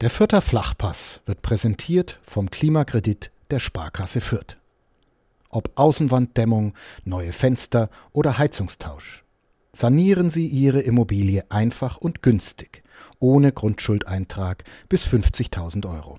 Der 0.00 0.08
Fürther 0.08 0.40
Flachpass 0.40 1.20
wird 1.26 1.42
präsentiert 1.42 2.20
vom 2.22 2.50
Klimakredit 2.50 3.30
der 3.50 3.58
Sparkasse 3.58 4.22
Fürth. 4.22 4.56
Ob 5.50 5.72
Außenwanddämmung, 5.74 6.72
neue 7.04 7.32
Fenster 7.32 7.90
oder 8.12 8.38
Heizungstausch. 8.38 9.24
Sanieren 9.72 10.30
Sie 10.30 10.46
Ihre 10.46 10.80
Immobilie 10.80 11.44
einfach 11.50 11.98
und 11.98 12.22
günstig, 12.22 12.82
ohne 13.18 13.52
Grundschuldeintrag 13.52 14.64
bis 14.88 15.04
50.000 15.04 15.86
Euro. 15.86 16.18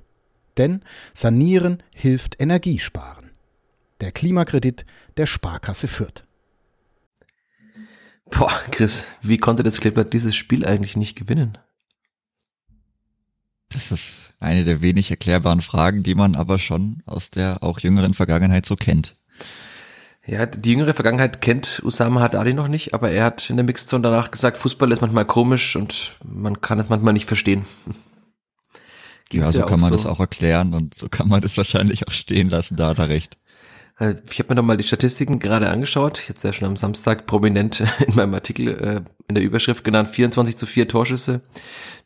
Denn 0.57 0.83
Sanieren 1.15 1.81
hilft 1.95 2.39
Energiesparen. 2.39 3.31
Der 3.99 4.11
Klimakredit 4.11 4.85
der 5.17 5.25
Sparkasse 5.25 5.87
Fürth. 5.87 6.23
Boah, 8.29 8.53
Chris, 8.69 9.07
wie 9.23 9.39
konnte 9.39 9.63
das 9.63 9.79
Kleeblatt 9.79 10.13
dieses 10.13 10.35
Spiel 10.35 10.67
eigentlich 10.67 10.95
nicht 10.97 11.17
gewinnen? 11.17 11.57
Das 13.73 13.91
ist 13.91 14.33
eine 14.39 14.65
der 14.65 14.81
wenig 14.81 15.11
erklärbaren 15.11 15.61
Fragen, 15.61 16.03
die 16.03 16.15
man 16.15 16.35
aber 16.35 16.59
schon 16.59 17.01
aus 17.05 17.29
der 17.29 17.63
auch 17.63 17.79
jüngeren 17.79 18.13
Vergangenheit 18.13 18.65
so 18.65 18.75
kennt. 18.75 19.15
Ja, 20.25 20.45
die 20.45 20.71
jüngere 20.71 20.93
Vergangenheit 20.93 21.41
kennt 21.41 21.81
Usama 21.83 22.21
Haddadi 22.21 22.53
noch 22.53 22.67
nicht, 22.67 22.93
aber 22.93 23.11
er 23.11 23.25
hat 23.25 23.49
in 23.49 23.57
der 23.57 23.65
Mixzone 23.65 24.03
danach 24.03 24.29
gesagt, 24.29 24.57
Fußball 24.57 24.91
ist 24.91 25.01
manchmal 25.01 25.25
komisch 25.25 25.75
und 25.75 26.15
man 26.23 26.61
kann 26.61 26.79
es 26.79 26.89
manchmal 26.89 27.13
nicht 27.13 27.25
verstehen. 27.25 27.65
ja, 29.31 29.51
so 29.51 29.59
ja 29.59 29.65
kann 29.65 29.79
man 29.79 29.89
so. 29.89 29.95
das 29.95 30.05
auch 30.05 30.19
erklären 30.19 30.73
und 30.73 30.93
so 30.93 31.09
kann 31.09 31.27
man 31.27 31.41
das 31.41 31.57
wahrscheinlich 31.57 32.07
auch 32.07 32.13
stehen 32.13 32.49
lassen, 32.49 32.75
da 32.75 32.89
hat 32.89 32.99
er 32.99 33.09
recht. 33.09 33.37
Äh, 34.01 34.15
ich 34.29 34.39
habe 34.39 34.49
mir 34.49 34.55
nochmal 34.55 34.77
die 34.77 34.83
Statistiken 34.83 35.39
gerade 35.39 35.69
angeschaut. 35.69 36.27
Jetzt 36.27 36.43
ja 36.43 36.51
schon 36.51 36.67
am 36.67 36.75
Samstag 36.75 37.27
prominent 37.27 37.83
in 38.07 38.15
meinem 38.15 38.33
Artikel 38.33 38.67
äh, 38.69 39.01
in 39.27 39.35
der 39.35 39.43
Überschrift 39.43 39.83
genannt. 39.83 40.09
24 40.09 40.57
zu 40.57 40.65
4 40.65 40.87
Torschüsse, 40.87 41.41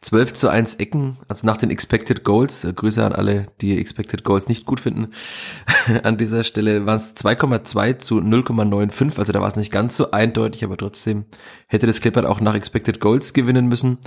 12 0.02 0.34
zu 0.34 0.50
1 0.50 0.76
Ecken, 0.76 1.18
also 1.28 1.48
nach 1.48 1.58
den 1.58 1.72
Expected 1.72 2.24
Goals. 2.24 2.66
Äh, 2.66 2.74
Grüße 2.74 3.04
an 3.04 3.14
alle, 3.14 3.48
die 3.62 3.80
Expected 3.80 4.24
Goals 4.24 4.50
nicht 4.50 4.66
gut 4.66 4.82
finden. 4.82 5.14
an 6.04 6.18
dieser 6.18 6.44
Stelle 6.44 6.86
waren 6.86 6.98
es 6.98 7.16
2,2 7.16 7.98
zu 7.98 8.20
0,95. 8.20 9.18
Also 9.18 9.32
da 9.32 9.40
war 9.40 9.48
es 9.48 9.56
nicht 9.56 9.72
ganz 9.72 9.96
so 9.96 10.12
eindeutig, 10.12 10.64
aber 10.66 10.78
trotzdem 10.78 11.26
hätte 11.68 11.88
das 11.88 12.02
Clippert 12.02 12.26
auch 12.26 12.42
nach 12.42 12.56
Expected 12.56 13.00
Goals 13.00 13.34
gewinnen 13.34 13.68
müssen. 13.68 14.00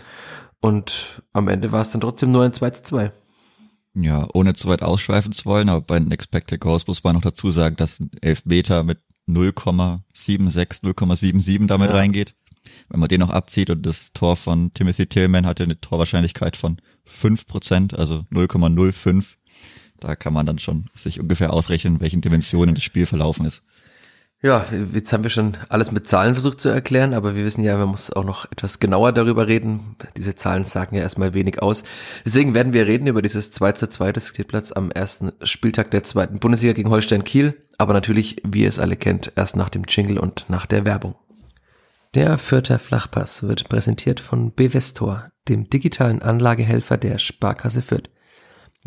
Und 0.61 1.23
am 1.33 1.49
Ende 1.49 1.73
war 1.73 1.81
es 1.81 1.91
dann 1.91 2.01
trotzdem 2.01 2.33
nur 2.33 2.45
ein 2.45 2.53
2 2.53 2.71
zu 2.71 2.83
2. 2.83 3.13
Ja, 4.01 4.29
ohne 4.33 4.55
zu 4.55 4.69
weit 4.69 4.83
ausschweifen 4.83 5.33
zu 5.33 5.45
wollen, 5.47 5.69
aber 5.69 5.81
bei 5.81 5.99
den 5.99 6.13
Expected 6.13 6.61
Goals 6.61 6.87
muss 6.87 7.03
man 7.03 7.15
noch 7.15 7.23
dazu 7.23 7.51
sagen, 7.51 7.77
dass 7.77 8.01
ein 8.01 8.11
Elfmeter 8.21 8.85
mit 8.85 8.99
0,76, 9.29 10.83
0,77 10.83 11.67
damit 11.67 11.91
ja. 11.91 11.97
reingeht. 11.97 12.35
Wenn 12.89 13.01
man 13.01 13.09
den 13.09 13.21
noch 13.21 13.31
abzieht 13.31 13.71
und 13.71 13.85
das 13.85 14.13
Tor 14.13 14.37
von 14.37 14.73
Timothy 14.75 15.07
Tillman 15.07 15.47
hatte 15.47 15.65
eine 15.65 15.81
Torwahrscheinlichkeit 15.81 16.57
von 16.57 16.77
5%, 17.09 17.95
also 17.95 18.25
0,05, 18.31 19.35
da 20.01 20.15
kann 20.15 20.33
man 20.33 20.47
dann 20.47 20.59
schon 20.59 20.87
sich 20.95 21.19
ungefähr 21.19 21.53
ausrechnen, 21.53 21.97
in 21.97 22.01
welchen 22.01 22.21
Dimensionen 22.21 22.75
das 22.75 22.85
Spiel 22.85 23.07
verlaufen 23.07 23.47
ist. 23.47 23.65
Ja, 24.41 24.65
jetzt 24.95 25.13
haben 25.13 25.25
wir 25.25 25.31
schon 25.31 25.57
alles 25.69 25.91
mit 25.91 26.07
Zahlen 26.07 26.35
versucht 26.35 26.61
zu 26.61 26.69
erklären, 26.69 27.13
aber 27.13 27.35
wir 27.35 27.45
wissen 27.45 27.65
ja, 27.65 27.77
man 27.77 27.89
muss 27.89 28.13
auch 28.13 28.23
noch 28.23 28.45
etwas 28.53 28.79
genauer 28.79 29.11
darüber 29.11 29.49
reden. 29.49 29.97
Diese 30.17 30.37
Zahlen 30.37 30.65
sagen 30.65 30.95
ja 30.95 31.03
erstmal 31.03 31.35
wenig 31.35 31.61
aus. 31.61 31.83
Deswegen 32.25 32.55
werden 32.55 32.73
wir 32.73 32.87
reden 32.87 33.09
über 33.09 33.21
dieses 33.21 33.51
2 33.51 33.73
zu 33.73 33.89
2 33.89 34.13
des 34.13 34.33
Kleeblatts 34.33 34.73
am 34.73 34.93
ersten 34.93 35.33
Spieltag 35.43 35.91
der 35.91 36.05
zweiten 36.05 36.39
Bundesliga 36.39 36.73
gegen 36.73 36.91
Holstein 36.91 37.25
Kiel. 37.25 37.67
Aber 37.79 37.95
natürlich, 37.95 38.41
wie 38.47 38.63
ihr 38.63 38.69
es 38.69 38.79
alle 38.79 38.95
kennt, 38.95 39.33
erst 39.35 39.57
nach 39.57 39.71
dem 39.71 39.85
Jingle 39.89 40.19
und 40.19 40.47
nach 40.49 40.67
der 40.67 40.85
Werbung. 40.85 41.17
Der 42.15 42.39
Fürther 42.39 42.79
Flachpass 42.79 43.43
wird 43.43 43.69
präsentiert 43.69 44.21
von 44.21 44.53
Bevestor, 44.53 45.31
dem 45.49 45.69
digitalen 45.69 46.23
Anlagehelfer 46.23 46.97
der 46.97 47.19
Sparkasse 47.19 47.83
Fürth. 47.83 48.09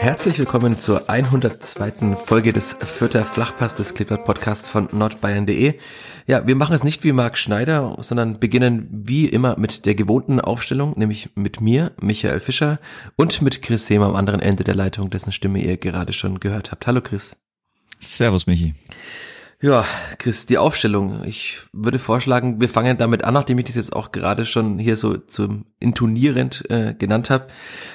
Herzlich 0.00 0.38
willkommen 0.38 0.78
zur 0.78 1.10
102. 1.10 2.16
Folge 2.24 2.54
des 2.54 2.72
Vierter 2.72 3.22
Flachpass 3.22 3.74
des 3.76 3.92
Clipboard 3.92 4.24
Podcasts 4.24 4.66
von 4.66 4.88
nordbayern.de. 4.90 5.74
Ja, 6.26 6.46
wir 6.46 6.56
machen 6.56 6.74
es 6.74 6.82
nicht 6.82 7.04
wie 7.04 7.12
Marc 7.12 7.36
Schneider, 7.36 7.98
sondern 8.00 8.40
beginnen 8.40 8.88
wie 8.90 9.26
immer 9.26 9.58
mit 9.58 9.84
der 9.84 9.94
gewohnten 9.94 10.40
Aufstellung, 10.40 10.94
nämlich 10.96 11.28
mit 11.34 11.60
mir, 11.60 11.92
Michael 12.00 12.40
Fischer 12.40 12.78
und 13.16 13.42
mit 13.42 13.60
Chris 13.60 13.84
Sehm 13.84 14.00
am 14.00 14.16
anderen 14.16 14.40
Ende 14.40 14.64
der 14.64 14.74
Leitung, 14.74 15.10
dessen 15.10 15.32
Stimme 15.32 15.62
ihr 15.62 15.76
gerade 15.76 16.14
schon 16.14 16.40
gehört 16.40 16.72
habt. 16.72 16.86
Hallo 16.86 17.02
Chris. 17.02 17.36
Servus 17.98 18.46
Michi. 18.46 18.72
Ja, 19.62 19.84
Chris, 20.16 20.46
die 20.46 20.56
Aufstellung. 20.56 21.22
Ich 21.26 21.58
würde 21.74 21.98
vorschlagen, 21.98 22.62
wir 22.62 22.68
fangen 22.70 22.96
damit 22.96 23.24
an, 23.24 23.34
nachdem 23.34 23.58
ich 23.58 23.66
das 23.66 23.76
jetzt 23.76 23.94
auch 23.94 24.10
gerade 24.10 24.46
schon 24.46 24.78
hier 24.78 24.96
so 24.96 25.18
zum 25.18 25.66
intonierend 25.78 26.64
äh, 26.70 26.94
genannt 26.94 27.28
habe. 27.28 27.48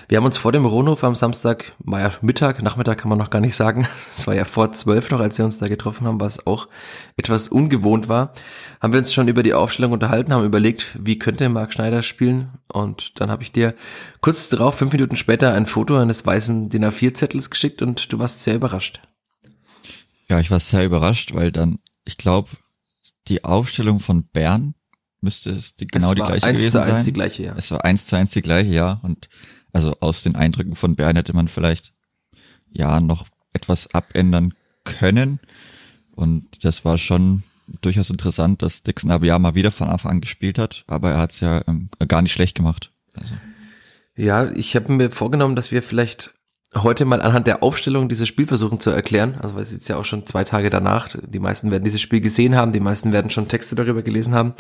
Wir 0.07 0.19
haben 0.19 0.25
uns 0.25 0.37
vor 0.37 0.51
dem 0.51 0.67
Rohnhof 0.67 1.03
am 1.03 1.15
Samstag, 1.15 1.73
war 1.79 2.01
ja 2.01 2.11
Mittag, 2.21 2.61
Nachmittag 2.61 2.99
kann 2.99 3.09
man 3.09 3.17
noch 3.17 3.31
gar 3.31 3.39
nicht 3.39 3.55
sagen, 3.55 3.87
es 4.15 4.27
war 4.27 4.35
ja 4.35 4.45
vor 4.45 4.73
zwölf 4.73 5.09
noch, 5.09 5.19
als 5.19 5.39
wir 5.39 5.45
uns 5.45 5.57
da 5.57 5.67
getroffen 5.67 6.05
haben, 6.05 6.21
was 6.21 6.45
auch 6.45 6.67
etwas 7.17 7.47
ungewohnt 7.47 8.09
war, 8.09 8.33
haben 8.79 8.93
wir 8.93 8.99
uns 8.99 9.11
schon 9.11 9.27
über 9.27 9.41
die 9.41 9.55
Aufstellung 9.55 9.91
unterhalten, 9.91 10.35
haben 10.35 10.45
überlegt, 10.45 10.95
wie 11.01 11.17
könnte 11.17 11.49
Marc 11.49 11.73
Schneider 11.73 12.03
spielen 12.03 12.49
und 12.71 13.19
dann 13.19 13.31
habe 13.31 13.41
ich 13.41 13.51
dir 13.51 13.73
kurz 14.21 14.49
darauf, 14.49 14.75
fünf 14.75 14.93
Minuten 14.93 15.15
später, 15.15 15.51
ein 15.53 15.65
Foto 15.65 15.97
eines 15.97 16.23
weißen 16.23 16.69
DIN 16.69 16.85
A4-Zettels 16.85 17.49
geschickt 17.49 17.81
und 17.81 18.13
du 18.13 18.19
warst 18.19 18.43
sehr 18.43 18.53
überrascht. 18.53 19.01
Ja, 20.28 20.40
ich 20.40 20.52
war 20.52 20.59
sehr 20.59 20.86
überrascht, 20.86 21.34
weil 21.34 21.52
dann, 21.52 21.80
ich 22.03 22.18
glaube, 22.18 22.50
die 23.28 23.44
Aufstellung 23.44 24.00
von 24.00 24.24
Bern 24.24 24.75
müsste 25.22 25.52
es 25.52 25.75
die, 25.75 25.88
genau 25.88 26.09
es 26.09 26.16
die 26.16 26.22
gleiche 26.22 26.53
gewesen 26.53 26.72
sein. 26.72 26.94
Eins 26.94 27.06
die 27.06 27.13
gleiche, 27.13 27.44
ja. 27.44 27.56
Es 27.58 27.72
war 27.72 27.84
eins 27.84 28.06
zu 28.06 28.16
eins 28.16 28.31
die 28.31 28.41
gleiche, 28.41 28.72
ja. 28.72 29.00
Und 29.03 29.30
also 29.74 29.96
aus 30.00 30.24
den 30.24 30.36
Eindrücken 30.36 30.75
von 30.75 30.96
Bern 30.96 31.16
hätte 31.16 31.34
man 31.34 31.47
vielleicht 31.47 31.94
ja 32.69 33.00
noch 33.00 33.28
etwas 33.53 33.94
abändern 33.94 34.53
können. 34.84 35.40
Und 36.12 36.63
das 36.63 36.86
war 36.86 36.97
schon 36.97 37.44
durchaus 37.81 38.09
interessant, 38.09 38.62
dass 38.62 38.84
Dixon 38.84 39.12
Abiyama 39.12 39.56
wieder 39.56 39.72
von 39.72 39.90
Anfang 39.90 40.12
an 40.12 40.22
gespielt 40.22 40.59
hat, 40.59 40.86
aber 40.88 41.12
er 41.12 41.19
hat 41.19 41.31
es 41.31 41.40
ja 41.40 41.62
ähm, 41.68 41.90
gar 42.07 42.22
nicht 42.22 42.34
schlecht 42.34 42.56
gemacht. 42.56 42.92
Also. 43.16 43.34
Ja, 44.16 44.52
ich 44.52 44.75
habe 44.75 44.92
mir 44.94 45.12
vorgenommen, 45.12 45.56
dass 45.56 45.72
wir 45.72 45.81
vielleicht 45.81 46.34
heute 46.75 47.06
mal 47.06 47.22
anhand 47.22 47.47
der 47.47 47.63
Aufstellung 47.63 48.09
dieses 48.09 48.28
Spiel 48.28 48.47
versuchen 48.47 48.80
zu 48.80 48.90
erklären. 48.90 49.36
Also 49.41 49.58
es 49.59 49.72
ist 49.72 49.88
ja 49.88 49.97
auch 49.97 50.06
schon 50.06 50.25
zwei 50.25 50.44
Tage 50.44 50.69
danach. 50.69 51.09
Die 51.22 51.40
meisten 51.40 51.72
werden 51.72 51.84
dieses 51.84 52.02
Spiel 52.02 52.22
gesehen 52.22 52.56
haben, 52.56 52.74
die 52.74 52.80
meisten 52.80 53.12
werden 53.12 53.31
schon 53.31 53.47
Texte 53.47 53.75
darüber 53.75 54.02
gelesen 54.02 54.34
haben. 54.34 54.53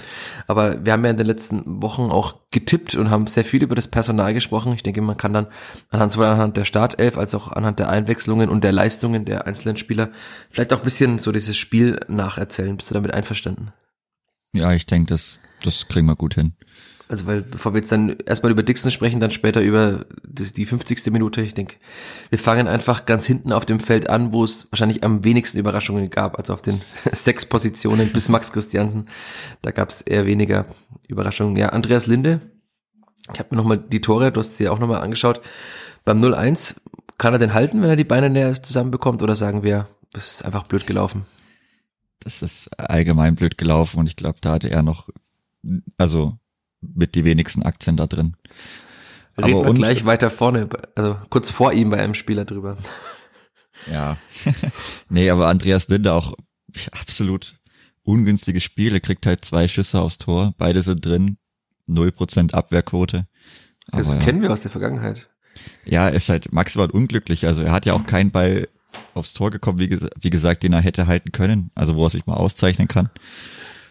Aber 0.47 0.85
wir 0.85 0.93
haben 0.93 1.03
ja 1.03 1.11
in 1.11 1.17
den 1.17 1.25
letzten 1.25 1.81
Wochen 1.81 2.03
auch 2.03 2.35
getippt 2.51 2.95
und 2.95 3.09
haben 3.09 3.27
sehr 3.27 3.43
viel 3.43 3.61
über 3.61 3.75
das 3.75 3.87
Personal 3.87 4.33
gesprochen. 4.33 4.73
Ich 4.73 4.83
denke, 4.83 5.01
man 5.01 5.17
kann 5.17 5.33
dann 5.33 5.47
anhand 5.89 6.11
sowohl 6.11 6.27
anhand 6.27 6.57
der 6.57 6.65
Startelf 6.65 7.17
als 7.17 7.35
auch 7.35 7.51
anhand 7.51 7.79
der 7.79 7.89
Einwechslungen 7.89 8.49
und 8.49 8.63
der 8.63 8.71
Leistungen 8.71 9.25
der 9.25 9.45
einzelnen 9.45 9.77
Spieler 9.77 10.09
vielleicht 10.49 10.73
auch 10.73 10.79
ein 10.79 10.83
bisschen 10.83 11.19
so 11.19 11.31
dieses 11.31 11.57
Spiel 11.57 11.99
nacherzählen. 12.07 12.77
Bist 12.77 12.89
du 12.89 12.93
damit 12.93 13.13
einverstanden? 13.13 13.73
Ja, 14.53 14.71
ich 14.71 14.85
denke, 14.85 15.09
das, 15.09 15.41
das 15.63 15.87
kriegen 15.89 16.07
wir 16.07 16.15
gut 16.15 16.35
hin 16.35 16.53
also 17.07 17.27
weil 17.27 17.41
bevor 17.43 17.73
wir 17.73 17.81
jetzt 17.81 17.91
dann 17.91 18.17
erstmal 18.25 18.51
über 18.51 18.63
Dixon 18.63 18.91
sprechen, 18.91 19.19
dann 19.19 19.31
später 19.31 19.61
über 19.61 20.05
die 20.23 20.65
50. 20.65 21.11
Minute, 21.11 21.41
ich 21.41 21.53
denke, 21.53 21.75
wir 22.29 22.39
fangen 22.39 22.67
einfach 22.67 23.05
ganz 23.05 23.25
hinten 23.25 23.51
auf 23.51 23.65
dem 23.65 23.79
Feld 23.79 24.09
an, 24.09 24.31
wo 24.31 24.43
es 24.43 24.71
wahrscheinlich 24.71 25.03
am 25.03 25.23
wenigsten 25.23 25.59
Überraschungen 25.59 26.09
gab, 26.09 26.37
als 26.37 26.49
auf 26.49 26.61
den 26.61 26.81
sechs 27.11 27.45
Positionen 27.45 28.09
bis 28.09 28.29
Max 28.29 28.51
Christiansen. 28.51 29.07
Da 29.61 29.71
gab 29.71 29.89
es 29.89 30.01
eher 30.01 30.25
weniger 30.25 30.65
Überraschungen. 31.07 31.55
Ja, 31.57 31.69
Andreas 31.69 32.07
Linde, 32.07 32.41
ich 33.33 33.39
habe 33.39 33.49
mir 33.51 33.57
nochmal 33.57 33.77
die 33.77 34.01
Tore, 34.01 34.31
du 34.31 34.39
hast 34.39 34.57
sie 34.57 34.65
ja 34.65 34.71
auch 34.71 34.79
nochmal 34.79 35.01
angeschaut. 35.01 35.41
Beim 36.05 36.21
0-1, 36.21 36.75
kann 37.17 37.33
er 37.33 37.39
denn 37.39 37.53
halten, 37.53 37.81
wenn 37.81 37.89
er 37.89 37.95
die 37.95 38.03
Beine 38.03 38.29
näher 38.29 38.61
zusammenbekommt, 38.61 39.21
oder 39.21 39.35
sagen 39.35 39.63
wir, 39.63 39.87
das 40.11 40.31
ist 40.31 40.45
einfach 40.45 40.67
blöd 40.67 40.85
gelaufen? 40.85 41.25
Das 42.19 42.41
ist 42.41 42.67
allgemein 42.79 43.35
blöd 43.35 43.57
gelaufen 43.57 43.99
und 43.99 44.07
ich 44.07 44.15
glaube, 44.15 44.39
da 44.41 44.53
hatte 44.53 44.69
er 44.69 44.83
noch, 44.83 45.09
also 45.97 46.37
mit 46.95 47.15
die 47.15 47.25
wenigsten 47.25 47.63
Aktien 47.63 47.97
da 47.97 48.07
drin. 48.07 48.35
Reden 49.37 49.55
Aber 49.55 49.65
wir 49.67 49.73
gleich 49.73 50.05
weiter 50.05 50.29
vorne, 50.29 50.69
also 50.95 51.17
kurz 51.29 51.49
vor 51.49 51.73
ihm 51.73 51.89
bei 51.89 51.97
einem 51.97 52.13
Spieler 52.13 52.45
drüber. 52.45 52.77
Ja. 53.91 54.17
nee, 55.09 55.29
aber 55.29 55.47
Andreas 55.47 55.89
Linde 55.89 56.13
auch 56.13 56.33
absolut 56.91 57.59
ungünstige 58.03 58.61
Spiele, 58.61 59.01
kriegt 59.01 59.25
halt 59.25 59.43
zwei 59.43 59.67
Schüsse 59.67 59.99
aufs 59.99 60.17
Tor, 60.17 60.53
beide 60.57 60.81
sind 60.83 61.05
drin, 61.05 61.37
null 61.87 62.11
Prozent 62.11 62.53
Abwehrquote. 62.53 63.27
Aber 63.91 64.01
das 64.01 64.19
kennen 64.19 64.41
wir 64.41 64.51
aus 64.51 64.61
der 64.61 64.71
Vergangenheit. 64.71 65.27
Ja, 65.85 66.09
er 66.09 66.15
ist 66.15 66.29
halt 66.29 66.51
maximal 66.51 66.89
unglücklich. 66.89 67.45
Also 67.45 67.63
er 67.63 67.71
hat 67.71 67.85
ja 67.85 67.93
auch 67.93 68.05
keinen 68.05 68.31
Ball 68.31 68.67
aufs 69.13 69.33
Tor 69.33 69.51
gekommen, 69.51 69.79
wie, 69.79 69.87
ges 69.87 70.07
wie 70.19 70.29
gesagt, 70.29 70.63
den 70.63 70.73
er 70.73 70.81
hätte 70.81 71.07
halten 71.07 71.31
können. 71.31 71.71
Also 71.75 71.95
wo 71.95 72.05
er 72.05 72.09
sich 72.09 72.25
mal 72.25 72.35
auszeichnen 72.35 72.87
kann. 72.87 73.09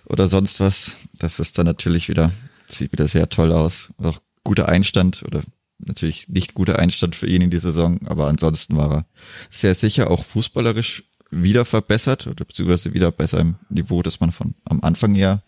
Oder 0.06 0.28
sonst 0.28 0.60
was. 0.60 0.98
Das 1.18 1.40
ist 1.40 1.58
dann 1.58 1.66
natürlich 1.66 2.08
wieder, 2.08 2.32
sieht 2.66 2.92
wieder 2.92 3.08
sehr 3.08 3.28
toll 3.28 3.52
aus. 3.52 3.92
Auch 3.98 4.18
guter 4.42 4.68
Einstand 4.68 5.22
oder 5.24 5.42
natürlich 5.78 6.28
nicht 6.28 6.54
guter 6.54 6.78
Einstand 6.78 7.16
für 7.16 7.26
ihn 7.26 7.42
in 7.42 7.50
die 7.50 7.58
Saison, 7.58 8.06
aber 8.06 8.28
ansonsten 8.28 8.76
war 8.76 8.92
er 8.92 9.06
sehr 9.50 9.74
sicher 9.74 10.10
auch 10.10 10.24
fußballerisch 10.24 11.04
wieder 11.30 11.64
verbessert 11.64 12.26
oder 12.26 12.44
beziehungsweise 12.44 12.94
wieder 12.94 13.10
bei 13.10 13.26
seinem 13.26 13.56
Niveau, 13.68 14.02
das 14.02 14.20
man 14.20 14.32
von 14.32 14.54
am 14.64 14.80
Anfang 14.82 15.14
ja 15.14 15.42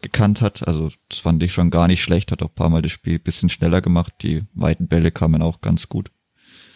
gekannt 0.00 0.40
hat. 0.40 0.66
Also 0.68 0.90
das 1.08 1.18
fand 1.18 1.42
ich 1.42 1.52
schon 1.52 1.70
gar 1.70 1.88
nicht 1.88 2.02
schlecht, 2.02 2.30
hat 2.30 2.42
auch 2.42 2.48
ein 2.48 2.54
paar 2.54 2.68
Mal 2.68 2.82
das 2.82 2.92
Spiel 2.92 3.18
bisschen 3.18 3.48
schneller 3.48 3.80
gemacht. 3.80 4.12
Die 4.22 4.42
weiten 4.54 4.86
Bälle 4.86 5.10
kamen 5.10 5.42
auch 5.42 5.60
ganz 5.60 5.88
gut. 5.88 6.10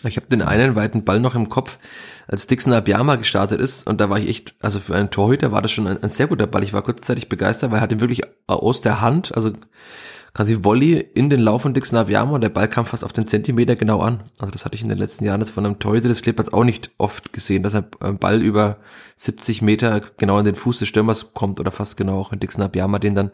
Ich 0.04 0.16
habe 0.16 0.26
den 0.28 0.42
einen 0.42 0.76
weiten 0.76 1.04
Ball 1.04 1.20
noch 1.20 1.34
im 1.34 1.48
Kopf, 1.48 1.78
als 2.26 2.46
Dixon 2.46 2.72
Abiyama 2.72 3.16
gestartet 3.16 3.60
ist 3.60 3.86
und 3.86 4.00
da 4.00 4.10
war 4.10 4.18
ich 4.18 4.28
echt, 4.28 4.54
also 4.60 4.80
für 4.80 4.94
einen 4.94 5.10
Torhüter 5.10 5.50
war 5.50 5.62
das 5.62 5.72
schon 5.72 5.86
ein, 5.86 6.02
ein 6.02 6.08
sehr 6.08 6.28
guter 6.28 6.46
Ball. 6.46 6.62
Ich 6.62 6.72
war 6.72 6.82
kurzzeitig 6.82 7.28
begeistert, 7.28 7.70
weil 7.70 7.78
er 7.78 7.82
hat 7.82 7.92
ihn 7.92 8.00
wirklich 8.00 8.22
aus 8.46 8.80
der 8.80 9.00
Hand, 9.00 9.34
also 9.34 9.52
quasi 10.34 10.62
Volley 10.62 10.98
in 11.14 11.30
den 11.30 11.40
Lauf 11.40 11.62
von 11.62 11.74
Dixon 11.74 11.98
Abiyama 11.98 12.32
und 12.32 12.40
der 12.42 12.48
Ball 12.48 12.68
kam 12.68 12.86
fast 12.86 13.04
auf 13.04 13.12
den 13.12 13.26
Zentimeter 13.26 13.76
genau 13.76 14.00
an. 14.00 14.24
Also 14.38 14.52
das 14.52 14.64
hatte 14.64 14.74
ich 14.74 14.82
in 14.82 14.88
den 14.88 14.98
letzten 14.98 15.24
Jahren 15.24 15.40
jetzt 15.40 15.50
von 15.50 15.64
einem 15.64 15.78
Torhüter 15.78 16.08
des 16.08 16.22
Kleeblatts 16.22 16.52
auch 16.52 16.64
nicht 16.64 16.90
oft 16.98 17.32
gesehen, 17.32 17.62
dass 17.62 17.74
ein 17.74 18.18
Ball 18.18 18.42
über 18.42 18.78
70 19.16 19.62
Meter 19.62 20.00
genau 20.16 20.38
in 20.38 20.44
den 20.44 20.54
Fuß 20.54 20.78
des 20.78 20.88
Stürmers 20.88 21.32
kommt 21.34 21.58
oder 21.58 21.72
fast 21.72 21.96
genau 21.96 22.20
auch 22.20 22.32
in 22.32 22.40
Dixon 22.40 22.62
Abiyama 22.62 22.98
den 22.98 23.14
dann 23.14 23.30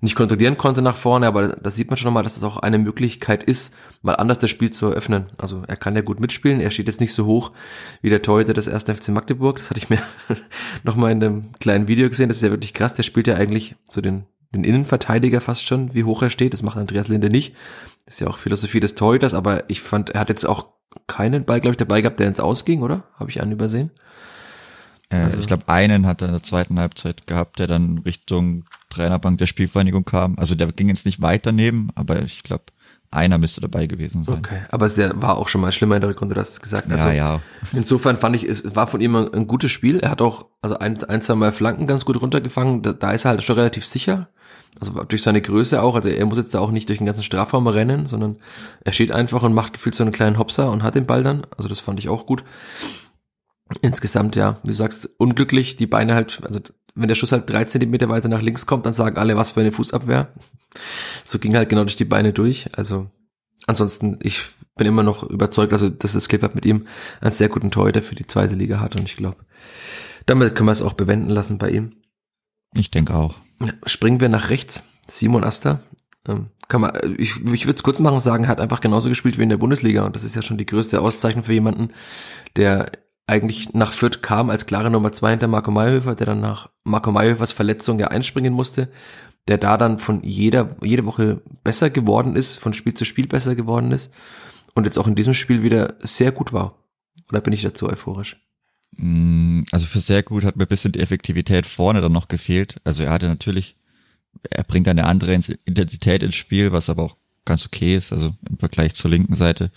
nicht 0.00 0.14
kontrollieren 0.14 0.58
konnte 0.58 0.82
nach 0.82 0.96
vorne, 0.96 1.26
aber 1.26 1.48
da 1.48 1.70
sieht 1.70 1.88
man 1.88 1.96
schon 1.96 2.06
nochmal, 2.06 2.22
dass 2.22 2.36
es 2.36 2.44
auch 2.44 2.58
eine 2.58 2.78
Möglichkeit 2.78 3.42
ist, 3.42 3.74
mal 4.02 4.14
anders 4.14 4.38
das 4.38 4.50
Spiel 4.50 4.70
zu 4.70 4.86
eröffnen. 4.86 5.26
Also 5.38 5.62
er 5.66 5.76
kann 5.76 5.96
ja 5.96 6.02
gut 6.02 6.20
mitspielen, 6.20 6.60
er 6.60 6.70
steht 6.70 6.86
jetzt 6.86 7.00
nicht 7.00 7.14
so 7.14 7.24
hoch 7.24 7.52
wie 8.02 8.10
der 8.10 8.22
Torhüter 8.22 8.52
des 8.52 8.66
ersten 8.66 8.94
FC 8.94 9.08
Magdeburg, 9.08 9.56
das 9.56 9.70
hatte 9.70 9.78
ich 9.78 9.90
mir 9.90 10.00
nochmal 10.84 11.12
in 11.12 11.24
einem 11.24 11.52
kleinen 11.58 11.88
Video 11.88 12.08
gesehen, 12.08 12.28
das 12.28 12.36
ist 12.36 12.42
ja 12.42 12.50
wirklich 12.50 12.74
krass, 12.74 12.94
der 12.94 13.02
spielt 13.02 13.26
ja 13.26 13.34
eigentlich 13.34 13.76
so 13.88 14.00
den 14.00 14.24
den 14.54 14.64
Innenverteidiger 14.64 15.40
fast 15.40 15.66
schon, 15.66 15.94
wie 15.94 16.04
hoch 16.04 16.22
er 16.22 16.30
steht. 16.30 16.52
Das 16.52 16.62
macht 16.62 16.76
Andreas 16.76 17.08
Linde 17.08 17.30
nicht. 17.30 17.54
Das 18.04 18.14
ist 18.14 18.20
ja 18.20 18.28
auch 18.28 18.38
Philosophie 18.38 18.80
des 18.80 18.94
Torhüters, 18.94 19.34
aber 19.34 19.68
ich 19.68 19.80
fand, 19.80 20.10
er 20.10 20.20
hat 20.20 20.28
jetzt 20.28 20.44
auch 20.44 20.66
keinen 21.06 21.44
Ball, 21.44 21.60
glaube 21.60 21.72
ich, 21.72 21.78
dabei 21.78 22.00
gehabt, 22.00 22.20
der 22.20 22.28
ins 22.28 22.40
Ausging, 22.40 22.82
oder? 22.82 23.04
Habe 23.18 23.30
ich 23.30 23.40
einen 23.40 23.52
übersehen? 23.52 23.90
Äh, 25.10 25.16
also. 25.16 25.38
Ich 25.38 25.46
glaube, 25.46 25.68
einen 25.68 26.06
hat 26.06 26.22
er 26.22 26.28
in 26.28 26.34
der 26.34 26.42
zweiten 26.42 26.78
Halbzeit 26.78 27.26
gehabt, 27.26 27.58
der 27.58 27.66
dann 27.66 27.98
Richtung 27.98 28.64
Trainerbank 28.90 29.38
der 29.38 29.46
Spielvereinigung 29.46 30.04
kam. 30.04 30.38
Also 30.38 30.54
der 30.54 30.68
ging 30.68 30.88
jetzt 30.88 31.06
nicht 31.06 31.20
weit 31.20 31.46
daneben, 31.46 31.88
aber 31.94 32.22
ich 32.22 32.42
glaube, 32.42 32.64
einer 33.14 33.38
müsste 33.38 33.60
dabei 33.60 33.86
gewesen 33.86 34.24
sein. 34.24 34.38
Okay, 34.38 34.62
aber 34.70 34.86
es 34.86 34.98
war 34.98 35.36
auch 35.36 35.48
schon 35.48 35.60
mal 35.60 35.72
schlimmer 35.72 35.96
in 35.96 36.00
der 36.00 36.10
Rückrunde, 36.10 36.34
du 36.34 36.40
hast 36.40 36.50
es 36.50 36.60
gesagt. 36.60 36.90
Also, 36.90 37.08
ja, 37.08 37.12
ja. 37.12 37.40
Insofern 37.72 38.18
fand 38.18 38.36
ich, 38.36 38.44
es 38.44 38.76
war 38.76 38.86
von 38.86 39.00
ihm 39.00 39.16
ein, 39.16 39.32
ein, 39.32 39.46
gutes 39.46 39.70
Spiel. 39.70 40.00
Er 40.00 40.10
hat 40.10 40.20
auch 40.22 40.46
also 40.62 40.78
ein, 40.78 41.02
ein, 41.04 41.22
zwei 41.22 41.34
Mal 41.34 41.52
Flanken 41.52 41.86
ganz 41.86 42.04
gut 42.04 42.20
runtergefangen. 42.20 42.82
Da, 42.82 42.92
da 42.92 43.12
ist 43.12 43.24
er 43.24 43.30
halt 43.30 43.42
schon 43.42 43.56
relativ 43.56 43.86
sicher. 43.86 44.28
Also 44.80 44.92
durch 45.04 45.22
seine 45.22 45.40
Größe 45.40 45.82
auch. 45.82 45.94
Also 45.94 46.08
er 46.08 46.26
muss 46.26 46.38
jetzt 46.38 46.54
da 46.54 46.60
auch 46.60 46.70
nicht 46.70 46.88
durch 46.88 46.98
den 46.98 47.06
ganzen 47.06 47.22
Strafraum 47.22 47.66
rennen, 47.66 48.06
sondern 48.06 48.38
er 48.84 48.92
steht 48.92 49.12
einfach 49.12 49.42
und 49.42 49.54
macht 49.54 49.74
gefühlt 49.74 49.94
so 49.94 50.02
einen 50.02 50.12
kleinen 50.12 50.38
Hopser 50.38 50.70
und 50.70 50.82
hat 50.82 50.94
den 50.94 51.06
Ball 51.06 51.22
dann. 51.22 51.46
Also 51.56 51.68
das 51.68 51.80
fand 51.80 52.00
ich 52.00 52.08
auch 52.08 52.26
gut. 52.26 52.44
Insgesamt, 53.80 54.36
ja, 54.36 54.58
wie 54.62 54.70
du 54.70 54.74
sagst, 54.74 55.08
unglücklich, 55.16 55.76
die 55.76 55.86
Beine 55.86 56.14
halt, 56.14 56.42
also 56.44 56.60
wenn 56.94 57.08
der 57.08 57.14
Schuss 57.14 57.32
halt 57.32 57.48
drei 57.50 57.64
Zentimeter 57.64 58.08
weiter 58.08 58.28
nach 58.28 58.42
links 58.42 58.66
kommt, 58.66 58.86
dann 58.86 58.94
sagen 58.94 59.16
alle, 59.16 59.36
was 59.36 59.52
für 59.52 59.60
eine 59.60 59.72
Fußabwehr. 59.72 60.32
So 61.24 61.38
ging 61.38 61.56
halt 61.56 61.68
genau 61.68 61.82
durch 61.82 61.96
die 61.96 62.04
Beine 62.04 62.32
durch. 62.32 62.68
Also 62.76 63.10
ansonsten, 63.66 64.18
ich 64.22 64.42
bin 64.76 64.86
immer 64.86 65.02
noch 65.02 65.22
überzeugt, 65.22 65.72
also 65.72 65.88
dass 65.88 66.12
das 66.12 66.28
Clipper 66.28 66.50
mit 66.54 66.64
ihm 66.64 66.86
einen 67.20 67.32
sehr 67.32 67.48
guten 67.48 67.70
Torhüter 67.70 68.02
für 68.02 68.14
die 68.14 68.26
zweite 68.26 68.54
Liga 68.54 68.80
hat 68.80 68.98
und 68.98 69.06
ich 69.06 69.16
glaube, 69.16 69.44
damit 70.26 70.54
können 70.54 70.68
wir 70.68 70.72
es 70.72 70.82
auch 70.82 70.94
bewenden 70.94 71.30
lassen 71.30 71.58
bei 71.58 71.70
ihm. 71.70 71.96
Ich 72.76 72.90
denke 72.90 73.14
auch. 73.14 73.36
Springen 73.86 74.20
wir 74.20 74.28
nach 74.28 74.50
rechts. 74.50 74.82
Simon 75.08 75.44
Asta. 75.44 75.80
Ähm, 76.26 76.48
kann 76.68 76.80
man, 76.80 76.92
ich, 77.18 77.36
ich 77.44 77.66
würde 77.66 77.76
es 77.76 77.82
kurz 77.82 77.98
machen 77.98 78.14
und 78.14 78.20
sagen, 78.20 78.48
hat 78.48 78.60
einfach 78.60 78.80
genauso 78.80 79.08
gespielt 79.08 79.38
wie 79.38 79.42
in 79.42 79.50
der 79.50 79.58
Bundesliga 79.58 80.04
und 80.04 80.16
das 80.16 80.24
ist 80.24 80.34
ja 80.34 80.42
schon 80.42 80.56
die 80.56 80.66
größte 80.66 81.00
Auszeichnung 81.00 81.44
für 81.44 81.52
jemanden, 81.52 81.90
der 82.56 82.90
eigentlich 83.26 83.72
nach 83.72 83.92
Fürth 83.92 84.22
kam 84.22 84.50
als 84.50 84.66
klare 84.66 84.90
Nummer 84.90 85.12
zwei 85.12 85.30
hinter 85.30 85.48
Marco 85.48 85.70
Mayhöfer, 85.70 86.14
der 86.14 86.26
dann 86.26 86.40
nach 86.40 86.70
Marco 86.84 87.10
Mayhöfers 87.10 87.52
Verletzung 87.52 87.98
ja 87.98 88.08
einspringen 88.08 88.52
musste, 88.52 88.88
der 89.48 89.58
da 89.58 89.76
dann 89.76 89.98
von 89.98 90.22
jeder, 90.22 90.76
jede 90.82 91.06
Woche 91.06 91.40
besser 91.62 91.90
geworden 91.90 92.36
ist, 92.36 92.56
von 92.56 92.74
Spiel 92.74 92.94
zu 92.94 93.04
Spiel 93.04 93.26
besser 93.26 93.54
geworden 93.54 93.92
ist 93.92 94.10
und 94.74 94.84
jetzt 94.84 94.98
auch 94.98 95.06
in 95.06 95.14
diesem 95.14 95.34
Spiel 95.34 95.62
wieder 95.62 95.94
sehr 96.00 96.32
gut 96.32 96.52
war. 96.52 96.78
Oder 97.30 97.40
bin 97.40 97.52
ich 97.52 97.62
dazu 97.62 97.88
euphorisch? 97.88 98.36
Mm, 98.96 99.62
also 99.72 99.86
für 99.86 100.00
sehr 100.00 100.22
gut 100.22 100.44
hat 100.44 100.56
mir 100.56 100.64
ein 100.64 100.68
bisschen 100.68 100.92
die 100.92 101.00
Effektivität 101.00 101.66
vorne 101.66 102.00
dann 102.00 102.12
noch 102.12 102.28
gefehlt. 102.28 102.76
Also 102.84 103.04
er 103.04 103.10
hatte 103.10 103.28
natürlich, 103.28 103.76
er 104.50 104.64
bringt 104.64 104.88
eine 104.88 105.06
andere 105.06 105.32
Intensität 105.32 106.22
ins 106.22 106.34
Spiel, 106.34 106.72
was 106.72 106.90
aber 106.90 107.04
auch 107.04 107.16
ganz 107.44 107.66
okay 107.66 107.96
ist, 107.96 108.12
also 108.12 108.34
im 108.48 108.58
Vergleich 108.58 108.94
zur 108.94 109.10
linken 109.10 109.34
Seite. 109.34 109.70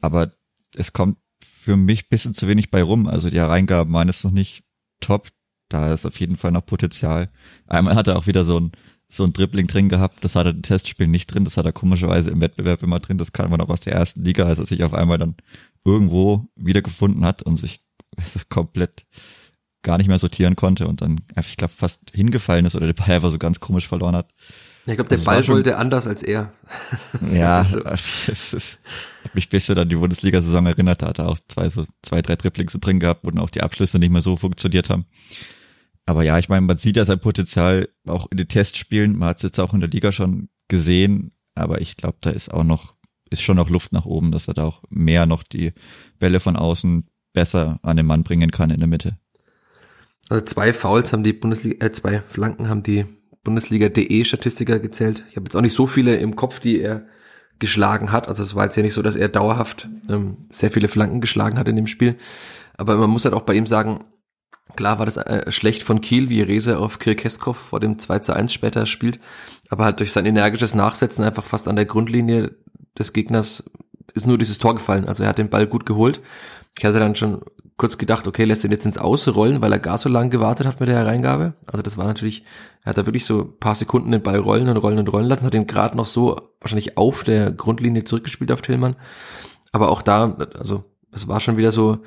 Aber 0.00 0.32
es 0.74 0.92
kommt 0.92 1.18
für 1.66 1.76
mich 1.76 2.08
bisschen 2.08 2.32
zu 2.32 2.46
wenig 2.46 2.70
bei 2.70 2.80
rum. 2.80 3.08
Also 3.08 3.28
die 3.28 3.38
Hereingaben 3.38 3.92
waren 3.92 4.06
jetzt 4.06 4.22
noch 4.22 4.30
nicht 4.30 4.62
top. 5.00 5.30
Da 5.68 5.92
ist 5.92 6.06
auf 6.06 6.20
jeden 6.20 6.36
Fall 6.36 6.52
noch 6.52 6.64
Potenzial. 6.64 7.28
Einmal 7.66 7.96
hat 7.96 8.06
er 8.06 8.16
auch 8.16 8.28
wieder 8.28 8.44
so 8.44 8.60
ein, 8.60 8.70
so 9.08 9.24
ein 9.24 9.32
Dribbling 9.32 9.66
drin 9.66 9.88
gehabt. 9.88 10.24
Das 10.24 10.36
hat 10.36 10.46
er 10.46 10.52
im 10.52 10.62
Testspiel 10.62 11.08
nicht 11.08 11.26
drin. 11.26 11.44
Das 11.44 11.56
hat 11.56 11.66
er 11.66 11.72
komischerweise 11.72 12.30
im 12.30 12.40
Wettbewerb 12.40 12.84
immer 12.84 13.00
drin. 13.00 13.18
Das 13.18 13.32
kann 13.32 13.50
man 13.50 13.60
auch 13.60 13.68
aus 13.68 13.80
der 13.80 13.94
ersten 13.94 14.22
Liga, 14.22 14.44
als 14.44 14.60
er 14.60 14.66
sich 14.66 14.84
auf 14.84 14.94
einmal 14.94 15.18
dann 15.18 15.34
irgendwo 15.84 16.46
wiedergefunden 16.54 17.26
hat 17.26 17.42
und 17.42 17.56
sich 17.56 17.80
also 18.16 18.38
komplett 18.48 19.04
gar 19.82 19.98
nicht 19.98 20.06
mehr 20.06 20.20
sortieren 20.20 20.54
konnte 20.54 20.86
und 20.86 21.00
dann 21.00 21.20
einfach, 21.34 21.50
ich 21.50 21.56
glaube, 21.56 21.74
fast 21.74 22.12
hingefallen 22.14 22.64
ist 22.64 22.76
oder 22.76 22.86
der 22.86 22.94
Ball 22.94 23.16
einfach 23.16 23.32
so 23.32 23.38
ganz 23.38 23.58
komisch 23.58 23.88
verloren 23.88 24.14
hat. 24.14 24.32
Ich 24.86 24.94
glaube, 24.94 25.08
der 25.08 25.18
also 25.18 25.24
Ball 25.24 25.48
wollte 25.48 25.76
anders 25.76 26.06
als 26.06 26.22
er. 26.22 26.52
ja, 27.32 27.64
so. 27.64 27.80
es 27.84 28.28
ist, 28.28 28.80
hat 29.24 29.34
mich 29.34 29.48
besser 29.48 29.76
an 29.76 29.88
die 29.88 29.96
Bundesliga-Saison 29.96 30.66
erinnert. 30.66 31.02
Da 31.02 31.08
hat 31.08 31.18
er 31.18 31.28
auch 31.28 31.38
zwei, 31.48 31.68
so, 31.68 31.84
zwei, 32.02 32.22
drei 32.22 32.36
Dribblings 32.36 32.72
so 32.72 32.78
drin 32.78 33.00
gehabt, 33.00 33.24
wo 33.24 33.30
dann 33.30 33.42
auch 33.42 33.50
die 33.50 33.62
Abschlüsse 33.62 33.98
nicht 33.98 34.10
mehr 34.12 34.22
so 34.22 34.36
funktioniert 34.36 34.88
haben. 34.88 35.06
Aber 36.06 36.22
ja, 36.22 36.38
ich 36.38 36.48
meine, 36.48 36.64
man 36.64 36.78
sieht 36.78 36.96
ja 36.96 37.04
sein 37.04 37.18
Potenzial 37.18 37.88
auch 38.06 38.28
in 38.30 38.36
den 38.36 38.46
Testspielen. 38.46 39.18
Man 39.18 39.30
hat 39.30 39.38
es 39.38 39.42
jetzt 39.42 39.58
auch 39.58 39.74
in 39.74 39.80
der 39.80 39.90
Liga 39.90 40.12
schon 40.12 40.48
gesehen. 40.68 41.32
Aber 41.56 41.80
ich 41.80 41.96
glaube, 41.96 42.18
da 42.20 42.30
ist 42.30 42.54
auch 42.54 42.62
noch, 42.62 42.94
ist 43.28 43.42
schon 43.42 43.56
noch 43.56 43.68
Luft 43.68 43.92
nach 43.92 44.06
oben, 44.06 44.30
dass 44.30 44.46
er 44.46 44.54
da 44.54 44.66
auch 44.66 44.82
mehr 44.88 45.26
noch 45.26 45.42
die 45.42 45.72
Bälle 46.20 46.38
von 46.38 46.54
außen 46.54 47.08
besser 47.32 47.80
an 47.82 47.96
den 47.96 48.06
Mann 48.06 48.22
bringen 48.22 48.52
kann 48.52 48.70
in 48.70 48.78
der 48.78 48.86
Mitte. 48.86 49.18
Also 50.28 50.44
zwei 50.44 50.72
Fouls 50.72 51.12
haben 51.12 51.24
die 51.24 51.32
Bundesliga, 51.32 51.84
äh, 51.84 51.90
zwei 51.90 52.22
Flanken 52.28 52.68
haben 52.68 52.84
die 52.84 53.04
Bundesliga.de 53.46 54.24
Statistiker 54.24 54.80
gezählt. 54.80 55.22
Ich 55.30 55.36
habe 55.36 55.44
jetzt 55.44 55.54
auch 55.54 55.60
nicht 55.60 55.72
so 55.72 55.86
viele 55.86 56.16
im 56.16 56.34
Kopf, 56.34 56.58
die 56.58 56.80
er 56.80 57.06
geschlagen 57.60 58.10
hat. 58.10 58.26
Also 58.26 58.42
es 58.42 58.56
war 58.56 58.64
jetzt 58.64 58.76
ja 58.76 58.82
nicht 58.82 58.92
so, 58.92 59.02
dass 59.02 59.14
er 59.14 59.28
dauerhaft 59.28 59.88
ähm, 60.08 60.38
sehr 60.50 60.72
viele 60.72 60.88
Flanken 60.88 61.20
geschlagen 61.20 61.56
hat 61.56 61.68
in 61.68 61.76
dem 61.76 61.86
Spiel. 61.86 62.16
Aber 62.76 62.96
man 62.96 63.08
muss 63.08 63.24
halt 63.24 63.34
auch 63.36 63.42
bei 63.42 63.54
ihm 63.54 63.66
sagen, 63.66 64.04
klar 64.74 64.98
war 64.98 65.06
das 65.06 65.16
äh, 65.16 65.52
schlecht 65.52 65.84
von 65.84 66.00
Kiel, 66.00 66.28
wie 66.28 66.42
Rese 66.42 66.78
auf 66.78 66.98
Kirkeskov 66.98 67.56
vor 67.56 67.78
dem 67.78 68.00
2 68.00 68.18
zu 68.18 68.34
1 68.34 68.52
später 68.52 68.84
spielt. 68.84 69.20
Aber 69.68 69.84
halt 69.84 70.00
durch 70.00 70.10
sein 70.10 70.26
energisches 70.26 70.74
Nachsetzen 70.74 71.24
einfach 71.24 71.44
fast 71.44 71.68
an 71.68 71.76
der 71.76 71.86
Grundlinie 71.86 72.56
des 72.98 73.12
Gegners 73.12 73.62
ist 74.12 74.26
nur 74.26 74.38
dieses 74.38 74.58
Tor 74.58 74.74
gefallen. 74.74 75.06
Also 75.06 75.22
er 75.22 75.28
hat 75.28 75.38
den 75.38 75.50
Ball 75.50 75.68
gut 75.68 75.86
geholt. 75.86 76.20
Ich 76.76 76.84
hatte 76.84 76.98
dann 76.98 77.14
schon 77.14 77.42
kurz 77.76 77.98
gedacht, 77.98 78.26
okay, 78.26 78.44
lässt 78.44 78.64
ihn 78.64 78.70
jetzt 78.70 78.86
ins 78.86 78.98
Ausrollen, 78.98 79.60
weil 79.60 79.72
er 79.72 79.78
gar 79.78 79.98
so 79.98 80.08
lange 80.08 80.30
gewartet 80.30 80.66
hat 80.66 80.80
mit 80.80 80.88
der 80.88 80.96
Hereingabe. 80.96 81.54
Also 81.66 81.82
das 81.82 81.98
war 81.98 82.06
natürlich, 82.06 82.44
er 82.82 82.90
hat 82.90 82.98
da 82.98 83.06
wirklich 83.06 83.26
so 83.26 83.44
paar 83.44 83.74
Sekunden 83.74 84.12
den 84.12 84.22
Ball 84.22 84.38
rollen 84.38 84.68
und 84.68 84.76
rollen 84.78 84.98
und 84.98 85.12
rollen 85.12 85.26
lassen, 85.26 85.44
hat 85.44 85.54
ihn 85.54 85.66
gerade 85.66 85.96
noch 85.96 86.06
so 86.06 86.40
wahrscheinlich 86.60 86.96
auf 86.96 87.24
der 87.24 87.50
Grundlinie 87.50 88.04
zurückgespielt 88.04 88.50
auf 88.50 88.62
Tillmann. 88.62 88.96
Aber 89.72 89.90
auch 89.90 90.00
da, 90.00 90.36
also 90.58 90.84
es 91.12 91.28
war 91.28 91.40
schon 91.40 91.58
wieder 91.58 91.72
so 91.72 91.98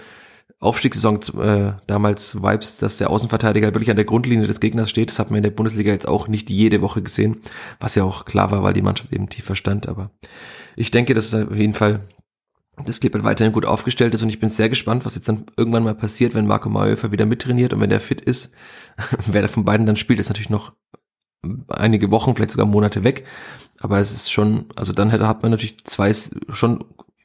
Aufstiegssaison 0.60 1.20
äh, 1.42 1.74
damals 1.88 2.42
Vibes, 2.42 2.78
dass 2.78 2.98
der 2.98 3.10
Außenverteidiger 3.12 3.68
wirklich 3.74 3.92
an 3.92 3.96
der 3.96 4.06
Grundlinie 4.06 4.48
des 4.48 4.60
Gegners 4.60 4.90
steht. 4.90 5.10
Das 5.10 5.20
hat 5.20 5.30
man 5.30 5.38
in 5.38 5.44
der 5.44 5.52
Bundesliga 5.52 5.92
jetzt 5.92 6.08
auch 6.08 6.28
nicht 6.28 6.50
jede 6.50 6.82
Woche 6.82 7.02
gesehen, 7.02 7.38
was 7.80 7.96
ja 7.96 8.04
auch 8.04 8.26
klar 8.26 8.52
war, 8.52 8.64
weil 8.64 8.74
die 8.74 8.82
Mannschaft 8.82 9.14
eben 9.14 9.30
tiefer 9.30 9.56
stand. 9.56 9.88
Aber 9.88 10.12
ich 10.76 10.92
denke, 10.92 11.14
dass 11.14 11.32
es 11.32 11.48
auf 11.48 11.56
jeden 11.56 11.74
Fall 11.74 12.02
das 12.86 13.00
Clippert 13.00 13.24
weiterhin 13.24 13.54
gut 13.54 13.66
aufgestellt 13.66 14.14
ist 14.14 14.24
und 14.24 14.30
ich 14.30 14.40
bin 14.40 14.50
sehr 14.50 14.70
gespannt, 14.70 15.06
was 15.06 15.16
jetzt 15.16 15.28
dann 15.28 15.46
irgendwann 15.58 15.84
mal 15.84 15.96
passiert, 15.96 16.34
wenn 16.34 16.48
Marco 16.48 16.70
Mayhofer 16.70 17.12
wieder 17.12 17.26
mittrainiert 17.26 17.74
und 17.74 17.82
wenn 17.82 17.90
der 17.90 18.00
fit 18.00 18.22
ist. 18.22 18.54
Wer 19.28 19.42
der 19.42 19.50
von 19.50 19.66
beiden 19.66 19.86
dann 19.86 19.96
spielt, 19.96 20.20
ist 20.20 20.30
natürlich 20.30 20.50
noch 20.50 20.74
einige 21.70 22.12
Wochen, 22.12 22.36
vielleicht 22.36 22.52
sogar 22.52 22.66
Monate 22.66 23.04
weg. 23.04 23.26
Aber 23.80 24.00
es 24.00 24.12
ist 24.12 24.32
schon, 24.32 24.66
also 24.76 24.94
dann 24.94 25.10
hätte, 25.10 25.28
hat 25.28 25.42
man 25.42 25.52
natürlich 25.52 25.84
zwei 25.86 26.14
schon, 26.14 26.84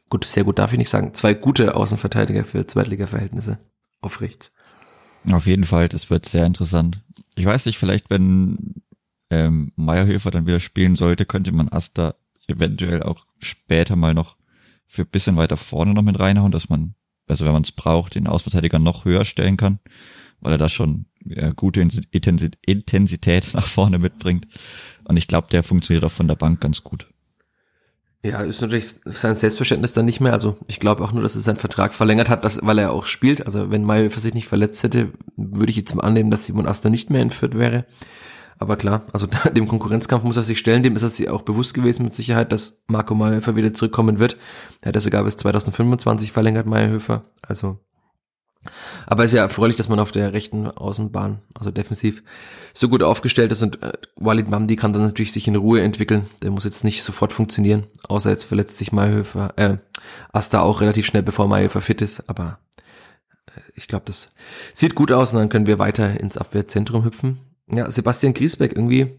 gut, 0.09 0.25
sehr 0.25 0.45
gut 0.45 0.59
darf 0.59 0.73
ich 0.73 0.79
nicht 0.79 0.91
sagen, 0.91 1.15
zwei 1.15 1.35
gute 1.35 1.75
Außenverteidiger 1.75 2.45
für 2.45 2.67
Zweitliga-Verhältnisse 2.67 3.59
auf 4.01 4.21
rechts. 4.21 4.53
Auf 5.31 5.47
jeden 5.47 5.65
Fall, 5.65 5.89
das 5.89 6.11
wird 6.11 6.27
sehr 6.27 6.47
interessant. 6.47 7.01
Ich 7.35 7.47
weiß 7.47 7.67
nicht, 7.67 7.79
vielleicht 7.79 8.11
wenn 8.11 8.83
ähm, 9.31 9.73
Meyerhöfer 9.77 10.31
dann 10.31 10.47
wieder 10.47 10.61
spielen 10.61 10.95
sollte, 10.95 11.25
könnte 11.25 11.53
man 11.53 11.69
Asta 11.69 12.15
eventuell 12.47 13.03
auch 13.03 13.27
später 13.41 13.97
mal 13.97 14.15
noch 14.15 14.37
für 14.87 15.03
ein 15.03 15.09
bisschen 15.09 15.37
weiter 15.37 15.57
vorne 15.57 15.95
noch 15.95 16.03
mit 16.03 16.19
reinhauen, 16.19 16.53
dass 16.53 16.69
man, 16.69 16.95
also 17.27 17.45
wenn 17.45 17.53
man 17.53 17.63
es 17.63 17.73
braucht, 17.73 18.15
den 18.15 18.27
Ausverteidiger 18.27 18.79
noch 18.79 19.05
höher 19.05 19.25
stellen 19.25 19.57
kann, 19.57 19.79
weil 20.41 20.53
er 20.53 20.59
da 20.59 20.69
schon 20.69 21.07
ja, 21.25 21.51
gute 21.51 21.81
Intensität 21.81 23.49
nach 23.55 23.67
vorne 23.67 23.99
mitbringt. 23.99 24.47
Und 25.05 25.17
ich 25.17 25.27
glaube, 25.27 25.49
der 25.51 25.63
funktioniert 25.63 26.05
auch 26.05 26.13
von 26.13 26.29
der 26.29 26.37
Bank 26.37 26.61
ganz 26.61 26.83
gut. 26.83 27.09
Ja, 28.23 28.41
ist 28.41 28.63
natürlich 28.63 28.87
sein 29.05 29.35
Selbstverständnis 29.35 29.93
dann 29.93 30.07
nicht 30.07 30.21
mehr. 30.21 30.33
Also 30.33 30.57
ich 30.67 30.81
glaube 30.81 31.05
auch 31.05 31.13
nur, 31.13 31.23
dass 31.23 31.35
er 31.35 31.43
seinen 31.43 31.59
Vertrag 31.59 31.93
verlängert 31.93 32.31
hat, 32.31 32.43
dass, 32.43 32.59
weil 32.63 32.79
er 32.79 32.91
auch 32.91 33.05
spielt. 33.05 33.47
Also 33.47 33.71
wenn 33.71 33.85
Mayhofer 33.85 34.21
sich 34.21 34.33
nicht 34.33 34.49
verletzt 34.49 34.83
hätte, 34.83 35.11
würde 35.37 35.69
ich 35.69 35.77
jetzt 35.77 35.95
mal 35.95 36.05
annehmen, 36.05 36.31
dass 36.31 36.47
Simon 36.47 36.67
Aster 36.67 36.89
nicht 36.89 37.11
mehr 37.11 37.21
entführt 37.21 37.59
wäre. 37.59 37.85
Aber 38.59 38.77
klar, 38.77 39.03
also 39.13 39.27
dem 39.55 39.69
Konkurrenzkampf 39.69 40.25
muss 40.25 40.37
er 40.37 40.43
sich 40.43 40.59
stellen, 40.59 40.83
dem 40.83 40.97
ist 40.97 41.03
er 41.03 41.11
sich 41.11 41.29
auch 41.29 41.43
bewusst 41.43 41.75
gewesen 41.75 42.05
mit 42.05 42.15
Sicherheit, 42.15 42.53
dass 42.53 42.83
Marco 42.87 43.15
Mayhofer 43.15 43.57
wieder 43.57 43.75
zurückkommen 43.75 44.19
wird. 44.19 44.37
Er 44.81 44.89
hat 44.89 44.97
er 44.97 45.01
sogar 45.01 45.25
bis 45.25 45.37
2025 45.37 46.33
verlängert, 46.33 46.67
Mayhofer. 46.67 47.25
Also 47.43 47.79
aber 49.07 49.25
es 49.25 49.33
ist 49.33 49.37
ja 49.37 49.43
erfreulich, 49.43 49.77
dass 49.77 49.89
man 49.89 50.01
auf 50.01 50.11
der 50.11 50.33
rechten 50.33 50.67
Außenbahn, 50.67 51.41
also 51.59 51.71
defensiv, 51.71 52.23
so 52.73 52.89
gut 52.89 53.03
aufgestellt 53.03 53.53
ist 53.53 53.63
und 53.63 53.83
äh, 53.83 53.93
Walid 54.17 54.49
Mamdi 54.49 54.77
kann 54.77 54.93
dann 54.93 55.03
natürlich 55.03 55.33
sich 55.33 55.47
in 55.47 55.57
Ruhe 55.57 55.83
entwickeln. 55.83 56.27
Der 56.43 56.51
muss 56.51 56.65
jetzt 56.65 56.85
nicht 56.85 57.03
sofort 57.03 57.33
funktionieren, 57.33 57.85
außer 58.09 58.31
jetzt 58.31 58.45
verletzt 58.45 58.79
sich 58.79 58.93
Mayhöfer, 58.93 59.53
äh, 59.57 59.79
Asta 60.33 60.61
auch 60.61 60.81
relativ 60.81 61.07
schnell, 61.07 61.23
bevor 61.23 61.49
Mayhöfer 61.49 61.81
fit 61.81 62.01
ist, 62.01 62.29
aber 62.29 62.59
äh, 63.55 63.61
ich 63.75 63.87
glaube, 63.87 64.05
das 64.07 64.33
sieht 64.73 64.95
gut 64.95 65.13
aus 65.13 65.33
und 65.33 65.39
dann 65.39 65.49
können 65.49 65.67
wir 65.67 65.79
weiter 65.79 66.19
ins 66.19 66.39
Abwehrzentrum 66.39 67.05
hüpfen. 67.05 67.39
Ja, 67.73 67.91
Sebastian 67.91 68.35
Griesbeck 68.35 68.73
irgendwie, 68.73 69.19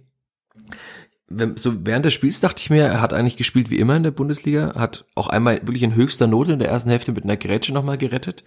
wenn, 1.27 1.57
so 1.57 1.85
während 1.85 2.05
des 2.05 2.13
Spiels 2.13 2.39
dachte 2.39 2.61
ich 2.61 2.69
mir, 2.69 2.83
er 2.83 3.01
hat 3.01 3.13
eigentlich 3.13 3.37
gespielt 3.37 3.69
wie 3.69 3.79
immer 3.79 3.95
in 3.95 4.03
der 4.03 4.11
Bundesliga, 4.11 4.75
hat 4.75 5.05
auch 5.15 5.27
einmal 5.27 5.55
wirklich 5.63 5.83
in 5.83 5.95
höchster 5.95 6.27
Note 6.27 6.53
in 6.53 6.59
der 6.59 6.69
ersten 6.69 6.89
Hälfte 6.89 7.11
mit 7.11 7.23
einer 7.23 7.37
Grätsche 7.37 7.73
nochmal 7.73 7.97
gerettet 7.97 8.43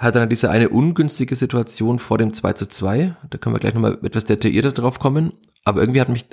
hat 0.00 0.14
dann 0.14 0.30
diese 0.30 0.50
eine 0.50 0.70
ungünstige 0.70 1.36
Situation 1.36 1.98
vor 1.98 2.16
dem 2.16 2.32
2 2.32 2.54
zu 2.54 2.66
2. 2.66 3.16
Da 3.28 3.38
können 3.38 3.54
wir 3.54 3.60
gleich 3.60 3.74
nochmal 3.74 3.98
etwas 4.02 4.24
detaillierter 4.24 4.72
drauf 4.72 4.98
kommen. 4.98 5.34
Aber 5.62 5.82
irgendwie 5.82 6.00
hat 6.00 6.08
mich 6.08 6.24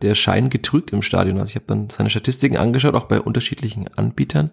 der 0.00 0.14
Schein 0.14 0.48
getrügt 0.48 0.90
im 0.92 1.02
Stadion. 1.02 1.38
Also 1.38 1.50
ich 1.50 1.56
habe 1.56 1.66
dann 1.68 1.90
seine 1.90 2.08
Statistiken 2.08 2.56
angeschaut, 2.56 2.94
auch 2.94 3.04
bei 3.04 3.20
unterschiedlichen 3.20 3.88
Anbietern. 3.94 4.50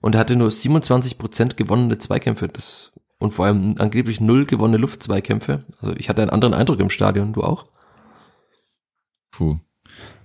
Und 0.00 0.14
er 0.14 0.20
hatte 0.20 0.36
nur 0.36 0.50
27 0.50 1.18
Prozent 1.18 1.58
gewonnene 1.58 1.98
Zweikämpfe. 1.98 2.48
Das, 2.48 2.92
und 3.18 3.32
vor 3.32 3.46
allem 3.46 3.74
angeblich 3.78 4.20
null 4.20 4.46
gewonnene 4.46 4.78
Luftzweikämpfe. 4.78 5.64
Also 5.80 5.94
ich 5.96 6.08
hatte 6.08 6.22
einen 6.22 6.30
anderen 6.30 6.54
Eindruck 6.54 6.80
im 6.80 6.90
Stadion. 6.90 7.32
Du 7.32 7.42
auch? 7.42 7.66
Puh. 9.30 9.58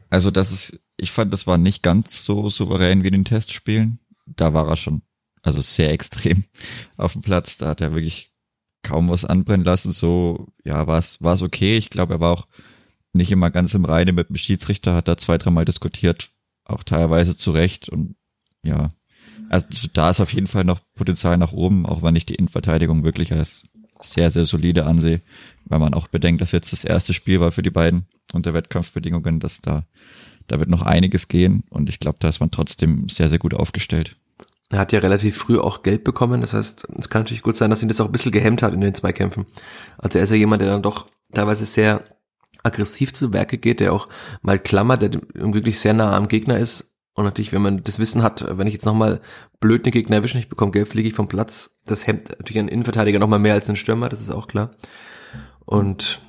Also 0.09 0.29
das 0.29 0.51
ist, 0.51 0.79
ich 0.97 1.12
fand, 1.12 1.33
das 1.33 1.47
war 1.47 1.57
nicht 1.57 1.81
ganz 1.81 2.23
so 2.23 2.50
souverän 2.50 3.03
wie 3.03 3.07
in 3.07 3.13
den 3.13 3.25
Testspielen. 3.25 4.00
Da 4.25 4.53
war 4.53 4.67
er 4.67 4.77
schon 4.77 5.01
also 5.41 5.59
sehr 5.59 5.91
extrem 5.91 6.45
auf 6.97 7.13
dem 7.13 7.21
Platz. 7.21 7.57
Da 7.57 7.69
hat 7.69 7.81
er 7.81 7.93
wirklich 7.93 8.31
kaum 8.83 9.09
was 9.09 9.25
anbrennen 9.25 9.65
lassen. 9.65 9.91
So, 9.91 10.47
ja, 10.63 10.85
war 10.88 11.00
es 11.00 11.41
okay. 11.41 11.77
Ich 11.77 11.89
glaube, 11.89 12.15
er 12.15 12.19
war 12.19 12.31
auch 12.31 12.47
nicht 13.13 13.31
immer 13.31 13.51
ganz 13.51 13.73
im 13.73 13.85
Reine 13.85 14.12
mit 14.12 14.29
dem 14.29 14.35
Schiedsrichter, 14.35 14.95
hat 14.95 15.07
da 15.07 15.17
zwei, 15.17 15.38
dreimal 15.38 15.65
diskutiert, 15.65 16.31
auch 16.65 16.83
teilweise 16.83 17.38
zu 17.38 17.51
Recht. 17.51 17.89
Und 17.89 18.15
ja, 18.63 18.91
also 19.53 19.88
da 19.93 20.10
ist 20.10 20.19
auf 20.19 20.33
jeden 20.33 20.48
Fall 20.48 20.63
noch 20.63 20.79
Potenzial 20.95 21.38
nach 21.38 21.53
oben, 21.53 21.86
auch 21.86 22.01
wenn 22.01 22.15
ich 22.15 22.25
die 22.25 22.33
Innenverteidigung 22.33 23.03
wirklich 23.03 23.31
als 23.31 23.63
sehr, 24.01 24.31
sehr 24.31 24.45
solide 24.45 24.86
ansehe, 24.86 25.22
weil 25.65 25.77
man 25.77 25.93
auch 25.93 26.07
bedenkt, 26.07 26.41
dass 26.41 26.51
jetzt 26.51 26.74
das 26.74 26.83
erste 26.83 27.13
Spiel 27.13 27.39
war 27.39 27.51
für 27.51 27.62
die 27.62 27.69
beiden 27.69 28.07
unter 28.33 28.55
Wettkampfbedingungen, 28.55 29.39
dass 29.39 29.62
da, 29.62 29.86
da 30.48 30.60
wird 30.60 30.69
noch 30.69 30.81
einiges 30.81 31.27
gehen 31.27 31.63
und 31.69 31.88
ich 31.88 32.00
glaube, 32.00 32.17
da 32.19 32.29
ist 32.29 32.39
man 32.39 32.50
trotzdem 32.50 33.07
sehr, 33.10 33.29
sehr 33.29 33.38
gut 33.38 33.53
aufgestellt. 33.53 34.15
Er 34.69 34.79
hat 34.79 34.91
ja 34.91 35.00
relativ 35.00 35.38
früh 35.38 35.60
auch 35.60 35.83
Geld 35.83 36.03
bekommen. 36.03 36.41
Das 36.41 36.53
heißt, 36.53 36.88
es 36.98 37.10
kann 37.10 37.22
natürlich 37.22 37.43
gut 37.43 37.55
sein, 37.55 37.69
dass 37.69 37.83
ihn 37.83 37.89
das 37.89 38.01
auch 38.01 38.07
ein 38.07 38.12
bisschen 38.12 38.31
gehemmt 38.31 38.63
hat 38.63 38.74
in 38.74 38.81
den 38.81 38.95
Zweikämpfen. 38.95 39.45
Also 40.00 40.17
er 40.17 40.24
ist 40.24 40.31
ja 40.31 40.36
jemand, 40.36 40.63
der 40.63 40.69
dann 40.69 40.81
doch 40.81 41.05
teilweise 41.31 41.67
sehr 41.67 42.05
aggressiv 42.63 43.13
zu 43.13 43.33
Werke 43.33 43.60
geht, 43.60 43.81
der 43.81 43.93
auch 43.93 44.10
mal 44.41 44.57
klammert, 44.57 45.03
der 45.03 45.12
wirklich 45.36 45.79
sehr 45.79 45.93
nah 45.93 46.15
am 46.15 46.27
Gegner 46.27 46.57
ist. 46.57 46.92
Und 47.15 47.25
natürlich, 47.25 47.53
wenn 47.53 47.62
man 47.62 47.84
das 47.84 48.00
Wissen 48.00 48.24
hat, 48.24 48.46
wenn 48.58 48.67
ich 48.67 48.74
jetzt 48.74 48.86
nochmal 48.86 49.22
blöd 49.60 49.86
den 49.86 49.91
Gegner 49.91 50.17
erwische, 50.17 50.39
ich 50.39 50.50
bekomme 50.50 50.72
Gelb, 50.72 50.88
fliege 50.88 51.08
ich 51.08 51.13
vom 51.13 51.27
Platz. 51.27 51.77
Das 51.86 52.08
hemmt 52.08 52.29
natürlich 52.29 52.60
einen 52.60 52.70
Innenverteidiger 52.70 53.20
nochmal 53.20 53.39
mehr 53.39 53.53
als 53.53 53.70
einen 53.70 53.75
Stürmer, 53.75 54.10
das 54.10 54.22
ist 54.22 54.32
auch 54.32 54.48
klar. 54.48 54.72
Und 55.65 56.22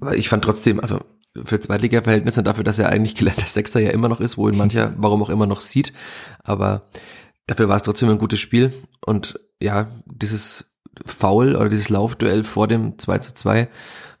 aber 0.00 0.16
ich 0.16 0.28
fand 0.28 0.44
trotzdem, 0.44 0.80
also 0.80 1.00
für 1.44 1.60
Zweitliga-Verhältnisse 1.60 2.42
dafür, 2.42 2.64
dass 2.64 2.78
er 2.78 2.88
eigentlich 2.88 3.14
gelernter 3.14 3.46
Sechster 3.46 3.80
ja 3.80 3.90
immer 3.90 4.08
noch 4.08 4.20
ist, 4.20 4.38
wo 4.38 4.48
ihn 4.48 4.56
mancher, 4.56 4.94
warum 4.96 5.22
auch 5.22 5.30
immer 5.30 5.46
noch 5.46 5.60
sieht. 5.60 5.92
Aber 6.42 6.88
dafür 7.46 7.68
war 7.68 7.76
es 7.76 7.82
trotzdem 7.82 8.08
ein 8.08 8.18
gutes 8.18 8.40
Spiel. 8.40 8.72
Und 9.04 9.40
ja, 9.60 9.90
dieses 10.06 10.72
Foul 11.04 11.54
oder 11.54 11.68
dieses 11.68 11.90
Laufduell 11.90 12.44
vor 12.44 12.66
dem 12.68 12.98
2 12.98 13.18
zu 13.18 13.34
2 13.34 13.62
war 13.62 13.68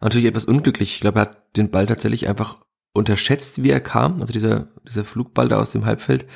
natürlich 0.00 0.26
etwas 0.26 0.44
unglücklich. 0.44 0.94
Ich 0.94 1.00
glaube, 1.00 1.20
er 1.20 1.22
hat 1.22 1.56
den 1.56 1.70
Ball 1.70 1.86
tatsächlich 1.86 2.28
einfach 2.28 2.58
unterschätzt, 2.92 3.62
wie 3.62 3.70
er 3.70 3.80
kam. 3.80 4.20
Also 4.20 4.32
dieser, 4.32 4.68
dieser 4.86 5.04
Flugball 5.04 5.48
da 5.48 5.58
aus 5.58 5.72
dem 5.72 5.86
Halbfeld. 5.86 6.26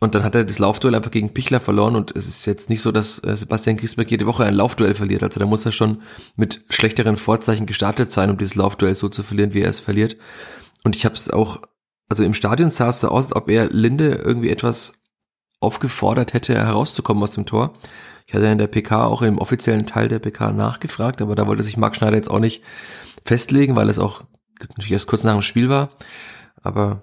Und 0.00 0.14
dann 0.14 0.24
hat 0.24 0.34
er 0.34 0.44
das 0.44 0.58
Laufduell 0.58 0.94
einfach 0.94 1.10
gegen 1.10 1.34
Pichler 1.34 1.60
verloren 1.60 1.94
und 1.94 2.16
es 2.16 2.26
ist 2.26 2.46
jetzt 2.46 2.70
nicht 2.70 2.80
so, 2.80 2.90
dass 2.90 3.22
äh, 3.22 3.36
Sebastian 3.36 3.76
Griesbeck 3.76 4.10
jede 4.10 4.26
Woche 4.26 4.44
ein 4.44 4.54
Laufduell 4.54 4.94
verliert. 4.94 5.22
Also 5.22 5.38
da 5.38 5.44
muss 5.44 5.66
er 5.66 5.72
schon 5.72 6.00
mit 6.36 6.64
schlechteren 6.70 7.18
Vorzeichen 7.18 7.66
gestartet 7.66 8.10
sein, 8.10 8.30
um 8.30 8.38
dieses 8.38 8.54
Laufduell 8.54 8.94
so 8.94 9.10
zu 9.10 9.22
verlieren, 9.22 9.52
wie 9.52 9.60
er 9.60 9.68
es 9.68 9.78
verliert. 9.78 10.16
Und 10.84 10.96
ich 10.96 11.04
habe 11.04 11.14
es 11.14 11.28
auch, 11.28 11.60
also 12.08 12.24
im 12.24 12.32
Stadion 12.32 12.70
sah 12.70 12.88
es 12.88 13.00
so 13.00 13.08
aus, 13.08 13.26
als 13.26 13.36
ob 13.36 13.50
er 13.50 13.68
Linde 13.68 14.14
irgendwie 14.14 14.48
etwas 14.48 14.94
aufgefordert 15.60 16.32
hätte, 16.32 16.54
herauszukommen 16.54 17.22
aus 17.22 17.32
dem 17.32 17.44
Tor. 17.44 17.74
Ich 18.26 18.32
hatte 18.32 18.46
in 18.46 18.56
der 18.56 18.68
PK 18.68 19.04
auch 19.04 19.20
im 19.20 19.36
offiziellen 19.36 19.84
Teil 19.84 20.08
der 20.08 20.18
PK 20.18 20.52
nachgefragt, 20.52 21.20
aber 21.20 21.34
da 21.34 21.46
wollte 21.46 21.62
sich 21.62 21.76
Marc 21.76 21.96
Schneider 21.96 22.16
jetzt 22.16 22.30
auch 22.30 22.38
nicht 22.38 22.62
festlegen, 23.26 23.76
weil 23.76 23.90
es 23.90 23.98
auch 23.98 24.22
natürlich 24.68 24.92
erst 24.92 25.06
kurz 25.06 25.24
nach 25.24 25.32
dem 25.32 25.42
Spiel 25.42 25.68
war. 25.68 25.90
Aber 26.62 27.02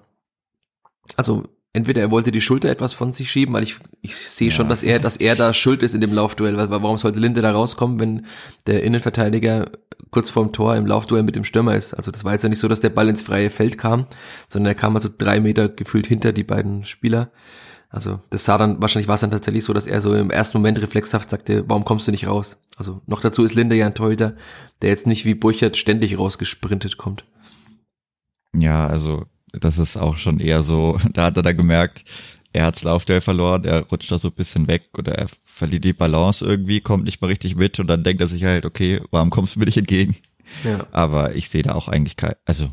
also 1.16 1.44
entweder 1.72 2.00
er 2.00 2.10
wollte 2.10 2.32
die 2.32 2.40
Schulter 2.40 2.68
etwas 2.68 2.94
von 2.94 3.12
sich 3.12 3.30
schieben, 3.30 3.54
weil 3.54 3.62
ich, 3.62 3.76
ich 4.02 4.16
sehe 4.16 4.48
ja. 4.48 4.54
schon, 4.54 4.68
dass 4.68 4.82
er, 4.82 4.98
dass 4.98 5.16
er 5.16 5.36
da 5.36 5.54
schuld 5.54 5.82
ist 5.82 5.94
in 5.94 6.00
dem 6.00 6.12
Laufduell. 6.12 6.56
Warum 6.56 6.98
sollte 6.98 7.18
Linde 7.18 7.42
da 7.42 7.52
rauskommen, 7.52 8.00
wenn 8.00 8.26
der 8.66 8.82
Innenverteidiger 8.82 9.70
kurz 10.10 10.30
vorm 10.30 10.52
Tor 10.52 10.76
im 10.76 10.86
Laufduell 10.86 11.22
mit 11.22 11.36
dem 11.36 11.44
Stürmer 11.44 11.76
ist? 11.76 11.94
Also 11.94 12.10
das 12.10 12.24
war 12.24 12.32
jetzt 12.32 12.42
ja 12.42 12.48
nicht 12.48 12.58
so, 12.58 12.68
dass 12.68 12.80
der 12.80 12.90
Ball 12.90 13.08
ins 13.08 13.22
freie 13.22 13.50
Feld 13.50 13.78
kam, 13.78 14.06
sondern 14.48 14.72
er 14.72 14.74
kam 14.74 14.96
also 14.96 15.08
drei 15.16 15.40
Meter 15.40 15.68
gefühlt 15.68 16.06
hinter 16.06 16.32
die 16.32 16.44
beiden 16.44 16.84
Spieler. 16.84 17.30
Also 17.90 18.20
das 18.30 18.44
sah 18.44 18.58
dann, 18.58 18.82
wahrscheinlich 18.82 19.08
war 19.08 19.14
es 19.14 19.22
dann 19.22 19.30
tatsächlich 19.30 19.64
so, 19.64 19.72
dass 19.72 19.86
er 19.86 20.00
so 20.00 20.12
im 20.14 20.30
ersten 20.30 20.58
Moment 20.58 20.80
reflexhaft 20.80 21.30
sagte, 21.30 21.64
warum 21.68 21.84
kommst 21.84 22.06
du 22.06 22.10
nicht 22.10 22.26
raus? 22.26 22.60
Also 22.76 23.00
noch 23.06 23.20
dazu 23.20 23.44
ist 23.44 23.54
Linde 23.54 23.76
ja 23.76 23.86
ein 23.86 23.94
Torhüter, 23.94 24.34
der 24.82 24.90
jetzt 24.90 25.06
nicht 25.06 25.24
wie 25.24 25.34
Burchert 25.34 25.76
ständig 25.76 26.18
rausgesprintet 26.18 26.98
kommt. 26.98 27.24
Ja, 28.60 28.86
also 28.86 29.26
das 29.52 29.78
ist 29.78 29.96
auch 29.96 30.16
schon 30.16 30.40
eher 30.40 30.62
so, 30.62 30.98
da 31.12 31.26
hat 31.26 31.36
er 31.36 31.42
da 31.42 31.52
gemerkt, 31.52 32.04
er 32.52 32.66
hat's 32.66 32.82
Laufduell 32.82 33.20
verloren, 33.20 33.64
er 33.64 33.82
rutscht 33.82 34.10
da 34.10 34.18
so 34.18 34.28
ein 34.28 34.34
bisschen 34.34 34.68
weg 34.68 34.90
oder 34.96 35.12
er 35.12 35.26
verliert 35.44 35.84
die 35.84 35.92
Balance 35.92 36.44
irgendwie, 36.44 36.80
kommt 36.80 37.04
nicht 37.04 37.20
mal 37.20 37.28
richtig 37.28 37.56
mit 37.56 37.78
und 37.78 37.86
dann 37.88 38.02
denkt 38.02 38.22
er 38.22 38.26
sich 38.26 38.44
halt, 38.44 38.64
okay, 38.64 39.00
warum 39.10 39.30
kommst 39.30 39.54
du 39.54 39.60
mir 39.60 39.66
nicht 39.66 39.76
entgegen? 39.76 40.16
Ja. 40.64 40.86
Aber 40.92 41.34
ich 41.34 41.50
sehe 41.50 41.62
da 41.62 41.74
auch 41.74 41.88
eigentlich 41.88 42.16
kein, 42.16 42.34
also 42.46 42.70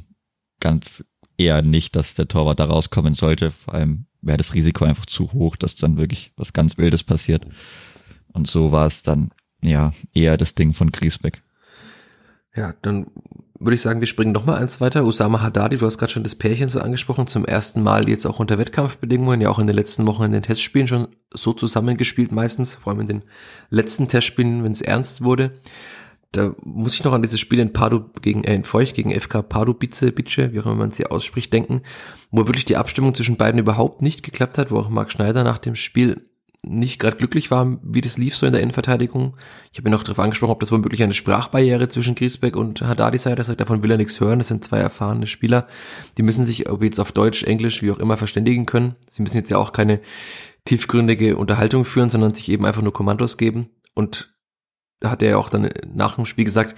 ganz 0.59 1.03
eher 1.37 1.61
nicht, 1.61 1.95
dass 1.95 2.15
der 2.15 2.27
Torwart 2.27 2.59
da 2.59 2.65
rauskommen 2.65 3.13
sollte. 3.13 3.51
Vor 3.51 3.73
allem 3.73 4.05
wäre 4.21 4.37
das 4.37 4.53
Risiko 4.53 4.85
einfach 4.85 5.05
zu 5.05 5.33
hoch, 5.33 5.55
dass 5.55 5.75
dann 5.75 5.97
wirklich 5.97 6.31
was 6.37 6.53
ganz 6.53 6.77
Wildes 6.77 7.03
passiert. 7.03 7.45
Und 8.33 8.47
so 8.47 8.71
war 8.71 8.87
es 8.87 9.03
dann, 9.03 9.31
ja, 9.63 9.93
eher 10.13 10.37
das 10.37 10.55
Ding 10.55 10.73
von 10.73 10.91
Griesbeck. 10.91 11.41
Ja, 12.55 12.73
dann 12.81 13.07
würde 13.59 13.75
ich 13.75 13.81
sagen, 13.81 14.01
wir 14.01 14.07
springen 14.07 14.33
noch 14.33 14.45
mal 14.45 14.57
eins 14.57 14.81
weiter. 14.81 15.05
Usama 15.05 15.41
Haddadi, 15.41 15.77
du 15.77 15.85
hast 15.85 15.97
gerade 15.97 16.11
schon 16.11 16.23
das 16.23 16.35
Pärchen 16.35 16.69
so 16.69 16.79
angesprochen, 16.79 17.27
zum 17.27 17.45
ersten 17.45 17.81
Mal 17.81 18.09
jetzt 18.09 18.25
auch 18.25 18.39
unter 18.39 18.57
Wettkampfbedingungen, 18.57 19.41
ja 19.41 19.49
auch 19.49 19.59
in 19.59 19.67
den 19.67 19.75
letzten 19.75 20.05
Wochen 20.07 20.23
in 20.23 20.31
den 20.33 20.43
Testspielen 20.43 20.87
schon 20.87 21.07
so 21.33 21.53
zusammengespielt 21.53 22.31
meistens, 22.31 22.73
vor 22.73 22.91
allem 22.91 23.01
in 23.01 23.07
den 23.07 23.23
letzten 23.69 24.07
Testspielen, 24.07 24.63
wenn 24.63 24.73
es 24.73 24.81
ernst 24.81 25.23
wurde. 25.23 25.53
Da 26.33 26.53
muss 26.63 26.95
ich 26.95 27.03
noch 27.05 27.13
an 27.13 27.21
dieses 27.21 27.39
Spiel 27.39 27.59
in 27.59 27.71
Padu 27.71 28.01
gegen, 28.21 28.43
äh, 28.43 28.55
in 28.55 28.65
Feucht 28.65 28.95
gegen 28.95 29.17
FK 29.17 29.41
Pardubice, 29.41 30.11
Bice, 30.11 30.51
wie 30.51 30.59
auch 30.59 30.65
immer 30.65 30.75
man 30.75 30.91
sie 30.91 31.05
ausspricht, 31.05 31.53
denken, 31.53 31.81
wo 32.31 32.47
wirklich 32.47 32.65
die 32.65 32.75
Abstimmung 32.75 33.13
zwischen 33.13 33.37
beiden 33.37 33.59
überhaupt 33.59 34.01
nicht 34.01 34.21
geklappt 34.21 34.57
hat, 34.57 34.69
wo 34.69 34.79
auch 34.79 34.89
Marc 34.89 35.11
Schneider 35.11 35.45
nach 35.45 35.59
dem 35.59 35.75
Spiel 35.75 36.29
nicht 36.67 36.99
gerade 36.99 37.17
glücklich 37.17 37.51
war, 37.51 37.77
wie 37.83 38.01
das 38.01 38.17
lief 38.17 38.35
so 38.35 38.45
in 38.45 38.53
der 38.53 38.61
Innenverteidigung. 38.61 39.37
Ich 39.71 39.77
habe 39.77 39.89
ihn 39.89 39.91
noch 39.91 40.03
darauf 40.03 40.19
angesprochen, 40.19 40.51
ob 40.51 40.59
das 40.59 40.71
womöglich 40.71 41.03
eine 41.03 41.13
Sprachbarriere 41.13 41.87
zwischen 41.87 42.15
Griesbeck 42.15 42.55
und 42.55 42.81
Haddadi 42.81 43.17
sei. 43.17 43.35
Das 43.35 43.47
sagt, 43.47 43.61
davon 43.61 43.83
will 43.83 43.91
er 43.91 43.97
nichts 43.97 44.19
hören. 44.19 44.39
Das 44.39 44.47
sind 44.47 44.63
zwei 44.63 44.79
erfahrene 44.79 45.27
Spieler. 45.27 45.67
Die 46.17 46.23
müssen 46.23 46.45
sich, 46.45 46.69
ob 46.69 46.83
jetzt 46.83 46.99
auf 46.99 47.11
Deutsch, 47.11 47.43
Englisch, 47.43 47.81
wie 47.81 47.91
auch 47.91 47.99
immer, 47.99 48.17
verständigen 48.17 48.65
können. 48.65 48.95
Sie 49.09 49.21
müssen 49.21 49.37
jetzt 49.37 49.49
ja 49.49 49.57
auch 49.57 49.71
keine 49.71 49.99
tiefgründige 50.65 51.37
Unterhaltung 51.37 51.85
führen, 51.85 52.09
sondern 52.09 52.33
sich 52.33 52.49
eben 52.49 52.65
einfach 52.65 52.81
nur 52.81 52.93
Kommandos 52.93 53.37
geben. 53.37 53.69
Und 53.93 54.35
da 54.99 55.11
hat 55.11 55.21
er 55.21 55.31
ja 55.31 55.37
auch 55.37 55.49
dann 55.49 55.69
nach 55.93 56.15
dem 56.15 56.25
Spiel 56.25 56.45
gesagt, 56.45 56.75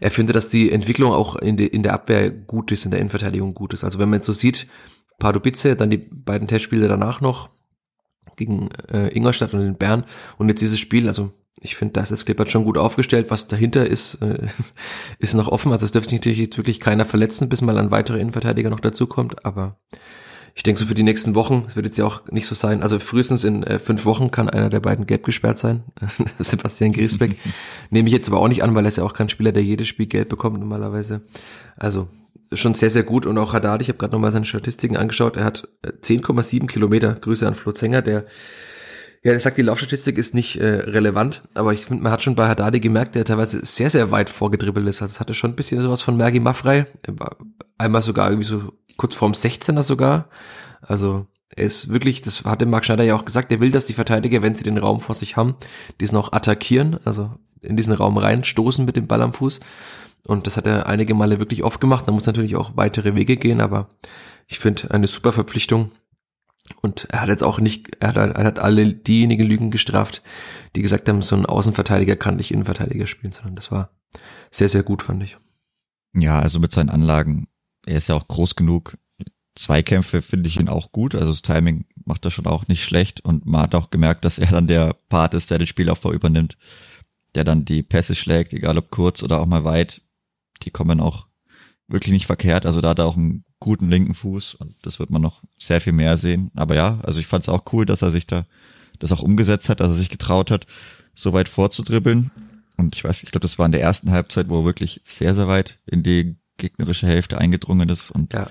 er 0.00 0.10
findet, 0.10 0.36
dass 0.36 0.48
die 0.48 0.70
Entwicklung 0.70 1.12
auch 1.12 1.36
in, 1.36 1.56
de, 1.56 1.66
in 1.66 1.82
der 1.82 1.94
Abwehr 1.94 2.30
gut 2.30 2.72
ist, 2.72 2.84
in 2.84 2.90
der 2.90 3.00
Innenverteidigung 3.00 3.54
gut 3.54 3.72
ist. 3.72 3.84
Also 3.84 3.98
wenn 3.98 4.10
man 4.10 4.18
jetzt 4.18 4.26
so 4.26 4.32
sieht, 4.32 4.66
Pardubice, 5.18 5.76
dann 5.76 5.90
die 5.90 5.98
beiden 5.98 6.48
Testspiele 6.48 6.88
danach 6.88 7.20
noch, 7.20 7.50
gegen 8.40 8.70
äh, 8.92 9.08
Ingolstadt 9.16 9.54
und 9.54 9.60
in 9.60 9.76
Bern 9.76 10.04
und 10.38 10.48
jetzt 10.48 10.60
dieses 10.60 10.80
Spiel, 10.80 11.06
also 11.06 11.30
ich 11.60 11.76
finde, 11.76 11.92
da 11.92 12.00
ist 12.00 12.10
das 12.10 12.24
Klippert 12.24 12.50
schon 12.50 12.64
gut 12.64 12.78
aufgestellt. 12.78 13.30
Was 13.30 13.46
dahinter 13.46 13.86
ist, 13.86 14.14
äh, 14.22 14.46
ist 15.18 15.34
noch 15.34 15.48
offen. 15.48 15.72
Also 15.72 15.84
es 15.84 15.92
dürfte 15.92 16.14
natürlich 16.14 16.38
jetzt 16.38 16.56
wirklich 16.56 16.80
keiner 16.80 17.04
verletzen, 17.04 17.48
bis 17.48 17.60
mal 17.60 17.76
ein 17.76 17.90
weiterer 17.90 18.18
Innenverteidiger 18.18 18.70
noch 18.70 18.80
dazukommt. 18.80 19.44
Aber 19.44 19.78
ich 20.54 20.62
denke 20.62 20.80
so 20.80 20.86
für 20.86 20.94
die 20.94 21.02
nächsten 21.02 21.34
Wochen, 21.34 21.64
es 21.68 21.76
wird 21.76 21.86
jetzt 21.86 21.98
ja 21.98 22.06
auch 22.06 22.26
nicht 22.30 22.46
so 22.46 22.54
sein, 22.54 22.82
also 22.82 22.98
frühestens 22.98 23.44
in 23.44 23.62
äh, 23.62 23.78
fünf 23.78 24.04
Wochen 24.04 24.30
kann 24.30 24.48
einer 24.48 24.70
der 24.70 24.80
beiden 24.80 25.06
gelb 25.06 25.24
gesperrt 25.24 25.58
sein. 25.58 25.84
Sebastian 26.38 26.92
Griesbeck. 26.92 27.36
Nehme 27.90 28.08
ich 28.08 28.14
jetzt 28.14 28.28
aber 28.28 28.40
auch 28.40 28.48
nicht 28.48 28.62
an, 28.62 28.74
weil 28.74 28.84
er 28.84 28.88
ist 28.88 28.96
ja 28.96 29.04
auch 29.04 29.14
kein 29.14 29.28
Spieler, 29.28 29.52
der 29.52 29.62
jedes 29.62 29.88
Spiel 29.88 30.06
gelb 30.06 30.30
bekommt 30.30 30.58
normalerweise. 30.58 31.22
Also 31.76 32.08
schon 32.52 32.74
sehr, 32.74 32.90
sehr 32.90 33.02
gut. 33.02 33.26
Und 33.26 33.38
auch 33.38 33.52
Haddad, 33.52 33.82
ich 33.82 33.88
habe 33.88 33.98
gerade 33.98 34.12
nochmal 34.12 34.32
seine 34.32 34.44
Statistiken 34.44 34.96
angeschaut, 34.96 35.36
er 35.36 35.44
hat 35.44 35.68
10,7 35.84 36.62
äh, 36.62 36.66
Kilometer. 36.66 37.14
Grüße 37.14 37.46
an 37.46 37.54
Flo 37.54 37.72
Zenger, 37.72 38.02
der 38.02 38.26
ja, 39.22 39.32
der 39.32 39.40
sagt, 39.40 39.58
die 39.58 39.62
Laufstatistik 39.62 40.16
ist 40.16 40.34
nicht 40.34 40.56
äh, 40.56 40.66
relevant, 40.66 41.42
aber 41.52 41.74
ich 41.74 41.84
finde, 41.84 42.02
man 42.02 42.12
hat 42.12 42.22
schon 42.22 42.36
bei 42.36 42.48
Haddadi 42.48 42.80
gemerkt, 42.80 43.14
der 43.14 43.26
teilweise 43.26 43.62
sehr, 43.66 43.90
sehr 43.90 44.10
weit 44.10 44.30
vorgedribbelt 44.30 44.86
ist. 44.88 45.02
Also 45.02 45.12
es 45.12 45.20
hatte 45.20 45.34
schon 45.34 45.50
ein 45.50 45.56
bisschen 45.56 45.82
sowas 45.82 46.00
von 46.00 46.16
Mergi 46.16 46.40
Maffrey. 46.40 46.86
Einmal 47.76 48.00
sogar 48.00 48.30
irgendwie 48.30 48.48
so 48.48 48.72
kurz 48.96 49.14
vorm 49.14 49.32
16er 49.32 49.82
sogar. 49.82 50.30
Also 50.80 51.26
er 51.54 51.64
ist 51.64 51.90
wirklich, 51.90 52.22
das 52.22 52.44
hatte 52.44 52.64
Marc 52.64 52.86
Schneider 52.86 53.04
ja 53.04 53.14
auch 53.14 53.26
gesagt, 53.26 53.52
er 53.52 53.60
will, 53.60 53.70
dass 53.70 53.84
die 53.84 53.92
Verteidiger, 53.92 54.40
wenn 54.40 54.54
sie 54.54 54.64
den 54.64 54.78
Raum 54.78 55.00
vor 55.00 55.14
sich 55.14 55.36
haben, 55.36 55.56
diesen 56.00 56.16
auch 56.16 56.32
attackieren, 56.32 56.98
also 57.04 57.30
in 57.60 57.76
diesen 57.76 57.92
Raum 57.92 58.16
reinstoßen 58.16 58.86
mit 58.86 58.96
dem 58.96 59.06
Ball 59.06 59.20
am 59.20 59.34
Fuß. 59.34 59.60
Und 60.26 60.46
das 60.46 60.56
hat 60.56 60.66
er 60.66 60.86
einige 60.86 61.14
Male 61.14 61.38
wirklich 61.38 61.62
oft 61.62 61.80
gemacht. 61.80 62.06
Da 62.06 62.12
muss 62.12 62.26
natürlich 62.26 62.56
auch 62.56 62.76
weitere 62.76 63.14
Wege 63.14 63.36
gehen, 63.36 63.60
aber 63.60 63.88
ich 64.46 64.58
finde 64.58 64.90
eine 64.90 65.06
super 65.06 65.32
Verpflichtung. 65.32 65.92
Und 66.82 67.04
er 67.10 67.22
hat 67.22 67.28
jetzt 67.28 67.42
auch 67.42 67.58
nicht, 67.58 67.96
er 68.00 68.08
hat, 68.08 68.16
er 68.16 68.44
hat 68.44 68.58
alle 68.58 68.92
diejenigen 68.92 69.46
Lügen 69.46 69.70
gestraft, 69.70 70.22
die 70.76 70.82
gesagt 70.82 71.08
haben, 71.08 71.22
so 71.22 71.36
ein 71.36 71.46
Außenverteidiger 71.46 72.16
kann 72.16 72.36
nicht 72.36 72.52
Innenverteidiger 72.52 73.06
spielen, 73.06 73.32
sondern 73.32 73.56
das 73.56 73.72
war 73.72 73.90
sehr, 74.50 74.68
sehr 74.68 74.82
gut, 74.82 75.02
fand 75.02 75.22
ich. 75.22 75.36
Ja, 76.14 76.40
also 76.40 76.58
mit 76.58 76.72
seinen 76.72 76.90
Anlagen, 76.90 77.48
er 77.86 77.96
ist 77.96 78.08
ja 78.08 78.14
auch 78.14 78.28
groß 78.28 78.56
genug. 78.56 78.96
Zweikämpfe 79.56 80.22
finde 80.22 80.48
ich 80.48 80.60
ihn 80.60 80.68
auch 80.68 80.92
gut, 80.92 81.14
also 81.14 81.28
das 81.28 81.42
Timing 81.42 81.84
macht 82.04 82.24
er 82.24 82.30
schon 82.30 82.46
auch 82.46 82.68
nicht 82.68 82.84
schlecht 82.84 83.24
und 83.24 83.46
man 83.46 83.62
hat 83.62 83.74
auch 83.74 83.90
gemerkt, 83.90 84.24
dass 84.24 84.38
er 84.38 84.46
dann 84.46 84.66
der 84.66 84.94
Part 85.08 85.34
ist, 85.34 85.50
der 85.50 85.58
den 85.58 85.66
Spielaufbau 85.66 86.12
übernimmt, 86.12 86.56
der 87.34 87.44
dann 87.44 87.64
die 87.64 87.82
Pässe 87.82 88.14
schlägt, 88.14 88.52
egal 88.52 88.78
ob 88.78 88.90
kurz 88.90 89.22
oder 89.22 89.40
auch 89.40 89.46
mal 89.46 89.64
weit, 89.64 90.02
die 90.62 90.70
kommen 90.70 91.00
auch 91.00 91.26
wirklich 91.88 92.12
nicht 92.12 92.26
verkehrt, 92.26 92.66
also 92.66 92.80
da 92.80 92.90
hat 92.90 93.00
er 93.00 93.06
auch 93.06 93.16
einen 93.16 93.44
guten 93.58 93.90
linken 93.90 94.14
Fuß 94.14 94.54
und 94.54 94.74
das 94.82 94.98
wird 94.98 95.10
man 95.10 95.20
noch 95.20 95.42
sehr 95.58 95.80
viel 95.80 95.92
mehr 95.92 96.16
sehen. 96.16 96.50
Aber 96.54 96.74
ja, 96.74 96.98
also 97.02 97.20
ich 97.20 97.26
fand 97.26 97.42
es 97.42 97.48
auch 97.48 97.64
cool, 97.72 97.84
dass 97.84 98.02
er 98.02 98.10
sich 98.10 98.26
da 98.26 98.46
das 98.98 99.12
auch 99.12 99.22
umgesetzt 99.22 99.68
hat, 99.68 99.80
dass 99.80 99.88
er 99.88 99.94
sich 99.94 100.08
getraut 100.08 100.50
hat, 100.50 100.66
so 101.14 101.32
weit 101.32 101.48
vorzudribbeln. 101.48 102.30
Und 102.76 102.96
ich 102.96 103.04
weiß, 103.04 103.22
ich 103.22 103.30
glaube, 103.30 103.42
das 103.42 103.58
war 103.58 103.66
in 103.66 103.72
der 103.72 103.82
ersten 103.82 104.10
Halbzeit, 104.10 104.48
wo 104.48 104.60
er 104.60 104.64
wirklich 104.64 105.00
sehr, 105.04 105.34
sehr 105.34 105.48
weit 105.48 105.78
in 105.86 106.02
die 106.02 106.36
gegnerische 106.56 107.06
Hälfte 107.06 107.38
eingedrungen 107.38 107.88
ist. 107.88 108.10
Und 108.10 108.32
ja. 108.32 108.48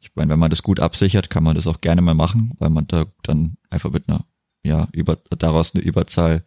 ich 0.00 0.10
meine, 0.14 0.32
wenn 0.32 0.38
man 0.38 0.50
das 0.50 0.62
gut 0.62 0.80
absichert, 0.80 1.30
kann 1.30 1.44
man 1.44 1.56
das 1.56 1.66
auch 1.66 1.80
gerne 1.80 2.02
mal 2.02 2.14
machen, 2.14 2.52
weil 2.58 2.70
man 2.70 2.86
da 2.86 3.06
dann 3.22 3.56
einfach 3.70 3.90
mit 3.90 4.08
einer, 4.08 4.24
ja, 4.64 4.88
über, 4.92 5.16
daraus 5.38 5.74
eine 5.74 5.84
Überzahl 5.84 6.42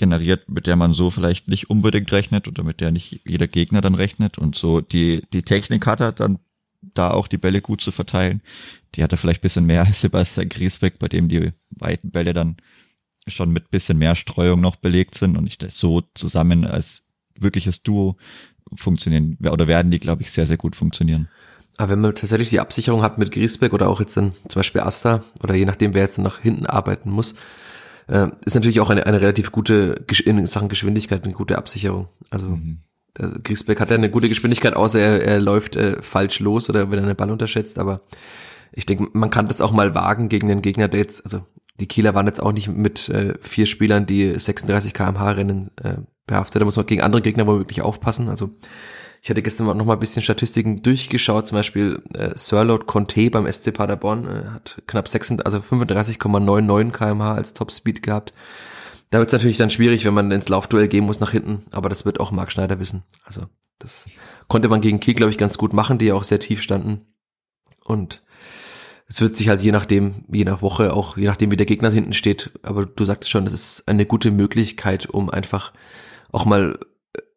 generiert, 0.00 0.48
mit 0.48 0.66
der 0.66 0.76
man 0.76 0.94
so 0.94 1.10
vielleicht 1.10 1.48
nicht 1.48 1.68
unbedingt 1.68 2.10
rechnet 2.10 2.48
oder 2.48 2.64
mit 2.64 2.80
der 2.80 2.90
nicht 2.90 3.20
jeder 3.28 3.46
Gegner 3.46 3.82
dann 3.82 3.94
rechnet 3.94 4.38
und 4.38 4.56
so 4.56 4.80
die, 4.80 5.22
die 5.32 5.42
Technik 5.42 5.86
hat 5.86 6.00
er 6.00 6.12
dann 6.12 6.38
da 6.80 7.10
auch 7.10 7.28
die 7.28 7.36
Bälle 7.36 7.60
gut 7.60 7.82
zu 7.82 7.90
verteilen. 7.90 8.40
Die 8.94 9.02
hat 9.02 9.12
er 9.12 9.18
vielleicht 9.18 9.42
bisschen 9.42 9.66
mehr 9.66 9.82
als 9.86 10.00
Sebastian 10.00 10.48
Griesbeck, 10.48 10.98
bei 10.98 11.06
dem 11.06 11.28
die 11.28 11.52
weiten 11.70 12.10
Bälle 12.10 12.32
dann 12.32 12.56
schon 13.28 13.50
mit 13.50 13.70
bisschen 13.70 13.98
mehr 13.98 14.16
Streuung 14.16 14.62
noch 14.62 14.76
belegt 14.76 15.14
sind 15.14 15.36
und 15.36 15.44
nicht 15.44 15.70
so 15.70 16.02
zusammen 16.14 16.64
als 16.64 17.04
wirkliches 17.38 17.82
Duo 17.82 18.16
funktionieren 18.74 19.36
oder 19.40 19.68
werden 19.68 19.90
die, 19.90 20.00
glaube 20.00 20.22
ich, 20.22 20.32
sehr, 20.32 20.46
sehr 20.46 20.56
gut 20.56 20.74
funktionieren. 20.74 21.28
Aber 21.76 21.92
wenn 21.92 22.00
man 22.00 22.14
tatsächlich 22.14 22.48
die 22.48 22.60
Absicherung 22.60 23.02
hat 23.02 23.18
mit 23.18 23.30
Griesbeck 23.30 23.74
oder 23.74 23.88
auch 23.88 24.00
jetzt 24.00 24.16
dann 24.16 24.32
zum 24.48 24.60
Beispiel 24.60 24.80
Asta 24.80 25.22
oder 25.42 25.54
je 25.54 25.66
nachdem, 25.66 25.92
wer 25.92 26.02
jetzt 26.02 26.18
nach 26.18 26.40
hinten 26.40 26.66
arbeiten 26.66 27.10
muss, 27.10 27.34
äh, 28.10 28.28
ist 28.44 28.54
natürlich 28.54 28.80
auch 28.80 28.90
eine, 28.90 29.06
eine 29.06 29.20
relativ 29.20 29.52
gute, 29.52 30.04
in 30.24 30.46
Sachen 30.46 30.68
Geschwindigkeit, 30.68 31.24
eine 31.24 31.32
gute 31.32 31.56
Absicherung. 31.56 32.08
Also 32.30 32.48
mhm. 32.48 32.80
Griesbeck 33.14 33.80
hat 33.80 33.90
ja 33.90 33.96
eine 33.96 34.10
gute 34.10 34.28
Geschwindigkeit, 34.28 34.74
außer 34.74 35.00
er, 35.00 35.24
er 35.24 35.40
läuft 35.40 35.76
äh, 35.76 36.02
falsch 36.02 36.40
los 36.40 36.68
oder 36.68 36.90
wenn 36.90 36.98
er 36.98 37.06
den 37.06 37.16
Ball 37.16 37.30
unterschätzt, 37.30 37.78
aber 37.78 38.02
ich 38.72 38.86
denke, 38.86 39.08
man 39.12 39.30
kann 39.30 39.48
das 39.48 39.60
auch 39.60 39.72
mal 39.72 39.94
wagen 39.94 40.28
gegen 40.28 40.48
den 40.48 40.62
Gegner, 40.62 40.88
der 40.88 41.00
jetzt, 41.00 41.24
also 41.24 41.44
die 41.80 41.86
Kieler 41.86 42.14
waren 42.14 42.26
jetzt 42.26 42.42
auch 42.42 42.52
nicht 42.52 42.68
mit 42.68 43.08
äh, 43.08 43.34
vier 43.40 43.66
Spielern, 43.66 44.06
die 44.06 44.38
36 44.38 44.92
kmh 44.92 45.30
rennen, 45.32 45.70
äh, 45.82 45.96
behaftet. 46.26 46.60
Da 46.60 46.64
muss 46.64 46.76
man 46.76 46.86
gegen 46.86 47.02
andere 47.02 47.22
Gegner 47.22 47.46
wohl 47.46 47.58
wirklich 47.58 47.82
aufpassen. 47.82 48.28
Also 48.28 48.50
ich 49.22 49.28
hatte 49.28 49.42
gestern 49.42 49.66
noch 49.76 49.84
mal 49.84 49.94
ein 49.94 50.00
bisschen 50.00 50.22
Statistiken 50.22 50.82
durchgeschaut, 50.82 51.48
zum 51.48 51.56
Beispiel 51.56 52.02
äh, 52.14 52.30
Sirlot 52.36 52.86
Conte 52.86 53.30
beim 53.30 53.50
SC 53.50 53.72
Paderborn 53.72 54.24
äh, 54.26 54.48
hat 54.50 54.82
knapp 54.86 55.08
36, 55.08 55.44
also 55.44 55.58
35,99 55.58 56.90
kmh 56.90 57.34
als 57.34 57.52
Topspeed 57.52 58.02
gehabt. 58.02 58.32
Da 59.10 59.18
wird 59.18 59.28
es 59.28 59.32
natürlich 59.32 59.58
dann 59.58 59.70
schwierig, 59.70 60.04
wenn 60.04 60.14
man 60.14 60.30
ins 60.30 60.48
Laufduell 60.48 60.88
gehen 60.88 61.04
muss 61.04 61.20
nach 61.20 61.32
hinten, 61.32 61.64
aber 61.70 61.88
das 61.88 62.04
wird 62.04 62.20
auch 62.20 62.30
Marc 62.30 62.52
Schneider 62.52 62.78
wissen. 62.80 63.02
Also 63.24 63.42
das 63.78 64.06
konnte 64.48 64.68
man 64.68 64.80
gegen 64.80 65.00
Kiel, 65.00 65.14
glaube 65.14 65.32
ich, 65.32 65.38
ganz 65.38 65.58
gut 65.58 65.72
machen, 65.72 65.98
die 65.98 66.06
ja 66.06 66.14
auch 66.14 66.24
sehr 66.24 66.40
tief 66.40 66.62
standen. 66.62 67.06
Und 67.84 68.22
es 69.06 69.20
wird 69.20 69.36
sich 69.36 69.48
halt 69.48 69.60
je 69.60 69.72
nachdem, 69.72 70.24
je 70.32 70.44
nach 70.44 70.62
Woche, 70.62 70.94
auch 70.94 71.16
je 71.16 71.26
nachdem, 71.26 71.50
wie 71.50 71.56
der 71.56 71.66
Gegner 71.66 71.90
hinten 71.90 72.12
steht, 72.12 72.52
aber 72.62 72.86
du 72.86 73.04
sagtest 73.04 73.30
schon, 73.30 73.44
das 73.44 73.54
ist 73.54 73.88
eine 73.88 74.06
gute 74.06 74.30
Möglichkeit, 74.30 75.06
um 75.10 75.28
einfach 75.28 75.72
auch 76.30 76.44
mal 76.44 76.78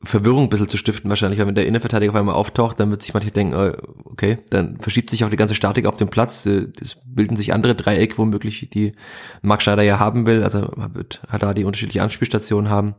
Verwirrung 0.06 0.44
ein 0.44 0.50
bisschen 0.50 0.68
zu 0.68 0.78
stiften 0.78 1.10
wahrscheinlich, 1.10 1.40
weil 1.40 1.48
wenn 1.48 1.56
der 1.56 1.66
Innenverteidiger 1.66 2.12
auf 2.12 2.18
einmal 2.18 2.36
auftaucht, 2.36 2.80
dann 2.80 2.92
wird 2.92 3.02
sich 3.02 3.14
manche 3.14 3.32
denken, 3.32 3.54
äh, 3.54 3.78
okay, 4.04 4.40
dann 4.50 4.78
verschiebt 4.80 5.10
sich 5.10 5.24
auch 5.24 5.30
die 5.30 5.38
ganze 5.38 5.56
Statik 5.56 5.86
auf 5.86 5.96
dem 5.96 6.10
Platz, 6.10 6.46
äh, 6.46 6.68
es 6.82 6.98
bilden 7.06 7.36
sich 7.36 7.54
andere 7.54 7.74
Dreiecke 7.76 8.18
womöglich, 8.18 8.70
die 8.74 8.94
Mark 9.42 9.62
Schneider 9.62 9.84
ja 9.84 10.00
haben 10.00 10.26
will, 10.26 10.44
also 10.44 10.72
man 10.76 10.94
wird 10.94 11.22
da 11.40 11.54
die 11.54 11.64
unterschiedliche 11.64 12.04
Anspielstationen 12.04 12.70
haben 12.70 12.96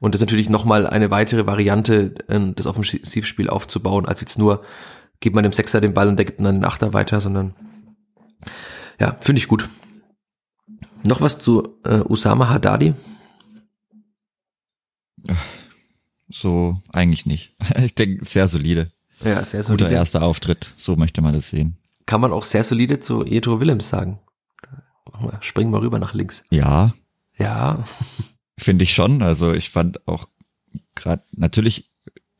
und 0.00 0.14
das 0.14 0.20
ist 0.20 0.26
natürlich 0.26 0.48
nochmal 0.48 0.86
eine 0.86 1.10
weitere 1.10 1.46
Variante, 1.46 2.14
äh, 2.28 2.52
das 2.54 2.66
Offensivspiel 2.66 3.50
aufzubauen, 3.50 4.06
als 4.06 4.20
jetzt 4.20 4.38
nur, 4.38 4.62
gibt 5.20 5.34
man 5.34 5.42
dem 5.42 5.52
Sechser 5.52 5.80
den 5.80 5.94
Ball 5.94 6.08
und 6.08 6.16
der 6.16 6.26
gibt 6.26 6.40
dann 6.40 6.56
den 6.56 6.64
Achter 6.64 6.94
weiter, 6.94 7.20
sondern 7.20 7.54
ja, 9.00 9.16
finde 9.20 9.40
ich 9.40 9.48
gut. 9.48 9.68
Noch 11.04 11.20
was 11.20 11.38
zu 11.38 11.78
äh, 11.84 12.00
Usama 12.00 12.48
Haddadi? 12.48 12.94
So 16.28 16.80
eigentlich 16.92 17.26
nicht. 17.26 17.54
Ich 17.84 17.94
denke, 17.94 18.24
sehr 18.24 18.48
solide. 18.48 18.92
Ja, 19.24 19.44
sehr 19.44 19.62
solide. 19.62 19.84
Guter 19.84 19.96
erster 19.96 20.22
Auftritt, 20.22 20.72
so 20.76 20.96
möchte 20.96 21.22
man 21.22 21.32
das 21.34 21.50
sehen. 21.50 21.76
Kann 22.06 22.20
man 22.20 22.32
auch 22.32 22.44
sehr 22.44 22.64
solide 22.64 23.00
zu 23.00 23.24
Jedro 23.24 23.60
Willems 23.60 23.88
sagen. 23.88 24.20
Springen 25.40 25.72
wir 25.72 25.80
rüber 25.80 25.98
nach 25.98 26.14
links. 26.14 26.44
Ja. 26.50 26.94
Ja. 27.36 27.84
Finde 28.58 28.84
ich 28.84 28.94
schon. 28.94 29.22
Also 29.22 29.52
ich 29.52 29.70
fand 29.70 30.06
auch 30.06 30.28
gerade, 30.94 31.22
natürlich 31.32 31.90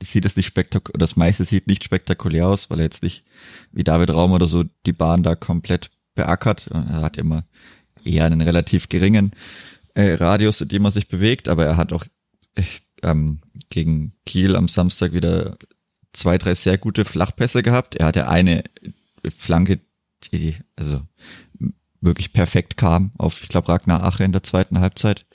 sieht 0.03 0.24
es 0.24 0.37
nicht 0.37 0.46
spektakulär, 0.46 0.98
das 0.98 1.16
meiste 1.16 1.44
sieht 1.44 1.66
nicht 1.66 1.85
spektakulär 1.85 2.46
aus, 2.46 2.70
weil 2.70 2.79
er 2.79 2.85
jetzt 2.85 3.03
nicht 3.03 3.24
wie 3.72 3.85
David 3.85 4.11
Raum 4.11 4.33
oder 4.33 4.46
so 4.46 4.64
die 4.87 4.92
Bahn 4.92 5.22
da 5.22 5.35
komplett 5.35 5.90
beackert. 6.14 6.68
Er 6.68 7.03
hat 7.03 7.16
immer 7.16 7.44
eher 8.05 8.24
einen 8.24 8.40
relativ 8.40 8.88
geringen 8.88 9.33
äh, 9.94 10.14
Radius, 10.14 10.61
in 10.61 10.68
dem 10.68 10.85
er 10.85 10.90
sich 10.90 11.09
bewegt, 11.09 11.48
aber 11.48 11.66
er 11.66 11.77
hat 11.77 11.92
auch 11.92 12.05
ähm, 13.02 13.40
gegen 13.70 14.12
Kiel 14.26 14.56
am 14.56 14.68
Samstag 14.68 15.12
wieder 15.12 15.56
zwei, 16.12 16.38
drei 16.38 16.54
sehr 16.54 16.78
gute 16.78 17.04
Flachpässe 17.04 17.62
gehabt. 17.62 17.96
Er 17.96 18.06
hatte 18.06 18.28
eine 18.28 18.64
Flanke, 19.37 19.80
die 20.32 20.56
also 20.76 21.02
wirklich 22.00 22.32
perfekt 22.32 22.76
kam 22.76 23.12
auf, 23.18 23.42
ich 23.42 23.48
glaube, 23.48 23.68
Ragnar 23.68 24.04
Ache 24.04 24.24
in 24.24 24.32
der 24.32 24.42
zweiten 24.42 24.78
Halbzeit. 24.80 25.26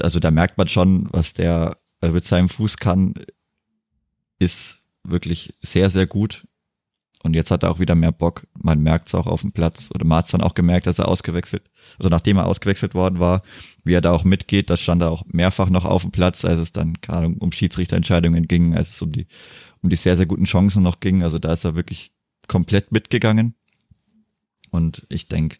Also 0.00 0.20
da 0.20 0.30
merkt 0.30 0.58
man 0.58 0.68
schon, 0.68 1.08
was 1.12 1.34
der 1.34 1.78
mit 2.00 2.24
seinem 2.24 2.48
Fuß 2.48 2.76
kann, 2.76 3.14
ist 4.38 4.84
wirklich 5.04 5.54
sehr, 5.60 5.90
sehr 5.90 6.06
gut. 6.06 6.46
Und 7.24 7.34
jetzt 7.34 7.50
hat 7.50 7.64
er 7.64 7.70
auch 7.70 7.80
wieder 7.80 7.94
mehr 7.94 8.12
Bock. 8.12 8.46
Man 8.54 8.80
merkt 8.80 9.08
es 9.08 9.14
auch 9.14 9.26
auf 9.26 9.40
dem 9.40 9.52
Platz. 9.52 9.90
Oder 9.92 10.04
man 10.04 10.18
hat 10.18 10.32
dann 10.32 10.40
auch 10.40 10.54
gemerkt, 10.54 10.86
dass 10.86 11.00
er 11.00 11.08
ausgewechselt, 11.08 11.62
also 11.98 12.08
nachdem 12.08 12.36
er 12.36 12.46
ausgewechselt 12.46 12.94
worden 12.94 13.18
war, 13.18 13.42
wie 13.84 13.94
er 13.94 14.00
da 14.00 14.12
auch 14.12 14.24
mitgeht, 14.24 14.70
das 14.70 14.80
stand 14.80 15.02
er 15.02 15.10
auch 15.10 15.24
mehrfach 15.26 15.68
noch 15.68 15.84
auf 15.84 16.02
dem 16.02 16.12
Platz, 16.12 16.44
als 16.44 16.58
es 16.60 16.72
dann 16.72 17.00
keine 17.00 17.18
Ahnung, 17.18 17.38
um 17.38 17.50
Schiedsrichterentscheidungen 17.50 18.46
ging, 18.46 18.74
als 18.76 18.94
es 18.94 19.02
um 19.02 19.10
die, 19.10 19.26
um 19.82 19.90
die 19.90 19.96
sehr, 19.96 20.16
sehr 20.16 20.26
guten 20.26 20.44
Chancen 20.44 20.82
noch 20.82 21.00
ging. 21.00 21.22
Also 21.22 21.38
da 21.38 21.52
ist 21.52 21.64
er 21.64 21.74
wirklich 21.74 22.12
komplett 22.46 22.92
mitgegangen. 22.92 23.54
Und 24.70 25.06
ich 25.08 25.28
denke, 25.28 25.56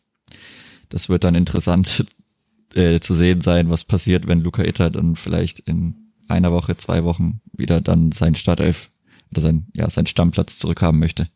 das 0.88 1.08
wird 1.08 1.24
dann 1.24 1.34
interessant 1.34 2.06
äh, 2.74 3.00
zu 3.00 3.14
sehen 3.14 3.40
sein, 3.40 3.70
was 3.70 3.84
passiert, 3.84 4.28
wenn 4.28 4.40
Luca 4.40 4.62
Itter 4.62 4.90
dann 4.90 5.16
vielleicht 5.16 5.60
in 5.60 6.12
einer 6.28 6.52
Woche, 6.52 6.76
zwei 6.76 7.04
Wochen 7.04 7.40
wieder 7.52 7.80
dann 7.80 8.12
sein 8.12 8.34
Startelf 8.34 8.90
oder 9.30 9.40
sein, 9.40 9.66
ja, 9.72 9.88
sein 9.90 10.06
Stammplatz 10.06 10.58
zurückhaben 10.58 11.00
möchte. 11.00 11.28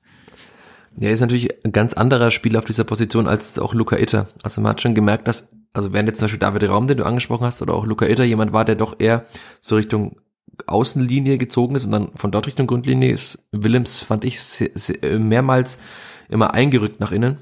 Ja, 0.98 1.09
er 1.09 1.14
ist 1.14 1.20
natürlich 1.20 1.64
ein 1.64 1.72
ganz 1.72 1.94
anderer 1.94 2.31
Spieler 2.31 2.59
auf 2.59 2.64
dieser 2.64 2.85
Position 2.85 3.26
als 3.26 3.59
auch 3.59 3.74
Luca 3.74 3.96
Itter. 3.96 4.28
Also 4.42 4.61
man 4.61 4.70
hat 4.70 4.83
schon 4.83 4.94
gemerkt, 4.94 5.26
dass, 5.26 5.52
also 5.72 5.92
während 5.92 6.09
jetzt 6.09 6.18
zum 6.18 6.26
Beispiel 6.26 6.38
David 6.38 6.64
Raum, 6.64 6.87
den 6.87 6.98
du 6.98 7.05
angesprochen 7.05 7.46
hast, 7.46 7.62
oder 7.62 7.74
auch 7.74 7.87
Luca 7.87 8.07
Itter 8.07 8.24
jemand 8.24 8.52
war, 8.52 8.64
der 8.64 8.74
doch 8.74 8.96
eher 8.98 9.24
so 9.61 9.76
Richtung 9.76 10.16
Außenlinie 10.66 11.38
gezogen 11.38 11.74
ist 11.74 11.87
und 11.87 11.92
dann 11.92 12.11
von 12.14 12.31
dort 12.31 12.46
Richtung 12.46 12.66
Grundlinie 12.66 13.12
ist 13.12 13.48
Willems, 13.52 14.00
fand 14.00 14.24
ich, 14.24 14.42
sehr, 14.42 14.70
sehr, 14.74 15.18
mehrmals 15.18 15.78
immer 16.28 16.55
eingerückt 16.55 17.00
nach 17.00 17.12
innen. 17.12 17.38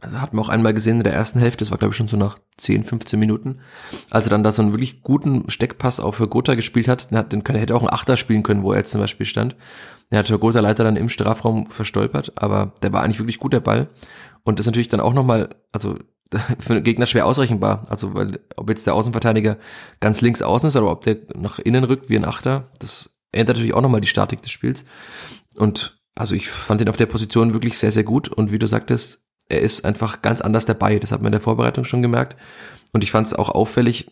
Also 0.00 0.20
hat 0.20 0.34
man 0.34 0.44
auch 0.44 0.50
einmal 0.50 0.74
gesehen 0.74 0.98
in 0.98 1.04
der 1.04 1.14
ersten 1.14 1.38
Hälfte, 1.40 1.64
das 1.64 1.70
war 1.70 1.78
glaube 1.78 1.92
ich 1.92 1.96
schon 1.96 2.08
so 2.08 2.18
nach 2.18 2.38
10, 2.58 2.84
15 2.84 3.18
Minuten, 3.18 3.60
als 4.10 4.26
er 4.26 4.30
dann 4.30 4.44
da 4.44 4.52
so 4.52 4.60
einen 4.60 4.72
wirklich 4.72 5.02
guten 5.02 5.48
Steckpass 5.48 6.02
für 6.12 6.28
Gotha 6.28 6.54
gespielt 6.54 6.86
hat, 6.86 7.10
den, 7.10 7.42
hätte 7.44 7.74
auch 7.74 7.82
ein 7.82 7.92
Achter 7.92 8.18
spielen 8.18 8.42
können, 8.42 8.62
wo 8.62 8.72
er 8.72 8.78
jetzt 8.78 8.92
zum 8.92 9.00
Beispiel 9.00 9.26
stand. 9.26 9.56
Hat 10.12 10.40
Gotha 10.40 10.60
leider 10.60 10.84
dann 10.84 10.96
im 10.96 11.08
Strafraum 11.08 11.70
verstolpert, 11.70 12.32
aber 12.36 12.72
der 12.82 12.92
war 12.92 13.02
eigentlich 13.02 13.18
wirklich 13.18 13.38
gut, 13.38 13.52
der 13.52 13.60
Ball. 13.60 13.88
Und 14.44 14.58
das 14.58 14.64
ist 14.64 14.70
natürlich 14.70 14.88
dann 14.88 15.00
auch 15.00 15.14
nochmal, 15.14 15.56
also 15.72 15.98
für 16.58 16.74
den 16.74 16.84
Gegner 16.84 17.06
schwer 17.06 17.26
ausrechenbar. 17.26 17.84
Also, 17.88 18.14
weil, 18.14 18.40
ob 18.56 18.68
jetzt 18.68 18.86
der 18.86 18.94
Außenverteidiger 18.94 19.58
ganz 20.00 20.20
links 20.20 20.42
außen 20.42 20.68
ist 20.68 20.76
oder 20.76 20.90
ob 20.90 21.02
der 21.02 21.18
nach 21.34 21.58
innen 21.58 21.84
rückt 21.84 22.08
wie 22.08 22.16
ein 22.16 22.24
Achter, 22.24 22.70
das 22.78 23.18
ändert 23.32 23.56
natürlich 23.56 23.74
auch 23.74 23.82
nochmal 23.82 24.00
die 24.00 24.08
Statik 24.08 24.42
des 24.42 24.50
Spiels. 24.50 24.84
Und 25.56 26.00
also 26.14 26.34
ich 26.34 26.48
fand 26.48 26.80
ihn 26.80 26.88
auf 26.88 26.96
der 26.96 27.06
Position 27.06 27.52
wirklich 27.52 27.78
sehr, 27.78 27.92
sehr 27.92 28.04
gut. 28.04 28.28
Und 28.28 28.52
wie 28.52 28.58
du 28.58 28.66
sagtest, 28.66 29.24
er 29.48 29.60
ist 29.60 29.84
einfach 29.84 30.22
ganz 30.22 30.40
anders 30.40 30.66
dabei. 30.66 30.98
Das 30.98 31.12
hat 31.12 31.20
man 31.20 31.28
in 31.28 31.32
der 31.32 31.40
Vorbereitung 31.40 31.84
schon 31.84 32.02
gemerkt. 32.02 32.36
Und 32.92 33.04
ich 33.04 33.10
fand 33.10 33.26
es 33.26 33.34
auch 33.34 33.50
auffällig, 33.50 34.10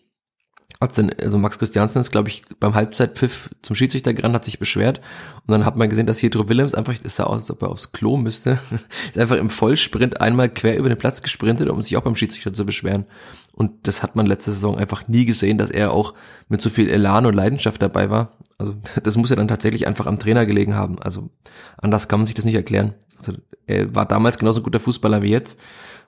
als 0.80 0.96
dann, 0.96 1.10
also 1.22 1.38
Max 1.38 1.58
Christiansen 1.58 2.00
ist, 2.00 2.10
glaube 2.10 2.28
ich, 2.28 2.42
beim 2.60 2.74
Halbzeitpfiff 2.74 3.50
zum 3.62 3.76
Schiedsrichter 3.76 4.12
gerannt, 4.12 4.34
hat 4.34 4.44
sich 4.44 4.58
beschwert. 4.58 5.00
Und 5.46 5.52
dann 5.52 5.64
hat 5.64 5.76
man 5.76 5.88
gesehen, 5.88 6.06
dass 6.06 6.20
Jedro 6.20 6.48
Willems 6.48 6.74
einfach, 6.74 6.96
das 6.98 7.16
sah 7.16 7.24
aus, 7.24 7.42
als 7.42 7.50
ob 7.50 7.62
er 7.62 7.70
aufs 7.70 7.92
Klo 7.92 8.16
müsste, 8.16 8.58
ist 9.08 9.18
einfach 9.18 9.36
im 9.36 9.50
Vollsprint 9.50 10.20
einmal 10.20 10.48
quer 10.48 10.76
über 10.76 10.88
den 10.88 10.98
Platz 10.98 11.22
gesprintet, 11.22 11.68
um 11.68 11.82
sich 11.82 11.96
auch 11.96 12.02
beim 12.02 12.16
Schiedsrichter 12.16 12.52
zu 12.52 12.66
beschweren. 12.66 13.06
Und 13.52 13.86
das 13.86 14.02
hat 14.02 14.16
man 14.16 14.26
letzte 14.26 14.50
Saison 14.50 14.76
einfach 14.76 15.06
nie 15.06 15.24
gesehen, 15.24 15.58
dass 15.58 15.70
er 15.70 15.92
auch 15.92 16.14
mit 16.48 16.60
so 16.60 16.70
viel 16.70 16.90
Elan 16.90 17.24
und 17.24 17.34
Leidenschaft 17.34 17.80
dabei 17.80 18.10
war. 18.10 18.32
Also 18.58 18.74
das 19.02 19.16
muss 19.16 19.30
ja 19.30 19.36
dann 19.36 19.48
tatsächlich 19.48 19.86
einfach 19.86 20.06
am 20.06 20.18
Trainer 20.18 20.44
gelegen 20.44 20.74
haben. 20.74 20.98
Also 20.98 21.30
anders 21.78 22.08
kann 22.08 22.20
man 22.20 22.26
sich 22.26 22.34
das 22.34 22.44
nicht 22.44 22.56
erklären. 22.56 22.94
Also 23.18 23.34
er 23.66 23.94
war 23.94 24.06
damals 24.06 24.38
genauso 24.38 24.60
ein 24.60 24.64
guter 24.64 24.80
Fußballer 24.80 25.22
wie 25.22 25.30
jetzt. 25.30 25.60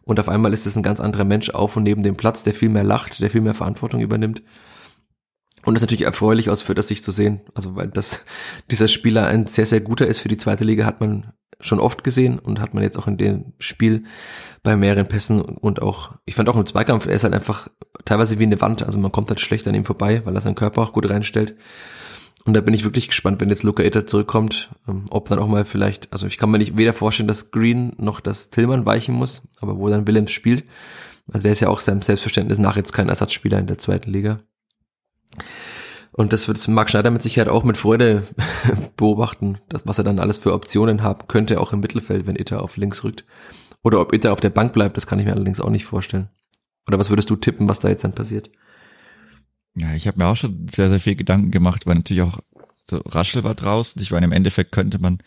Und 0.06 0.20
auf 0.20 0.28
einmal 0.28 0.54
ist 0.54 0.66
es 0.66 0.76
ein 0.76 0.84
ganz 0.84 1.00
anderer 1.00 1.24
Mensch 1.24 1.50
auf 1.50 1.76
und 1.76 1.82
neben 1.82 2.04
dem 2.04 2.16
Platz, 2.16 2.44
der 2.44 2.54
viel 2.54 2.68
mehr 2.68 2.84
lacht, 2.84 3.20
der 3.20 3.28
viel 3.28 3.40
mehr 3.40 3.54
Verantwortung 3.54 4.00
übernimmt. 4.00 4.40
Und 5.64 5.74
das 5.74 5.82
ist 5.82 5.86
natürlich 5.88 6.06
erfreulich 6.06 6.48
aus 6.48 6.62
Fürther 6.62 6.84
Sicht 6.84 7.04
zu 7.04 7.10
sehen. 7.10 7.40
Also 7.54 7.74
weil 7.74 7.88
das, 7.88 8.24
dieser 8.70 8.86
Spieler 8.86 9.26
ein 9.26 9.46
sehr, 9.46 9.66
sehr 9.66 9.80
guter 9.80 10.06
ist 10.06 10.20
für 10.20 10.28
die 10.28 10.36
zweite 10.36 10.62
Liga, 10.62 10.86
hat 10.86 11.00
man 11.00 11.32
schon 11.58 11.80
oft 11.80 12.04
gesehen 12.04 12.38
und 12.38 12.60
hat 12.60 12.72
man 12.72 12.84
jetzt 12.84 12.98
auch 12.98 13.08
in 13.08 13.16
dem 13.16 13.54
Spiel 13.58 14.04
bei 14.62 14.76
mehreren 14.76 15.08
Pässen 15.08 15.40
und 15.40 15.82
auch, 15.82 16.12
ich 16.24 16.36
fand 16.36 16.48
auch 16.48 16.56
im 16.56 16.66
Zweikampf, 16.66 17.06
er 17.06 17.14
ist 17.14 17.24
halt 17.24 17.34
einfach 17.34 17.68
teilweise 18.04 18.38
wie 18.38 18.44
eine 18.44 18.60
Wand, 18.60 18.82
also 18.82 18.98
man 18.98 19.10
kommt 19.10 19.30
halt 19.30 19.40
schlecht 19.40 19.66
an 19.66 19.74
ihm 19.74 19.86
vorbei, 19.86 20.20
weil 20.24 20.34
er 20.34 20.40
seinen 20.40 20.54
Körper 20.54 20.82
auch 20.82 20.92
gut 20.92 21.08
reinstellt. 21.08 21.56
Und 22.46 22.54
da 22.54 22.60
bin 22.60 22.74
ich 22.74 22.84
wirklich 22.84 23.08
gespannt, 23.08 23.40
wenn 23.40 23.50
jetzt 23.50 23.64
Luca 23.64 23.82
Itter 23.82 24.06
zurückkommt, 24.06 24.70
ähm, 24.88 25.04
ob 25.10 25.28
dann 25.28 25.40
auch 25.40 25.48
mal 25.48 25.64
vielleicht, 25.64 26.12
also 26.12 26.28
ich 26.28 26.38
kann 26.38 26.48
mir 26.48 26.58
nicht 26.58 26.76
weder 26.76 26.92
vorstellen, 26.92 27.26
dass 27.26 27.50
Green 27.50 27.92
noch 27.98 28.20
dass 28.20 28.50
Tillmann 28.50 28.86
weichen 28.86 29.16
muss, 29.16 29.48
aber 29.60 29.78
wo 29.78 29.88
dann 29.88 30.06
Willems 30.06 30.30
spielt. 30.30 30.64
Also 31.26 31.42
der 31.42 31.52
ist 31.52 31.60
ja 31.60 31.68
auch 31.68 31.80
seinem 31.80 32.02
Selbstverständnis 32.02 32.58
nach 32.58 32.76
jetzt 32.76 32.92
kein 32.92 33.08
Ersatzspieler 33.08 33.58
in 33.58 33.66
der 33.66 33.78
zweiten 33.78 34.12
Liga. 34.12 34.38
Und 36.12 36.32
das 36.32 36.46
wird 36.46 36.66
Marc 36.68 36.88
Schneider 36.88 37.10
mit 37.10 37.22
Sicherheit 37.22 37.48
auch 37.48 37.64
mit 37.64 37.76
Freude 37.76 38.22
beobachten, 38.96 39.58
was 39.84 39.98
er 39.98 40.04
dann 40.04 40.20
alles 40.20 40.38
für 40.38 40.54
Optionen 40.54 41.02
haben 41.02 41.26
könnte, 41.26 41.60
auch 41.60 41.72
im 41.72 41.80
Mittelfeld, 41.80 42.28
wenn 42.28 42.36
Itter 42.36 42.62
auf 42.62 42.76
links 42.76 43.02
rückt. 43.02 43.24
Oder 43.82 44.00
ob 44.00 44.12
Itter 44.12 44.32
auf 44.32 44.40
der 44.40 44.50
Bank 44.50 44.72
bleibt, 44.72 44.96
das 44.96 45.08
kann 45.08 45.18
ich 45.18 45.26
mir 45.26 45.34
allerdings 45.34 45.60
auch 45.60 45.68
nicht 45.68 45.84
vorstellen. 45.84 46.30
Oder 46.86 47.00
was 47.00 47.10
würdest 47.10 47.28
du 47.28 47.34
tippen, 47.34 47.68
was 47.68 47.80
da 47.80 47.88
jetzt 47.88 48.04
dann 48.04 48.14
passiert? 48.14 48.50
Ja, 49.76 49.94
ich 49.94 50.06
habe 50.06 50.18
mir 50.18 50.26
auch 50.26 50.36
schon 50.36 50.68
sehr, 50.68 50.88
sehr 50.88 51.00
viel 51.00 51.16
Gedanken 51.16 51.50
gemacht, 51.50 51.86
weil 51.86 51.96
natürlich 51.96 52.22
auch 52.22 52.40
so 52.88 52.98
Raschel 52.98 53.44
war 53.44 53.54
draußen. 53.54 54.00
Ich 54.00 54.10
meine, 54.10 54.26
im 54.26 54.32
Endeffekt 54.32 54.72
könnte 54.72 54.98
man 54.98 55.18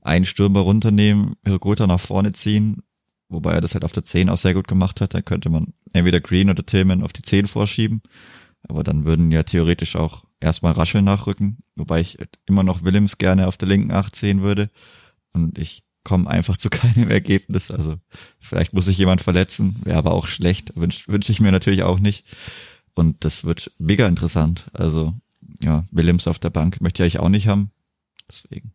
einen 0.00 0.24
Stürmer 0.24 0.60
runternehmen, 0.60 1.36
Hirgota 1.46 1.86
nach 1.86 2.00
vorne 2.00 2.32
ziehen, 2.32 2.82
wobei 3.28 3.52
er 3.52 3.60
das 3.60 3.74
halt 3.74 3.84
auf 3.84 3.92
der 3.92 4.04
10 4.04 4.28
auch 4.28 4.38
sehr 4.38 4.54
gut 4.54 4.66
gemacht 4.66 5.00
hat. 5.00 5.14
Dann 5.14 5.24
könnte 5.24 5.50
man 5.50 5.72
entweder 5.92 6.20
Green 6.20 6.50
oder 6.50 6.66
Tillman 6.66 7.02
auf 7.02 7.12
die 7.12 7.22
10 7.22 7.46
vorschieben. 7.46 8.02
Aber 8.68 8.82
dann 8.82 9.04
würden 9.04 9.30
ja 9.30 9.42
theoretisch 9.42 9.96
auch 9.96 10.24
erstmal 10.40 10.72
Raschel 10.72 11.02
nachrücken, 11.02 11.58
wobei 11.76 12.00
ich 12.00 12.18
immer 12.46 12.62
noch 12.62 12.84
Willems 12.84 13.18
gerne 13.18 13.46
auf 13.46 13.56
der 13.56 13.68
linken 13.68 13.92
8 13.92 14.14
sehen 14.14 14.42
würde. 14.42 14.70
Und 15.32 15.58
ich 15.58 15.84
komme 16.04 16.28
einfach 16.28 16.56
zu 16.56 16.70
keinem 16.70 17.10
Ergebnis. 17.10 17.70
Also 17.70 17.96
vielleicht 18.40 18.72
muss 18.72 18.86
sich 18.86 18.98
jemand 18.98 19.20
verletzen, 19.20 19.80
wäre 19.84 19.98
aber 19.98 20.12
auch 20.12 20.26
schlecht. 20.26 20.72
Wünsche 20.76 21.10
wünsch 21.12 21.30
ich 21.30 21.40
mir 21.40 21.52
natürlich 21.52 21.82
auch 21.82 21.98
nicht. 22.00 22.24
Und 22.94 23.24
das 23.24 23.44
wird 23.44 23.72
mega 23.78 24.06
interessant. 24.06 24.66
Also, 24.72 25.14
ja, 25.62 25.86
Williams 25.90 26.26
auf 26.28 26.38
der 26.38 26.50
Bank 26.50 26.80
möchte 26.80 27.02
ich 27.02 27.04
eigentlich 27.04 27.20
auch 27.20 27.28
nicht 27.28 27.48
haben. 27.48 27.70
Deswegen. 28.30 28.72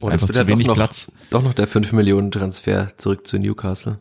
Oh, 0.00 0.08
einfach 0.08 0.30
zu 0.30 0.46
wenig 0.46 0.66
doch 0.66 0.68
noch, 0.68 0.74
Platz. 0.76 1.12
Doch 1.30 1.42
noch 1.42 1.54
der 1.54 1.68
5 1.68 1.92
Millionen 1.92 2.30
Transfer 2.30 2.96
zurück 2.96 3.26
zu 3.26 3.38
Newcastle. 3.38 3.98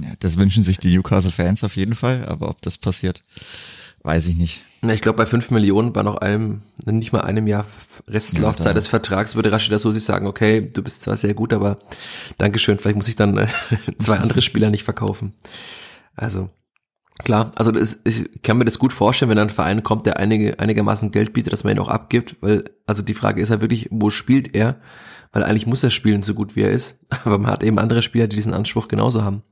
Ja, 0.00 0.12
das 0.18 0.38
wünschen 0.38 0.62
sich 0.62 0.78
die 0.78 0.94
Newcastle-Fans 0.96 1.62
auf 1.62 1.76
jeden 1.76 1.94
Fall, 1.94 2.24
aber 2.24 2.48
ob 2.48 2.62
das 2.62 2.78
passiert, 2.78 3.22
weiß 4.02 4.26
ich 4.26 4.36
nicht. 4.36 4.64
ich 4.82 5.00
glaube, 5.00 5.18
bei 5.18 5.26
5 5.26 5.50
Millionen 5.50 5.92
bei 5.92 6.02
noch 6.02 6.16
einem, 6.16 6.62
nicht 6.84 7.12
mal 7.12 7.20
einem 7.20 7.46
Jahr 7.46 7.66
Restlaufzeit 8.08 8.68
ja, 8.68 8.72
des 8.72 8.88
Vertrags 8.88 9.36
würde 9.36 9.52
Rashida 9.52 9.78
Susi 9.78 10.00
sagen, 10.00 10.26
okay, 10.26 10.68
du 10.72 10.82
bist 10.82 11.02
zwar 11.02 11.16
sehr 11.16 11.34
gut, 11.34 11.52
aber 11.52 11.78
Dankeschön, 12.38 12.78
vielleicht 12.78 12.96
muss 12.96 13.08
ich 13.08 13.16
dann 13.16 13.36
äh, 13.36 13.46
zwei 13.98 14.18
andere 14.18 14.42
Spieler 14.42 14.70
nicht 14.70 14.84
verkaufen. 14.84 15.34
Also, 16.16 16.50
Klar, 17.18 17.52
also 17.54 17.70
das, 17.70 18.00
ich 18.04 18.42
kann 18.42 18.58
mir 18.58 18.64
das 18.64 18.80
gut 18.80 18.92
vorstellen, 18.92 19.30
wenn 19.30 19.38
ein 19.38 19.50
Verein 19.50 19.84
kommt, 19.84 20.04
der 20.04 20.18
einige, 20.18 20.58
einigermaßen 20.58 21.12
Geld 21.12 21.32
bietet, 21.32 21.52
dass 21.52 21.62
man 21.62 21.74
ihn 21.74 21.78
auch 21.78 21.88
abgibt, 21.88 22.36
weil, 22.40 22.64
also 22.86 23.02
die 23.02 23.14
Frage 23.14 23.40
ist 23.40 23.50
ja 23.50 23.60
wirklich, 23.60 23.88
wo 23.90 24.10
spielt 24.10 24.54
er? 24.54 24.80
Weil 25.32 25.44
eigentlich 25.44 25.66
muss 25.66 25.84
er 25.84 25.90
spielen, 25.90 26.24
so 26.24 26.34
gut 26.34 26.56
wie 26.56 26.62
er 26.62 26.72
ist, 26.72 26.96
aber 27.24 27.38
man 27.38 27.52
hat 27.52 27.62
eben 27.62 27.78
andere 27.78 28.02
Spieler, 28.02 28.26
die 28.26 28.36
diesen 28.36 28.54
Anspruch 28.54 28.88
genauso 28.88 29.22
haben. 29.22 29.42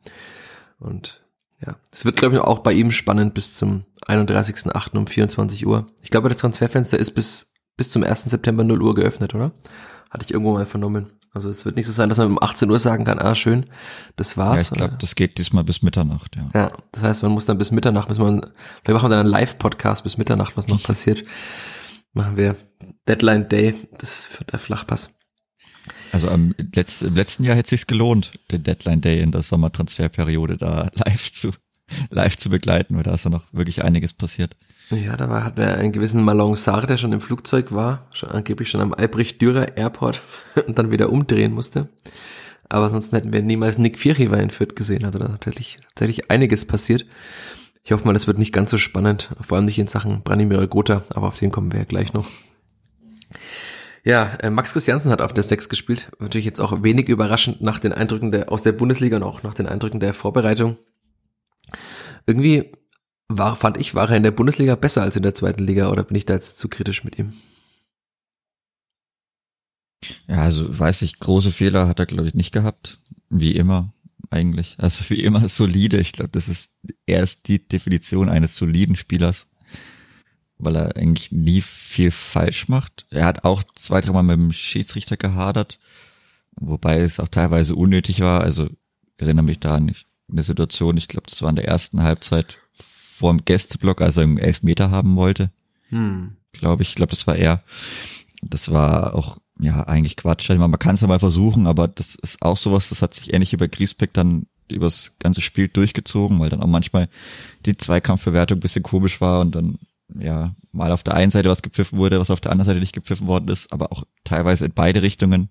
Und 0.80 1.22
ja, 1.64 1.76
es 1.92 2.04
wird, 2.04 2.16
glaube 2.16 2.34
ich, 2.34 2.40
auch 2.40 2.58
bei 2.60 2.72
ihm 2.72 2.90
spannend 2.90 3.34
bis 3.34 3.54
zum 3.54 3.84
31.08. 4.08 4.96
um 4.96 5.06
24 5.06 5.64
Uhr. 5.64 5.86
Ich 6.02 6.10
glaube, 6.10 6.28
das 6.28 6.38
Transferfenster 6.38 6.98
ist 6.98 7.12
bis, 7.12 7.52
bis 7.76 7.88
zum 7.88 8.02
1. 8.02 8.24
September 8.24 8.64
0 8.64 8.82
Uhr 8.82 8.94
geöffnet, 8.94 9.36
oder? 9.36 9.52
Hatte 10.10 10.24
ich 10.24 10.32
irgendwo 10.32 10.54
mal 10.54 10.66
vernommen. 10.66 11.12
Also 11.34 11.48
es 11.48 11.64
wird 11.64 11.76
nicht 11.76 11.86
so 11.86 11.92
sein, 11.92 12.10
dass 12.10 12.18
man 12.18 12.26
um 12.28 12.42
18 12.42 12.70
Uhr 12.70 12.78
sagen 12.78 13.04
kann, 13.04 13.18
ah 13.18 13.34
schön, 13.34 13.64
das 14.16 14.36
war's. 14.36 14.56
Ja, 14.56 14.62
ich 14.62 14.70
glaube, 14.70 14.96
das 14.98 15.14
geht 15.14 15.38
diesmal 15.38 15.64
bis 15.64 15.80
Mitternacht, 15.80 16.36
ja. 16.36 16.50
Ja, 16.52 16.72
das 16.92 17.02
heißt, 17.02 17.22
man 17.22 17.32
muss 17.32 17.46
dann 17.46 17.56
bis 17.56 17.70
Mitternacht, 17.70 18.10
muss 18.10 18.18
man, 18.18 18.42
vielleicht 18.84 18.94
machen 18.94 19.04
wir 19.10 19.16
dann 19.16 19.20
einen 19.20 19.30
Live-Podcast 19.30 20.04
bis 20.04 20.18
Mitternacht, 20.18 20.58
was 20.58 20.68
noch 20.68 20.82
passiert. 20.82 21.24
Machen 22.12 22.36
wir 22.36 22.56
Deadline 23.08 23.48
Day, 23.48 23.74
das 23.96 24.20
für 24.20 24.44
der 24.44 24.58
Flachpass. 24.58 25.14
Also 26.12 26.28
am 26.28 26.54
letzten, 26.74 27.08
im 27.08 27.14
letzten 27.14 27.44
Jahr 27.44 27.56
hätte 27.56 27.74
es 27.74 27.80
sich 27.80 27.86
gelohnt, 27.86 28.32
den 28.50 28.62
Deadline 28.62 29.00
Day 29.00 29.22
in 29.22 29.32
der 29.32 29.40
Sommertransferperiode 29.40 30.58
da 30.58 30.90
live 31.06 31.32
zu, 31.32 31.52
live 32.10 32.36
zu 32.36 32.50
begleiten, 32.50 32.94
weil 32.94 33.04
da 33.04 33.14
ist 33.14 33.24
ja 33.24 33.30
noch 33.30 33.44
wirklich 33.52 33.82
einiges 33.82 34.12
passiert. 34.12 34.54
Ja, 34.92 35.16
da 35.16 35.30
war, 35.30 35.44
hatten 35.44 35.56
wir 35.56 35.74
einen 35.78 35.92
gewissen 35.92 36.22
Malon 36.22 36.54
Sarr, 36.54 36.86
der 36.86 36.98
schon 36.98 37.12
im 37.12 37.22
Flugzeug 37.22 37.72
war, 37.72 38.06
schon, 38.12 38.28
angeblich 38.28 38.68
schon 38.68 38.82
am 38.82 38.92
Albrecht-Dürer 38.92 39.76
Airport 39.78 40.20
und 40.66 40.78
dann 40.78 40.90
wieder 40.90 41.10
umdrehen 41.10 41.52
musste. 41.52 41.88
Aber 42.68 42.88
sonst 42.90 43.12
hätten 43.12 43.32
wir 43.32 43.42
niemals 43.42 43.78
Nick 43.78 43.98
Fury 43.98 44.24
in 44.24 44.50
Fürth 44.50 44.76
gesehen. 44.76 45.04
Also 45.04 45.18
da 45.18 45.26
ist 45.26 45.32
tatsächlich, 45.32 45.78
tatsächlich 45.88 46.30
einiges 46.30 46.66
passiert. 46.66 47.06
Ich 47.84 47.92
hoffe 47.92 48.04
mal, 48.04 48.12
das 48.12 48.26
wird 48.26 48.38
nicht 48.38 48.52
ganz 48.52 48.70
so 48.70 48.78
spannend, 48.78 49.30
vor 49.40 49.56
allem 49.56 49.64
nicht 49.64 49.78
in 49.78 49.88
Sachen 49.88 50.22
Branimir 50.22 50.66
Gotha, 50.66 51.04
aber 51.14 51.28
auf 51.28 51.38
den 51.38 51.50
kommen 51.50 51.72
wir 51.72 51.80
ja 51.80 51.84
gleich 51.84 52.12
noch. 52.12 52.28
Ja, 54.04 54.34
äh, 54.40 54.50
Max 54.50 54.72
Christiansen 54.72 55.10
hat 55.10 55.22
auf 55.22 55.32
der 55.32 55.44
6 55.44 55.68
gespielt. 55.68 56.10
Natürlich 56.18 56.44
jetzt 56.44 56.60
auch 56.60 56.82
wenig 56.82 57.08
überraschend 57.08 57.60
nach 57.60 57.78
den 57.78 57.92
Eindrücken 57.92 58.30
der, 58.30 58.52
aus 58.52 58.62
der 58.62 58.72
Bundesliga 58.72 59.16
und 59.16 59.22
auch 59.22 59.42
nach 59.42 59.54
den 59.54 59.66
Eindrücken 59.66 60.00
der 60.00 60.12
Vorbereitung. 60.12 60.76
Irgendwie 62.26 62.72
war, 63.28 63.56
fand 63.56 63.78
ich, 63.78 63.94
war 63.94 64.10
er 64.10 64.16
in 64.16 64.22
der 64.22 64.30
Bundesliga 64.30 64.74
besser 64.74 65.02
als 65.02 65.16
in 65.16 65.22
der 65.22 65.34
zweiten 65.34 65.64
Liga 65.64 65.90
oder 65.90 66.04
bin 66.04 66.16
ich 66.16 66.26
da 66.26 66.34
jetzt 66.34 66.58
zu 66.58 66.68
kritisch 66.68 67.04
mit 67.04 67.18
ihm? 67.18 67.32
Ja, 70.26 70.42
also 70.42 70.78
weiß 70.78 71.02
ich, 71.02 71.20
große 71.20 71.52
Fehler 71.52 71.86
hat 71.86 72.00
er, 72.00 72.06
glaube 72.06 72.28
ich, 72.28 72.34
nicht 72.34 72.52
gehabt. 72.52 72.98
Wie 73.30 73.52
immer, 73.52 73.92
eigentlich. 74.30 74.76
Also 74.78 75.08
wie 75.10 75.22
immer 75.22 75.46
solide. 75.48 76.00
Ich 76.00 76.12
glaube, 76.12 76.30
das 76.30 76.48
ist 76.48 76.72
erst 77.06 77.48
die 77.48 77.66
Definition 77.66 78.28
eines 78.28 78.56
soliden 78.56 78.96
Spielers. 78.96 79.48
Weil 80.58 80.76
er 80.76 80.96
eigentlich 80.96 81.32
nie 81.32 81.60
viel 81.60 82.10
falsch 82.10 82.68
macht. 82.68 83.06
Er 83.10 83.24
hat 83.24 83.44
auch 83.44 83.62
zwei, 83.74 84.00
dreimal 84.00 84.22
mit 84.22 84.36
dem 84.36 84.52
Schiedsrichter 84.52 85.16
gehadert. 85.16 85.78
Wobei 86.56 87.00
es 87.00 87.18
auch 87.18 87.28
teilweise 87.28 87.74
unnötig 87.74 88.20
war. 88.20 88.42
Also 88.42 88.68
erinnere 89.16 89.44
mich 89.44 89.60
da 89.60 89.76
an 89.76 89.94
eine 90.30 90.42
Situation, 90.42 90.96
ich 90.96 91.08
glaube, 91.08 91.26
das 91.28 91.42
war 91.42 91.50
in 91.50 91.56
der 91.56 91.68
ersten 91.68 92.02
Halbzeit, 92.02 92.58
vor 93.22 93.32
dem 93.32 93.44
Gästeblock, 93.44 94.02
also 94.02 94.20
einen 94.20 94.36
Elfmeter 94.36 94.90
haben 94.90 95.14
wollte. 95.14 95.52
Hm. 95.90 96.36
Glaube 96.50 96.82
ich, 96.82 96.88
ich 96.90 96.94
glaube, 96.96 97.10
das 97.10 97.28
war 97.28 97.36
er. 97.36 97.62
Das 98.42 98.72
war 98.72 99.14
auch 99.14 99.38
ja, 99.60 99.86
eigentlich 99.86 100.16
Quatsch. 100.16 100.50
Ich 100.50 100.58
meine, 100.58 100.66
man 100.66 100.80
kann 100.80 100.96
es 100.96 101.02
ja 101.02 101.06
mal 101.06 101.20
versuchen, 101.20 101.68
aber 101.68 101.86
das 101.86 102.16
ist 102.16 102.42
auch 102.42 102.56
sowas, 102.56 102.88
das 102.88 103.00
hat 103.00 103.14
sich 103.14 103.32
ähnlich 103.32 103.52
über 103.52 103.68
Griesbeck 103.68 104.12
dann 104.12 104.46
übers 104.68 105.12
ganze 105.20 105.40
Spiel 105.40 105.68
durchgezogen, 105.68 106.40
weil 106.40 106.50
dann 106.50 106.62
auch 106.62 106.66
manchmal 106.66 107.08
die 107.64 107.76
Zweikampfbewertung 107.76 108.58
ein 108.58 108.60
bisschen 108.60 108.82
komisch 108.82 109.20
war 109.20 109.40
und 109.40 109.54
dann 109.54 109.78
ja 110.18 110.56
mal 110.72 110.90
auf 110.90 111.04
der 111.04 111.14
einen 111.14 111.30
Seite 111.30 111.48
was 111.48 111.62
gepfiffen 111.62 111.98
wurde, 111.98 112.18
was 112.18 112.30
auf 112.30 112.40
der 112.40 112.50
anderen 112.50 112.66
Seite 112.66 112.80
nicht 112.80 112.94
gepfiffen 112.94 113.28
worden 113.28 113.48
ist, 113.48 113.72
aber 113.72 113.92
auch 113.92 114.02
teilweise 114.24 114.64
in 114.64 114.72
beide 114.72 115.02
Richtungen. 115.02 115.48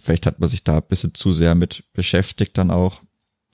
Vielleicht 0.00 0.24
hat 0.24 0.40
man 0.40 0.48
sich 0.48 0.64
da 0.64 0.76
ein 0.78 0.88
bisschen 0.88 1.12
zu 1.12 1.34
sehr 1.34 1.54
mit 1.54 1.84
beschäftigt 1.92 2.56
dann 2.56 2.70
auch. 2.70 3.02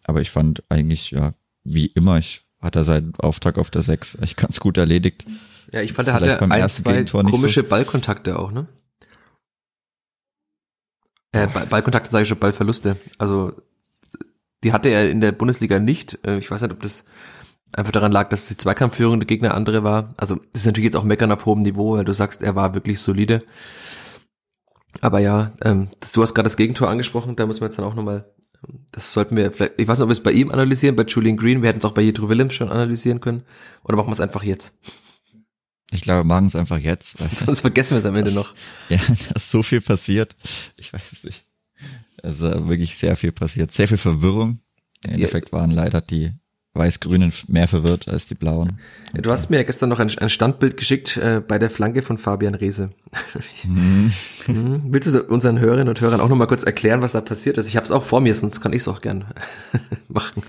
Aber 0.05 0.23
ich 0.23 0.31
fand 0.31 0.63
eigentlich, 0.69 1.11
ja, 1.11 1.35
wie 1.65 1.87
immer, 1.87 2.19
ich 2.19 2.43
hatte 2.61 2.85
seinen 2.85 3.15
Auftrag 3.19 3.59
auf 3.59 3.71
der 3.71 3.83
6 3.83 4.17
echt 4.17 4.37
ganz 4.37 4.61
gut 4.61 4.79
erledigt. 4.79 5.27
Ja, 5.73 5.83
ich 5.83 5.93
fand, 5.93 6.09
er 6.09 6.15
hatte 6.15 6.41
ein, 6.41 6.69
zwei 6.69 7.05
komische 7.05 7.63
so. 7.63 7.69
Ballkontakte 7.69 8.39
auch, 8.39 8.51
ne? 8.51 8.67
Äh, 11.33 11.47
Ballkontakte 11.47 12.11
sage 12.11 12.23
ich 12.23 12.29
schon, 12.29 12.39
Ballverluste. 12.39 12.97
Also 13.19 13.53
die 14.65 14.73
hatte 14.73 14.89
er 14.89 15.11
in 15.11 15.21
der 15.21 15.33
Bundesliga 15.33 15.79
nicht. 15.79 16.19
Äh, 16.27 16.39
ich 16.39 16.51
weiß 16.51 16.63
nicht, 16.63 16.73
ob 16.73 16.83
das 16.83 17.05
einfach 17.73 17.93
daran 17.93 18.13
lag, 18.13 18.31
dass 18.31 18.49
die 18.49 18.57
Zweikampfführung 18.57 19.21
der 19.21 19.27
Gegner 19.27 19.55
andere 19.55 19.85
war. 19.85 20.15
Also 20.17 20.37
das 20.53 20.63
ist 20.63 20.67
natürlich 20.67 20.87
jetzt 20.87 20.97
auch 20.97 21.05
meckern 21.05 21.33
auf 21.33 21.47
hohem 21.47 21.63
Niveau, 21.63 21.97
weil 21.97 22.05
du 22.05 22.15
sagst, 22.15 22.43
er 22.43 22.57
war 22.57 22.75
wirklich 22.75 23.01
solide. 23.01 23.45
Aber 25.01 25.19
ja, 25.19 25.53
ähm, 25.63 25.89
das, 26.01 26.13
du 26.13 26.23
hast 26.23 26.35
gerade 26.35 26.47
das 26.47 26.57
Gegentor 26.57 26.89
angesprochen, 26.89 27.37
da 27.37 27.47
muss 27.47 27.61
man 27.61 27.69
jetzt 27.69 27.79
dann 27.79 27.85
auch 27.85 27.95
nochmal, 27.95 28.25
das 28.93 29.13
sollten 29.13 29.37
wir 29.37 29.53
vielleicht, 29.53 29.75
ich 29.77 29.87
weiß 29.87 29.99
nicht, 29.99 30.05
ob 30.05 30.09
wir 30.09 30.13
es 30.13 30.23
bei 30.23 30.33
ihm 30.33 30.51
analysieren, 30.51 30.97
bei 30.97 31.05
Julian 31.05 31.37
Green, 31.37 31.63
wir 31.63 31.69
hätten 31.69 31.79
es 31.79 31.85
auch 31.85 31.93
bei 31.93 32.03
Jedro 32.03 32.29
Willems 32.29 32.55
schon 32.55 32.69
analysieren 32.69 33.21
können, 33.21 33.43
oder 33.85 33.97
machen 33.97 34.09
wir 34.09 34.15
es 34.15 34.21
einfach 34.21 34.43
jetzt? 34.43 34.75
Ich 35.91 36.03
glaube, 36.03 36.21
wir 36.21 36.25
machen 36.25 36.47
es 36.47 36.57
einfach 36.57 36.79
jetzt. 36.79 37.19
Weil 37.21 37.29
Sonst 37.47 37.61
vergessen 37.61 37.93
wir 37.93 37.99
es 37.99 38.05
am 38.05 38.15
Ende 38.15 38.31
das, 38.31 38.35
noch. 38.35 38.55
Ja, 38.89 38.99
da 38.99 39.35
ist 39.37 39.51
so 39.51 39.63
viel 39.63 39.81
passiert. 39.81 40.37
Ich 40.77 40.93
weiß 40.93 41.13
es 41.13 41.25
nicht. 41.25 41.45
Also 42.23 42.69
wirklich 42.69 42.97
sehr 42.97 43.17
viel 43.17 43.33
passiert. 43.33 43.73
Sehr 43.73 43.89
viel 43.89 43.97
Verwirrung. 43.97 44.61
Im 45.05 45.15
Endeffekt 45.15 45.53
ja. 45.53 45.59
waren 45.59 45.71
leider 45.71 46.01
die 46.01 46.33
Weiß-Grünen 46.79 47.33
mehr 47.49 47.69
verwirrt 47.69 48.09
als 48.09 48.27
die 48.27 48.35
Blauen. 48.35 48.79
Ja, 49.15 49.21
du 49.21 49.31
hast 49.31 49.51
mir 49.51 49.59
ja 49.59 49.63
gestern 49.65 49.91
noch 49.91 49.99
ein, 49.99 50.17
ein 50.19 50.31
Standbild 50.31 50.77
geschickt 50.77 51.17
äh, 51.17 51.43
bei 51.47 51.59
der 51.59 51.71
Flanke 51.71 52.03
von 52.03 52.17
Fabian 52.17 52.55
Reese. 52.55 52.91
Mhm. 53.65 54.13
mhm. 54.47 54.83
Willst 54.87 55.13
du 55.13 55.23
unseren 55.25 55.59
Hörerinnen 55.59 55.89
und 55.89 56.01
Hörern 56.01 56.21
auch 56.21 56.29
noch 56.29 56.37
mal 56.37 56.47
kurz 56.47 56.63
erklären, 56.63 57.03
was 57.03 57.13
da 57.13 57.21
passiert 57.21 57.59
ist? 57.59 57.69
Ich 57.69 57.77
habe 57.77 57.85
es 57.85 57.91
auch 57.91 58.05
vor 58.05 58.21
mir, 58.21 58.35
sonst 58.35 58.61
kann 58.61 58.73
ich 58.73 58.83
es 58.83 58.89
auch 58.89 59.01
gern 59.01 59.27
machen. 60.09 60.43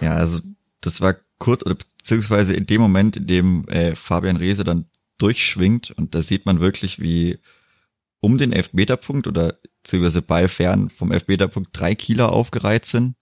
Ja, 0.00 0.14
also 0.14 0.40
das 0.80 1.00
war 1.00 1.16
kurz, 1.38 1.64
oder 1.64 1.76
beziehungsweise 1.98 2.54
in 2.54 2.66
dem 2.66 2.80
Moment, 2.80 3.16
in 3.16 3.26
dem 3.26 3.66
äh, 3.68 3.96
Fabian 3.96 4.36
Reese 4.36 4.62
dann 4.62 4.86
durchschwingt 5.18 5.90
und 5.92 6.14
da 6.14 6.22
sieht 6.22 6.46
man 6.46 6.60
wirklich, 6.60 7.00
wie 7.00 7.38
um 8.20 8.38
den 8.38 8.52
Elfmeterpunkt 8.52 9.26
oder 9.26 9.58
beziehungsweise 9.82 10.22
bei 10.22 10.48
fern 10.48 10.90
vom 10.90 11.12
Elfmeterpunkt 11.12 11.70
drei 11.72 11.94
Kieler 11.94 12.32
aufgereiht 12.32 12.86
sind 12.86 13.14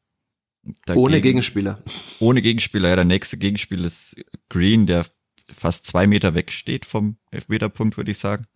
Dagegen, 0.86 1.04
ohne 1.04 1.20
Gegenspieler. 1.20 1.82
Ohne 2.20 2.42
Gegenspieler, 2.42 2.90
ja. 2.90 2.96
Der 2.96 3.04
nächste 3.04 3.36
Gegenspieler 3.36 3.86
ist 3.86 4.16
Green, 4.48 4.86
der 4.86 5.06
fast 5.48 5.86
zwei 5.86 6.06
Meter 6.06 6.34
weg 6.34 6.52
steht 6.52 6.86
vom 6.86 7.16
Elfmeterpunkt, 7.30 7.96
würde 7.96 8.12
ich 8.12 8.18
sagen. 8.18 8.46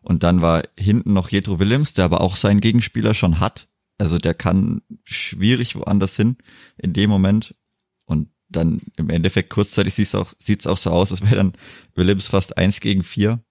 Und 0.00 0.22
dann 0.22 0.40
war 0.40 0.62
hinten 0.78 1.12
noch 1.12 1.30
Jetro 1.30 1.58
Willems, 1.58 1.92
der 1.92 2.04
aber 2.04 2.20
auch 2.20 2.36
seinen 2.36 2.60
Gegenspieler 2.60 3.12
schon 3.12 3.40
hat. 3.40 3.68
Also 3.98 4.18
der 4.18 4.34
kann 4.34 4.82
schwierig 5.04 5.74
woanders 5.74 6.16
hin 6.16 6.36
in 6.76 6.92
dem 6.92 7.10
Moment. 7.10 7.54
Und 8.04 8.30
dann 8.48 8.80
im 8.96 9.10
Endeffekt 9.10 9.50
kurzzeitig 9.50 9.94
sieht 9.94 10.06
es 10.06 10.14
auch, 10.14 10.32
sieht's 10.38 10.66
auch 10.66 10.76
so 10.76 10.90
aus, 10.90 11.10
als 11.10 11.22
wäre 11.22 11.36
dann 11.36 11.52
Willems 11.94 12.28
fast 12.28 12.56
eins 12.56 12.80
gegen 12.80 13.02
vier. 13.02 13.42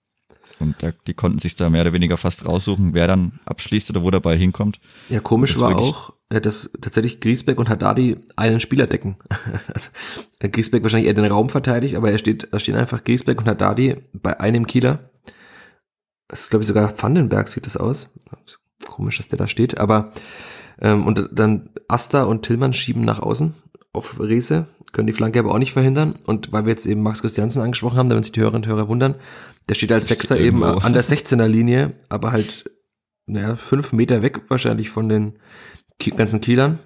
Und 0.59 0.81
da, 0.81 0.91
die 1.07 1.13
konnten 1.13 1.39
sich 1.39 1.55
da 1.55 1.69
mehr 1.69 1.81
oder 1.81 1.93
weniger 1.93 2.17
fast 2.17 2.45
raussuchen, 2.45 2.93
wer 2.93 3.07
dann 3.07 3.39
abschließt 3.45 3.89
oder 3.89 4.03
wo 4.03 4.11
der 4.11 4.19
Ball 4.19 4.37
hinkommt. 4.37 4.79
Ja, 5.09 5.19
komisch 5.19 5.59
war 5.59 5.75
auch, 5.77 6.13
äh, 6.29 6.39
dass 6.39 6.71
tatsächlich 6.81 7.19
Griesbeck 7.19 7.59
und 7.59 7.69
Haddadi 7.69 8.17
einen 8.35 8.59
Spieler 8.59 8.87
decken. 8.87 9.17
also 9.73 9.89
äh, 10.39 10.49
Griesbeck 10.49 10.83
wahrscheinlich 10.83 11.07
eher 11.07 11.13
den 11.13 11.25
Raum 11.25 11.49
verteidigt, 11.49 11.95
aber 11.95 12.11
er 12.11 12.17
steht, 12.17 12.47
da 12.51 12.59
stehen 12.59 12.75
einfach 12.75 13.03
Griesbeck 13.03 13.39
und 13.39 13.47
Haddadi 13.47 13.97
bei 14.13 14.39
einem 14.39 14.65
Kieler. 14.65 15.09
Das 16.27 16.41
ist, 16.41 16.49
glaube 16.49 16.63
ich, 16.63 16.67
sogar 16.67 16.93
Vandenberg 17.01 17.47
sieht 17.47 17.65
das 17.65 17.77
aus. 17.77 18.07
Komisch, 18.87 19.17
dass 19.17 19.27
der 19.27 19.37
da 19.37 19.47
steht, 19.47 19.77
aber 19.77 20.11
ähm, 20.79 21.05
und 21.05 21.29
dann 21.31 21.69
Asta 21.87 22.23
und 22.23 22.43
Tillmann 22.43 22.73
schieben 22.73 23.03
nach 23.03 23.19
außen 23.19 23.53
auf 23.93 24.19
Rese, 24.19 24.67
können 24.91 25.07
die 25.07 25.13
Flanke 25.13 25.39
aber 25.39 25.51
auch 25.51 25.59
nicht 25.59 25.73
verhindern. 25.73 26.15
Und 26.25 26.51
weil 26.51 26.65
wir 26.65 26.71
jetzt 26.71 26.85
eben 26.85 27.01
Max 27.01 27.21
Christiansen 27.21 27.61
angesprochen 27.61 27.97
haben, 27.97 28.09
damit 28.09 28.25
sich 28.25 28.31
die 28.31 28.41
Hörerinnen 28.41 28.63
und 28.63 28.75
Hörer 28.75 28.87
wundern, 28.87 29.15
der 29.69 29.75
steht 29.75 29.91
als 29.91 30.08
Sechster 30.08 30.38
eben 30.39 30.63
an 30.63 30.93
der 30.93 31.04
16er 31.06 31.47
Linie, 31.47 31.93
aber 32.10 32.32
halt, 32.32 32.69
naja, 33.25 33.56
fünf 33.56 33.93
Meter 33.93 34.21
weg 34.21 34.41
wahrscheinlich 34.49 34.89
von 34.89 35.10
den 35.10 35.39
ganzen 36.15 36.41
Kielern. 36.41 36.80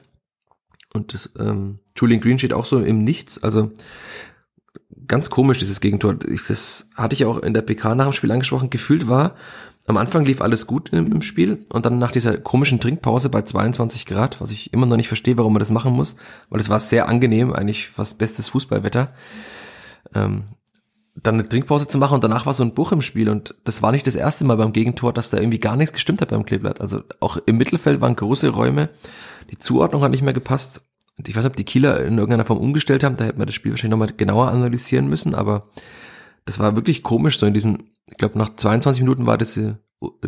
Und 0.94 1.14
das, 1.14 1.30
ähm, 1.38 1.80
Julian 1.96 2.22
Green 2.22 2.40
steht 2.40 2.54
auch 2.54 2.66
so 2.66 2.80
im 2.80 3.04
Nichts, 3.04 3.44
also 3.44 3.72
ganz 5.08 5.30
komisch, 5.30 5.60
dieses 5.60 5.82
Gegentor. 5.82 6.16
Das 6.16 6.90
hatte 6.96 7.14
ich 7.14 7.26
auch 7.26 7.40
in 7.40 7.54
der 7.54 7.62
PK 7.62 7.96
nach 7.96 8.06
dem 8.06 8.14
Spiel 8.14 8.32
angesprochen. 8.32 8.70
Gefühlt 8.70 9.08
war, 9.08 9.36
am 9.86 9.98
Anfang 9.98 10.24
lief 10.24 10.42
alles 10.42 10.68
gut 10.68 10.90
im, 10.90 11.12
im, 11.12 11.22
Spiel 11.22 11.66
und 11.70 11.86
dann 11.86 11.98
nach 11.98 12.12
dieser 12.12 12.38
komischen 12.38 12.80
Trinkpause 12.80 13.30
bei 13.30 13.42
22 13.42 14.06
Grad, 14.06 14.40
was 14.40 14.52
ich 14.52 14.72
immer 14.72 14.86
noch 14.86 14.98
nicht 14.98 15.08
verstehe, 15.08 15.38
warum 15.38 15.54
man 15.54 15.60
das 15.60 15.72
machen 15.72 15.94
muss, 15.94 16.16
weil 16.50 16.62
es 16.62 16.70
war 16.70 16.80
sehr 16.80 17.10
angenehm, 17.10 17.54
eigentlich 17.54 17.90
fast 17.90 18.20
bestes 18.20 18.50
Fußballwetter. 18.50 19.14
Ähm, 20.14 20.44
dann 21.24 21.36
eine 21.36 21.48
Trinkpause 21.48 21.88
zu 21.88 21.98
machen 21.98 22.16
und 22.16 22.24
danach 22.24 22.46
war 22.46 22.54
so 22.54 22.64
ein 22.64 22.74
Buch 22.74 22.92
im 22.92 23.02
Spiel 23.02 23.30
und 23.30 23.56
das 23.64 23.82
war 23.82 23.92
nicht 23.92 24.08
das 24.08 24.16
erste 24.16 24.46
Mal 24.46 24.58
beim 24.58 24.74
Gegentor, 24.74 25.14
dass 25.14 25.30
da 25.30 25.38
irgendwie 25.38 25.60
gar 25.60 25.76
nichts 25.76 25.94
gestimmt 25.94 26.22
hat 26.22 26.30
beim 26.30 26.46
Kleeblatt. 26.46 26.82
Also 26.82 27.04
auch 27.20 27.38
im 27.46 27.58
Mittelfeld 27.58 28.02
waren 28.02 28.16
große 28.16 28.50
Räume, 28.50 28.90
die 29.50 29.58
Zuordnung 29.58 30.04
hat 30.04 30.12
nicht 30.12 30.24
mehr 30.24 30.34
gepasst. 30.34 30.82
Ich 31.18 31.36
weiß 31.36 31.44
nicht, 31.44 31.52
ob 31.52 31.58
die 31.58 31.66
Kieler 31.66 32.00
in 32.06 32.18
irgendeiner 32.18 32.46
Form 32.46 32.60
umgestellt 32.60 33.04
haben, 33.04 33.18
da 33.18 33.26
hätte 33.26 33.38
man 33.38 33.48
das 33.48 33.56
Spiel 33.56 33.72
wahrscheinlich 33.72 33.92
nochmal 33.92 34.14
genauer 34.16 34.50
analysieren 34.50 35.08
müssen, 35.08 35.36
aber 35.36 35.70
das 36.46 36.60
war 36.60 36.76
wirklich 36.76 37.04
komisch, 37.04 37.40
so 37.40 37.46
in 37.46 37.54
diesen, 37.54 37.92
ich 38.08 38.18
glaube 38.18 38.38
nach 38.38 38.56
22 38.56 39.02
Minuten 39.02 39.26
war 39.26 39.38
das 39.38 39.54
die 39.54 39.76